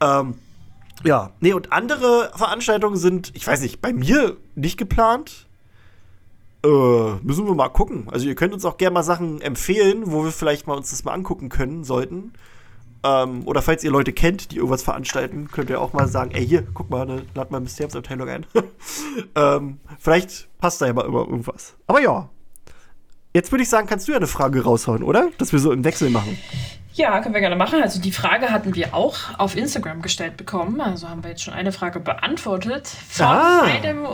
Ähm, 0.00 0.34
ja, 1.02 1.32
nee, 1.40 1.52
und 1.52 1.72
andere 1.72 2.30
Veranstaltungen 2.34 2.96
sind, 2.96 3.32
ich 3.34 3.46
weiß 3.46 3.60
nicht, 3.60 3.80
bei 3.80 3.92
mir 3.92 4.36
nicht 4.54 4.76
geplant. 4.76 5.46
Äh, 6.64 7.14
müssen 7.22 7.46
wir 7.46 7.54
mal 7.54 7.68
gucken. 7.68 8.06
Also 8.10 8.26
ihr 8.26 8.34
könnt 8.34 8.54
uns 8.54 8.64
auch 8.64 8.78
gerne 8.78 8.94
mal 8.94 9.02
Sachen 9.02 9.40
empfehlen, 9.40 10.04
wo 10.06 10.24
wir 10.24 10.30
vielleicht 10.30 10.66
mal 10.66 10.74
uns 10.74 10.90
das 10.90 11.04
mal 11.04 11.12
angucken 11.12 11.48
können 11.50 11.84
sollten. 11.84 12.32
Ähm, 13.04 13.46
oder 13.46 13.60
falls 13.60 13.84
ihr 13.84 13.90
Leute 13.90 14.14
kennt, 14.14 14.50
die 14.50 14.56
irgendwas 14.56 14.82
veranstalten, 14.82 15.48
könnt 15.50 15.68
ihr 15.68 15.78
auch 15.78 15.92
mal 15.92 16.08
sagen, 16.08 16.30
ey, 16.30 16.46
hier, 16.46 16.66
guck 16.72 16.88
mal, 16.88 17.04
ne, 17.04 17.26
lad 17.34 17.50
mal 17.50 17.60
Mysteriumsabteilung 17.60 18.28
ein. 18.28 18.46
ähm, 19.34 19.78
vielleicht 19.98 20.48
passt 20.58 20.80
da 20.80 20.86
ja 20.86 20.94
mal 20.94 21.04
irgendwas. 21.04 21.74
Aber 21.86 22.00
ja. 22.00 22.30
Jetzt 23.34 23.52
würde 23.52 23.64
ich 23.64 23.68
sagen, 23.68 23.88
kannst 23.88 24.08
du 24.08 24.12
ja 24.12 24.16
eine 24.16 24.28
Frage 24.28 24.62
raushauen, 24.62 25.02
oder? 25.02 25.30
Dass 25.38 25.52
wir 25.52 25.58
so 25.58 25.72
im 25.72 25.84
Wechsel 25.84 26.08
machen. 26.08 26.38
Ja, 26.94 27.20
können 27.20 27.34
wir 27.34 27.40
gerne 27.40 27.56
machen. 27.56 27.82
Also 27.82 28.00
die 28.00 28.12
Frage 28.12 28.50
hatten 28.50 28.74
wir 28.74 28.94
auch 28.94 29.38
auf 29.38 29.56
Instagram 29.56 30.00
gestellt 30.00 30.36
bekommen. 30.36 30.80
Also 30.80 31.08
haben 31.08 31.22
wir 31.22 31.30
jetzt 31.30 31.42
schon 31.42 31.54
eine 31.54 31.72
Frage 31.72 32.00
beantwortet. 32.00 32.86
Von 32.86 33.26
ah. 33.26 33.62
einem, 33.62 34.06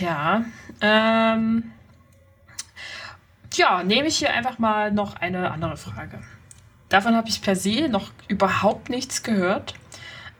ja, 0.00 0.44
ähm, 0.80 1.70
Tja, 3.54 3.84
nehme 3.84 4.08
ich 4.08 4.16
hier 4.16 4.32
einfach 4.32 4.58
mal 4.58 4.90
noch 4.90 5.14
eine 5.14 5.52
andere 5.52 5.76
Frage. 5.76 6.20
Davon 6.88 7.14
habe 7.14 7.28
ich 7.28 7.40
per 7.40 7.54
se 7.54 7.88
noch 7.88 8.10
überhaupt 8.26 8.90
nichts 8.90 9.22
gehört. 9.22 9.74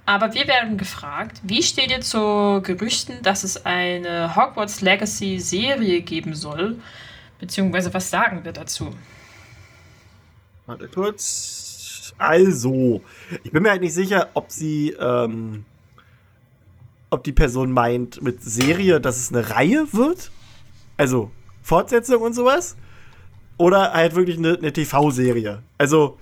Aber 0.04 0.34
wir 0.34 0.48
werden 0.48 0.78
gefragt, 0.78 1.40
wie 1.44 1.62
steht 1.62 1.92
ihr 1.92 2.00
zu 2.00 2.60
Gerüchten, 2.64 3.22
dass 3.22 3.44
es 3.44 3.64
eine 3.64 4.34
Hogwarts 4.34 4.80
Legacy 4.80 5.38
Serie 5.38 6.00
geben 6.00 6.34
soll? 6.34 6.80
Beziehungsweise 7.38 7.94
was 7.94 8.10
sagen 8.10 8.44
wir 8.44 8.50
dazu? 8.50 8.90
Warte 10.66 10.88
kurz. 10.88 11.63
Also, 12.18 13.02
ich 13.42 13.50
bin 13.50 13.62
mir 13.62 13.70
halt 13.70 13.82
nicht 13.82 13.94
sicher, 13.94 14.28
ob 14.34 14.50
sie, 14.50 14.90
ähm, 14.90 15.64
ob 17.10 17.24
die 17.24 17.32
Person 17.32 17.72
meint 17.72 18.22
mit 18.22 18.42
Serie, 18.42 19.00
dass 19.00 19.18
es 19.18 19.32
eine 19.32 19.50
Reihe 19.50 19.86
wird. 19.92 20.30
Also 20.96 21.30
Fortsetzung 21.62 22.22
und 22.22 22.34
sowas 22.34 22.76
oder 23.56 23.92
halt 23.92 24.14
wirklich 24.14 24.38
eine, 24.38 24.56
eine 24.56 24.72
TV-Serie. 24.72 25.62
Also. 25.78 26.18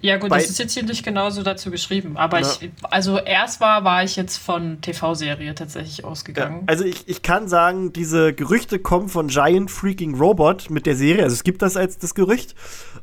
Ja, 0.00 0.16
gut, 0.16 0.30
das 0.30 0.48
ist 0.48 0.58
jetzt 0.58 0.72
hier 0.72 0.84
nicht 0.84 1.04
genauso 1.04 1.42
dazu 1.42 1.70
geschrieben. 1.70 2.16
Aber 2.16 2.40
ja. 2.40 2.48
ich, 2.60 2.70
also 2.82 3.18
erst 3.18 3.60
war, 3.60 3.84
war 3.84 4.02
ich 4.02 4.16
jetzt 4.16 4.38
von 4.38 4.80
TV-Serie 4.80 5.54
tatsächlich 5.54 6.04
ausgegangen. 6.04 6.60
Ja, 6.60 6.64
also 6.66 6.84
ich, 6.84 7.06
ich 7.06 7.22
kann 7.22 7.48
sagen, 7.48 7.92
diese 7.92 8.32
Gerüchte 8.32 8.78
kommen 8.78 9.08
von 9.08 9.28
Giant 9.28 9.70
Freaking 9.70 10.14
Robot 10.14 10.70
mit 10.70 10.86
der 10.86 10.96
Serie. 10.96 11.24
Also 11.24 11.34
es 11.34 11.44
gibt 11.44 11.60
das 11.60 11.76
als 11.76 11.98
das 11.98 12.14
Gerücht. 12.14 12.54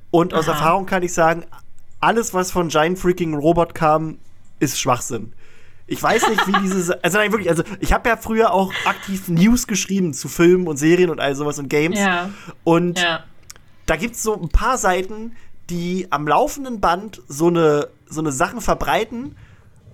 Und 0.10 0.34
aus 0.34 0.48
Aha. 0.48 0.54
Erfahrung 0.54 0.86
kann 0.86 1.04
ich 1.04 1.14
sagen, 1.14 1.46
alles, 2.06 2.34
was 2.34 2.52
von 2.52 2.70
Giant 2.70 3.00
Freaking 3.00 3.34
Robot 3.34 3.74
kam, 3.74 4.20
ist 4.60 4.80
Schwachsinn. 4.80 5.34
Ich 5.88 6.02
weiß 6.02 6.30
nicht, 6.30 6.48
wie 6.48 6.62
diese. 6.62 7.00
Also 7.04 7.18
nein, 7.18 7.32
wirklich, 7.32 7.50
also 7.50 7.64
ich 7.80 7.94
habe 7.94 8.10
ja 8.10 8.18
früher 8.18 8.54
auch 8.54 8.72
aktiv 8.86 9.28
News 9.28 9.68
geschrieben 9.68 10.14
zu 10.14 10.28
Filmen 10.28 10.68
und 10.68 10.78
Serien 10.78 11.10
und 11.10 11.20
all 11.20 11.36
sowas 11.36 11.60
und 11.60 11.70
Games. 11.70 12.00
Ja. 12.00 12.30
Und 12.64 13.00
ja. 13.00 13.24
da 13.86 13.96
gibt 13.96 14.16
es 14.16 14.24
so 14.24 14.40
ein 14.40 14.50
paar 14.50 14.78
Seiten, 14.78 15.36
die 15.70 16.08
am 16.12 16.28
laufenden 16.28 16.80
Band 16.80 17.22
so 17.28 17.48
eine, 17.48 17.90
so 18.08 18.22
eine 18.22 18.32
Sachen 18.32 18.62
verbreiten 18.62 19.36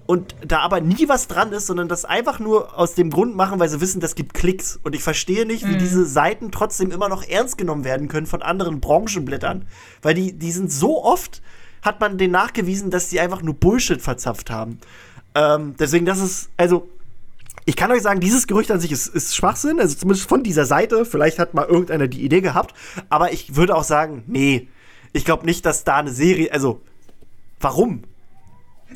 und 0.06 0.36
da 0.46 0.60
aber 0.60 0.82
nie 0.82 1.08
was 1.08 1.30
dran 1.30 1.54
ist, 1.54 1.68
sondern 1.68 1.88
das 1.88 2.04
einfach 2.04 2.40
nur 2.40 2.78
aus 2.78 2.96
dem 2.96 3.12
Grund 3.12 3.36
machen, 3.38 3.60
weil 3.60 3.70
sie 3.70 3.80
wissen, 3.80 4.02
das 4.02 4.16
gibt 4.16 4.34
Klicks. 4.34 4.78
Und 4.84 4.94
ich 4.94 5.04
verstehe 5.04 5.46
nicht, 5.46 5.66
wie 5.66 5.76
mhm. 5.76 5.80
diese 5.80 6.06
Seiten 6.06 6.52
trotzdem 6.52 6.92
immer 6.92 7.08
noch 7.08 7.24
ernst 7.24 7.58
genommen 7.58 7.86
werden 7.86 8.10
können 8.10 8.28
von 8.28 8.42
anderen 8.42 8.82
Branchenblättern. 8.82 9.66
Weil 10.02 10.14
die, 10.14 10.34
die 10.34 10.52
sind 10.52 10.70
so 10.70 11.02
oft, 11.04 11.42
hat 11.82 12.00
man 12.00 12.18
denen 12.18 12.32
nachgewiesen, 12.32 12.92
dass 12.92 13.10
die 13.10 13.20
einfach 13.20 13.42
nur 13.42 13.54
Bullshit 13.54 14.02
verzapft 14.02 14.50
haben. 14.50 14.80
Ähm, 15.36 15.76
deswegen, 15.80 16.06
das 16.06 16.20
ist, 16.20 16.50
also, 16.58 16.88
ich 17.66 17.76
kann 17.76 17.92
euch 17.92 18.02
sagen, 18.02 18.20
dieses 18.20 18.48
Gerücht 18.48 18.72
an 18.72 18.80
sich 18.80 18.92
ist, 18.92 19.08
ist, 19.08 19.36
Schwachsinn, 19.36 19.80
also 19.80 19.96
zumindest 19.96 20.28
von 20.28 20.44
dieser 20.44 20.66
Seite. 20.66 21.06
Vielleicht 21.06 21.40
hat 21.40 21.54
mal 21.54 21.66
irgendeiner 21.66 22.08
die 22.08 22.24
Idee 22.24 22.42
gehabt, 22.42 22.76
aber 23.10 23.32
ich 23.32 23.56
würde 23.56 23.76
auch 23.76 23.84
sagen, 23.84 24.24
nee, 24.28 24.68
ich 25.14 25.26
glaube 25.26 25.46
nicht, 25.46 25.66
dass 25.66 25.84
da 25.84 25.98
eine 25.98 26.12
Serie, 26.12 26.52
also, 26.52 26.82
warum? 27.60 28.04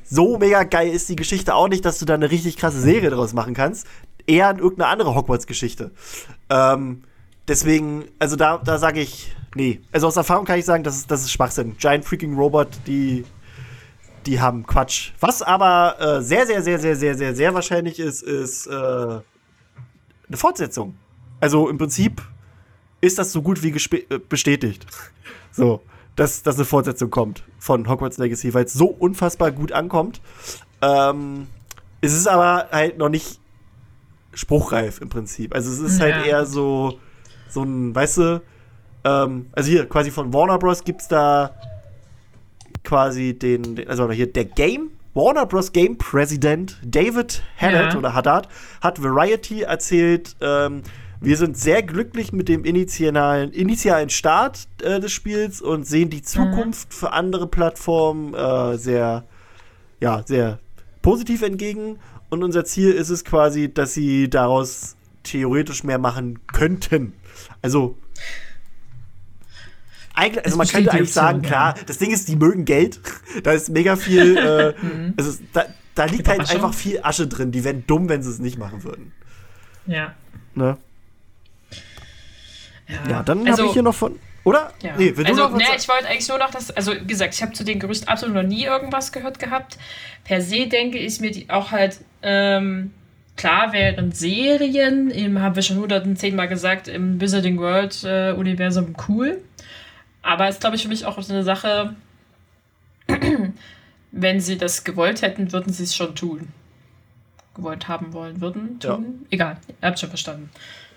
So 0.04 0.38
mega 0.38 0.64
geil 0.64 0.90
ist 0.90 1.10
die 1.10 1.16
Geschichte 1.16 1.56
auch 1.56 1.68
nicht, 1.68 1.86
dass 1.86 2.00
du 2.00 2.06
da 2.06 2.16
eine 2.16 2.32
richtig 2.32 2.58
krasse 2.58 2.82
Serie 2.82 3.10
draus 3.10 3.34
machen 3.34 3.54
kannst. 3.54 3.88
Eher 4.28 4.50
in 4.50 4.58
irgendeine 4.58 4.90
andere 4.90 5.16
Hogwarts-Geschichte. 5.16 5.92
Ähm, 6.50 7.04
deswegen, 7.48 8.06
also 8.20 8.36
da, 8.36 8.58
da 8.58 8.78
sage 8.78 9.00
ich, 9.00 9.34
nee. 9.56 9.82
Also 9.92 10.08
aus 10.08 10.16
Erfahrung 10.16 10.46
kann 10.46 10.60
ich 10.60 10.66
sagen, 10.66 10.84
das 10.84 10.98
ist, 10.98 11.10
das 11.10 11.22
ist 11.22 11.32
Schwachsinn. 11.32 11.76
Giant 11.78 12.06
Freaking 12.06 12.36
Robot, 12.36 12.68
die 12.86 13.26
die 14.26 14.40
haben 14.40 14.66
Quatsch. 14.66 15.12
Was 15.20 15.42
aber 15.42 15.98
äh, 16.00 16.22
sehr, 16.22 16.48
sehr, 16.48 16.62
sehr, 16.64 16.80
sehr, 16.80 16.96
sehr, 16.96 17.16
sehr, 17.16 17.36
sehr 17.36 17.54
wahrscheinlich 17.54 18.00
ist, 18.00 18.24
ist 18.24 18.68
äh, 18.68 18.72
eine 18.72 19.24
Fortsetzung. 20.34 20.98
Also 21.40 21.70
im 21.70 21.78
Prinzip 21.78 22.22
ist 23.02 23.20
das 23.20 23.32
so 23.32 23.42
gut 23.42 23.62
wie 23.62 23.70
äh, 23.70 24.20
bestätigt. 24.30 24.86
so, 25.52 25.82
dass, 26.16 26.44
dass 26.44 26.56
eine 26.56 26.66
Fortsetzung 26.66 27.10
kommt 27.10 27.44
von 27.60 27.88
Hogwarts 27.88 28.18
Legacy, 28.18 28.54
weil 28.54 28.66
es 28.66 28.74
so 28.74 28.88
unfassbar 28.88 29.52
gut 29.52 29.72
ankommt. 29.72 30.22
Ähm, 30.82 31.48
es 32.02 32.14
ist 32.14 32.28
aber 32.28 32.70
halt 32.72 32.98
noch 32.98 33.10
nicht 33.10 33.40
spruchreif 34.34 35.02
im 35.02 35.10
Prinzip. 35.10 35.54
Also 35.54 35.72
es 35.72 35.80
ist 35.80 36.00
halt 36.00 36.12
ja. 36.12 36.18
halt 36.18 36.28
eher 36.28 36.46
so, 36.46 37.00
so 37.50 37.64
ein, 37.64 37.94
weißt 37.94 38.18
du, 38.18 38.42
ähm, 39.06 39.48
also 39.54 39.70
hier 39.70 39.88
quasi 39.88 40.12
von 40.12 40.34
Warner 40.34 40.58
Bros. 40.58 40.84
gibt 40.84 41.02
es 41.02 41.08
da 41.08 41.52
quasi 42.84 43.34
den, 43.34 43.88
also 43.88 44.12
hier 44.12 44.32
der 44.32 44.46
Game 44.46 44.90
Warner 45.14 45.46
Bros. 45.46 45.72
Game 45.72 45.98
President 45.98 46.78
David 46.84 47.42
Haddad 47.58 47.94
ja. 47.94 48.00
oder 48.00 48.14
Haddad 48.14 48.50
hat 48.82 49.02
Variety 49.02 49.62
erzählt, 49.62 50.36
ähm, 50.42 50.82
wir 51.22 51.38
sind 51.38 51.58
sehr 51.58 51.82
glücklich 51.82 52.34
mit 52.34 52.50
dem 52.50 52.66
initialen, 52.66 53.52
initialen 53.52 54.10
Start 54.10 54.68
äh, 54.82 55.00
des 55.00 55.12
Spiels 55.12 55.62
und 55.62 55.88
sehen 55.88 56.10
die 56.10 56.22
Zukunft 56.22 56.90
mhm. 56.90 56.94
für 56.94 57.14
andere 57.14 57.48
Plattformen 57.48 58.34
äh, 58.34 58.78
sehr, 58.78 59.24
ja, 60.02 60.24
sehr 60.26 60.60
positiv 61.02 61.42
entgegen. 61.42 62.00
Und 62.30 62.44
unser 62.44 62.66
Ziel 62.66 62.92
ist 62.92 63.10
es 63.10 63.24
quasi, 63.24 63.74
dass 63.74 63.94
sie 63.94 64.30
daraus 64.30 64.98
theoretisch 65.24 65.84
mehr 65.84 66.00
machen 66.00 66.40
könnten. 66.48 67.14
Also 67.62 67.98
eigentlich, 70.16 70.46
also 70.46 70.58
man 70.58 70.68
könnte 70.68 70.92
eigentlich 70.92 71.14
sagen, 71.14 71.44
ja. 71.44 71.48
klar, 71.48 71.76
das 71.86 71.98
Ding 71.98 72.12
ist, 72.12 72.28
die 72.28 72.36
mögen 72.36 72.66
Geld. 72.66 73.00
da 73.44 73.52
ist 73.52 73.70
mega 73.70 73.96
viel, 73.96 74.38
äh, 74.38 74.74
mhm. 74.82 75.14
also 75.18 75.38
da, 75.54 75.66
da 75.94 76.06
liegt 76.06 76.28
halt 76.28 76.50
einfach 76.50 76.74
viel 76.74 77.00
Asche 77.04 77.28
drin. 77.28 77.52
Die 77.52 77.64
wären 77.64 77.86
dumm, 77.88 78.10
wenn 78.10 78.24
sie 78.24 78.30
es 78.30 78.40
nicht 78.40 78.58
machen 78.58 78.84
würden. 78.84 79.14
Ja. 79.86 80.14
Ne? 80.54 80.78
Ja, 82.88 83.10
ja 83.10 83.24
dann 83.24 83.40
also, 83.48 83.52
habe 83.52 83.68
ich 83.68 83.74
hier 83.74 83.84
noch 83.84 83.96
von. 83.96 84.20
Oder? 84.44 84.72
Ja. 84.84 84.96
Nee, 84.96 85.14
also, 85.26 85.50
nee, 85.50 85.64
ich 85.76 85.88
wollte 85.88 86.08
eigentlich 86.08 86.30
nur 86.30 86.38
noch 86.38 86.52
das, 86.52 86.70
also 86.70 86.94
wie 86.94 87.08
gesagt, 87.08 87.34
ich 87.34 87.42
habe 87.42 87.54
zu 87.54 87.64
den 87.64 87.80
Gerüchten 87.80 88.08
absolut 88.08 88.36
noch 88.36 88.44
nie 88.44 88.66
irgendwas 88.66 89.12
gehört 89.12 89.40
gehabt. 89.40 89.80
Per 90.24 90.40
se 90.40 90.68
denke 90.68 91.00
ich 91.00 91.20
mir 91.20 91.32
die 91.32 91.50
auch 91.50 91.72
halt, 91.72 92.00
ähm, 92.22 92.92
klar 93.38 93.74
wären 93.74 94.12
Serien, 94.12 95.10
im, 95.10 95.42
haben 95.42 95.56
wir 95.56 95.64
schon 95.64 95.78
hunderten 95.78 96.16
zehnmal 96.16 96.48
gesagt, 96.48 96.88
im 96.88 97.20
Wizarding 97.20 97.58
World 97.58 98.04
äh, 98.04 98.34
Universum 98.34 98.96
cool. 99.08 99.42
Aber 100.26 100.48
es 100.48 100.56
ist, 100.56 100.62
glaube 100.62 100.76
ich, 100.76 100.82
für 100.82 100.88
mich 100.88 101.06
auch 101.06 101.22
so 101.22 101.32
eine 101.32 101.44
Sache, 101.44 101.96
wenn 104.12 104.40
sie 104.42 104.58
das 104.58 104.84
gewollt 104.84 105.22
hätten, 105.22 105.52
würden 105.52 105.72
sie 105.72 105.84
es 105.84 105.96
schon 105.96 106.16
tun. 106.16 106.48
Gewollt 107.54 107.88
haben 107.88 108.12
wollen 108.12 108.42
würden, 108.42 108.80
tun. 108.80 109.20
Ja. 109.22 109.28
Egal, 109.30 109.58
ihr 109.68 109.88
habt 109.88 110.00
schon 110.00 110.10
verstanden. 110.10 110.50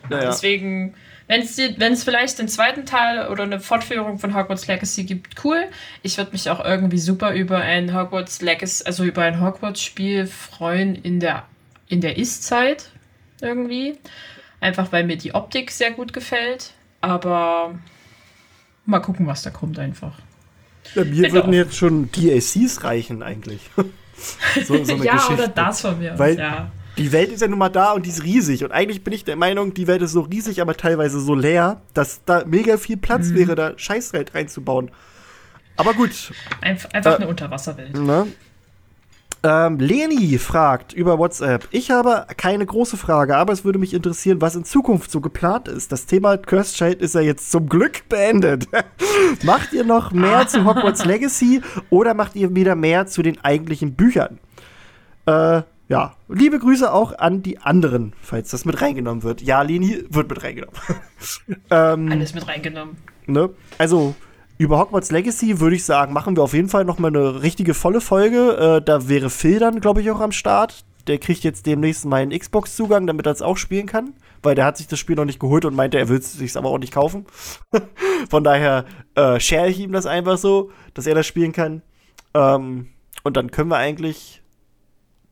Naja. 0.09 0.31
Deswegen, 0.31 0.95
wenn 1.27 1.43
es 1.43 2.05
vielleicht 2.05 2.39
den 2.39 2.49
zweiten 2.49 2.87
Teil 2.87 3.29
oder 3.29 3.43
eine 3.43 3.61
Fortführung 3.61 4.19
von 4.19 4.35
Hogwarts 4.35 4.67
Legacy 4.67 5.05
gibt, 5.05 5.45
cool. 5.45 5.67
Ich 6.03 6.17
würde 6.17 6.33
mich 6.33 6.49
auch 6.49 6.65
irgendwie 6.65 6.99
super 6.99 7.35
über 7.35 7.59
ein 7.59 7.95
Hogwarts 7.95 8.41
Legacy, 8.41 8.85
also 8.87 9.05
über 9.05 9.25
ein 9.25 9.43
Hogwarts-Spiel 9.43 10.27
freuen 10.27 10.95
in 10.95 11.21
der, 11.21 11.45
in 11.87 12.01
der 12.01 12.17
Ist-Zeit 12.17 12.89
irgendwie. 13.43 13.99
Einfach 14.61 14.91
weil 14.91 15.05
mir 15.05 15.19
die 15.19 15.35
Optik 15.35 15.71
sehr 15.71 15.91
gut 15.91 16.15
gefällt. 16.15 16.73
Aber 17.03 17.75
mal 18.89 19.01
gucken, 19.01 19.27
was 19.27 19.43
da 19.43 19.51
kommt 19.51 19.79
einfach. 19.79 20.13
Ja, 20.95 21.05
mir 21.05 21.33
würden 21.33 21.53
jetzt 21.53 21.77
schon 21.77 22.11
DLCs 22.11 22.85
reichen 22.85 23.23
eigentlich. 23.23 23.61
so, 24.67 24.85
so 24.85 24.95
ja, 24.97 25.15
Geschichte. 25.15 25.35
oder 25.35 25.49
das 25.49 25.81
von 25.81 25.99
mir. 25.99 26.19
Weil 26.19 26.39
ja. 26.39 26.71
die 26.97 27.13
Welt 27.13 27.31
ist 27.31 27.43
ja 27.43 27.49
nun 27.49 27.59
mal 27.59 27.69
da 27.69 27.93
und 27.93 28.07
die 28.07 28.11
ist 28.11 28.25
riesig. 28.25 28.65
Und 28.65 28.73
eigentlich 28.73 29.05
bin 29.05 29.13
ich 29.13 29.25
der 29.25 29.37
Meinung, 29.37 29.75
die 29.75 29.87
Welt 29.87 30.03
ist 30.03 30.13
so 30.13 30.23
riesig, 30.23 30.61
aber 30.61 30.77
teilweise 30.77 31.21
so 31.21 31.35
leer, 31.35 31.83
dass 31.95 32.25
da 32.25 32.45
mega 32.47 32.77
viel 32.79 32.97
Platz 32.97 33.29
mhm. 33.29 33.35
wäre, 33.35 33.55
da 33.55 33.79
Scheißwelt 33.79 34.35
reinzubauen. 34.35 34.91
Aber 35.77 35.95
gut. 35.95 36.33
Einf 36.61 36.87
einfach 36.93 37.13
äh, 37.13 37.17
eine 37.17 37.29
Unterwasserwelt. 37.29 37.95
Ne? 37.95 38.27
Ähm, 39.45 39.79
Leni 39.79 40.37
fragt 40.39 40.93
über 40.93 41.19
WhatsApp. 41.19 41.69
Ich 41.71 41.91
habe 41.91 42.27
keine 42.37 42.67
große 42.67 42.97
Frage, 42.97 43.37
aber 43.37 43.53
es 43.53 43.65
würde 43.65 43.79
mich 43.79 43.95
interessieren, 43.95 44.41
was 44.41 44.57
in 44.57 44.65
Zukunft 44.65 45.11
so 45.11 45.21
geplant 45.21 45.69
ist. 45.69 45.93
Das 45.93 46.07
Thema 46.07 46.37
Cursed 46.37 46.77
Child 46.77 47.01
ist 47.01 47.15
ja 47.15 47.21
jetzt 47.21 47.51
zum 47.51 47.69
Glück 47.69 48.09
beendet. 48.09 48.67
macht 49.45 49.73
ihr 49.73 49.85
noch 49.85 50.11
mehr 50.13 50.49
zu 50.49 50.65
Hogwarts 50.65 51.05
Legacy 51.07 51.63
oder 51.91 52.15
macht 52.15 52.35
ihr 52.35 52.55
wieder 52.55 52.75
mehr 52.75 53.07
zu 53.07 53.23
den 53.23 53.43
eigentlichen 53.45 53.95
Büchern? 53.95 54.41
Äh, 55.27 55.63
ja, 55.89 56.17
liebe 56.29 56.59
Grüße 56.59 56.93
auch 56.93 57.17
an 57.19 57.43
die 57.43 57.59
anderen, 57.59 58.15
falls 58.21 58.51
das 58.51 58.65
mit 58.65 58.83
reingenommen 58.83 59.23
wird. 59.23 59.41
Ja, 59.41 59.63
Leni 59.63 60.05
wird 60.11 60.29
mit 60.29 60.43
reingenommen. 60.43 60.77
ähm, 61.71 62.11
Alles 62.11 62.35
mit 62.35 62.47
reingenommen. 62.47 62.97
Ne? 63.27 63.51
Also, 63.79 64.15
über 64.59 64.81
Hogwarts 64.81 65.13
Legacy 65.13 65.61
würde 65.61 65.77
ich 65.77 65.85
sagen, 65.85 66.13
machen 66.13 66.37
wir 66.37 66.43
auf 66.43 66.53
jeden 66.53 66.69
Fall 66.69 66.85
noch 66.85 66.99
mal 66.99 67.09
eine 67.09 67.43
richtige 67.43 67.75
volle 67.75 68.01
Folge. 68.01 68.79
Äh, 68.79 68.83
da 68.85 69.09
wäre 69.09 69.31
Phil 69.31 69.61
dann, 69.61 69.81
glaube 69.81 70.01
ich, 70.01 70.11
auch 70.11 70.21
am 70.21 70.33
Start. 70.33 70.85
Der 71.07 71.19
kriegt 71.19 71.45
jetzt 71.45 71.65
demnächst 71.65 72.05
meinen 72.05 72.37
Xbox-Zugang, 72.37 73.07
damit 73.07 73.25
er 73.25 73.33
es 73.33 73.41
auch 73.41 73.57
spielen 73.57 73.87
kann. 73.87 74.15
Weil 74.43 74.57
der 74.57 74.65
hat 74.65 74.77
sich 74.77 74.89
das 74.89 74.99
Spiel 74.99 75.15
noch 75.15 75.25
nicht 75.25 75.39
geholt 75.39 75.65
und 75.65 75.75
meinte, 75.75 75.99
er 75.99 76.09
will 76.09 76.19
es 76.19 76.33
sich 76.33 76.57
aber 76.57 76.71
auch 76.71 76.79
nicht 76.79 76.93
kaufen. 76.93 77.25
Von 78.31 78.43
daher 78.43 78.85
äh, 79.15 79.39
share 79.39 79.69
ich 79.69 79.79
ihm 79.79 79.93
das 79.93 80.07
einfach 80.07 80.39
so, 80.39 80.71
dass 80.93 81.07
er 81.07 81.15
das 81.15 81.27
spielen 81.27 81.53
kann. 81.53 81.83
Ähm, 82.35 82.89
und 83.23 83.37
dann 83.37 83.53
können 83.53 83.71
wir 83.71 83.77
eigentlich 83.77 84.43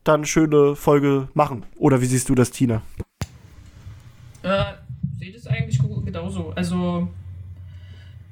dann 0.05 0.21
eine 0.21 0.27
schöne 0.27 0.77
Folge 0.77 1.29
machen. 1.35 1.67
Oder 1.77 2.01
wie 2.01 2.07
siehst 2.07 2.29
du 2.29 2.37
das, 2.37 2.53
Tina? 2.53 2.83
Äh, 4.43 4.65
sehe 5.19 5.33
das 5.33 5.49
eigentlich 5.49 5.81
genauso. 6.05 6.53
Also 6.55 7.09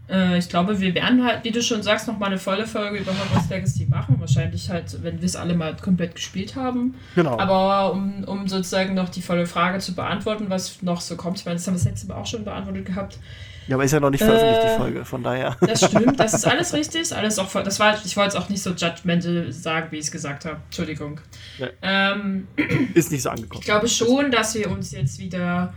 äh, 0.08 0.38
ich 0.38 0.48
glaube, 0.48 0.80
wir 0.80 0.94
werden 0.94 1.24
halt, 1.24 1.44
wie 1.44 1.50
du 1.50 1.62
schon 1.62 1.82
sagst, 1.82 2.06
noch 2.06 2.18
mal 2.18 2.26
eine 2.26 2.38
volle 2.38 2.66
Folge 2.66 2.98
über 2.98 3.12
Hogwarts 3.12 3.48
Legacy 3.48 3.86
machen. 3.86 4.16
Wahrscheinlich 4.18 4.68
halt, 4.68 5.02
wenn 5.02 5.20
wir 5.20 5.26
es 5.26 5.36
alle 5.36 5.54
mal 5.54 5.76
komplett 5.76 6.14
gespielt 6.14 6.56
haben. 6.56 6.94
Genau. 7.14 7.38
Aber 7.38 7.92
um, 7.92 8.24
um 8.24 8.46
sozusagen 8.46 8.94
noch 8.94 9.08
die 9.08 9.22
volle 9.22 9.46
Frage 9.46 9.78
zu 9.78 9.94
beantworten, 9.94 10.46
was 10.48 10.82
noch 10.82 11.00
so 11.00 11.16
kommt, 11.16 11.38
ich 11.38 11.46
meine, 11.46 11.56
das 11.56 11.66
haben 11.66 11.74
wir 11.74 11.78
das 11.78 11.86
letzte 11.86 12.08
Mal 12.08 12.16
auch 12.16 12.26
schon 12.26 12.44
beantwortet 12.44 12.86
gehabt. 12.86 13.18
Ja, 13.66 13.76
aber 13.76 13.84
ist 13.84 13.92
ja 13.92 14.00
noch 14.00 14.10
nicht 14.10 14.22
veröffentlicht, 14.22 14.62
äh, 14.62 14.72
die 14.72 14.78
Folge, 14.78 15.04
von 15.06 15.22
daher. 15.22 15.56
Das 15.60 15.82
stimmt, 15.82 16.20
das 16.20 16.34
ist 16.34 16.46
alles 16.46 16.72
richtig. 16.74 17.14
Alles 17.14 17.38
auch, 17.38 17.50
das 17.50 17.80
war, 17.80 17.96
ich 18.04 18.14
wollte 18.14 18.36
es 18.36 18.42
auch 18.42 18.50
nicht 18.50 18.62
so 18.62 18.70
judgmental 18.70 19.50
sagen, 19.52 19.86
wie 19.90 19.96
ich 19.96 20.04
es 20.04 20.12
gesagt 20.12 20.44
habe. 20.44 20.58
Entschuldigung. 20.66 21.20
Ja. 21.58 21.68
Ähm, 21.80 22.46
ist 22.94 23.10
nicht 23.10 23.22
so 23.22 23.30
angekommen. 23.30 23.60
Ich 23.60 23.64
glaube 23.64 23.88
schon, 23.88 24.30
dass 24.30 24.54
wir 24.54 24.70
uns 24.70 24.92
jetzt 24.92 25.18
wieder 25.18 25.72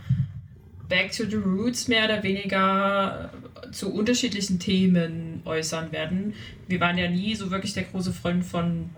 back 0.89 1.11
to 1.11 1.23
the 1.29 1.35
roots 1.35 1.87
mehr 1.87 2.05
oder 2.05 2.23
weniger 2.23 3.29
zu 3.71 3.93
unterschiedlichen 3.93 4.59
Themen 4.59 5.41
äußern 5.45 5.91
werden. 5.91 6.33
Wir 6.67 6.79
waren 6.79 6.97
ja 6.97 7.09
nie 7.09 7.35
so 7.35 7.51
wirklich 7.51 7.73
der 7.73 7.83
große 7.83 8.13
Freund 8.13 8.45
von 8.45 8.89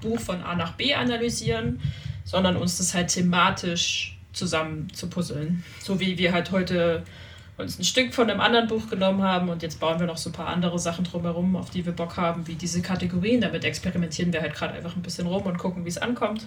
Buch 0.00 0.18
von 0.18 0.42
A 0.42 0.54
nach 0.54 0.72
B 0.72 0.94
analysieren, 0.94 1.80
sondern 2.24 2.56
uns 2.56 2.78
das 2.78 2.94
halt 2.94 3.08
thematisch 3.08 4.16
zusammen 4.32 4.88
zu 4.92 5.08
puzzeln. 5.08 5.64
So 5.80 6.00
wie 6.00 6.18
wir 6.18 6.32
halt 6.32 6.50
heute 6.50 7.02
uns 7.58 7.78
ein 7.78 7.84
Stück 7.84 8.14
von 8.14 8.30
einem 8.30 8.40
anderen 8.40 8.68
Buch 8.68 8.88
genommen 8.88 9.22
haben 9.22 9.48
und 9.50 9.62
jetzt 9.62 9.80
bauen 9.80 10.00
wir 10.00 10.06
noch 10.06 10.16
so 10.16 10.30
ein 10.30 10.32
paar 10.32 10.46
andere 10.48 10.78
Sachen 10.78 11.04
drumherum, 11.04 11.56
auf 11.56 11.70
die 11.70 11.84
wir 11.84 11.92
Bock 11.92 12.16
haben, 12.16 12.46
wie 12.46 12.54
diese 12.54 12.80
Kategorien. 12.80 13.40
Damit 13.40 13.64
experimentieren 13.64 14.32
wir 14.32 14.40
halt 14.40 14.54
gerade 14.54 14.74
einfach 14.74 14.96
ein 14.96 15.02
bisschen 15.02 15.26
rum 15.26 15.42
und 15.42 15.58
gucken, 15.58 15.84
wie 15.84 15.90
es 15.90 15.98
ankommt. 15.98 16.46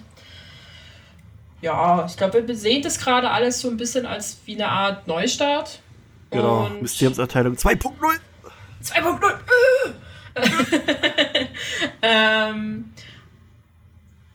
Ja, 1.62 2.04
ich 2.06 2.16
glaube, 2.16 2.46
wir 2.46 2.56
sehen 2.56 2.82
das 2.82 2.98
gerade 2.98 3.30
alles 3.30 3.60
so 3.60 3.70
ein 3.70 3.76
bisschen 3.76 4.04
als 4.06 4.38
wie 4.44 4.54
eine 4.54 4.68
Art 4.68 5.06
Neustart. 5.06 5.80
Genau, 6.30 6.66
und 6.66 6.82
Mysteriumsabteilung 6.82 7.54
2.0. 7.54 7.92
2.0. 8.82 9.34
ähm, 12.02 12.92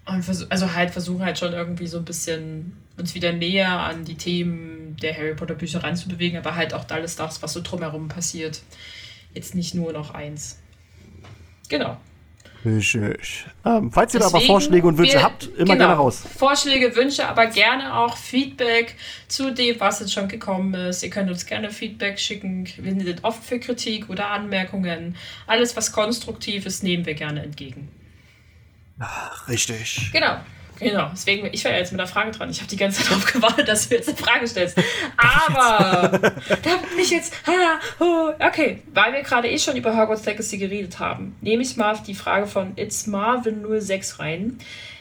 und 0.05 0.47
also 0.49 0.73
halt 0.73 0.91
versuchen 0.91 1.23
halt 1.23 1.37
schon 1.37 1.53
irgendwie 1.53 1.87
so 1.87 1.97
ein 1.97 2.05
bisschen 2.05 2.77
uns 2.97 3.15
wieder 3.15 3.31
näher 3.31 3.69
an 3.69 4.05
die 4.05 4.15
Themen 4.15 4.97
der 5.01 5.15
Harry 5.15 5.35
Potter 5.35 5.55
Bücher 5.55 5.83
ranzubewegen, 5.83 6.37
aber 6.37 6.55
halt 6.55 6.73
auch 6.73 6.87
alles 6.89 7.15
das, 7.15 7.41
was 7.41 7.53
so 7.53 7.61
drumherum 7.61 8.07
passiert. 8.07 8.61
Jetzt 9.33 9.55
nicht 9.55 9.75
nur 9.75 9.93
noch 9.93 10.13
eins. 10.13 10.59
Genau. 11.69 11.97
Richtig. 12.65 13.45
Ähm, 13.65 13.91
falls 13.91 14.13
ihr 14.13 14.19
da 14.19 14.27
aber 14.27 14.41
Vorschläge 14.41 14.85
und 14.85 14.97
Wünsche 14.97 15.13
wir, 15.13 15.23
habt, 15.23 15.45
immer 15.45 15.73
genau, 15.73 15.75
gerne 15.75 15.93
raus. 15.93 16.23
Vorschläge, 16.37 16.93
Wünsche, 16.95 17.27
aber 17.27 17.45
gerne 17.47 17.95
auch 17.95 18.17
Feedback 18.17 18.95
zu 19.27 19.53
dem, 19.53 19.79
was 19.79 20.01
jetzt 20.01 20.13
schon 20.13 20.27
gekommen 20.27 20.73
ist. 20.73 21.01
Ihr 21.01 21.09
könnt 21.09 21.29
uns 21.29 21.45
gerne 21.45 21.71
Feedback 21.71 22.19
schicken. 22.19 22.67
Wir 22.77 22.93
sind 22.93 23.23
offen 23.23 23.43
für 23.43 23.59
Kritik 23.59 24.09
oder 24.09 24.29
Anmerkungen. 24.29 25.15
Alles, 25.47 25.77
was 25.77 25.91
konstruktiv 25.93 26.65
ist, 26.65 26.83
nehmen 26.83 27.05
wir 27.05 27.13
gerne 27.13 27.43
entgegen. 27.43 27.87
Ach, 28.99 29.47
richtig. 29.47 30.09
Genau. 30.11 30.39
Genau, 30.79 31.09
deswegen, 31.11 31.49
ich 31.51 31.65
war 31.65 31.71
ja 31.71 31.77
jetzt 31.77 31.91
mit 31.91 31.99
der 31.99 32.07
Frage 32.07 32.31
dran. 32.31 32.49
Ich 32.49 32.59
habe 32.59 32.69
die 32.69 32.77
ganze 32.77 33.01
Zeit 33.01 33.11
darauf 33.11 33.31
gewartet, 33.31 33.67
dass 33.67 33.89
du 33.89 33.95
jetzt 33.95 34.07
eine 34.07 34.17
Frage 34.17 34.47
stellst. 34.47 34.77
Aber, 35.17 36.17
da 36.19 36.77
bin 36.77 36.99
ich 36.99 37.11
jetzt, 37.11 37.33
okay, 38.39 38.81
weil 38.93 39.13
wir 39.13 39.21
gerade 39.21 39.49
eh 39.49 39.59
schon 39.59 39.75
über 39.75 39.95
Hogwarts 39.95 40.25
Legacy 40.25 40.57
geredet 40.57 40.99
haben, 40.99 41.35
nehme 41.41 41.63
ich 41.63 41.75
mal 41.75 41.97
die 42.07 42.15
Frage 42.15 42.47
von 42.47 42.73
It's 42.77 43.07
Marvin 43.07 43.65
06 43.79 44.19
rein. 44.19 44.57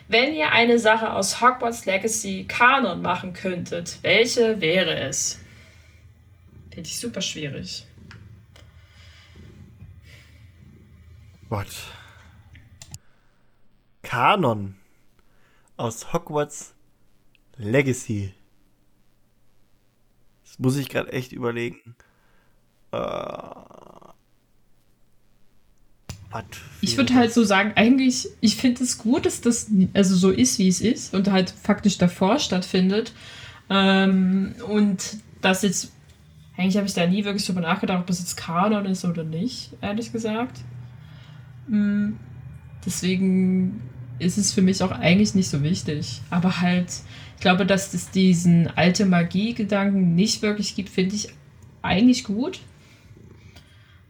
Wenn 0.09 0.35
ihr 0.35 0.53
eine 0.53 0.79
Sache 0.79 1.13
aus 1.13 1.41
Hogwarts 1.41 1.87
Legacy 1.87 2.47
Kanon 2.49 3.03
machen 3.03 3.35
könntet, 3.35 3.99
welche 4.03 4.61
wäre 4.61 4.99
es? 4.99 5.39
Finde 6.71 6.89
ich 6.89 6.99
super 6.99 7.21
schwierig. 7.21 7.85
Gott. 11.51 11.69
Kanon 14.03 14.78
aus 15.79 16.13
Hogwarts 16.13 16.75
Legacy. 17.57 18.35
Das 20.45 20.59
muss 20.59 20.77
ich 20.77 20.89
gerade 20.89 21.13
echt 21.13 21.33
überlegen. 21.33 21.95
Äh, 22.93 22.99
ich 26.83 26.97
würde 26.97 27.15
halt 27.15 27.33
so 27.33 27.43
sagen, 27.43 27.73
eigentlich, 27.75 28.29
ich 28.41 28.57
finde 28.57 28.85
es 28.85 28.99
gut, 28.99 29.25
dass 29.25 29.41
das 29.41 29.71
also 29.95 30.15
so 30.15 30.31
ist, 30.31 30.59
wie 30.59 30.69
es 30.69 30.81
ist 30.83 31.15
und 31.15 31.31
halt 31.31 31.51
faktisch 31.51 31.97
davor 31.97 32.39
stattfindet. 32.39 33.15
Ähm, 33.71 34.55
und 34.69 35.17
das 35.41 35.63
jetzt, 35.63 35.93
eigentlich 36.57 36.77
habe 36.77 36.87
ich 36.87 36.93
da 36.93 37.07
nie 37.07 37.25
wirklich 37.25 37.47
drüber 37.47 37.63
nachgedacht, 37.63 38.01
ob 38.01 38.07
das 38.07 38.19
jetzt 38.19 38.37
Kanon 38.37 38.85
ist 38.85 39.05
oder 39.05 39.25
nicht, 39.25 39.73
ehrlich 39.81 40.13
gesagt. 40.13 40.61
Mhm. 41.67 42.19
Deswegen 42.85 43.81
ist 44.19 44.39
es 44.39 44.53
für 44.53 44.63
mich 44.63 44.83
auch 44.83 44.91
eigentlich 44.91 45.35
nicht 45.35 45.49
so 45.49 45.63
wichtig. 45.63 46.21
Aber 46.31 46.61
halt, 46.61 46.89
ich 47.37 47.41
glaube, 47.41 47.67
dass 47.67 47.95
es 47.95 48.11
diesen 48.11 48.69
alte 48.77 49.07
Magie-Gedanken 49.07 50.15
nicht 50.15 50.43
wirklich 50.43 50.75
gibt, 50.75 50.89
finde 50.89 51.15
ich 51.15 51.29
eigentlich 51.83 52.25
gut. 52.25 52.61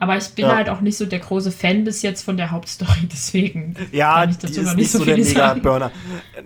Aber 0.01 0.17
ich 0.17 0.29
bin 0.29 0.45
ja. 0.45 0.55
halt 0.55 0.69
auch 0.69 0.81
nicht 0.81 0.97
so 0.97 1.07
der 1.07 1.19
große 1.19 1.51
Fan 1.51 1.83
bis 1.83 2.03
jetzt 2.03 2.23
von 2.23 2.37
der 2.37 2.53
Hauptstory, 2.53 3.09
deswegen 3.13 3.75
ja, 3.91 4.15
kann 4.15 4.31
ich 4.31 4.39
dazu 4.39 4.63
noch 4.63 4.75
nicht 4.75 4.93
so, 4.93 4.99
so 4.99 5.05
der 5.05 5.17
Mega-Burner. 5.17 5.91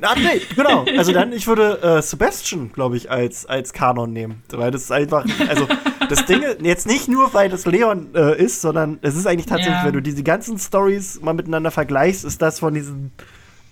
Ah, 0.01 0.14
nee, 0.16 0.40
genau. 0.56 0.86
Also 0.97 1.12
dann, 1.12 1.32
ich 1.32 1.47
würde 1.47 1.82
äh, 1.82 2.02
Sebastian, 2.02 2.72
glaube 2.72 2.97
ich, 2.97 3.10
als, 3.10 3.44
als 3.44 3.74
Kanon 3.74 4.12
nehmen. 4.12 4.43
Weil 4.51 4.70
das 4.70 4.84
ist 4.84 4.93
einfach, 4.93 5.26
also 5.48 5.68
das 6.09 6.24
Ding, 6.24 6.43
jetzt 6.62 6.86
nicht 6.86 7.09
nur, 7.09 7.34
weil 7.34 7.51
das 7.51 7.66
Leon 7.66 8.14
äh, 8.14 8.43
ist, 8.43 8.62
sondern 8.62 8.98
es 9.02 9.16
ist 9.16 9.26
eigentlich 9.26 9.47
tatsächlich, 9.47 9.76
ja. 9.76 9.84
wenn 9.84 9.93
du 9.93 10.01
diese 10.01 10.22
ganzen 10.22 10.59
Stories 10.59 11.20
mal 11.20 11.34
miteinander 11.34 11.70
vergleichst, 11.70 12.24
ist 12.24 12.40
das 12.40 12.59
von 12.59 12.72
diesen 12.72 13.12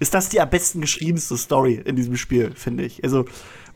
ist 0.00 0.12
das 0.14 0.28
die 0.28 0.40
am 0.40 0.50
besten 0.50 0.80
geschriebenste 0.80 1.36
Story 1.36 1.80
in 1.84 1.94
diesem 1.94 2.16
Spiel, 2.16 2.50
finde 2.56 2.84
ich. 2.84 3.04
Also, 3.04 3.26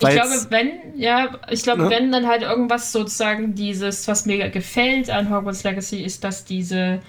ich 0.01 0.09
glaube, 0.09 0.31
wenn, 0.51 0.71
ja, 0.97 1.39
ich 1.51 1.63
glaube, 1.63 1.83
Ne? 1.85 1.91
wenn 1.91 2.11
dann 2.11 2.27
halt 2.27 2.43
irgendwas 2.43 2.91
sozusagen 2.91 3.55
dieses, 3.55 4.09
was 4.09 4.27
mir 4.27 4.49
gefällt 4.51 5.09
an 5.11 5.31
Hogwarts 5.31 5.63
Legacy, 5.63 6.03
ist, 6.03 6.25
dass 6.25 6.45
diese 6.45 7.01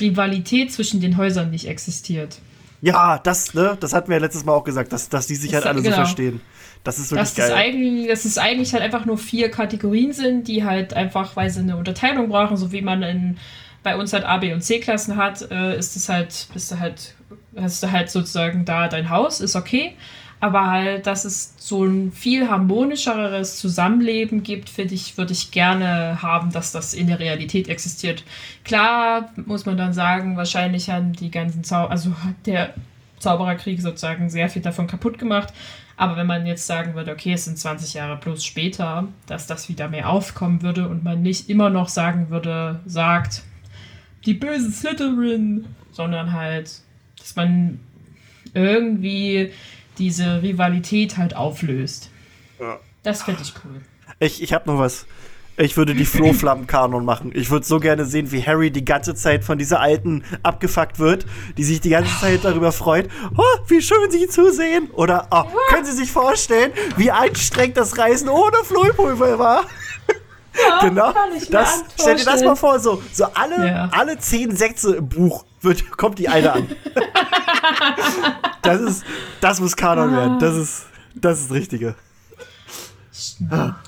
Rivalität 0.00 0.72
zwischen 0.72 1.00
den 1.00 1.16
Häusern 1.16 1.50
nicht 1.50 1.68
existiert. 1.68 2.38
ja, 2.80 3.18
das, 3.18 3.54
ne, 3.54 3.76
das 3.78 3.92
hatten 3.92 4.08
wir 4.08 4.16
ja 4.16 4.22
letztes 4.22 4.44
Mal 4.44 4.52
auch 4.54 4.64
gesagt, 4.64 4.92
dass, 4.92 5.08
dass 5.08 5.28
die 5.28 5.36
sich 5.36 5.54
halt 5.54 5.64
Das- 5.64 5.68
alle 5.70 5.78
so 5.78 5.84
genau. 5.84 5.96
verstehen. 5.96 6.40
Das 6.82 6.98
ist 6.98 7.12
wirklich 7.12 7.28
Dass 7.28 7.34
das, 7.34 7.48
geil. 7.50 7.56
eigentlich, 7.56 8.08
dass 8.08 8.24
es 8.24 8.38
eigentlich 8.38 8.72
halt 8.72 8.82
einfach 8.82 9.04
nur 9.04 9.16
vier 9.16 9.52
Kategorien 9.52 10.12
sind, 10.12 10.48
die 10.48 10.64
halt 10.64 10.94
einfach, 10.94 11.36
weil 11.36 11.48
sie 11.48 11.60
eine 11.60 11.76
Unterteilung 11.76 12.28
brauchen, 12.28 12.56
so 12.56 12.72
wie 12.72 12.82
man 12.82 13.04
in, 13.04 13.36
bei 13.84 13.94
uns 13.96 14.12
halt 14.12 14.24
A, 14.24 14.38
B 14.38 14.52
und 14.52 14.62
C-Klassen 14.62 15.16
hat, 15.16 15.48
äh, 15.52 15.78
ist 15.78 15.94
es 15.94 16.08
halt, 16.08 16.48
bist 16.52 16.72
du 16.72 16.80
halt, 16.80 17.14
hast 17.56 17.82
du 17.82 17.90
halt 17.90 18.10
sozusagen 18.10 18.64
da 18.64 18.88
dein 18.88 19.10
Haus, 19.10 19.40
ist 19.40 19.56
okay. 19.56 19.94
Aber 20.40 20.68
halt, 20.68 21.06
dass 21.06 21.24
es 21.24 21.54
so 21.56 21.84
ein 21.84 22.10
viel 22.10 22.50
harmonischeres 22.50 23.58
Zusammenleben 23.58 24.42
gibt, 24.42 24.68
finde 24.68 24.94
ich, 24.94 25.16
würde 25.16 25.32
ich 25.32 25.52
gerne 25.52 26.20
haben, 26.20 26.50
dass 26.50 26.72
das 26.72 26.94
in 26.94 27.06
der 27.06 27.20
Realität 27.20 27.68
existiert. 27.68 28.24
Klar 28.64 29.30
muss 29.46 29.66
man 29.66 29.76
dann 29.76 29.92
sagen, 29.92 30.36
wahrscheinlich 30.36 30.90
haben 30.90 31.12
die 31.12 31.30
ganzen 31.30 31.62
Zau 31.62 31.86
also 31.86 32.10
hat 32.24 32.34
der 32.46 32.74
Zaubererkrieg 33.20 33.80
sozusagen 33.80 34.28
sehr 34.30 34.48
viel 34.48 34.62
davon 34.62 34.88
kaputt 34.88 35.16
gemacht. 35.18 35.54
Aber 35.96 36.16
wenn 36.16 36.26
man 36.26 36.44
jetzt 36.46 36.66
sagen 36.66 36.94
würde, 36.96 37.12
okay, 37.12 37.34
es 37.34 37.44
sind 37.44 37.56
20 37.56 37.94
Jahre 37.94 38.16
plus 38.16 38.44
später, 38.44 39.06
dass 39.26 39.46
das 39.46 39.68
wieder 39.68 39.88
mehr 39.88 40.08
aufkommen 40.08 40.62
würde 40.62 40.88
und 40.88 41.04
man 41.04 41.22
nicht 41.22 41.48
immer 41.48 41.70
noch 41.70 41.88
sagen 41.88 42.30
würde, 42.30 42.80
sagt, 42.84 43.42
die 44.26 44.34
böse 44.34 44.72
Slytherin, 44.72 45.66
sondern 45.92 46.32
halt, 46.32 46.80
dass 47.22 47.36
man 47.36 47.80
irgendwie 48.54 49.52
diese 49.98 50.42
Rivalität 50.42 51.16
halt 51.16 51.36
auflöst. 51.36 52.10
Ja. 52.60 52.78
Das 53.02 53.22
finde 53.22 53.42
ich 53.42 53.54
cool. 53.64 53.80
Ich, 54.18 54.42
ich 54.42 54.52
habe 54.52 54.70
noch 54.70 54.78
was. 54.78 55.06
Ich 55.58 55.76
würde 55.76 55.94
die 55.94 56.06
Flohflammen-Kanon 56.06 57.04
machen. 57.04 57.30
Ich 57.34 57.50
würde 57.50 57.66
so 57.66 57.78
gerne 57.78 58.06
sehen, 58.06 58.32
wie 58.32 58.42
Harry 58.42 58.70
die 58.70 58.86
ganze 58.86 59.14
Zeit 59.14 59.44
von 59.44 59.58
dieser 59.58 59.80
Alten 59.80 60.24
abgefuckt 60.42 60.98
wird, 60.98 61.26
die 61.58 61.64
sich 61.64 61.80
die 61.82 61.90
ganze 61.90 62.18
Zeit 62.18 62.40
darüber 62.42 62.72
freut. 62.72 63.10
Oh, 63.36 63.58
wie 63.68 63.82
schön 63.82 64.10
Sie 64.10 64.28
zusehen. 64.28 64.90
Oder, 64.92 65.28
oh, 65.30 65.44
können 65.68 65.84
Sie 65.84 65.92
sich 65.92 66.10
vorstellen, 66.10 66.72
wie 66.96 67.10
anstrengend 67.10 67.76
das 67.76 67.98
Reisen 67.98 68.30
ohne 68.30 68.56
Flohpulver 68.64 69.38
war? 69.38 69.66
Genau. 70.80 71.12
Das, 71.50 71.84
stell 71.98 72.16
dir 72.16 72.24
das 72.24 72.42
mal 72.42 72.56
vor, 72.56 72.78
so, 72.78 73.02
so 73.12 73.24
alle, 73.34 73.66
Ja. 73.66 73.88
alle 73.92 74.18
zehn 74.18 74.54
Sätze 74.54 74.96
im 74.96 75.08
Buch 75.08 75.44
wird, 75.60 75.90
kommt 75.96 76.18
die 76.18 76.28
eine 76.28 76.52
an. 76.52 76.68
das 78.62 78.80
ist, 78.80 79.04
das 79.40 79.60
muss 79.60 79.76
Kanon 79.76 80.12
werden. 80.12 80.38
Das 80.38 80.56
ist, 80.56 80.86
das 81.14 81.40
ist 81.40 81.50
das 81.50 81.56
Richtige. 81.56 81.94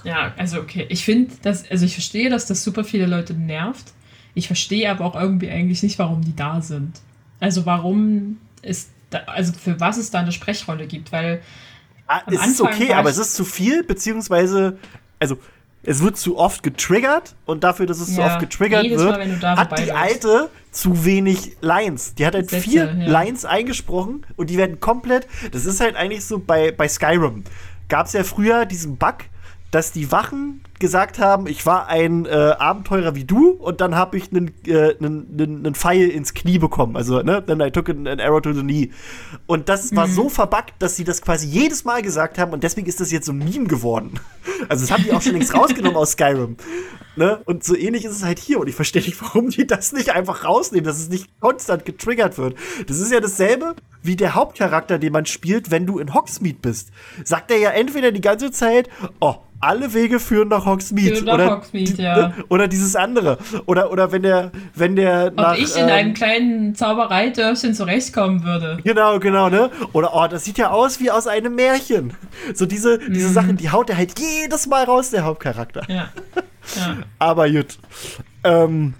Ja, 0.05 0.33
also 0.37 0.61
okay. 0.61 0.87
Ich 0.89 1.05
finde, 1.05 1.35
dass, 1.43 1.69
also 1.71 1.85
ich 1.87 1.95
verstehe, 1.95 2.31
dass 2.31 2.47
das 2.47 2.63
super 2.63 2.85
viele 2.85 3.07
Leute 3.07 3.35
nervt. 3.35 3.93
Ich 4.35 4.47
verstehe 4.47 4.91
aber 4.91 5.05
auch 5.05 5.15
irgendwie 5.15 5.51
eigentlich 5.51 5.83
nicht, 5.83 5.99
warum 5.99 6.23
die 6.23 6.35
da 6.37 6.61
sind. 6.61 7.01
Also 7.41 7.67
warum 7.67 8.39
ist 8.63 8.91
da, 9.11 9.19
also 9.27 9.53
für 9.53 9.79
was 9.81 9.97
es 9.97 10.11
da 10.11 10.21
eine 10.21 10.33
Sprechrolle 10.33 10.87
gibt, 10.87 11.13
weil 11.13 11.41
Ah, 12.07 12.21
es 12.27 12.35
ist 12.35 12.61
Anfang 12.61 12.67
okay, 12.67 12.89
war 12.91 12.97
aber 12.99 13.11
es 13.11 13.19
ist 13.19 13.35
zu 13.35 13.45
viel, 13.47 13.83
beziehungsweise, 13.83 14.77
also, 15.19 15.39
es 15.87 16.03
wird 16.03 16.17
zu 16.17 16.39
oft 16.39 16.63
getriggert 16.63 17.35
und 17.47 17.65
dafür, 17.65 17.87
dass 17.87 18.01
es 18.01 18.15
zu 18.15 18.21
Ja, 18.21 18.27
oft 18.27 18.41
getriggert 18.41 18.85
jedes 18.85 19.01
wird, 19.01 19.43
Mal, 19.43 19.57
hat 19.57 19.79
die 19.79 19.93
alte 19.93 20.51
zu 20.71 21.05
wenig 21.05 21.57
Lines. 21.61 22.15
Die 22.15 22.27
hat 22.27 22.35
halt 22.35 22.51
Sätze, 22.51 22.63
vier 22.63 22.85
ja. 22.85 23.07
Lines 23.07 23.45
eingesprochen 23.45 24.27
und 24.37 24.51
die 24.51 24.57
werden 24.57 24.81
komplett, 24.81 25.27
das 25.53 25.67
ist 25.67 25.81
halt 25.81 25.97
eigentlich 25.97 26.25
so 26.25 26.39
bei, 26.39 26.73
bei 26.73 26.89
Skyrim. 26.89 27.45
Gab 27.89 28.07
es 28.07 28.13
ja 28.13 28.25
früher 28.25 28.67
diesen 28.67 28.97
Bug, 28.97 29.17
dass 29.71 29.93
die 29.93 30.11
Wachen 30.11 30.63
gesagt 30.85 31.19
haben, 31.19 31.47
ich 31.47 31.65
war 31.65 31.89
ein 31.89 32.27
äh, 32.27 32.29
Abenteurer 32.29 33.15
wie 33.15 33.25
du 33.25 33.53
und 33.53 33.81
dann 33.81 33.95
habe 33.95 34.19
ich 34.19 34.31
einen 34.31 34.53
äh, 34.67 35.73
Pfeil 35.73 36.11
ins 36.11 36.35
Knie 36.35 36.59
bekommen. 36.59 36.95
Also, 36.95 37.23
ne, 37.23 37.43
then 37.43 37.61
I 37.61 37.71
took 37.71 37.89
an, 37.89 38.07
an 38.07 38.21
arrow 38.21 38.43
to 38.43 38.53
the 38.53 38.61
knee. 38.61 38.91
Und 39.47 39.71
das 39.71 39.97
war 39.97 40.09
so 40.09 40.29
verbuggt, 40.29 40.75
dass 40.81 40.97
sie 40.97 41.05
das 41.05 41.23
quasi 41.23 41.47
jedes 41.47 41.87
Mal 41.87 42.03
gesagt 42.03 42.37
haben 42.37 42.53
und 42.53 42.63
deswegen 42.63 42.87
ist 42.87 43.01
das 43.01 43.11
jetzt 43.11 43.25
so 43.25 43.33
ein 43.33 43.39
Meme 43.39 43.67
geworden. 43.67 44.21
Also, 44.69 44.87
das 44.87 44.93
haben 44.93 45.03
die 45.03 45.13
auch 45.13 45.21
schon 45.21 45.33
längst 45.33 45.55
rausgenommen 45.59 45.97
aus 45.97 46.13
Skyrim. 46.13 46.57
Ne? 47.17 47.41
Und 47.45 47.65
so 47.65 47.77
ähnlich 47.77 48.05
ist 48.05 48.13
es 48.13 48.25
halt 48.25 48.39
hier 48.39 48.61
und 48.61 48.69
ich 48.69 48.75
verstehe 48.75 49.03
nicht, 49.03 49.21
warum 49.21 49.51
die 49.51 49.67
das 49.67 49.93
nicht 49.93 50.11
einfach 50.11 50.45
rausnehmen, 50.45 50.85
dass 50.85 50.99
es 50.99 51.09
nicht 51.09 51.29
konstant 51.41 51.85
getriggert 51.85 52.39
wird. 52.39 52.57
Das 52.87 52.99
ist 52.99 53.13
ja 53.13 53.21
dasselbe 53.21 53.75
wie 54.03 54.17
der 54.17 54.35
Hauptcharakter, 54.35 54.99
den 54.99 55.13
man 55.13 55.27
spielt, 55.27 55.71
wenn 55.71 55.87
du 55.87 55.99
in 55.99 56.15
Hogsmeade 56.15 56.59
bist. 56.61 56.91
Sagt 57.25 57.51
er 57.51 57.59
ja 57.59 57.71
entweder 57.71 58.13
die 58.13 58.21
ganze 58.21 58.53
Zeit, 58.53 58.89
oh, 59.21 59.37
alle 59.61 59.95
Wege 59.95 60.21
führen 60.21 60.49
nach 60.49 60.67
Hogsmeade. 60.67 60.74
Führen 60.83 61.25
nach 61.25 61.35
oder, 61.35 61.51
Hogsmeade, 61.57 62.03
ja. 62.03 62.17
ne? 62.17 62.35
oder 62.49 62.69
dieses 62.69 62.97
andere. 62.97 63.39
Oder, 63.67 63.91
oder 63.91 64.13
wenn 64.13 64.23
der, 64.23 64.51
wenn 64.75 64.97
der 64.97 65.27
ob 65.29 65.37
nach. 65.37 65.57
ich 65.57 65.77
in 65.77 65.85
ähm, 65.85 65.91
einem 65.91 66.15
kleinen 66.15 66.75
Zaubereidörfchen 66.75 67.75
zurechtkommen 67.75 68.45
würde. 68.45 68.79
Genau, 68.85 69.19
genau, 69.19 69.49
ne? 69.49 69.71
Oder, 69.93 70.15
oh, 70.15 70.27
das 70.27 70.45
sieht 70.45 70.59
ja 70.59 70.71
aus 70.71 71.01
wie 71.01 71.11
aus 71.11 71.27
einem 71.27 71.55
Märchen. 71.55 72.15
So 72.55 72.67
diese, 72.67 72.99
diese 72.99 73.29
Mhm. 73.29 73.33
Sachen, 73.33 73.57
die 73.57 73.71
haut 73.71 73.91
er 73.91 73.97
halt 73.97 74.19
jedes 74.19 74.67
Mal 74.67 74.85
raus, 74.85 75.11
der 75.11 75.25
Hauptcharakter. 75.25 75.83
Ja. 75.89 76.09
ja. 76.77 76.97
Aber 77.19 77.51
gut. 77.51 77.79
Ähm, 78.45 78.95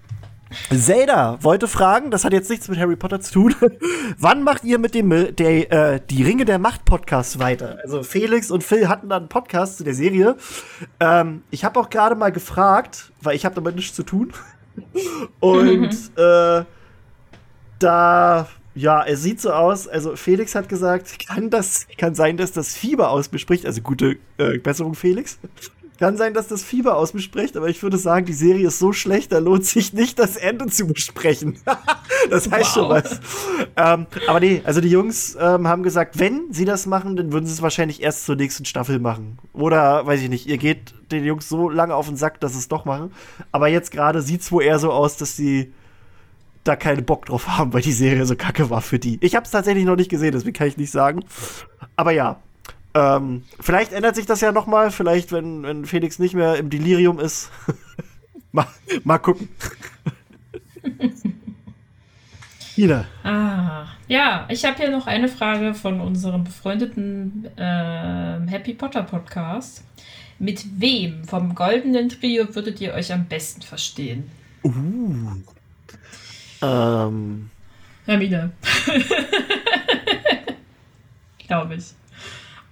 Zelda 0.71 1.39
wollte 1.43 1.69
fragen, 1.69 2.11
das 2.11 2.25
hat 2.25 2.33
jetzt 2.33 2.51
nichts 2.51 2.69
mit 2.69 2.79
Harry 2.79 2.97
Potter 2.97 3.21
zu 3.21 3.33
tun. 3.33 3.55
Wann 4.19 4.43
macht 4.43 4.65
ihr 4.65 4.79
mit 4.79 4.95
dem 4.95 5.11
der, 5.11 5.73
äh, 5.73 6.01
die 6.11 6.23
Ringe 6.23 6.45
der 6.45 6.59
Macht 6.59 6.85
Podcast 6.85 7.39
weiter? 7.39 7.79
Also 7.83 8.03
Felix 8.03 8.51
und 8.51 8.65
Phil 8.65 8.89
hatten 8.89 9.09
dann 9.09 9.23
einen 9.23 9.29
Podcast 9.29 9.79
zu 9.79 9.85
der 9.85 9.95
Serie. 9.95 10.37
Ähm, 11.01 11.43
ich 11.51 11.65
habe 11.65 11.79
auch 11.81 11.91
gerade 11.91 12.15
mal 12.15 12.33
gefragt, 12.33 13.13
weil 13.21 13.37
ich 13.37 13.45
habe 13.45 13.55
damit 13.55 13.77
nichts 13.77 13.95
zu 13.95 14.03
tun. 14.03 14.33
Und 15.41 15.91
äh, 16.17 16.65
da 17.79 18.49
ja, 18.75 19.05
es 19.05 19.23
sieht 19.23 19.41
so 19.41 19.53
aus, 19.53 19.87
also 19.87 20.17
Felix 20.17 20.55
hat 20.55 20.69
gesagt, 20.69 21.29
kann 21.29 21.49
das 21.49 21.87
kann 21.97 22.15
sein, 22.15 22.37
dass 22.37 22.51
das 22.51 22.75
Fieber 22.75 23.11
aus 23.11 23.31
mir 23.31 23.39
spricht, 23.39 23.67
also 23.67 23.81
gute 23.83 24.17
äh, 24.37 24.59
Besserung 24.59 24.95
Felix. 24.95 25.39
Kann 25.99 26.17
sein, 26.17 26.35
dass 26.35 26.49
das 26.49 26.65
Fieber 26.65 26.97
aus 26.97 27.15
mir 27.15 27.21
spricht, 27.21 27.57
aber 27.57 27.69
ich 27.69 27.83
würde 27.83 27.99
sagen, 27.99 28.27
die 28.27 28.33
Serie 28.33 28.67
ist 28.67 28.81
so 28.81 28.93
schlecht, 28.93 29.31
da 29.31 29.39
lohnt 29.39 29.65
sich 29.65 29.93
nicht, 29.93 30.19
das 30.19 30.37
Ende 30.37 30.67
zu 30.67 30.87
besprechen. 30.87 31.59
das 32.31 32.51
heißt 32.51 32.75
schon 32.75 32.89
Wow. 32.89 32.91
was. 32.91 33.21
Ähm, 33.77 34.07
aber 34.27 34.41
nee, 34.41 34.61
also 34.65 34.81
die 34.81 34.89
Jungs 34.89 35.37
ähm, 35.41 35.69
haben 35.69 35.85
gesagt, 35.85 36.19
wenn 36.19 36.53
sie 36.53 36.65
das 36.65 36.87
machen, 36.87 37.15
dann 37.15 37.33
würden 37.33 37.47
sie 37.47 37.53
es 37.53 37.63
wahrscheinlich 37.63 38.03
erst 38.03 38.27
zur 38.27 38.35
nächsten 38.35 38.65
Staffel 38.65 38.99
machen. 38.99 39.39
Oder, 39.53 40.05
weiß 40.05 40.21
ich 40.21 40.29
nicht, 40.29 40.47
ihr 40.49 40.59
geht 40.59 40.95
den 41.13 41.25
Jungs 41.25 41.49
so 41.49 41.69
lange 41.69 41.95
auf 41.95 42.09
den 42.09 42.17
Sack, 42.17 42.41
dass 42.41 42.53
sie 42.53 42.59
es 42.59 42.69
doch 42.69 42.85
machen. 42.85 43.13
Aber 43.53 43.69
jetzt 43.69 43.93
gerade 43.93 44.21
sieht 44.21 44.41
es 44.41 44.51
wohl 44.51 44.65
eher 44.65 44.81
so 44.81 44.91
aus, 44.91 45.17
dass 45.17 45.37
sie 45.37 45.73
da 46.65 46.77
keinen 46.77 47.05
Bock 47.05 47.27
drauf 47.27 47.47
haben, 47.47 47.73
weil 47.73 47.83
die 47.83 47.93
Serie 47.93 48.27
so 48.27 48.35
kacke 48.37 48.69
war 48.69 48.81
für 48.81 48.99
die. 48.99 49.19
Ich 49.21 49.37
habe 49.37 49.45
es 49.45 49.53
tatsächlich 49.53 49.85
noch 49.85 49.97
nicht 49.97 50.11
gesehen, 50.11 50.33
deswegen 50.33 50.55
kann 50.55 50.67
ich 50.67 50.77
nicht 50.77 50.91
sagen. 50.91 51.25
Aber 51.95 52.11
ja, 52.11 52.41
ähm, 52.95 53.43
vielleicht 53.61 53.93
ändert 53.93 54.15
sich 54.15 54.27
das 54.27 54.41
ja 54.41 54.53
noch 54.53 54.67
mal. 54.67 54.91
Vielleicht, 54.91 55.33
wenn, 55.33 55.65
wenn 55.65 55.85
Felix 55.85 56.19
nicht 56.19 56.35
mehr 56.35 56.57
im 56.57 56.71
Delirium 56.71 57.19
ist. 57.19 57.51
mal, 58.53 58.67
mal 59.03 59.19
gucken. 59.19 59.49
Ina. 62.77 63.07
Ah, 63.23 63.87
ja, 64.09 64.47
ich 64.49 64.65
habe 64.65 64.77
hier 64.77 64.91
noch 64.91 65.07
eine 65.07 65.29
Frage 65.29 65.75
von 65.75 66.01
unserem 66.01 66.43
befreundeten 66.45 67.49
ähm, 67.57 68.49
Happy 68.49 68.75
Potter 68.75 69.05
Podcast. 69.05 69.85
Mit 70.41 70.81
wem 70.81 71.25
vom 71.25 71.55
goldenen 71.55 72.09
Trio 72.09 72.53
würdet 72.55 72.81
ihr 72.81 72.95
euch 72.95 73.13
am 73.13 73.27
besten 73.27 73.63
verstehen? 73.63 74.29
Ähm, 76.63 77.51
Hermine. 78.07 78.51
Glaube 81.47 81.77
ich. 81.77 81.95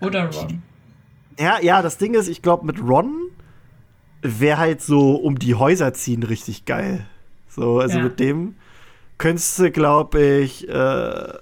Oder 0.03 0.31
Ron. 0.31 0.63
ja, 1.39 1.61
ja, 1.61 1.83
das 1.83 1.99
Ding 1.99 2.15
ist, 2.15 2.29
ich 2.29 2.43
glaube, 2.43 2.67
mit 2.67 2.81
Ron 2.83 3.13
wäre 4.23 4.59
halt 4.59 4.83
so 4.83 5.17
um 5.17 5.39
die 5.39 5.55
Häuser 5.55 5.95
ziehen 5.95 6.23
richtig 6.23 6.65
geil. 6.65 7.07
So, 7.49 7.81
also 7.81 7.99
Ja. 7.99 8.05
mit 8.05 8.21
dem 8.21 8.55
könntest 9.19 9.59
du, 9.59 9.71
glaube 9.71 10.21
ich, 10.23 10.69
äh, 10.69 11.33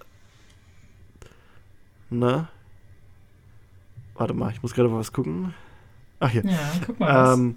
ne? 2.11 2.49
Warte 4.15 4.35
mal, 4.35 4.51
ich 4.53 4.63
muss 4.63 4.75
gerade 4.75 4.89
mal 4.89 4.99
was 4.99 5.13
gucken. 5.13 5.55
Ach 6.19 6.29
hier. 6.31 6.45
Ja, 6.45 6.59
guck 6.87 7.01
mal. 7.01 7.15
was. 7.15 7.39
Ähm, 7.39 7.57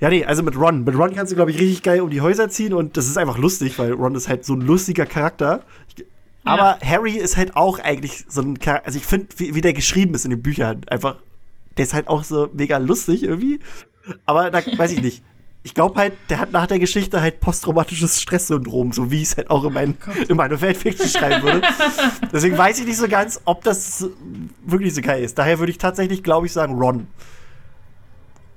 ja, 0.00 0.08
nee, 0.10 0.24
also 0.24 0.42
mit 0.42 0.56
Ron. 0.56 0.84
Mit 0.84 0.96
Ron 0.96 1.14
kannst 1.14 1.32
du, 1.32 1.36
glaube 1.36 1.50
ich, 1.50 1.58
richtig 1.58 1.82
geil 1.82 2.00
um 2.00 2.10
die 2.10 2.20
Häuser 2.20 2.48
ziehen 2.48 2.72
und 2.74 2.96
das 2.96 3.06
ist 3.06 3.16
einfach 3.18 3.38
lustig, 3.38 3.78
weil 3.78 3.92
Ron 3.92 4.14
ist 4.14 4.28
halt 4.28 4.44
so 4.44 4.54
ein 4.54 4.60
lustiger 4.60 5.06
Charakter. 5.06 5.62
Ich, 5.88 6.04
aber 6.46 6.78
Harry 6.84 7.12
ist 7.16 7.36
halt 7.36 7.56
auch 7.56 7.78
eigentlich 7.78 8.24
so 8.28 8.40
ein 8.40 8.58
Charakter. 8.58 8.86
Also 8.86 8.98
ich 8.98 9.06
finde, 9.06 9.28
wie, 9.36 9.54
wie 9.54 9.60
der 9.60 9.72
geschrieben 9.72 10.14
ist 10.14 10.24
in 10.24 10.30
den 10.30 10.42
Büchern, 10.42 10.82
einfach, 10.88 11.16
der 11.76 11.84
ist 11.84 11.94
halt 11.94 12.08
auch 12.08 12.24
so 12.24 12.48
mega 12.52 12.78
lustig 12.78 13.22
irgendwie. 13.22 13.60
Aber 14.24 14.50
da 14.50 14.60
weiß 14.64 14.92
ich 14.92 15.02
nicht. 15.02 15.22
ich 15.66 15.74
glaube 15.74 15.98
halt, 15.98 16.12
der 16.30 16.38
hat 16.38 16.52
nach 16.52 16.68
der 16.68 16.78
Geschichte 16.78 17.20
halt 17.20 17.40
posttraumatisches 17.40 18.22
Stresssyndrom, 18.22 18.92
so 18.92 19.10
wie 19.10 19.16
ich 19.16 19.30
es 19.30 19.36
halt 19.36 19.50
auch 19.50 19.64
in, 19.64 19.72
mein, 19.72 19.96
in 20.28 20.36
meine 20.36 20.56
Fanfiction 20.56 21.08
schreiben 21.08 21.42
würde. 21.42 21.62
Deswegen 22.32 22.56
weiß 22.56 22.78
ich 22.78 22.86
nicht 22.86 22.98
so 22.98 23.08
ganz, 23.08 23.40
ob 23.46 23.64
das 23.64 24.08
wirklich 24.64 24.94
so 24.94 25.00
geil 25.02 25.24
ist. 25.24 25.36
Daher 25.38 25.58
würde 25.58 25.72
ich 25.72 25.78
tatsächlich, 25.78 26.22
glaube 26.22 26.46
ich, 26.46 26.52
sagen 26.52 26.74
Ron. 26.74 27.08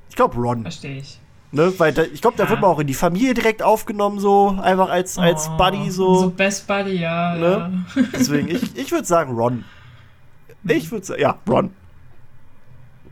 Ich 0.09 0.15
glaube 0.15 0.35
Ron. 0.37 0.61
Verstehe 0.61 0.99
ich. 0.99 1.19
Ne, 1.51 1.73
weil 1.79 1.91
da, 1.93 2.03
ich 2.03 2.21
glaube, 2.21 2.37
da 2.37 2.43
Ja. 2.43 2.49
wird 2.51 2.61
man 2.61 2.69
auch 2.69 2.79
in 2.79 2.85
die 2.85 2.93
Familie 2.93 3.33
direkt 3.33 3.63
aufgenommen, 3.63 4.19
so 4.19 4.49
einfach 4.61 4.89
als, 4.89 5.17
als 5.17 5.49
Oh, 5.51 5.57
Buddy 5.57 5.89
so. 5.89 6.15
So 6.21 6.29
Best 6.29 6.67
Buddy, 6.67 6.99
ja. 6.99 7.35
Ne? 7.35 7.85
Deswegen, 8.13 8.47
ich, 8.49 8.75
ich 8.77 8.91
würde 8.91 9.05
sagen 9.07 9.33
Ron. 9.33 9.63
Ich 10.67 10.91
würde 10.91 11.05
sagen, 11.05 11.21
ja, 11.21 11.39
Ron. 11.49 11.71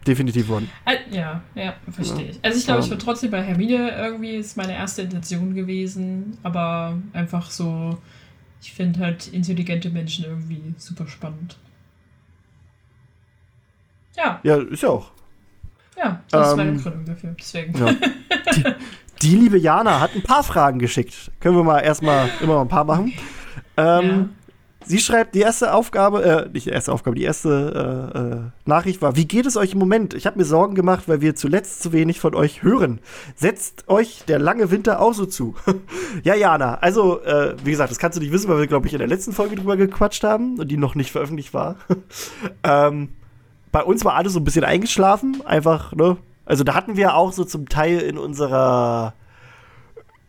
Definitiv 0.06 0.50
Ron. 0.50 0.68
ja. 0.86 0.94
Äh, 0.94 0.98
Ja, 1.16 1.42
ja, 1.56 1.74
verstehe 1.92 2.30
ich. 2.30 2.40
Also 2.44 2.60
ich 2.60 2.66
glaube, 2.66 2.82
ich 2.82 2.86
Ja. 2.86 2.92
würde 2.92 3.04
trotzdem 3.04 3.32
bei 3.32 3.42
Hermine 3.42 3.90
irgendwie, 3.98 4.36
ist 4.36 4.56
meine 4.56 4.74
erste 4.74 5.02
Intention 5.02 5.56
gewesen, 5.56 6.38
aber 6.44 6.98
einfach 7.14 7.50
so, 7.50 7.98
ich 8.62 8.72
finde 8.72 9.00
halt 9.00 9.28
intelligente 9.34 9.90
Menschen 9.90 10.26
irgendwie 10.26 10.62
super 10.78 11.08
spannend. 11.08 11.58
Ja, 14.16 14.40
Ja, 14.44 14.58
ist 14.58 14.84
ja 14.84 14.90
auch. 14.90 15.12
Ja, 15.98 16.22
das 16.30 16.50
ist 16.50 16.56
meine 16.58 16.70
Ähm, 16.70 16.78
Begründung 16.78 17.06
dafür. 17.06 17.36
Deswegen. 17.40 17.78
Ja. 17.78 17.94
Die, 18.56 18.64
die 19.22 19.36
liebe 19.36 19.58
Jana 19.58 20.00
hat 20.00 20.16
ein 20.16 20.24
paar 20.24 20.44
Fragen 20.44 20.80
geschickt. 20.80 21.32
Können 21.40 21.56
wir 21.56 21.64
mal 21.64 21.80
erstmal 21.80 22.30
immer 22.42 22.56
mal 22.56 22.62
ein 22.62 22.68
paar 22.68 22.86
machen. 22.86 23.14
Ähm, 23.76 24.30
Sie 24.88 25.00
schreibt, 25.00 25.36
die 25.36 25.42
erste 25.42 25.74
Aufgabe, 25.74 26.24
äh, 26.24 26.50
nicht 26.50 26.66
die 26.66 26.70
erste 26.70 26.94
Aufgabe, 26.94 27.18
die 27.18 27.24
erste 27.24 28.14
äh, 28.16 28.20
äh, 28.20 28.40
Nachricht 28.66 29.02
war, 29.02 29.18
wie 29.18 29.26
geht 29.26 29.46
es 29.46 29.58
euch 29.58 29.74
im 29.74 29.80
Moment? 29.80 30.14
Ich 30.14 30.26
habe 30.26 30.38
mir 30.38 30.46
Sorgen 30.46 30.76
gemacht, 30.76 31.04
weil 31.08 31.20
wir 31.20 31.36
zuletzt 31.36 31.84
zu 31.84 31.92
wenig 31.92 32.22
von 32.22 32.34
euch 32.36 32.64
hören. 32.64 33.00
Setzt 33.36 33.90
euch 33.90 34.24
der 34.30 34.40
lange 34.40 34.72
Winter 34.72 35.02
auch 35.02 35.14
so 35.14 35.26
zu? 35.26 35.56
ja, 36.24 36.36
Jana, 36.36 36.76
also, 36.76 37.22
äh, 37.24 37.56
wie 37.66 37.72
gesagt, 37.72 37.92
das 37.92 38.00
kannst 38.00 38.18
du 38.18 38.22
nicht 38.22 38.32
wissen, 38.32 38.50
weil 38.50 38.60
wir, 38.60 38.68
glaube 38.68 38.88
ich, 38.88 38.94
in 38.94 39.00
der 39.00 39.10
letzten 39.10 39.34
Folge 39.34 39.58
drüber 39.58 39.76
gequatscht 39.76 40.24
haben 40.24 40.58
und 40.58 40.70
die 40.70 40.78
noch 40.78 40.96
nicht 40.96 41.12
veröffentlicht 41.12 41.54
war. 41.54 41.76
ähm, 42.64 43.10
bei 43.72 43.84
uns 43.84 44.04
war 44.06 44.16
alles 44.16 44.34
so 44.34 44.40
ein 44.40 44.44
bisschen 44.44 44.64
eingeschlafen, 44.64 45.42
einfach, 45.46 45.94
ne? 45.94 46.18
Also 46.46 46.64
da 46.64 46.74
hatten 46.76 46.96
wir 46.96 47.16
auch 47.16 47.34
so 47.34 47.44
zum 47.44 47.68
Teil 47.68 48.00
in 48.00 48.18
unserer, 48.18 49.14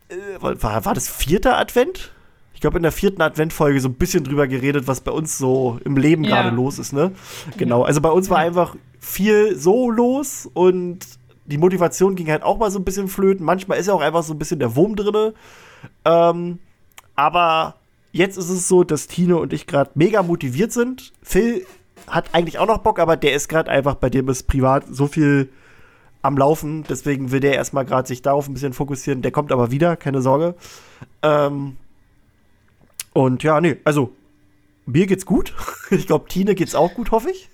äh, 0.09 0.15
war, 0.41 0.85
war 0.85 0.95
das 0.95 1.09
vierte 1.09 1.57
Advent? 1.57 2.13
Ich 2.55 2.61
glaube, 2.61 2.77
in 2.79 2.83
der 2.83 2.91
vierten 2.93 3.23
Adventfolge 3.23 3.81
so 3.81 3.89
ein 3.89 3.95
bisschen 3.95 4.25
drüber 4.25 4.49
geredet, 4.49 4.89
was 4.89 5.01
bei 5.01 5.13
uns 5.13 5.39
so 5.39 5.79
im 5.85 5.97
Leben 5.97 6.25
Ja. 6.25 6.43
gerade 6.43 6.55
los 6.57 6.81
ist, 6.81 6.93
ne? 6.93 7.13
Genau, 7.57 7.85
also 7.85 8.01
bei 8.01 8.11
uns 8.11 8.29
war 8.31 8.39
einfach 8.39 8.75
viel 8.99 9.57
so 9.57 9.91
los 9.91 10.51
und 10.55 10.99
die 11.47 11.59
Motivation 11.59 12.17
ging 12.17 12.29
halt 12.31 12.43
auch 12.43 12.59
mal 12.59 12.71
so 12.73 12.81
ein 12.81 12.85
bisschen 12.85 13.07
flöten. 13.09 13.47
Manchmal 13.47 13.79
ist 13.79 13.87
ja 13.87 13.95
auch 13.95 14.01
einfach 14.01 14.25
so 14.25 14.35
ein 14.35 14.39
bisschen 14.39 14.59
der 14.59 14.75
Wurm 14.75 14.97
drinne. 14.97 15.35
Ähm, 16.05 16.59
aber 17.15 17.77
jetzt 18.11 18.37
ist 18.37 18.51
es 18.51 18.67
so, 18.69 18.83
dass 18.85 19.07
Tine 19.07 19.37
und 19.39 19.53
ich 19.53 19.67
gerade 19.69 19.91
mega 19.95 20.23
motiviert 20.25 20.73
sind. 20.73 21.13
Phil 21.23 21.65
hat 22.11 22.35
eigentlich 22.35 22.59
auch 22.59 22.67
noch 22.67 22.79
Bock, 22.79 22.99
aber 22.99 23.17
der 23.17 23.35
ist 23.35 23.49
gerade 23.49 23.71
einfach, 23.71 23.95
bei 23.97 24.11
dem 24.11 24.29
ist 24.29 24.47
privat 24.47 24.85
so 24.91 25.07
viel 25.07 25.51
am 26.23 26.37
Laufen. 26.37 26.85
Deswegen 26.89 27.31
will 27.31 27.41
der 27.41 27.55
erstmal 27.55 27.85
gerade 27.85 28.09
sich 28.09 28.23
darauf 28.23 28.49
ein 28.49 28.55
bisschen 28.55 28.73
fokussieren. 28.73 29.23
Der 29.23 29.31
kommt 29.31 29.53
aber 29.53 29.71
wieder, 29.71 29.97
keine 29.97 30.23
Sorge. 30.23 30.55
Ähm, 31.23 31.77
und 33.13 33.43
ja, 33.43 33.61
nee, 33.61 33.77
also 33.85 34.13
mir 34.87 35.07
geht's 35.07 35.27
gut. 35.27 35.55
Ich 35.91 36.07
glaube, 36.07 36.29
Tine 36.29 36.55
geht's 36.55 36.75
auch 36.75 36.93
gut, 36.93 37.13
hoffe 37.13 37.31
ich. 37.31 37.49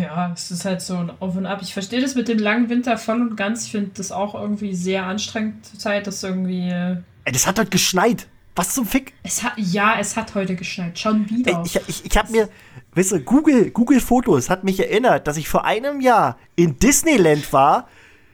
Ja, 0.00 0.32
es 0.32 0.52
ist 0.52 0.64
halt 0.64 0.80
so 0.80 0.96
ein 0.96 1.10
Auf 1.18 1.36
und 1.36 1.44
Ab. 1.44 1.58
Ich 1.60 1.72
verstehe 1.72 2.00
das 2.00 2.14
mit 2.14 2.28
dem 2.28 2.38
langen 2.38 2.68
Winter 2.70 2.96
voll 2.96 3.20
und 3.20 3.36
ganz. 3.36 3.64
Ich 3.66 3.72
finde 3.72 3.90
das 3.94 4.12
auch 4.12 4.34
irgendwie 4.34 4.74
sehr 4.74 5.04
anstrengend 5.04 5.66
zur 5.66 5.78
Zeit, 5.80 6.06
dass 6.06 6.22
irgendwie. 6.22 6.68
äh, 6.68 6.98
Ey, 7.24 7.32
das 7.32 7.46
hat 7.48 7.58
heute 7.58 7.70
geschneit. 7.70 8.28
Was 8.54 8.74
zum 8.74 8.86
Fick? 8.86 9.12
Es 9.24 9.42
hat, 9.42 9.54
ja, 9.56 9.96
es 9.98 10.16
hat 10.16 10.34
heute 10.36 10.54
geschneit. 10.54 10.98
Schon 10.98 11.26
Ey, 11.28 11.38
wieder. 11.38 11.62
ich 11.66 11.80
ich, 11.88 12.04
ich 12.04 12.16
habe 12.16 12.30
mir, 12.30 12.48
weißt 12.94 13.12
du, 13.12 13.20
Google, 13.20 13.70
Google 13.70 14.00
Fotos 14.00 14.50
hat 14.50 14.64
mich 14.64 14.80
erinnert, 14.80 15.26
dass 15.26 15.36
ich 15.36 15.48
vor 15.48 15.64
einem 15.64 16.00
Jahr 16.00 16.38
in 16.56 16.78
Disneyland 16.78 17.52
war. 17.52 17.88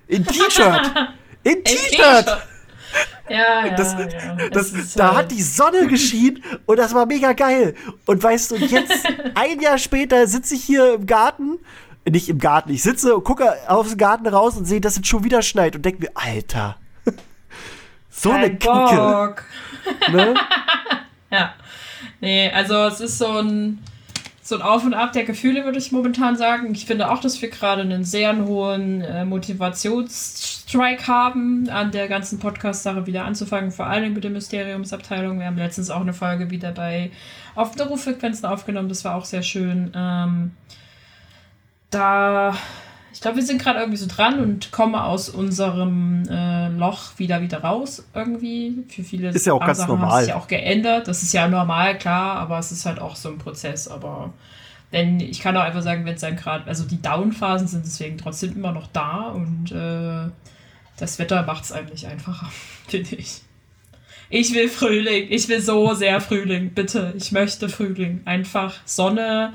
In 0.08 0.24
T-Shirt. 0.26 0.92
In 1.44 1.64
T-Shirt. 1.64 2.26
Ja, 3.28 3.64
ja, 3.66 3.76
Das, 3.76 3.92
ja. 3.92 4.48
das, 4.50 4.72
ist 4.72 4.98
da 4.98 5.08
halt- 5.10 5.16
hat 5.18 5.30
die 5.30 5.40
Sonne 5.42 5.86
geschienen 5.86 6.42
und 6.66 6.76
das 6.80 6.92
war 6.92 7.06
mega 7.06 7.32
geil. 7.32 7.76
Und 8.06 8.20
weißt 8.20 8.50
du, 8.50 8.54
und 8.56 8.68
jetzt, 8.68 9.06
ein 9.36 9.60
Jahr 9.60 9.78
später, 9.78 10.26
sitze 10.26 10.56
ich 10.56 10.64
hier 10.64 10.94
im 10.94 11.06
Garten. 11.06 11.58
Nicht 12.04 12.28
im 12.28 12.38
Garten, 12.40 12.70
ich 12.72 12.82
sitze 12.82 13.14
und 13.14 13.22
gucke 13.22 13.48
aufs 13.68 13.96
Garten 13.96 14.26
raus 14.26 14.56
und 14.56 14.64
sehe, 14.64 14.80
dass 14.80 14.96
es 14.98 15.06
schon 15.06 15.22
wieder 15.22 15.42
schneit 15.42 15.76
und 15.76 15.84
denke 15.84 16.00
mir, 16.00 16.10
Alter. 16.14 16.78
So 18.10 18.32
eine 18.32 18.56
Kein 18.56 18.86
Knicke. 18.88 18.96
Bock. 18.96 19.44
Ne? 20.10 20.34
Ja. 21.30 21.54
Nee, 22.20 22.50
also 22.50 22.74
es 22.86 22.98
ist 23.00 23.18
so 23.18 23.28
ein, 23.38 23.78
so 24.50 24.56
ein 24.56 24.62
Auf 24.62 24.84
und 24.84 24.94
Ab 24.94 25.12
der 25.12 25.24
Gefühle, 25.24 25.64
würde 25.64 25.78
ich 25.78 25.92
momentan 25.92 26.36
sagen. 26.36 26.72
Ich 26.72 26.84
finde 26.84 27.10
auch, 27.10 27.20
dass 27.20 27.40
wir 27.40 27.48
gerade 27.48 27.82
einen 27.82 28.04
sehr 28.04 28.36
hohen 28.44 29.00
äh, 29.00 29.24
Motivationsstrike 29.24 31.06
haben, 31.06 31.68
an 31.70 31.92
der 31.92 32.08
ganzen 32.08 32.38
Podcast-Sache 32.40 33.06
wieder 33.06 33.24
anzufangen, 33.24 33.70
vor 33.70 33.86
allem 33.86 34.12
mit 34.12 34.24
der 34.24 34.32
Mysteriumsabteilung. 34.32 35.38
Wir 35.38 35.46
haben 35.46 35.56
letztens 35.56 35.88
auch 35.88 36.00
eine 36.00 36.12
Folge 36.12 36.50
wieder 36.50 36.72
bei 36.72 37.12
auf 37.54 37.76
der 37.76 37.86
Ruffrequenzen 37.86 38.44
aufgenommen, 38.44 38.88
das 38.88 39.04
war 39.04 39.14
auch 39.14 39.24
sehr 39.24 39.42
schön. 39.42 39.92
Ähm, 39.94 40.50
da, 41.90 42.56
ich 43.20 43.22
glaube, 43.22 43.36
wir 43.36 43.44
sind 43.44 43.60
gerade 43.60 43.80
irgendwie 43.80 43.98
so 43.98 44.06
dran 44.06 44.40
und 44.40 44.72
kommen 44.72 44.94
aus 44.94 45.28
unserem 45.28 46.26
äh, 46.26 46.68
Loch 46.68 47.18
wieder 47.18 47.42
wieder 47.42 47.58
raus 47.58 48.02
irgendwie. 48.14 48.82
Für 48.88 49.04
viele 49.04 49.28
Ist 49.28 49.44
ja 49.44 49.52
auch 49.52 49.60
ganz 49.60 49.82
haben 49.82 49.88
normal. 49.88 50.20
sich 50.20 50.30
ja 50.30 50.36
auch 50.36 50.48
geändert. 50.48 51.06
Das 51.06 51.22
ist 51.22 51.34
ja 51.34 51.46
normal, 51.46 51.98
klar, 51.98 52.36
aber 52.36 52.58
es 52.58 52.72
ist 52.72 52.86
halt 52.86 52.98
auch 52.98 53.16
so 53.16 53.28
ein 53.28 53.36
Prozess. 53.36 53.88
Aber 53.88 54.32
wenn, 54.90 55.20
ich 55.20 55.40
kann 55.40 55.54
auch 55.58 55.60
einfach 55.60 55.82
sagen, 55.82 56.06
wenn 56.06 56.14
es 56.14 56.22
dann 56.22 56.34
gerade, 56.34 56.66
also 56.66 56.84
die 56.84 57.02
Down-Phasen 57.02 57.68
sind 57.68 57.84
deswegen 57.84 58.16
trotzdem 58.16 58.56
immer 58.56 58.72
noch 58.72 58.86
da 58.86 59.26
und 59.26 59.70
äh, 59.70 60.30
das 60.96 61.18
Wetter 61.18 61.42
macht 61.42 61.64
es 61.64 61.72
eigentlich 61.72 62.06
einfacher, 62.06 62.48
finde 62.88 63.16
ich. 63.16 63.42
Ich 64.30 64.54
will 64.54 64.70
Frühling. 64.70 65.26
Ich 65.28 65.46
will 65.50 65.60
so 65.60 65.92
sehr 65.92 66.22
Frühling. 66.22 66.70
Bitte. 66.70 67.12
Ich 67.18 67.32
möchte 67.32 67.68
Frühling. 67.68 68.22
Einfach 68.24 68.76
Sonne. 68.86 69.52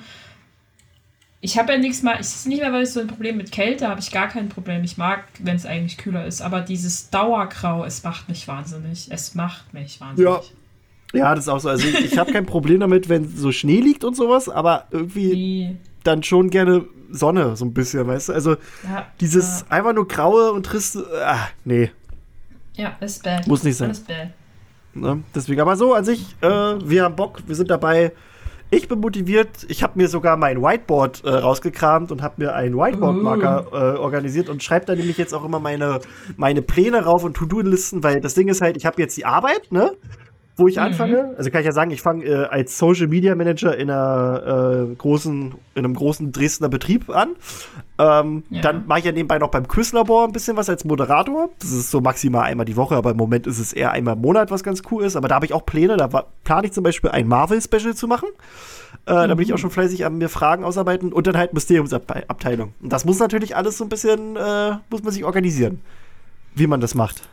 Ich 1.42 1.58
habe 1.60 1.74
ja 1.74 1.78
nichts 1.78 2.02
mal. 2.02 2.18
Es 2.20 2.36
ist 2.36 2.48
nicht 2.48 2.62
mehr, 2.62 2.74
weil 2.74 2.84
ich 2.84 2.90
so 2.90 3.00
ein 3.00 3.08
Problem 3.08 3.38
mit 3.38 3.52
Kälte 3.52 3.88
habe. 3.88 4.00
Ich 4.00 4.12
gar 4.12 4.28
kein 4.28 4.50
Problem. 4.50 4.84
Ich 4.84 4.98
mag, 4.98 5.26
wenn 5.40 5.56
es 5.56 5.66
eigentlich 5.66 5.98
kühler 5.98 6.26
ist. 6.26 6.42
Aber 6.42 6.62
dieses 6.62 7.10
Dauergrau, 7.12 7.86
es 7.86 8.04
macht 8.04 8.30
mich 8.30 8.48
wahnsinnig. 8.48 9.08
Es 9.12 9.36
macht 9.36 9.74
mich 9.74 10.02
wahnsinnig. 10.02 10.32
Ja. 10.34 10.42
Ja, 11.14 11.34
das 11.36 11.46
ist 11.46 11.50
auch 11.50 11.60
so. 11.60 11.70
Also 11.70 11.88
ich, 11.88 12.14
ich 12.14 12.18
habe 12.18 12.34
kein 12.34 12.46
Problem 12.46 12.82
damit, 12.82 13.08
wenn 13.08 13.30
so 13.30 13.52
Schnee 13.52 13.80
liegt 13.80 14.04
und 14.04 14.16
sowas, 14.18 14.50
aber 14.50 14.88
irgendwie 14.92 15.32
Die, 15.32 15.78
dann 16.04 16.24
schon 16.24 16.50
gerne 16.50 16.86
Sonne, 17.10 17.56
so 17.56 17.64
ein 17.64 17.74
bisschen, 17.74 18.06
weißt 18.06 18.30
du? 18.30 18.34
Also 18.34 18.58
ja, 18.84 19.08
dieses 19.22 19.64
einfach 19.70 19.94
nur 19.94 20.08
graue 20.08 20.52
und 20.52 20.66
triste, 20.66 21.06
ah, 21.24 21.48
nee, 21.64 21.92
Ja, 22.76 22.98
ist 23.00 23.24
bad. 23.24 23.48
Muss 23.48 23.64
nicht 23.64 23.78
sein. 23.78 23.90
Alles 23.90 24.02
bad. 24.02 24.30
ne? 24.94 25.24
Deswegen, 25.34 25.62
aber 25.62 25.78
so 25.78 25.94
an 25.94 26.04
sich, 26.04 26.36
äh, 26.42 26.48
wir 26.48 27.04
haben 27.04 27.16
Bock, 27.16 27.44
wir 27.48 27.56
sind 27.56 27.70
dabei. 27.70 28.12
Ich 28.72 28.88
bin 28.88 29.00
motiviert. 29.00 29.66
Ich 29.68 29.84
habe 29.84 29.94
mir 29.96 30.08
sogar 30.08 30.38
mein 30.38 30.62
Whiteboard 30.62 31.24
äh, 31.24 31.30
rausgekramt 31.30 32.12
und 32.12 32.22
habe 32.22 32.36
mir 32.38 32.56
einen 32.56 32.76
Whiteboard-Marker 32.76 33.68
äh, 33.72 33.98
organisiert 33.98 34.50
und 34.50 34.64
schreibe 34.64 34.86
da 34.86 34.96
nämlich 34.96 35.18
jetzt 35.18 35.34
auch 35.34 35.46
immer 35.46 35.60
meine, 35.60 36.00
meine 36.36 36.62
Pläne 36.62 37.06
rauf 37.06 37.24
und 37.24 37.36
To-Do-Listen, 37.36 38.04
weil 38.04 38.20
das 38.22 38.34
Ding 38.34 38.48
ist 38.48 38.62
halt, 38.62 38.76
ich 38.76 38.86
habe 38.86 39.02
jetzt 39.02 39.16
die 39.18 39.26
Arbeit, 39.26 39.72
ne? 39.72 39.92
Wo 40.58 40.68
ich 40.70 40.78
Mhm. 40.78 40.84
anfange. 40.84 41.34
Also 41.38 41.50
kann 41.52 41.60
ich 41.60 41.66
ja 41.66 41.74
sagen, 41.74 41.92
ich 41.92 42.02
fange 42.02 42.24
äh, 42.24 42.46
als 42.46 42.78
Social 42.78 43.08
Media 43.08 43.36
Manager 43.36 43.76
in 43.78 43.90
einer 43.90 44.88
äh, 44.90 44.96
großen, 44.96 45.54
in 45.76 45.84
einem 45.86 45.94
großen 45.96 46.32
Dresdner 46.32 46.70
Betrieb 46.70 47.10
an. 47.10 47.36
Ähm, 48.00 48.44
Ja. 48.50 48.62
Dann 48.62 48.88
mache 48.88 49.00
ich 49.00 49.06
ja 49.06 49.12
nebenbei 49.12 49.38
noch 49.38 49.50
beim 49.52 49.68
Quizlabor 49.68 50.24
ein 50.26 50.32
bisschen 50.32 50.56
was 50.56 50.70
als 50.70 50.86
Moderator. 50.86 51.50
Das 51.60 51.72
ist 51.72 51.92
so 51.92 52.00
maximal 52.00 52.44
einmal 52.44 52.66
die 52.66 52.78
Woche, 52.78 52.96
aber 52.96 53.12
im 53.12 53.18
Moment 53.18 53.48
ist 53.48 53.60
es 53.60 53.74
eher 53.74 53.92
einmal 53.92 54.16
im 54.16 54.22
Monat, 54.22 54.50
was 54.50 54.64
ganz 54.64 54.82
cool 54.92 55.04
ist. 55.04 55.18
Aber 55.18 55.28
da 55.28 55.36
habe 55.36 55.46
ich 55.46 55.54
auch 55.54 55.66
Pläne. 55.66 55.98
Da 55.98 56.08
plane 56.46 56.68
ich 56.68 56.72
zum 56.74 56.84
Beispiel 56.86 57.10
ein 57.12 57.28
Marvel-Special 57.28 57.94
zu 57.94 58.08
machen. 58.08 58.30
Äh, 59.08 59.28
Da 59.28 59.36
bin 59.36 59.40
ich 59.46 59.54
auch 59.54 59.58
schon 59.58 59.72
fleißig 59.72 60.06
an 60.06 60.18
mir 60.18 60.30
Fragen 60.30 60.64
ausarbeiten 60.64 61.12
und 61.12 61.28
dann 61.28 61.36
halt 61.38 61.54
Mysteriumsabteilung. 61.54 62.74
Und 62.82 62.94
das 62.94 63.04
muss 63.04 63.20
natürlich 63.20 63.56
alles 63.58 63.78
so 63.78 63.84
ein 63.84 63.90
bisschen, 63.90 64.38
äh, 64.38 64.72
muss 64.90 65.04
man 65.04 65.12
sich 65.12 65.26
organisieren, 65.26 65.82
wie 66.56 66.66
man 66.66 66.80
das 66.80 66.96
macht. 66.96 67.28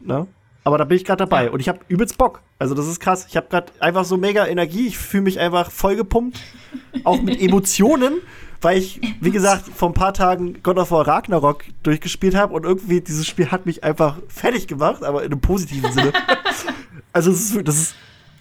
Ne? 0.00 0.26
Aber 0.64 0.78
da 0.78 0.84
bin 0.84 0.96
ich 0.96 1.04
gerade 1.04 1.18
dabei 1.18 1.44
Ja. 1.44 1.50
und 1.50 1.60
ich 1.60 1.68
habe 1.68 1.80
übelst 1.88 2.16
Bock. 2.18 2.40
Also 2.58 2.74
das 2.74 2.86
ist 2.86 2.98
krass. 2.98 3.26
Ich 3.28 3.36
habe 3.36 3.48
gerade 3.50 3.70
einfach 3.80 4.04
so 4.04 4.16
mega 4.16 4.46
Energie. 4.46 4.86
Ich 4.86 4.96
fühle 4.98 5.24
mich 5.24 5.38
einfach 5.38 5.70
vollgepumpt, 5.70 6.40
auch 7.04 7.20
mit 7.20 7.40
Emotionen, 7.42 8.14
weil 8.62 8.78
ich, 8.78 9.00
wie 9.20 9.30
gesagt, 9.30 9.68
vor 9.68 9.90
ein 9.90 9.94
paar 9.94 10.14
Tagen 10.14 10.62
God 10.62 10.78
of 10.78 10.90
War 10.90 11.06
Ragnarok 11.06 11.64
durchgespielt 11.82 12.34
habe 12.34 12.54
und 12.54 12.64
irgendwie 12.64 13.02
dieses 13.02 13.26
Spiel 13.26 13.50
hat 13.50 13.66
mich 13.66 13.84
einfach 13.84 14.16
fertig 14.28 14.66
gemacht, 14.66 15.04
aber 15.04 15.22
in 15.22 15.32
einem 15.32 15.40
positiven 15.42 15.92
Sinne. 15.92 16.12
also 17.12 17.30
es 17.30 17.50
ist, 17.50 17.68
das 17.68 17.76
ist 17.76 17.94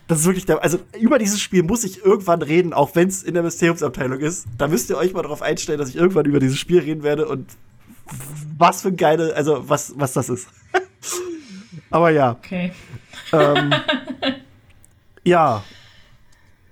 das 0.07 0.19
ist 0.19 0.25
wirklich 0.25 0.45
der, 0.45 0.61
also 0.61 0.79
über 0.99 1.17
dieses 1.17 1.39
Spiel 1.39 1.63
muss 1.63 1.85
ich 1.85 2.03
irgendwann 2.05 2.41
reden, 2.41 2.73
auch 2.73 2.93
wenn 2.93 3.07
es 3.07 3.23
in 3.23 3.33
der 3.35 3.43
Mysteriumsabteilung 3.43 4.19
ist. 4.19 4.45
Da 4.57 4.67
müsst 4.67 4.89
ihr 4.89 4.97
euch 4.97 5.13
mal 5.13 5.21
darauf 5.21 5.41
einstellen, 5.41 5.79
dass 5.79 5.87
ich 5.89 5.95
irgendwann 5.95 6.25
über 6.25 6.39
dieses 6.39 6.59
Spiel 6.59 6.79
reden 6.79 7.03
werde 7.03 7.25
und 7.27 7.49
was 8.57 8.81
für 8.81 8.89
ein 8.89 8.97
geile, 8.97 9.33
also 9.35 9.67
was, 9.69 9.93
was 9.97 10.11
das 10.13 10.29
ist. 10.29 10.47
Aber 11.93 12.09
ja. 12.09 12.31
Okay. 12.31 12.71
Ähm, 13.31 13.71
ja. 15.23 15.63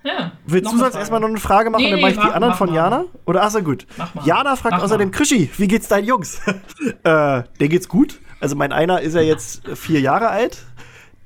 Ja. 0.04 0.32
Willst 0.46 0.72
du 0.72 0.78
sonst 0.78 0.96
erstmal 0.96 1.20
noch 1.20 1.28
eine 1.28 1.38
Frage 1.38 1.70
machen, 1.70 1.82
Nee, 1.84 1.90
dann 1.90 1.96
nee, 2.00 2.02
mache 2.02 2.12
ich 2.14 2.18
die 2.18 2.26
mach- 2.26 2.34
anderen 2.34 2.50
mach 2.50 2.58
von. 2.58 2.74
Jana? 2.74 3.04
Oder 3.24 3.44
ach 3.44 3.50
so 3.50 3.62
gut. 3.62 3.86
Jana 4.24 4.56
fragt 4.56 4.82
außerdem. 4.82 5.12
Krischi, 5.12 5.48
wie 5.58 5.68
geht's 5.68 5.86
deinen 5.86 6.06
Jungs? 6.06 6.40
äh, 6.46 6.92
der 7.04 7.44
geht's 7.68 7.88
gut. 7.88 8.18
Also 8.40 8.56
mein 8.56 8.72
einer 8.72 9.00
ist 9.00 9.14
ja 9.14 9.20
jetzt 9.20 9.62
vier 9.76 10.00
Jahre 10.00 10.28
alt. 10.28 10.64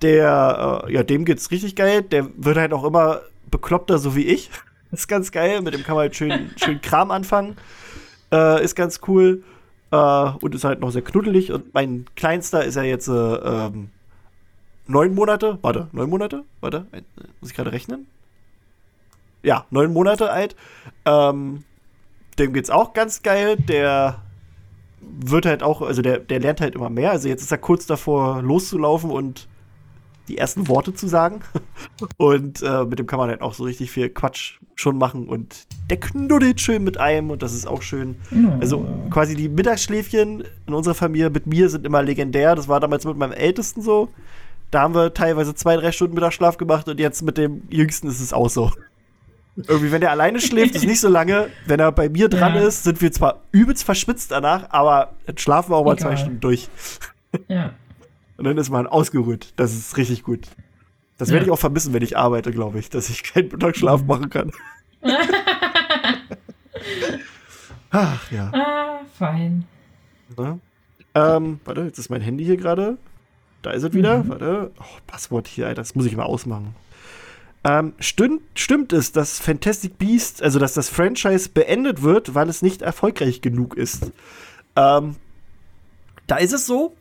Der, 0.03 0.85
äh, 0.87 0.93
ja, 0.93 1.03
dem 1.03 1.25
geht's 1.25 1.51
richtig 1.51 1.75
geil. 1.75 2.03
Der 2.03 2.29
wird 2.37 2.59
halt 2.59 2.75
auch 2.75 2.85
immer 2.85 3.23
bekloppter, 3.51 3.97
so 3.99 4.15
wie 4.15 4.27
ich. 4.27 4.51
ist 4.93 5.09
ganz 5.09 5.33
geil. 5.33 5.63
Mit 5.63 5.73
dem 5.73 5.83
kann 5.83 5.95
man 5.95 6.03
halt 6.03 6.17
schön, 6.17 6.51
schön 6.63 6.83
Kram 6.83 7.11
anfangen. 7.11 7.57
Äh, 8.31 8.63
ist 8.63 8.75
ganz 8.75 9.01
cool. 9.09 9.43
Äh, 9.91 10.31
und 10.41 10.55
ist 10.55 10.65
halt 10.65 10.81
noch 10.81 10.91
sehr 10.91 11.03
knuddelig. 11.03 11.53
Und 11.53 11.73
mein 11.75 12.07
Kleinster 12.17 12.65
ist 12.65 12.75
ja 12.75 12.83
jetzt 12.83 13.09
äh, 13.09 13.13
ähm, 13.13 13.91
neun 14.87 15.15
Monate. 15.15 15.59
Warte, 15.63 15.89
neun 15.93 16.11
Monate? 16.11 16.45
Warte, 16.61 16.87
muss 17.41 17.51
ich 17.51 17.57
gerade 17.57 17.73
rechnen? 17.73 18.07
Ja, 19.43 19.67
neun 19.71 19.93
Monate 19.93 20.31
alt. 20.31 20.57
Ähm, 21.05 21.65
dem 22.39 22.53
geht's 22.53 22.71
auch 22.71 22.93
ganz 22.93 23.23
geil. 23.23 23.57
Der 23.57 24.23
wird 25.01 25.47
halt 25.47 25.63
auch, 25.63 25.83
also 25.83 26.03
der, 26.03 26.19
der 26.19 26.41
lernt 26.41 26.61
halt 26.61 26.75
immer 26.75 26.91
mehr. 26.91 27.13
Also 27.13 27.29
jetzt 27.29 27.43
ist 27.43 27.53
er 27.53 27.59
kurz 27.59 27.87
davor 27.87 28.43
loszulaufen 28.43 29.11
und 29.11 29.49
die 30.29 30.39
ersten 30.39 30.69
Worte 30.69 30.95
zu 30.95 31.07
sagen. 31.09 31.41
Und 32.17 32.63
äh, 32.63 32.85
mit 32.85 32.99
dem 32.99 33.07
kann 33.07 33.19
man 33.19 33.29
halt 33.31 33.43
auch 33.43 33.55
so 33.55 33.65
richtig 33.65 33.91
viel 33.91 34.09
Quatsch 34.09 34.59
schon 34.75 34.99
machen. 34.99 35.29
Und 35.29 35.67
der 35.91 35.99
knuddelt 35.99 36.61
schön 36.61 36.85
mit 36.85 36.99
einem 36.99 37.31
und 37.31 37.43
das 37.43 37.55
ist 37.55 37.67
auch 37.67 37.81
schön. 37.83 38.17
Also 38.61 38.87
quasi 39.11 39.35
die 39.35 39.49
Mittagsschläfchen 39.49 40.45
in 40.67 40.75
unserer 40.75 40.95
Familie 40.95 41.31
mit 41.31 41.47
mir 41.47 41.69
sind 41.71 41.87
immer 41.87 42.03
legendär. 42.03 42.55
Das 42.55 42.69
war 42.69 42.81
damals 42.81 43.05
mit 43.05 43.17
meinem 43.17 43.33
Ältesten 43.33 43.81
so. 43.83 44.09
Da 44.71 44.81
haben 44.83 44.95
wir 44.95 45.15
teilweise 45.15 45.55
zwei, 45.55 45.77
drei 45.77 45.93
Stunden 45.93 46.15
Mittagsschlaf 46.15 46.57
gemacht 46.59 46.89
und 46.89 46.99
jetzt 47.01 47.23
mit 47.23 47.39
dem 47.39 47.63
Jüngsten 47.71 48.09
ist 48.09 48.21
es 48.21 48.33
auch 48.33 48.51
so. 48.51 48.73
Irgendwie, 49.57 49.91
wenn 49.93 50.03
er 50.03 50.11
alleine 50.11 50.39
schläft, 50.41 50.75
ist 50.75 50.85
nicht 50.85 51.01
so 51.01 51.09
lange. 51.09 51.47
Wenn 51.67 51.81
er 51.81 51.91
bei 51.93 52.11
mir 52.11 52.29
dran 52.29 52.55
Ja. 52.57 52.61
ist, 52.63 52.85
sind 52.85 53.01
wir 53.01 53.11
zwar 53.13 53.41
übelst 53.53 53.85
verschwitzt 53.85 54.31
danach, 54.33 54.67
aber 54.71 55.15
dann 55.25 55.39
schlafen 55.39 55.71
wir 55.71 55.77
auch 55.77 55.85
mal 55.85 55.95
Egal. 55.95 56.11
zwei 56.11 56.17
Stunden 56.17 56.41
durch. 56.41 56.69
Ja. 57.49 57.71
Und 58.37 58.45
dann 58.45 58.59
ist 58.59 58.71
man 58.71 58.87
ausgeruht. 58.87 59.53
Das 59.57 59.73
ist 59.75 59.97
richtig 59.97 60.23
gut. 60.23 60.41
Das 61.19 61.29
werde 61.31 61.47
Ja. 61.47 61.47
ich 61.47 61.53
auch 61.53 61.59
vermissen, 61.59 61.93
wenn 61.95 62.03
ich 62.03 62.17
arbeite, 62.19 62.51
glaube 62.53 62.79
ich, 62.79 62.91
dass 62.91 63.09
ich 63.09 63.23
keinen 63.23 63.49
Mittagsschlaf 63.49 64.05
machen 64.05 64.29
kann. 64.31 64.53
Ach 67.91 68.31
ja. 68.31 68.51
Ah, 68.53 69.01
fein. 69.19 69.65
Ähm, 71.15 71.61
warte, 71.65 71.81
jetzt 71.83 71.99
ist 71.99 72.11
mein 72.11 72.21
Handy 72.21 72.45
hier 72.45 72.57
gerade. 72.57 72.99
Da 73.63 73.71
ist 73.71 73.83
es 73.85 73.95
wieder. 73.95 74.23
Mhm. 74.25 74.29
Warte. 74.29 74.71
Oh, 74.79 74.85
Passwort 75.07 75.49
hier, 75.49 75.67
Alter, 75.67 75.81
das 75.83 75.95
muss 75.95 76.07
ich 76.07 76.17
mal 76.17 76.25
ausmachen. 76.25 76.75
Ähm, 77.65 77.95
stimmt, 77.99 78.43
stimmt 78.55 78.93
es, 78.93 79.13
dass 79.13 79.41
Fantastic 79.41 79.99
Beasts, 79.99 80.41
also 80.43 80.59
dass 80.59 80.75
das 80.75 80.89
Franchise 80.89 81.49
beendet 81.49 82.03
wird, 82.03 82.35
weil 82.35 82.49
es 82.49 82.63
nicht 82.63 82.83
erfolgreich 82.83 83.41
genug 83.41 83.77
ist? 83.77 84.13
Ähm, 84.77 85.17
da 86.27 86.37
ist 86.37 86.53
es 86.53 86.67
so. 86.67 86.95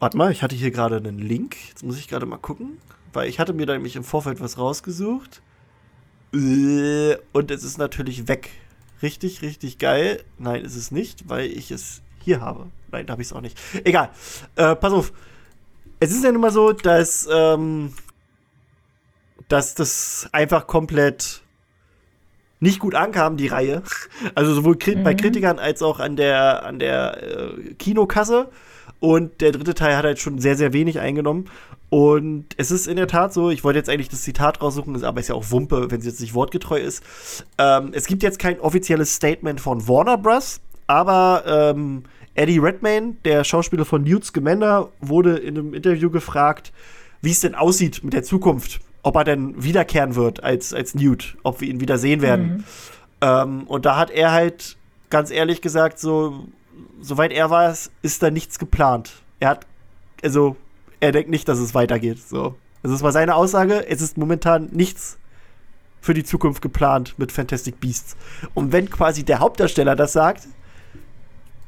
Warte 0.00 0.16
mal, 0.16 0.32
ich 0.32 0.42
hatte 0.42 0.56
hier 0.56 0.70
gerade 0.70 0.96
einen 0.96 1.18
Link. 1.18 1.56
Jetzt 1.68 1.84
muss 1.84 1.98
ich 1.98 2.08
gerade 2.08 2.24
mal 2.26 2.38
gucken, 2.38 2.78
weil 3.12 3.28
ich 3.28 3.38
hatte 3.38 3.52
mir 3.52 3.66
da 3.66 3.74
nämlich 3.74 3.96
im 3.96 4.04
Vorfeld 4.04 4.40
was 4.40 4.56
rausgesucht. 4.58 5.42
Äh, 6.32 7.16
Und 7.32 7.50
es 7.50 7.64
ist 7.64 7.76
natürlich 7.78 8.26
weg. 8.26 8.50
Richtig, 9.02 9.42
richtig 9.42 9.78
geil. 9.78 10.22
Nein, 10.38 10.64
ist 10.64 10.76
es 10.76 10.90
nicht, 10.90 11.28
weil 11.28 11.46
ich 11.50 11.70
es 11.70 12.00
hier 12.22 12.40
habe. 12.40 12.66
Nein, 12.90 13.06
da 13.06 13.12
habe 13.12 13.22
ich 13.22 13.28
es 13.28 13.32
auch 13.34 13.40
nicht. 13.42 13.58
Egal. 13.84 14.10
Äh, 14.56 14.74
pass 14.74 14.92
auf. 14.92 15.12
Es 16.00 16.10
ist 16.12 16.24
ja 16.24 16.32
nun 16.32 16.40
mal 16.40 16.50
so, 16.50 16.72
dass, 16.72 17.28
ähm, 17.30 17.92
dass 19.48 19.74
das 19.74 20.28
einfach 20.32 20.66
komplett 20.66 21.42
nicht 22.58 22.78
gut 22.78 22.94
ankam, 22.94 23.36
die 23.36 23.48
Reihe. 23.48 23.82
Also 24.34 24.54
sowohl 24.54 24.76
bei 24.76 25.12
Mhm. 25.12 25.16
Kritikern 25.16 25.58
als 25.58 25.82
auch 25.82 25.98
an 26.00 26.16
der, 26.16 26.64
an 26.64 26.78
der 26.78 27.22
äh, 27.22 27.74
Kinokasse. 27.74 28.48
Und 29.00 29.40
der 29.40 29.52
dritte 29.52 29.74
Teil 29.74 29.96
hat 29.96 30.04
halt 30.04 30.18
schon 30.18 30.38
sehr, 30.38 30.56
sehr 30.56 30.72
wenig 30.72 31.00
eingenommen. 31.00 31.46
Und 31.88 32.46
es 32.58 32.70
ist 32.70 32.86
in 32.86 32.96
der 32.96 33.08
Tat 33.08 33.32
so, 33.32 33.50
ich 33.50 33.64
wollte 33.64 33.78
jetzt 33.78 33.88
eigentlich 33.88 34.10
das 34.10 34.22
Zitat 34.22 34.62
raussuchen, 34.62 35.02
aber 35.02 35.20
ist 35.20 35.28
ja 35.28 35.34
auch 35.34 35.50
Wumpe, 35.50 35.90
wenn 35.90 36.00
es 36.00 36.06
jetzt 36.06 36.20
nicht 36.20 36.34
wortgetreu 36.34 36.78
ist. 36.78 37.02
Ähm, 37.58 37.90
es 37.92 38.06
gibt 38.06 38.22
jetzt 38.22 38.38
kein 38.38 38.60
offizielles 38.60 39.14
Statement 39.14 39.60
von 39.60 39.88
Warner 39.88 40.18
Bros., 40.18 40.60
aber 40.86 41.44
ähm, 41.46 42.04
Eddie 42.34 42.58
Redmayne, 42.58 43.16
der 43.24 43.44
Schauspieler 43.44 43.84
von 43.84 44.02
Newt 44.02 44.24
Scamander, 44.24 44.90
wurde 45.00 45.36
in 45.36 45.58
einem 45.58 45.74
Interview 45.74 46.10
gefragt, 46.10 46.72
wie 47.22 47.30
es 47.30 47.40
denn 47.40 47.54
aussieht 47.54 48.04
mit 48.04 48.12
der 48.12 48.22
Zukunft. 48.22 48.80
Ob 49.02 49.16
er 49.16 49.24
denn 49.24 49.62
wiederkehren 49.62 50.14
wird 50.14 50.44
als, 50.44 50.74
als 50.74 50.94
Newt, 50.94 51.36
ob 51.42 51.60
wir 51.60 51.68
ihn 51.68 51.80
wieder 51.80 51.96
sehen 51.96 52.22
werden. 52.22 52.64
Ähm, 53.20 53.62
und 53.64 53.86
da 53.86 53.96
hat 53.96 54.10
er 54.10 54.32
halt 54.32 54.76
ganz 55.08 55.30
ehrlich 55.30 55.62
gesagt, 55.62 55.98
so, 55.98 56.46
soweit 57.00 57.32
er 57.32 57.50
weiß, 57.50 57.90
ist 58.02 58.22
da 58.22 58.30
nichts 58.30 58.58
geplant. 58.58 59.12
Er 59.38 59.50
hat, 59.50 59.66
also, 60.22 60.56
er 61.00 61.12
denkt 61.12 61.30
nicht, 61.30 61.48
dass 61.48 61.58
es 61.58 61.74
weitergeht. 61.74 62.18
So. 62.26 62.56
Also, 62.82 62.94
das 62.94 63.02
war 63.02 63.12
seine 63.12 63.34
Aussage. 63.34 63.86
Es 63.88 64.00
ist 64.00 64.18
momentan 64.18 64.68
nichts 64.72 65.18
für 66.00 66.14
die 66.14 66.24
Zukunft 66.24 66.62
geplant 66.62 67.14
mit 67.18 67.32
Fantastic 67.32 67.80
Beasts. 67.80 68.16
Und 68.54 68.72
wenn 68.72 68.88
quasi 68.90 69.24
der 69.24 69.38
Hauptdarsteller 69.38 69.96
das 69.96 70.12
sagt, 70.12 70.48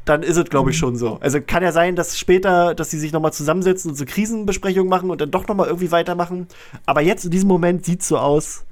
dann 0.05 0.23
ist 0.23 0.37
es, 0.37 0.47
glaube 0.47 0.71
ich, 0.71 0.79
schon 0.79 0.97
so. 0.97 1.19
Also 1.21 1.41
kann 1.41 1.63
ja 1.63 1.71
sein, 1.71 1.95
dass 1.95 2.19
später, 2.19 2.75
dass 2.75 2.91
sie 2.91 2.99
sich 2.99 3.13
nochmal 3.13 3.33
zusammensetzen 3.33 3.91
und 3.91 3.97
so 3.97 4.05
Krisenbesprechungen 4.05 4.89
machen 4.89 5.11
und 5.11 5.21
dann 5.21 5.31
doch 5.31 5.47
nochmal 5.47 5.67
irgendwie 5.67 5.93
weitermachen. 5.93 6.49
Aber 6.87 7.03
jetzt 7.03 7.25
in 7.25 7.31
diesem 7.31 7.49
Moment 7.49 7.85
sieht 7.85 8.01
es 8.01 8.09
so 8.09 8.19
aus. 8.19 8.65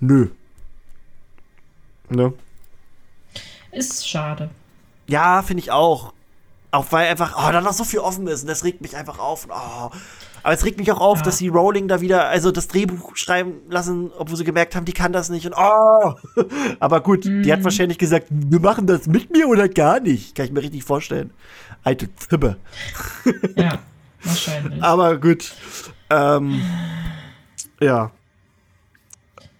Nö. 0.00 0.28
Ne? 2.08 2.32
Ist 3.72 4.08
schade. 4.08 4.50
Ja, 5.08 5.42
finde 5.42 5.62
ich 5.62 5.70
auch. 5.70 6.12
Auch 6.70 6.86
weil 6.90 7.08
einfach, 7.08 7.34
oh, 7.36 7.52
da 7.52 7.60
noch 7.60 7.72
so 7.72 7.84
viel 7.84 8.00
offen 8.00 8.26
ist 8.26 8.42
und 8.42 8.48
das 8.48 8.64
regt 8.64 8.80
mich 8.80 8.96
einfach 8.96 9.18
auf. 9.18 9.44
Und, 9.44 9.52
oh. 9.52 9.90
Aber 10.42 10.52
es 10.52 10.64
regt 10.64 10.78
mich 10.78 10.90
auch 10.92 11.00
auf, 11.00 11.18
Ja. 11.18 11.24
dass 11.24 11.38
sie 11.38 11.48
Rowling 11.48 11.86
da 11.88 12.00
wieder, 12.00 12.28
also 12.28 12.50
das 12.50 12.66
Drehbuch 12.68 13.16
schreiben 13.16 13.54
lassen, 13.70 14.10
obwohl 14.18 14.36
sie 14.36 14.44
gemerkt 14.44 14.74
haben, 14.74 14.84
die 14.84 14.92
kann 14.92 15.12
das 15.12 15.28
nicht. 15.30 15.46
Und 15.46 15.54
oh. 15.56 16.14
Aber 16.80 17.00
gut, 17.00 17.24
die 17.24 17.50
hat 17.52 17.62
wahrscheinlich 17.64 17.96
gesagt, 17.98 18.26
wir 18.30 18.60
machen 18.60 18.86
das 18.86 19.06
mit 19.06 19.30
mir 19.30 19.46
oder 19.48 19.68
gar 19.68 20.00
nicht. 20.00 20.34
Kann 20.34 20.46
ich 20.46 20.52
mir 20.52 20.62
richtig 20.62 20.82
vorstellen. 20.84 21.30
Alte 21.84 22.14
Zippe. 22.16 22.56
Ja, 23.56 23.78
wahrscheinlich. 24.22 24.82
Aber 24.82 25.16
gut. 25.18 25.52
Ähm, 26.10 26.60
ja. 27.80 28.10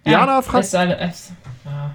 Jana 0.03 0.41
fragt. 0.41 0.65
es 0.65 0.75
alle- 0.75 0.97
es- 0.97 1.31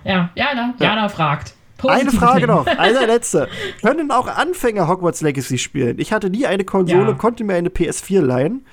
Ja, 0.05 0.31
Jana, 0.35 0.74
Jana 0.78 1.09
fragt. 1.09 1.55
Eine 1.85 2.05
Positive 2.05 2.16
Frage 2.24 2.40
Dinge. 2.40 2.52
noch, 2.52 2.66
eine 2.78 3.07
letzte. 3.07 3.48
Können 3.82 4.11
auch 4.11 4.27
Anfänger 4.27 4.89
Hogwarts 4.89 5.20
Legacy 5.20 5.59
spielen? 5.59 5.98
Ich 5.98 6.12
hatte 6.12 6.31
nie 6.31 6.47
eine 6.47 6.65
Konsole, 6.65 7.09
Ja. 7.11 7.12
konnte 7.15 7.44
mir 7.44 7.55
eine 7.55 7.69
PS4 7.69 8.20
leihen, 8.20 8.65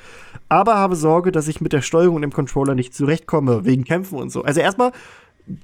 aber 0.49 0.75
habe 0.75 0.95
Sorge, 0.95 1.31
dass 1.31 1.47
ich 1.47 1.61
mit 1.61 1.73
der 1.73 1.81
Steuerung 1.81 2.15
und 2.15 2.21
dem 2.21 2.33
Controller 2.33 2.75
nicht 2.75 2.93
zurechtkomme, 2.95 3.65
wegen 3.65 3.83
Kämpfen 3.83 4.17
und 4.17 4.29
so. 4.31 4.43
Also 4.43 4.59
erstmal 4.61 4.91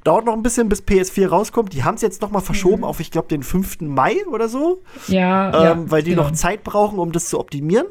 dauert 0.03 0.25
noch 0.25 0.33
ein 0.33 0.43
bisschen, 0.43 0.69
bis 0.69 0.81
PS4 0.83 1.27
rauskommt. 1.27 1.73
Die 1.73 1.83
haben 1.83 1.95
es 1.95 2.01
jetzt 2.01 2.21
noch 2.21 2.31
mal 2.31 2.39
verschoben 2.39 2.83
auf, 2.85 2.99
ich 3.01 3.11
glaube, 3.11 3.27
den 3.27 3.43
5. 3.43 3.81
Mai 3.81 4.15
oder 4.31 4.47
so, 4.47 4.81
Ja, 5.07 5.47
ähm, 5.73 5.79
ja, 5.85 5.91
weil 5.91 6.03
die 6.03 6.11
genau. 6.11 6.23
noch 6.23 6.31
Zeit 6.31 6.63
brauchen, 6.63 6.99
um 6.99 7.11
das 7.11 7.27
zu 7.27 7.39
optimieren. 7.39 7.87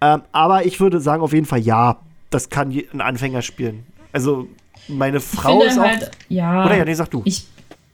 Ähm, 0.00 0.22
aber 0.32 0.66
ich 0.66 0.80
würde 0.80 0.98
sagen, 1.00 1.22
auf 1.22 1.32
jeden 1.32 1.46
Fall 1.46 1.60
ja, 1.60 1.98
das 2.30 2.48
kann 2.50 2.70
ein 2.92 3.00
Anfänger 3.00 3.42
spielen. 3.42 3.86
Also 4.12 4.48
meine 4.88 5.20
Frau 5.20 5.62
ist 5.62 5.78
auch. 5.78 5.84
halt, 5.84 6.10
ja, 6.28 6.64
oder 6.64 6.76
ja, 6.76 6.84
nee, 6.84 6.94
sag 6.94 7.08
du. 7.10 7.22
ich, 7.24 7.46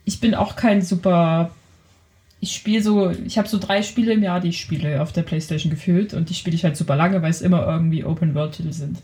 ich 0.08 0.20
bin 0.20 0.34
auch 0.34 0.56
kein 0.56 0.80
super. 0.80 1.50
Ich 2.40 2.54
spiele 2.54 2.82
so, 2.82 3.10
ich 3.10 3.36
habe 3.36 3.48
so 3.48 3.58
drei 3.58 3.82
Spiele 3.82 4.12
im 4.12 4.22
Jahr, 4.22 4.40
die 4.40 4.48
ich 4.48 4.60
spiele 4.60 5.02
auf 5.02 5.12
der 5.12 5.22
Playstation 5.22 5.70
gefühlt 5.70 6.14
und 6.14 6.30
die 6.30 6.34
spiele 6.34 6.56
ich 6.56 6.64
halt 6.64 6.76
super 6.76 6.96
lange, 6.96 7.20
weil 7.20 7.30
es 7.30 7.42
immer 7.42 7.66
irgendwie 7.66 8.04
Open-World-Titel 8.04 8.72
sind. 8.72 8.98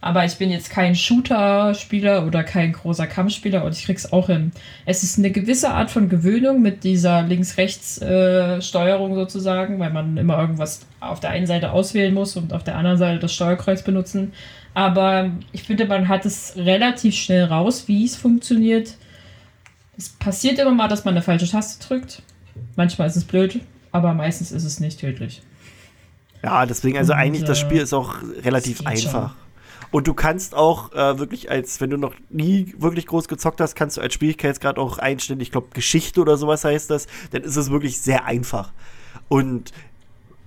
Aber 0.00 0.24
ich 0.24 0.34
bin 0.36 0.50
jetzt 0.50 0.70
kein 0.70 0.94
Shooter-Spieler 0.94 2.26
oder 2.26 2.44
kein 2.44 2.72
großer 2.72 3.06
Kampfspieler 3.06 3.64
und 3.64 3.76
ich 3.76 3.84
krieg's 3.84 4.12
auch 4.12 4.28
hin. 4.28 4.52
Es 4.86 5.02
ist 5.02 5.18
eine 5.18 5.30
gewisse 5.30 5.70
Art 5.70 5.90
von 5.90 6.08
Gewöhnung 6.08 6.62
mit 6.62 6.82
dieser 6.82 7.22
Links-Rechts-Steuerung 7.22 9.14
sozusagen, 9.14 9.78
weil 9.80 9.90
man 9.90 10.16
immer 10.16 10.38
irgendwas 10.38 10.86
auf 11.00 11.20
der 11.20 11.30
einen 11.30 11.46
Seite 11.46 11.72
auswählen 11.72 12.14
muss 12.14 12.36
und 12.36 12.52
auf 12.52 12.64
der 12.64 12.76
anderen 12.76 12.98
Seite 12.98 13.18
das 13.18 13.34
Steuerkreuz 13.34 13.82
benutzen. 13.82 14.32
Aber 14.72 15.30
ich 15.52 15.64
finde, 15.64 15.84
man 15.86 16.08
hat 16.08 16.24
es 16.24 16.54
relativ 16.56 17.16
schnell 17.16 17.44
raus, 17.44 17.84
wie 17.86 18.04
es 18.04 18.16
funktioniert. 18.16 18.94
Es 19.96 20.08
passiert 20.08 20.58
immer 20.58 20.72
mal, 20.72 20.88
dass 20.88 21.04
man 21.04 21.14
eine 21.14 21.22
falsche 21.22 21.48
Taste 21.48 21.86
drückt. 21.86 22.22
Manchmal 22.76 23.08
ist 23.08 23.16
es 23.16 23.24
blöd, 23.24 23.60
aber 23.90 24.14
meistens 24.14 24.50
ist 24.52 24.64
es 24.64 24.80
nicht 24.80 25.00
tödlich. 25.00 25.42
Ja, 26.42 26.66
deswegen, 26.66 26.98
also 26.98 27.12
Und, 27.12 27.18
eigentlich, 27.18 27.44
das 27.44 27.58
äh, 27.58 27.60
Spiel 27.60 27.80
ist 27.80 27.92
auch 27.92 28.16
relativ 28.42 28.86
einfach. 28.86 29.34
Und 29.90 30.06
du 30.08 30.14
kannst 30.14 30.54
auch 30.54 30.92
äh, 30.92 31.18
wirklich 31.18 31.50
als, 31.50 31.80
wenn 31.82 31.90
du 31.90 31.98
noch 31.98 32.14
nie 32.30 32.74
wirklich 32.78 33.06
groß 33.06 33.28
gezockt 33.28 33.60
hast, 33.60 33.74
kannst 33.74 33.98
du 33.98 34.00
als 34.00 34.14
Schwierigkeitsgrad 34.14 34.78
auch 34.78 34.98
einstellen, 34.98 35.40
ich 35.40 35.50
glaube 35.50 35.68
Geschichte 35.74 36.20
oder 36.20 36.38
sowas 36.38 36.64
heißt 36.64 36.90
das, 36.90 37.06
dann 37.30 37.42
ist 37.42 37.56
es 37.56 37.70
wirklich 37.70 38.00
sehr 38.00 38.24
einfach. 38.24 38.72
Und 39.28 39.72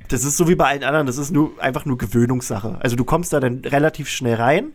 das 0.08 0.24
ist 0.24 0.38
so 0.38 0.48
wie 0.48 0.56
bei 0.56 0.66
allen 0.66 0.84
anderen, 0.84 1.06
das 1.06 1.20
ist 1.20 1.32
nur 1.32 1.52
einfach 1.62 1.86
nur 1.86 2.00
Gewöhnungssache. 2.00 2.80
Also 2.82 2.96
du 2.96 3.06
kommst 3.06 3.34
da 3.34 3.40
dann 3.40 3.60
relativ 3.64 4.10
schnell 4.10 4.36
rein 4.36 4.72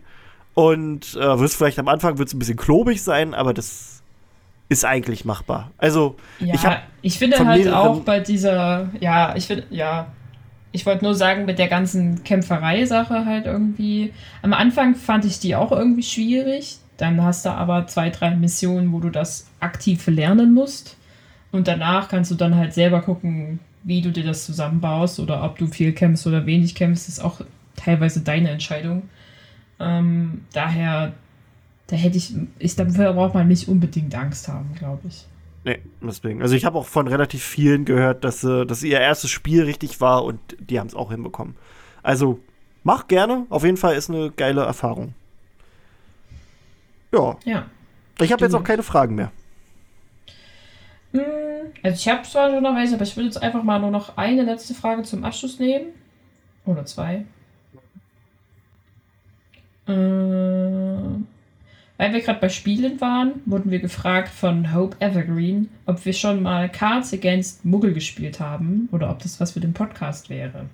und 0.54 1.16
äh, 1.16 1.38
wirst 1.40 1.56
vielleicht 1.56 1.80
am 1.80 1.88
Anfang 1.88 2.18
wird's 2.18 2.32
ein 2.32 2.38
bisschen 2.38 2.56
klobig 2.56 3.02
sein, 3.02 3.34
aber 3.34 3.52
das 3.52 3.99
ist 4.70 4.86
eigentlich 4.86 5.26
machbar. 5.26 5.72
Also 5.76 6.16
Ja, 6.38 6.54
ich 6.54 7.12
ich 7.12 7.18
finde 7.18 7.44
halt 7.44 7.68
auch 7.68 8.00
bei 8.00 8.20
dieser, 8.20 8.88
ja, 9.00 9.34
ich 9.36 9.46
finde, 9.46 9.64
ja, 9.68 10.06
ich 10.72 10.86
wollte 10.86 11.04
nur 11.04 11.14
sagen, 11.14 11.44
mit 11.44 11.58
der 11.58 11.68
ganzen 11.68 12.22
Kämpferei-Sache 12.22 13.26
halt 13.26 13.46
irgendwie, 13.46 14.12
am 14.42 14.52
Anfang 14.52 14.94
fand 14.94 15.24
ich 15.24 15.40
die 15.40 15.56
auch 15.56 15.72
irgendwie 15.72 16.04
schwierig, 16.04 16.78
dann 16.96 17.22
hast 17.22 17.44
du 17.44 17.50
aber 17.50 17.88
zwei, 17.88 18.10
drei 18.10 18.30
Missionen, 18.36 18.92
wo 18.92 19.00
du 19.00 19.10
das 19.10 19.48
aktiv 19.58 20.06
lernen 20.06 20.54
musst. 20.54 20.96
Und 21.50 21.66
danach 21.66 22.08
kannst 22.08 22.30
du 22.30 22.36
dann 22.36 22.54
halt 22.54 22.72
selber 22.72 23.02
gucken, 23.02 23.58
wie 23.82 24.02
du 24.02 24.12
dir 24.12 24.24
das 24.24 24.46
zusammenbaust 24.46 25.18
oder 25.18 25.42
ob 25.42 25.58
du 25.58 25.66
viel 25.66 25.92
kämpfst 25.92 26.26
oder 26.28 26.46
wenig 26.46 26.76
kämpfst, 26.76 27.08
ist 27.08 27.18
auch 27.18 27.40
teilweise 27.74 28.20
deine 28.20 28.50
Entscheidung. 28.50 29.08
Ähm, 29.80 30.44
daher, 30.52 31.14
da 31.90 31.96
hätte 31.96 32.16
ich, 32.16 32.32
ich, 32.58 32.76
dafür 32.76 33.12
braucht 33.12 33.34
man 33.34 33.48
nicht 33.48 33.68
unbedingt 33.68 34.14
Angst 34.14 34.46
haben, 34.48 34.74
glaube 34.78 35.00
ich. 35.08 35.26
Nee, 35.64 35.80
deswegen. 36.00 36.40
Also 36.40 36.54
ich 36.54 36.64
habe 36.64 36.78
auch 36.78 36.86
von 36.86 37.06
relativ 37.08 37.42
vielen 37.44 37.84
gehört, 37.84 38.24
dass, 38.24 38.44
äh, 38.44 38.64
dass 38.64 38.82
ihr 38.82 38.98
erstes 39.00 39.30
Spiel 39.30 39.64
richtig 39.64 40.00
war 40.00 40.24
und 40.24 40.38
die 40.58 40.78
haben 40.80 40.86
es 40.86 40.94
auch 40.94 41.10
hinbekommen. 41.10 41.56
Also 42.02 42.38
mach 42.84 43.08
gerne. 43.08 43.46
Auf 43.50 43.64
jeden 43.64 43.76
Fall 43.76 43.94
ist 43.96 44.08
eine 44.08 44.30
geile 44.30 44.62
Erfahrung. 44.62 45.14
Ja, 47.12 47.36
Ja. 47.44 47.66
ich 48.20 48.32
habe 48.32 48.44
jetzt 48.44 48.54
auch 48.54 48.64
keine 48.64 48.82
Fragen 48.84 49.16
mehr. 49.16 49.32
Hm, 51.12 51.20
Also 51.82 51.96
ich 51.96 52.08
habe 52.08 52.22
zwar 52.22 52.50
schon 52.50 52.62
noch 52.62 52.76
welche, 52.76 52.94
aber 52.94 53.02
ich 53.02 53.16
würde 53.16 53.26
jetzt 53.26 53.42
einfach 53.42 53.64
mal 53.64 53.80
nur 53.80 53.90
noch 53.90 54.16
eine 54.16 54.42
letzte 54.44 54.74
Frage 54.74 55.02
zum 55.02 55.24
Abschluss 55.24 55.58
nehmen. 55.58 55.86
Oder 56.64 56.86
zwei. 56.86 57.24
Äh, 59.88 59.92
weil 62.00 62.14
wir 62.14 62.22
gerade 62.22 62.40
bei 62.40 62.48
Spielen 62.48 62.98
waren, 63.02 63.42
wurden 63.44 63.70
wir 63.70 63.78
gefragt 63.78 64.30
von 64.30 64.74
Hope 64.74 64.96
Evergreen, 65.00 65.68
ob 65.84 66.02
wir 66.06 66.14
schon 66.14 66.42
mal 66.42 66.70
Cards 66.70 67.12
Against 67.12 67.62
Muggel 67.62 67.92
gespielt 67.92 68.40
haben 68.40 68.88
oder 68.90 69.10
ob 69.10 69.18
das 69.18 69.38
was 69.38 69.50
für 69.52 69.60
den 69.60 69.74
Podcast 69.74 70.30
wäre. 70.30 70.64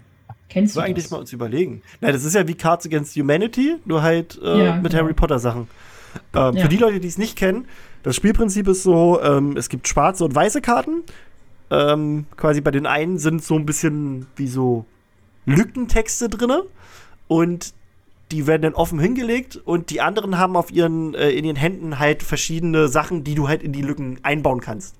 Kennst 0.48 0.76
du 0.76 0.80
eigentlich 0.80 1.06
das? 1.06 1.10
mal 1.10 1.18
uns 1.18 1.32
überlegen. 1.32 1.82
Na, 2.00 2.12
das 2.12 2.22
ist 2.22 2.36
ja 2.36 2.46
wie 2.46 2.54
Cards 2.54 2.86
Against 2.86 3.16
Humanity, 3.16 3.74
nur 3.86 4.02
halt 4.02 4.38
äh, 4.40 4.66
Ja, 4.66 4.76
mit 4.76 4.92
genau. 4.92 5.02
Harry 5.02 5.14
Potter 5.14 5.40
Sachen. 5.40 5.66
Ähm, 6.32 6.54
Ja. 6.54 6.62
Für 6.62 6.68
die 6.68 6.76
Leute, 6.76 7.00
die 7.00 7.08
es 7.08 7.18
nicht 7.18 7.36
kennen, 7.36 7.66
das 8.04 8.14
Spielprinzip 8.14 8.68
ist 8.68 8.84
so, 8.84 9.20
ähm, 9.20 9.56
es 9.56 9.68
gibt 9.68 9.88
schwarze 9.88 10.24
und 10.24 10.32
weiße 10.32 10.60
Karten. 10.60 11.02
Ähm, 11.72 12.26
quasi 12.36 12.60
bei 12.60 12.70
den 12.70 12.86
einen 12.86 13.18
sind 13.18 13.42
so 13.42 13.56
ein 13.56 13.66
bisschen 13.66 14.28
wie 14.36 14.46
so 14.46 14.84
Lückentexte 15.44 16.28
drinne 16.28 16.62
und 17.26 17.74
die 18.32 18.46
werden 18.46 18.62
dann 18.62 18.74
offen 18.74 18.98
hingelegt 18.98 19.56
und 19.56 19.90
die 19.90 20.00
anderen 20.00 20.38
haben 20.38 20.56
auf 20.56 20.70
ihren 20.72 21.14
äh, 21.14 21.30
in 21.30 21.44
ihren 21.44 21.56
Händen 21.56 21.98
halt 21.98 22.22
verschiedene 22.22 22.88
Sachen, 22.88 23.24
die 23.24 23.34
du 23.34 23.48
halt 23.48 23.62
in 23.62 23.72
die 23.72 23.82
Lücken 23.82 24.18
einbauen 24.22 24.60
kannst. 24.60 24.96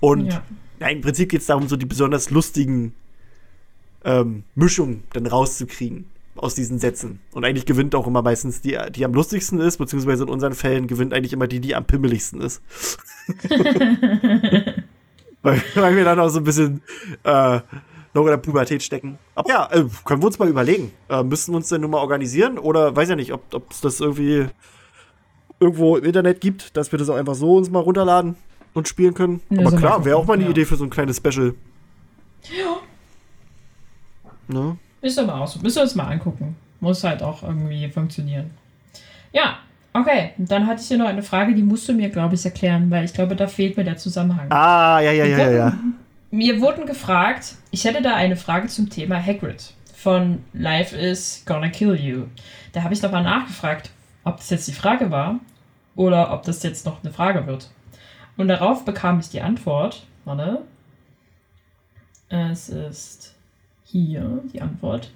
Und 0.00 0.26
Ja. 0.32 0.42
ja, 0.80 0.88
im 0.88 1.00
Prinzip 1.00 1.30
geht 1.30 1.40
es 1.40 1.46
darum, 1.46 1.68
so 1.68 1.76
die 1.76 1.86
besonders 1.86 2.30
lustigen 2.30 2.94
ähm, 4.04 4.44
Mischungen 4.54 5.04
dann 5.12 5.26
rauszukriegen 5.26 6.06
aus 6.36 6.54
diesen 6.54 6.78
Sätzen. 6.78 7.20
Und 7.32 7.44
eigentlich 7.46 7.64
gewinnt 7.64 7.94
auch 7.94 8.06
immer 8.06 8.20
meistens 8.22 8.60
die, 8.60 8.78
die 8.94 9.04
am 9.06 9.14
lustigsten 9.14 9.58
ist, 9.58 9.78
beziehungsweise 9.78 10.24
in 10.24 10.28
unseren 10.28 10.52
Fällen 10.52 10.86
gewinnt 10.86 11.14
eigentlich 11.14 11.32
immer 11.32 11.46
die, 11.46 11.60
die 11.60 11.74
am 11.74 11.86
pimmeligsten 11.86 12.42
ist. 12.42 12.60
weil, 15.42 15.62
weil 15.74 15.96
wir 15.96 16.04
dann 16.04 16.20
auch 16.20 16.28
so 16.28 16.38
ein 16.38 16.44
bisschen 16.44 16.82
äh, 17.24 17.60
noch 18.16 18.22
in 18.22 18.30
der 18.30 18.38
Pubertät 18.38 18.82
stecken. 18.82 19.18
Aber 19.34 19.48
ja, 19.48 19.68
äh, 19.70 19.84
können 20.04 20.22
wir 20.22 20.26
uns 20.26 20.38
mal 20.38 20.48
überlegen. 20.48 20.92
Äh, 21.08 21.22
müssen 21.22 21.52
wir 21.52 21.58
uns 21.58 21.68
denn 21.68 21.82
nun 21.82 21.90
mal 21.90 21.98
organisieren? 21.98 22.58
Oder 22.58 22.96
weiß 22.96 23.10
ja 23.10 23.16
nicht, 23.16 23.32
ob 23.32 23.70
es 23.70 23.80
das 23.80 24.00
irgendwie 24.00 24.46
irgendwo 25.60 25.96
im 25.96 26.04
Internet 26.04 26.40
gibt, 26.40 26.76
dass 26.76 26.92
wir 26.92 26.98
das 26.98 27.08
auch 27.08 27.16
einfach 27.16 27.34
so 27.34 27.56
uns 27.56 27.70
mal 27.70 27.80
runterladen 27.80 28.36
und 28.74 28.88
spielen 28.88 29.14
können. 29.14 29.40
Ja, 29.50 29.60
Aber 29.60 29.70
so 29.70 29.76
klar, 29.76 30.04
wäre 30.04 30.16
auch 30.16 30.26
mal 30.26 30.34
eine 30.34 30.44
ja. 30.44 30.50
Idee 30.50 30.64
für 30.64 30.76
so 30.76 30.84
ein 30.84 30.90
kleines 30.90 31.18
Special. 31.18 31.54
Ja. 32.42 32.76
Ne? 34.48 34.76
Ist 35.00 35.18
aber 35.18 35.40
auch 35.40 35.46
so. 35.46 35.60
Müssen 35.60 35.76
wir 35.76 35.82
uns 35.82 35.94
mal 35.94 36.08
angucken. 36.08 36.56
Muss 36.80 37.02
halt 37.04 37.22
auch 37.22 37.42
irgendwie 37.42 37.88
funktionieren. 37.88 38.50
Ja, 39.32 39.58
okay. 39.92 40.32
Dann 40.36 40.66
hatte 40.66 40.80
ich 40.82 40.88
hier 40.88 40.98
noch 40.98 41.06
eine 41.06 41.22
Frage, 41.22 41.54
die 41.54 41.62
musst 41.62 41.88
du 41.88 41.92
mir, 41.92 42.10
glaube 42.10 42.34
ich, 42.34 42.44
erklären, 42.44 42.90
weil 42.90 43.04
ich 43.04 43.12
glaube, 43.12 43.34
da 43.34 43.46
fehlt 43.46 43.76
mir 43.76 43.84
der 43.84 43.96
Zusammenhang. 43.96 44.50
Ah, 44.50 45.00
ja, 45.00 45.12
ja, 45.12 45.24
ja, 45.24 45.38
ja, 45.38 45.50
ja. 45.50 45.78
Mir 46.36 46.60
wurden 46.60 46.84
gefragt, 46.84 47.54
ich 47.70 47.86
hätte 47.86 48.02
da 48.02 48.14
eine 48.14 48.36
Frage 48.36 48.68
zum 48.68 48.90
Thema 48.90 49.16
Hagrid 49.16 49.72
von 49.94 50.44
Life 50.52 50.94
is 50.94 51.42
Gonna 51.46 51.70
Kill 51.70 51.94
You. 51.94 52.24
Da 52.74 52.82
habe 52.82 52.92
ich 52.92 53.00
nochmal 53.00 53.22
nachgefragt, 53.22 53.88
ob 54.22 54.36
das 54.36 54.50
jetzt 54.50 54.68
die 54.68 54.74
Frage 54.74 55.10
war 55.10 55.40
oder 55.94 56.34
ob 56.34 56.42
das 56.42 56.62
jetzt 56.62 56.84
noch 56.84 57.02
eine 57.02 57.10
Frage 57.10 57.46
wird. 57.46 57.70
Und 58.36 58.48
darauf 58.48 58.84
bekam 58.84 59.18
ich 59.18 59.30
die 59.30 59.40
Antwort. 59.40 60.04
Warte. 60.26 60.60
Es 62.28 62.68
ist 62.68 63.34
hier 63.84 64.42
die 64.52 64.60
Antwort. 64.60 65.10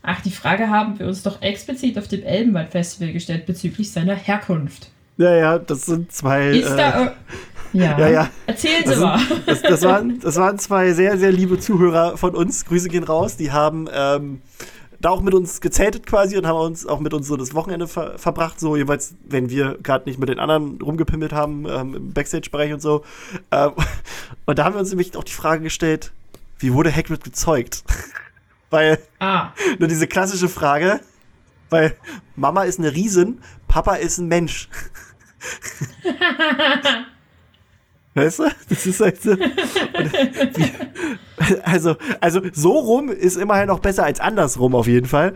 Ach, 0.00 0.22
die 0.22 0.30
Frage 0.30 0.70
haben 0.70 0.98
wir 0.98 1.06
uns 1.06 1.22
doch 1.22 1.42
explizit 1.42 1.98
auf 1.98 2.08
dem 2.08 2.22
Elbenwald-Festival 2.22 3.12
gestellt 3.12 3.44
bezüglich 3.44 3.92
seiner 3.92 4.14
Herkunft. 4.14 4.90
Ja, 5.18 5.34
ja, 5.34 5.58
das 5.58 5.82
sind 5.82 6.10
zwei. 6.12 6.48
Ist 6.48 6.70
äh, 6.70 6.76
da. 6.78 7.14
Ja. 7.72 7.98
ja, 7.98 8.08
ja. 8.08 8.30
Erzählen 8.46 8.82
Sie 8.84 8.90
Das, 8.90 9.00
mal. 9.00 9.20
das, 9.46 9.62
das, 9.62 9.82
waren, 9.82 10.20
das 10.20 10.36
waren 10.36 10.58
zwei 10.58 10.92
sehr, 10.92 11.16
sehr 11.18 11.32
liebe 11.32 11.58
Zuhörer 11.58 12.16
von 12.16 12.34
uns. 12.34 12.64
Grüße 12.66 12.88
gehen 12.88 13.04
raus. 13.04 13.36
Die 13.36 13.50
haben 13.50 13.88
ähm, 13.92 14.42
da 15.00 15.10
auch 15.10 15.22
mit 15.22 15.34
uns 15.34 15.60
gezeltet 15.60 16.06
quasi 16.06 16.36
und 16.36 16.46
haben 16.46 16.58
uns 16.58 16.86
auch 16.86 17.00
mit 17.00 17.14
uns 17.14 17.26
so 17.26 17.36
das 17.36 17.54
Wochenende 17.54 17.88
ver 17.88 18.18
verbracht. 18.18 18.60
So 18.60 18.76
jeweils, 18.76 19.14
wenn 19.26 19.50
wir 19.50 19.78
gerade 19.82 20.08
nicht 20.08 20.18
mit 20.18 20.28
den 20.28 20.38
anderen 20.38 20.80
rumgepimmelt 20.80 21.32
haben 21.32 21.66
ähm, 21.68 21.94
im 21.94 22.12
Backstage-Bereich 22.12 22.72
und 22.74 22.80
so. 22.80 23.04
Ähm, 23.50 23.72
und 24.46 24.58
da 24.58 24.64
haben 24.64 24.74
wir 24.74 24.80
uns 24.80 24.90
nämlich 24.90 25.16
auch 25.16 25.24
die 25.24 25.32
Frage 25.32 25.62
gestellt, 25.62 26.12
wie 26.58 26.72
wurde 26.74 26.94
Hagrid 26.94 27.24
gezeugt? 27.24 27.84
Weil 28.70 28.98
Ah. 29.18 29.52
nur 29.78 29.88
diese 29.88 30.06
klassische 30.06 30.48
Frage, 30.48 31.00
weil 31.70 31.96
Mama 32.36 32.64
ist 32.64 32.78
eine 32.78 32.92
Riesin, 32.94 33.40
Papa 33.68 33.94
ist 33.94 34.18
ein 34.18 34.28
Mensch. 34.28 34.68
Weißt 38.14 38.40
du? 38.40 38.44
Das 38.68 38.86
ist 38.86 39.00
halt 39.00 39.22
so. 39.22 39.36
Wie, 39.36 40.70
also, 41.62 41.96
also 42.20 42.40
so 42.52 42.72
rum 42.72 43.08
ist 43.08 43.36
immerhin 43.36 43.68
noch 43.68 43.80
besser 43.80 44.04
als 44.04 44.20
andersrum 44.20 44.74
auf 44.74 44.86
jeden 44.86 45.06
Fall. 45.06 45.34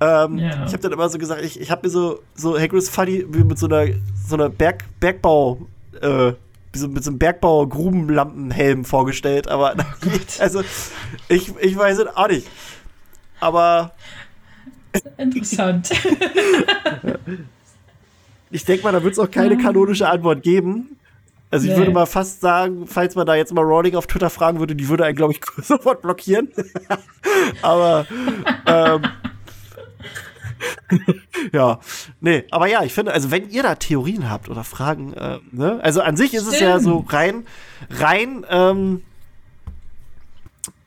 Ähm, 0.00 0.38
Ja. 0.38 0.64
Ich 0.66 0.72
habe 0.72 0.78
dann 0.78 0.92
immer 0.92 1.08
so 1.08 1.18
gesagt, 1.18 1.42
ich, 1.42 1.60
ich 1.60 1.70
habe 1.70 1.86
mir 1.86 1.90
so, 1.90 2.20
so 2.34 2.58
Hagrid's 2.58 2.88
Funny 2.88 3.26
wie 3.28 3.44
mit 3.44 3.58
so 3.58 3.66
einer, 3.66 3.86
so 4.26 4.36
einer 4.36 4.48
Berg, 4.48 4.84
Bergbau, 5.00 5.66
äh, 6.00 6.32
so, 6.74 6.88
mit 6.88 7.04
so 7.04 7.10
einem 7.10 7.18
Bergbau-Grubenlampenhelm 7.18 8.84
vorgestellt, 8.84 9.48
aber 9.48 9.74
also 10.38 10.62
ich, 11.28 11.52
ich 11.60 11.76
weiß 11.76 11.98
es 11.98 12.06
auch 12.16 12.28
nicht. 12.28 12.48
Aber 13.40 13.92
Interessant. 15.18 15.90
ich 18.50 18.64
denke 18.64 18.84
mal, 18.84 18.92
da 18.92 19.02
wird 19.02 19.12
es 19.12 19.18
auch 19.18 19.30
keine 19.30 19.58
kanonische 19.58 20.08
Antwort 20.08 20.42
geben. 20.42 20.96
Also 21.54 21.66
ich 21.68 21.72
Nee. 21.72 21.78
würde 21.78 21.92
mal 21.92 22.06
fast 22.06 22.40
sagen, 22.40 22.88
falls 22.88 23.14
man 23.14 23.26
da 23.26 23.36
jetzt 23.36 23.54
mal 23.54 23.62
Rowling 23.62 23.94
auf 23.94 24.08
Twitter 24.08 24.28
fragen 24.28 24.58
würde, 24.58 24.74
die 24.74 24.88
würde 24.88 25.04
einen, 25.04 25.14
glaube 25.14 25.34
ich, 25.34 25.40
sofort 25.64 26.02
blockieren. 26.02 26.48
aber 27.62 28.06
ähm, 28.66 29.02
ja, 31.52 31.78
nee, 32.20 32.42
aber 32.50 32.66
ja, 32.66 32.82
ich 32.82 32.92
finde, 32.92 33.12
also 33.12 33.30
wenn 33.30 33.50
ihr 33.50 33.62
da 33.62 33.76
Theorien 33.76 34.28
habt 34.30 34.48
oder 34.48 34.64
Fragen, 34.64 35.12
äh, 35.12 35.38
ne, 35.52 35.78
also 35.82 36.00
an 36.00 36.16
sich 36.16 36.34
ist 36.34 36.46
es 36.48 36.58
ja 36.58 36.80
Stimmt. 36.80 36.82
so 36.84 37.04
rein, 37.08 37.46
rein, 37.90 38.44
ähm, 38.50 39.02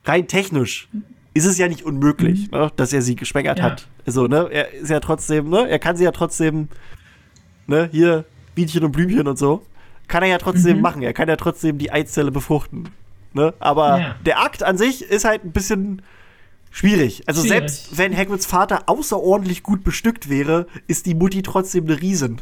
rein 0.04 0.28
technisch 0.28 0.88
ist 1.32 1.44
es 1.46 1.56
ja 1.56 1.68
nicht 1.68 1.84
unmöglich, 1.84 2.50
ne, 2.50 2.70
dass 2.76 2.92
er 2.92 3.00
sie 3.00 3.14
geschwängert 3.16 3.58
Ja. 3.58 3.64
hat. 3.64 3.86
Also, 4.06 4.26
ne, 4.26 4.48
er 4.50 4.72
ist 4.74 4.90
ja 4.90 5.00
trotzdem, 5.00 5.48
ne, 5.48 5.66
er 5.68 5.78
kann 5.78 5.96
sie 5.96 6.04
ja 6.04 6.12
trotzdem, 6.12 6.68
ne, 7.66 7.88
hier 7.90 8.24
Bienchen 8.54 8.84
und 8.84 8.92
Blümchen 8.92 9.26
und 9.28 9.38
so, 9.38 9.64
kann 10.08 10.22
er 10.22 10.28
ja 10.30 10.38
trotzdem 10.38 10.76
Mhm. 10.78 10.82
machen. 10.82 11.02
Er 11.02 11.12
kann 11.12 11.28
ja 11.28 11.36
trotzdem 11.36 11.78
die 11.78 11.92
Eizelle 11.92 12.30
befruchten. 12.32 12.88
Ne? 13.34 13.54
Aber 13.60 13.98
Ja. 14.00 14.16
der 14.26 14.40
Akt 14.42 14.62
an 14.62 14.76
sich 14.78 15.02
ist 15.02 15.24
halt 15.24 15.44
ein 15.44 15.52
bisschen 15.52 16.02
schwierig. 16.70 17.22
Also 17.26 17.42
Schwierig. 17.42 17.58
selbst 17.70 17.98
wenn 17.98 18.16
Hagrids 18.16 18.46
Vater 18.46 18.84
außerordentlich 18.86 19.62
gut 19.62 19.84
bestückt 19.84 20.28
wäre, 20.28 20.66
ist 20.86 21.06
die 21.06 21.14
Mutti 21.14 21.42
trotzdem 21.42 21.84
eine 21.84 22.00
Riesin. 22.00 22.40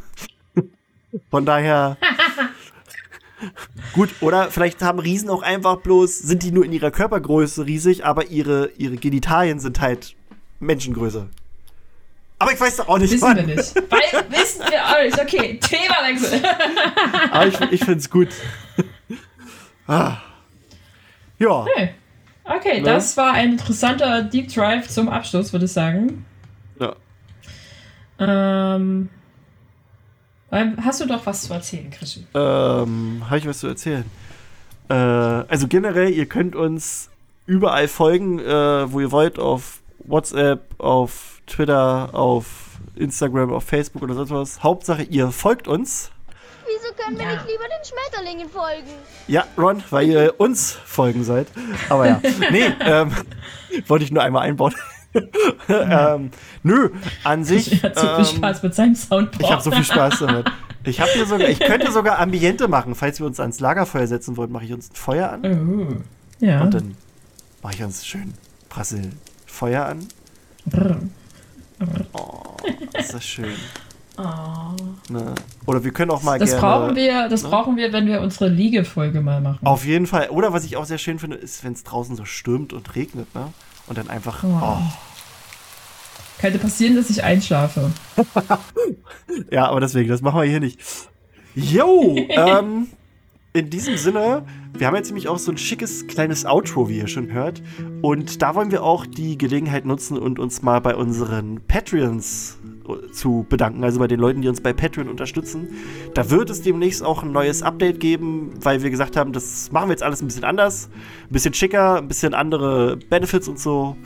Von 1.31 1.45
daher. 1.45 1.97
Gut, 3.93 4.11
oder 4.21 4.51
vielleicht 4.51 4.83
haben 4.83 4.99
Riesen 4.99 5.29
auch 5.29 5.43
einfach 5.43 5.77
bloß, 5.79 6.19
sind 6.21 6.43
die 6.43 6.53
nur 6.53 6.65
in 6.65 6.73
ihrer 6.73 6.91
Körpergröße 6.91 7.67
riesig, 7.67 8.05
aber 8.05 8.29
ihre, 8.29 8.71
ihre 8.79 8.97
Genitalien 8.97 9.61
sind 9.61 9.81
halt 9.81 10.15
Menschengröße. 10.59 11.29
Aber 12.39 12.53
ich 12.53 12.61
weiß 12.61 12.77
doch 12.77 12.89
auch 12.89 12.99
nicht, 12.99 13.13
Wissen 13.13 13.23
wann. 13.23 13.37
wir 13.37 13.57
nicht. 13.57 13.75
Weil, 13.75 14.25
wissen 14.31 14.63
wir 14.69 14.85
auch 14.85 15.03
nicht. 15.03 15.19
Okay, 15.21 15.59
Themawechsel. 15.59 16.43
Aber 17.31 17.47
ich, 17.47 17.61
ich 17.73 17.81
finde 17.81 17.99
es 17.99 18.11
gut. 18.11 18.29
ah. 19.87 20.19
Ja, 21.39 21.49
Okay. 21.63 21.95
Okay, 22.45 22.79
Ne? 22.81 22.83
das 22.85 23.17
war 23.17 23.33
ein 23.33 23.53
interessanter 23.53 24.23
Deep 24.23 24.53
Drive 24.55 24.89
zum 24.89 25.09
Abschluss, 25.09 25.53
würde 25.53 25.65
ich 25.65 25.73
sagen. 25.73 26.25
ja. 26.79 26.95
Ähm, 28.19 29.09
hast 30.51 31.01
du 31.01 31.07
doch 31.07 31.27
was 31.27 31.43
zu 31.43 31.53
erzählen, 31.53 31.91
Krischi? 31.91 32.25
Ähm, 32.35 33.23
habe 33.27 33.39
ich 33.39 33.47
was 33.47 33.59
zu 33.59 33.67
erzählen? 33.67 34.05
Äh, 34.89 34.95
also 34.95 35.67
generell, 35.69 36.11
ihr 36.11 36.27
könnt 36.27 36.55
uns 36.55 37.11
überall 37.47 37.89
folgen, 37.89 38.39
äh, 38.39 38.91
wo 38.93 39.01
ihr 39.01 39.11
wollt, 39.11 39.39
auf 39.39 39.81
WhatsApp, 40.05 40.63
auf 40.79 41.36
Twitter, 41.47 42.11
auf 42.15 42.47
Instagram, 42.97 43.53
auf 43.53 43.65
Facebook 43.65 44.03
oder 44.03 44.15
sonst 44.15 44.31
was. 44.31 44.63
Hauptsache, 44.63 45.03
ihr 45.03 45.31
folgt 45.31 45.69
uns. 45.69 46.11
Wieso 46.67 46.93
können 46.95 47.17
wir 47.19 47.25
Ja. 47.25 47.33
nicht 47.35 47.47
lieber 47.47 47.65
den 47.65 47.85
Schmetterlingen 47.85 48.49
folgen? 48.51 48.89
Ja, 49.29 49.45
Ron, 49.57 49.83
weil 49.91 50.09
ihr 50.09 50.35
uns 50.39 50.73
folgen 50.73 51.23
seid. 51.25 51.47
Aber 51.89 52.07
ja, 52.07 52.21
nee, 52.51 52.65
ähm, 52.81 53.13
wollte 53.87 54.05
ich 54.05 54.11
nur 54.11 54.23
einmal 54.23 54.43
einbauen. 54.43 54.75
ähm, 55.69 56.31
nö, 56.63 56.91
an 57.25 57.45
sich. 57.45 57.73
Ich 57.73 57.83
hatte 57.83 58.01
so 58.01 58.07
viel 58.07 58.19
ähm, 58.19 58.37
Spaß 58.37 58.63
mit 58.63 58.75
seinem 58.75 58.95
Soundboard. 58.95 59.43
Ich 59.43 59.51
habe 59.51 59.63
so 59.63 59.71
viel 59.71 59.85
Spaß 59.85 60.19
damit. 60.21 60.51
Ich 60.85 61.01
habe 61.01 61.11
hier 61.13 61.27
sogar, 61.27 61.49
ich 61.49 61.59
könnte 61.59 61.91
sogar 61.91 62.19
Ambiente 62.19 62.69
machen, 62.69 62.95
falls 62.95 63.19
wir 63.19 63.27
uns 63.27 63.41
ans 63.41 63.59
Lagerfeuer 63.61 64.07
setzen 64.07 64.37
wollen, 64.37 64.53
mache 64.53 64.67
ich 64.67 64.73
uns 64.73 64.91
ein 64.91 64.95
Feuer 64.95 65.31
an 65.33 65.45
Oh. 66.41 66.45
Ja. 66.45 66.61
und 66.61 66.75
dann 66.75 66.97
mache 67.63 67.75
ich 67.75 67.83
uns 67.83 68.07
schön 68.07 68.35
Prassel 68.69 69.11
Feuer 69.47 69.87
an. 69.87 70.07
Brr. 70.67 70.99
Oh, 72.13 72.57
ist 72.99 73.15
das 73.15 73.25
schön. 73.25 73.55
Oh. 74.19 75.13
Ne? 75.13 75.35
Oder 75.67 75.85
wir 75.85 75.93
können 75.93 76.11
auch 76.11 76.23
mal 76.23 76.39
Das 76.39 76.51
gerne. 76.51 76.63
brauchen 76.63 76.97
wir, 76.97 77.29
das 77.29 77.43
ne? 77.43 77.49
brauchen 77.51 77.77
wir, 77.77 77.93
wenn 77.93 78.07
wir 78.07 78.21
unsere 78.23 78.49
Liegefolge 78.49 79.21
mal 79.21 79.41
machen. 79.41 79.67
Auf 79.67 79.85
jeden 79.85 80.07
Fall. 80.07 80.31
Oder 80.31 80.53
was 80.53 80.65
ich 80.65 80.77
auch 80.77 80.87
sehr 80.87 80.99
schön 80.99 81.19
finde, 81.19 81.37
ist, 81.37 81.65
wenn 81.65 81.75
es 81.75 81.85
draußen 81.85 82.17
so 82.17 82.25
stürmt 82.25 82.73
und 82.73 82.95
regnet, 82.95 83.35
ne? 83.35 83.53
Und 83.87 83.99
dann 83.99 84.09
einfach. 84.09 84.43
Oh. 84.43 84.59
Oh. 84.61 84.79
Könnte 86.39 86.59
passieren, 86.59 86.97
dass 86.97 87.11
ich 87.11 87.23
einschlafe. 87.23 87.91
Ja, 89.51 89.69
aber 89.69 89.81
deswegen, 89.81 90.09
das 90.09 90.23
machen 90.23 90.41
wir 90.41 90.49
hier 90.49 90.61
nicht. 90.61 90.81
Jo, 91.55 92.17
ähm, 92.31 92.87
in 93.57 93.71
diesem 93.71 93.97
Sinne, 93.97 94.45
wir 94.75 94.87
haben 94.87 94.97
jetzt 94.97 95.09
nämlich 95.09 95.29
auch 95.29 95.39
so 95.39 95.51
ein 95.51 95.57
schickes 95.57 96.07
kleines 96.07 96.45
Outro, 96.45 96.91
wie 96.91 96.99
ihr 96.99 97.09
schon 97.09 97.33
hört. 97.33 97.63
Und 98.03 98.43
da 98.43 98.55
wollen 98.55 98.71
wir 98.71 98.83
auch 98.83 99.07
die 99.07 99.39
Gelegenheit 99.39 99.87
nutzen 99.87 100.19
und 100.19 100.39
uns 100.39 100.61
mal 100.61 100.81
bei 100.81 100.95
unseren 100.95 101.61
Patreons 101.67 102.59
äh, 102.87 103.11
zu 103.13 103.47
bedanken, 103.49 103.83
also 103.83 103.99
bei 103.99 104.09
den 104.09 104.21
Leuten, 104.21 104.43
die 104.43 104.49
uns 104.49 104.61
bei 104.61 104.75
Patreon 104.75 105.09
unterstützen. 105.09 105.69
Da 106.13 106.31
wird 106.31 106.51
es 106.51 106.61
demnächst 106.61 107.03
auch 107.03 107.23
ein 107.23 107.33
neues 107.33 107.63
Update 107.63 107.99
geben, 107.99 108.51
weil 108.61 108.83
wir 108.83 108.91
gesagt 108.91 109.17
haben, 109.17 109.33
das 109.33 109.73
machen 109.73 109.89
wir 109.89 109.93
jetzt 109.93 110.03
alles 110.03 110.21
ein 110.21 110.27
bisschen 110.27 110.45
anders, 110.45 110.91
ein 111.29 111.33
bisschen 111.33 111.55
schicker, 111.55 111.97
ein 111.97 112.09
bisschen 112.09 112.35
andere 112.35 112.99
Benefits 113.09 113.49
und 113.49 113.59
so. 113.59 113.97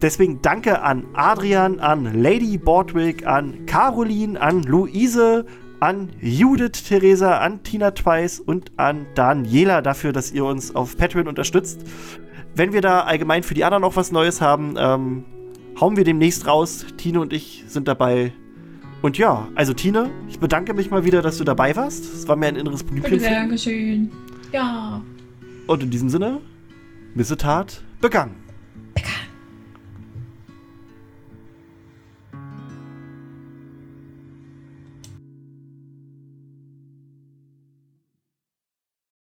Deswegen 0.00 0.40
danke 0.40 0.82
an 0.82 1.04
Adrian, 1.14 1.80
an 1.80 2.22
Lady 2.22 2.56
Bordwick, 2.56 3.26
an 3.26 3.66
Caroline, 3.66 4.40
an 4.40 4.62
Luise, 4.62 5.44
an 5.80 6.10
Judith 6.20 6.84
Theresa, 6.88 7.38
an 7.38 7.62
Tina 7.62 7.90
Twice 7.90 8.40
und 8.40 8.72
an 8.76 9.06
Daniela 9.14 9.82
dafür, 9.82 10.12
dass 10.12 10.32
ihr 10.32 10.44
uns 10.44 10.74
auf 10.74 10.96
Patreon 10.96 11.28
unterstützt. 11.28 11.80
Wenn 12.54 12.72
wir 12.72 12.80
da 12.80 13.00
allgemein 13.00 13.42
für 13.42 13.54
die 13.54 13.64
anderen 13.64 13.82
noch 13.82 13.96
was 13.96 14.12
Neues 14.12 14.40
haben, 14.40 14.74
ähm, 14.78 15.24
hauen 15.80 15.96
wir 15.96 16.04
demnächst 16.04 16.46
raus. 16.46 16.86
Tine 16.96 17.20
und 17.20 17.32
ich 17.32 17.64
sind 17.66 17.88
dabei. 17.88 18.32
Und 19.02 19.18
ja, 19.18 19.48
also 19.54 19.74
Tine, 19.74 20.10
ich 20.28 20.40
bedanke 20.40 20.72
mich 20.72 20.90
mal 20.90 21.04
wieder, 21.04 21.20
dass 21.20 21.36
du 21.36 21.44
dabei 21.44 21.76
warst. 21.76 22.04
Es 22.04 22.26
war 22.28 22.36
mir 22.36 22.46
ein 22.46 22.56
inneres 22.56 22.82
Blümchen. 22.82 23.22
Dankeschön. 23.22 24.10
Ja. 24.52 25.02
Und 25.66 25.82
in 25.82 25.90
diesem 25.90 26.08
Sinne, 26.08 26.40
Missetat 27.14 27.82
begangen. 28.00 28.45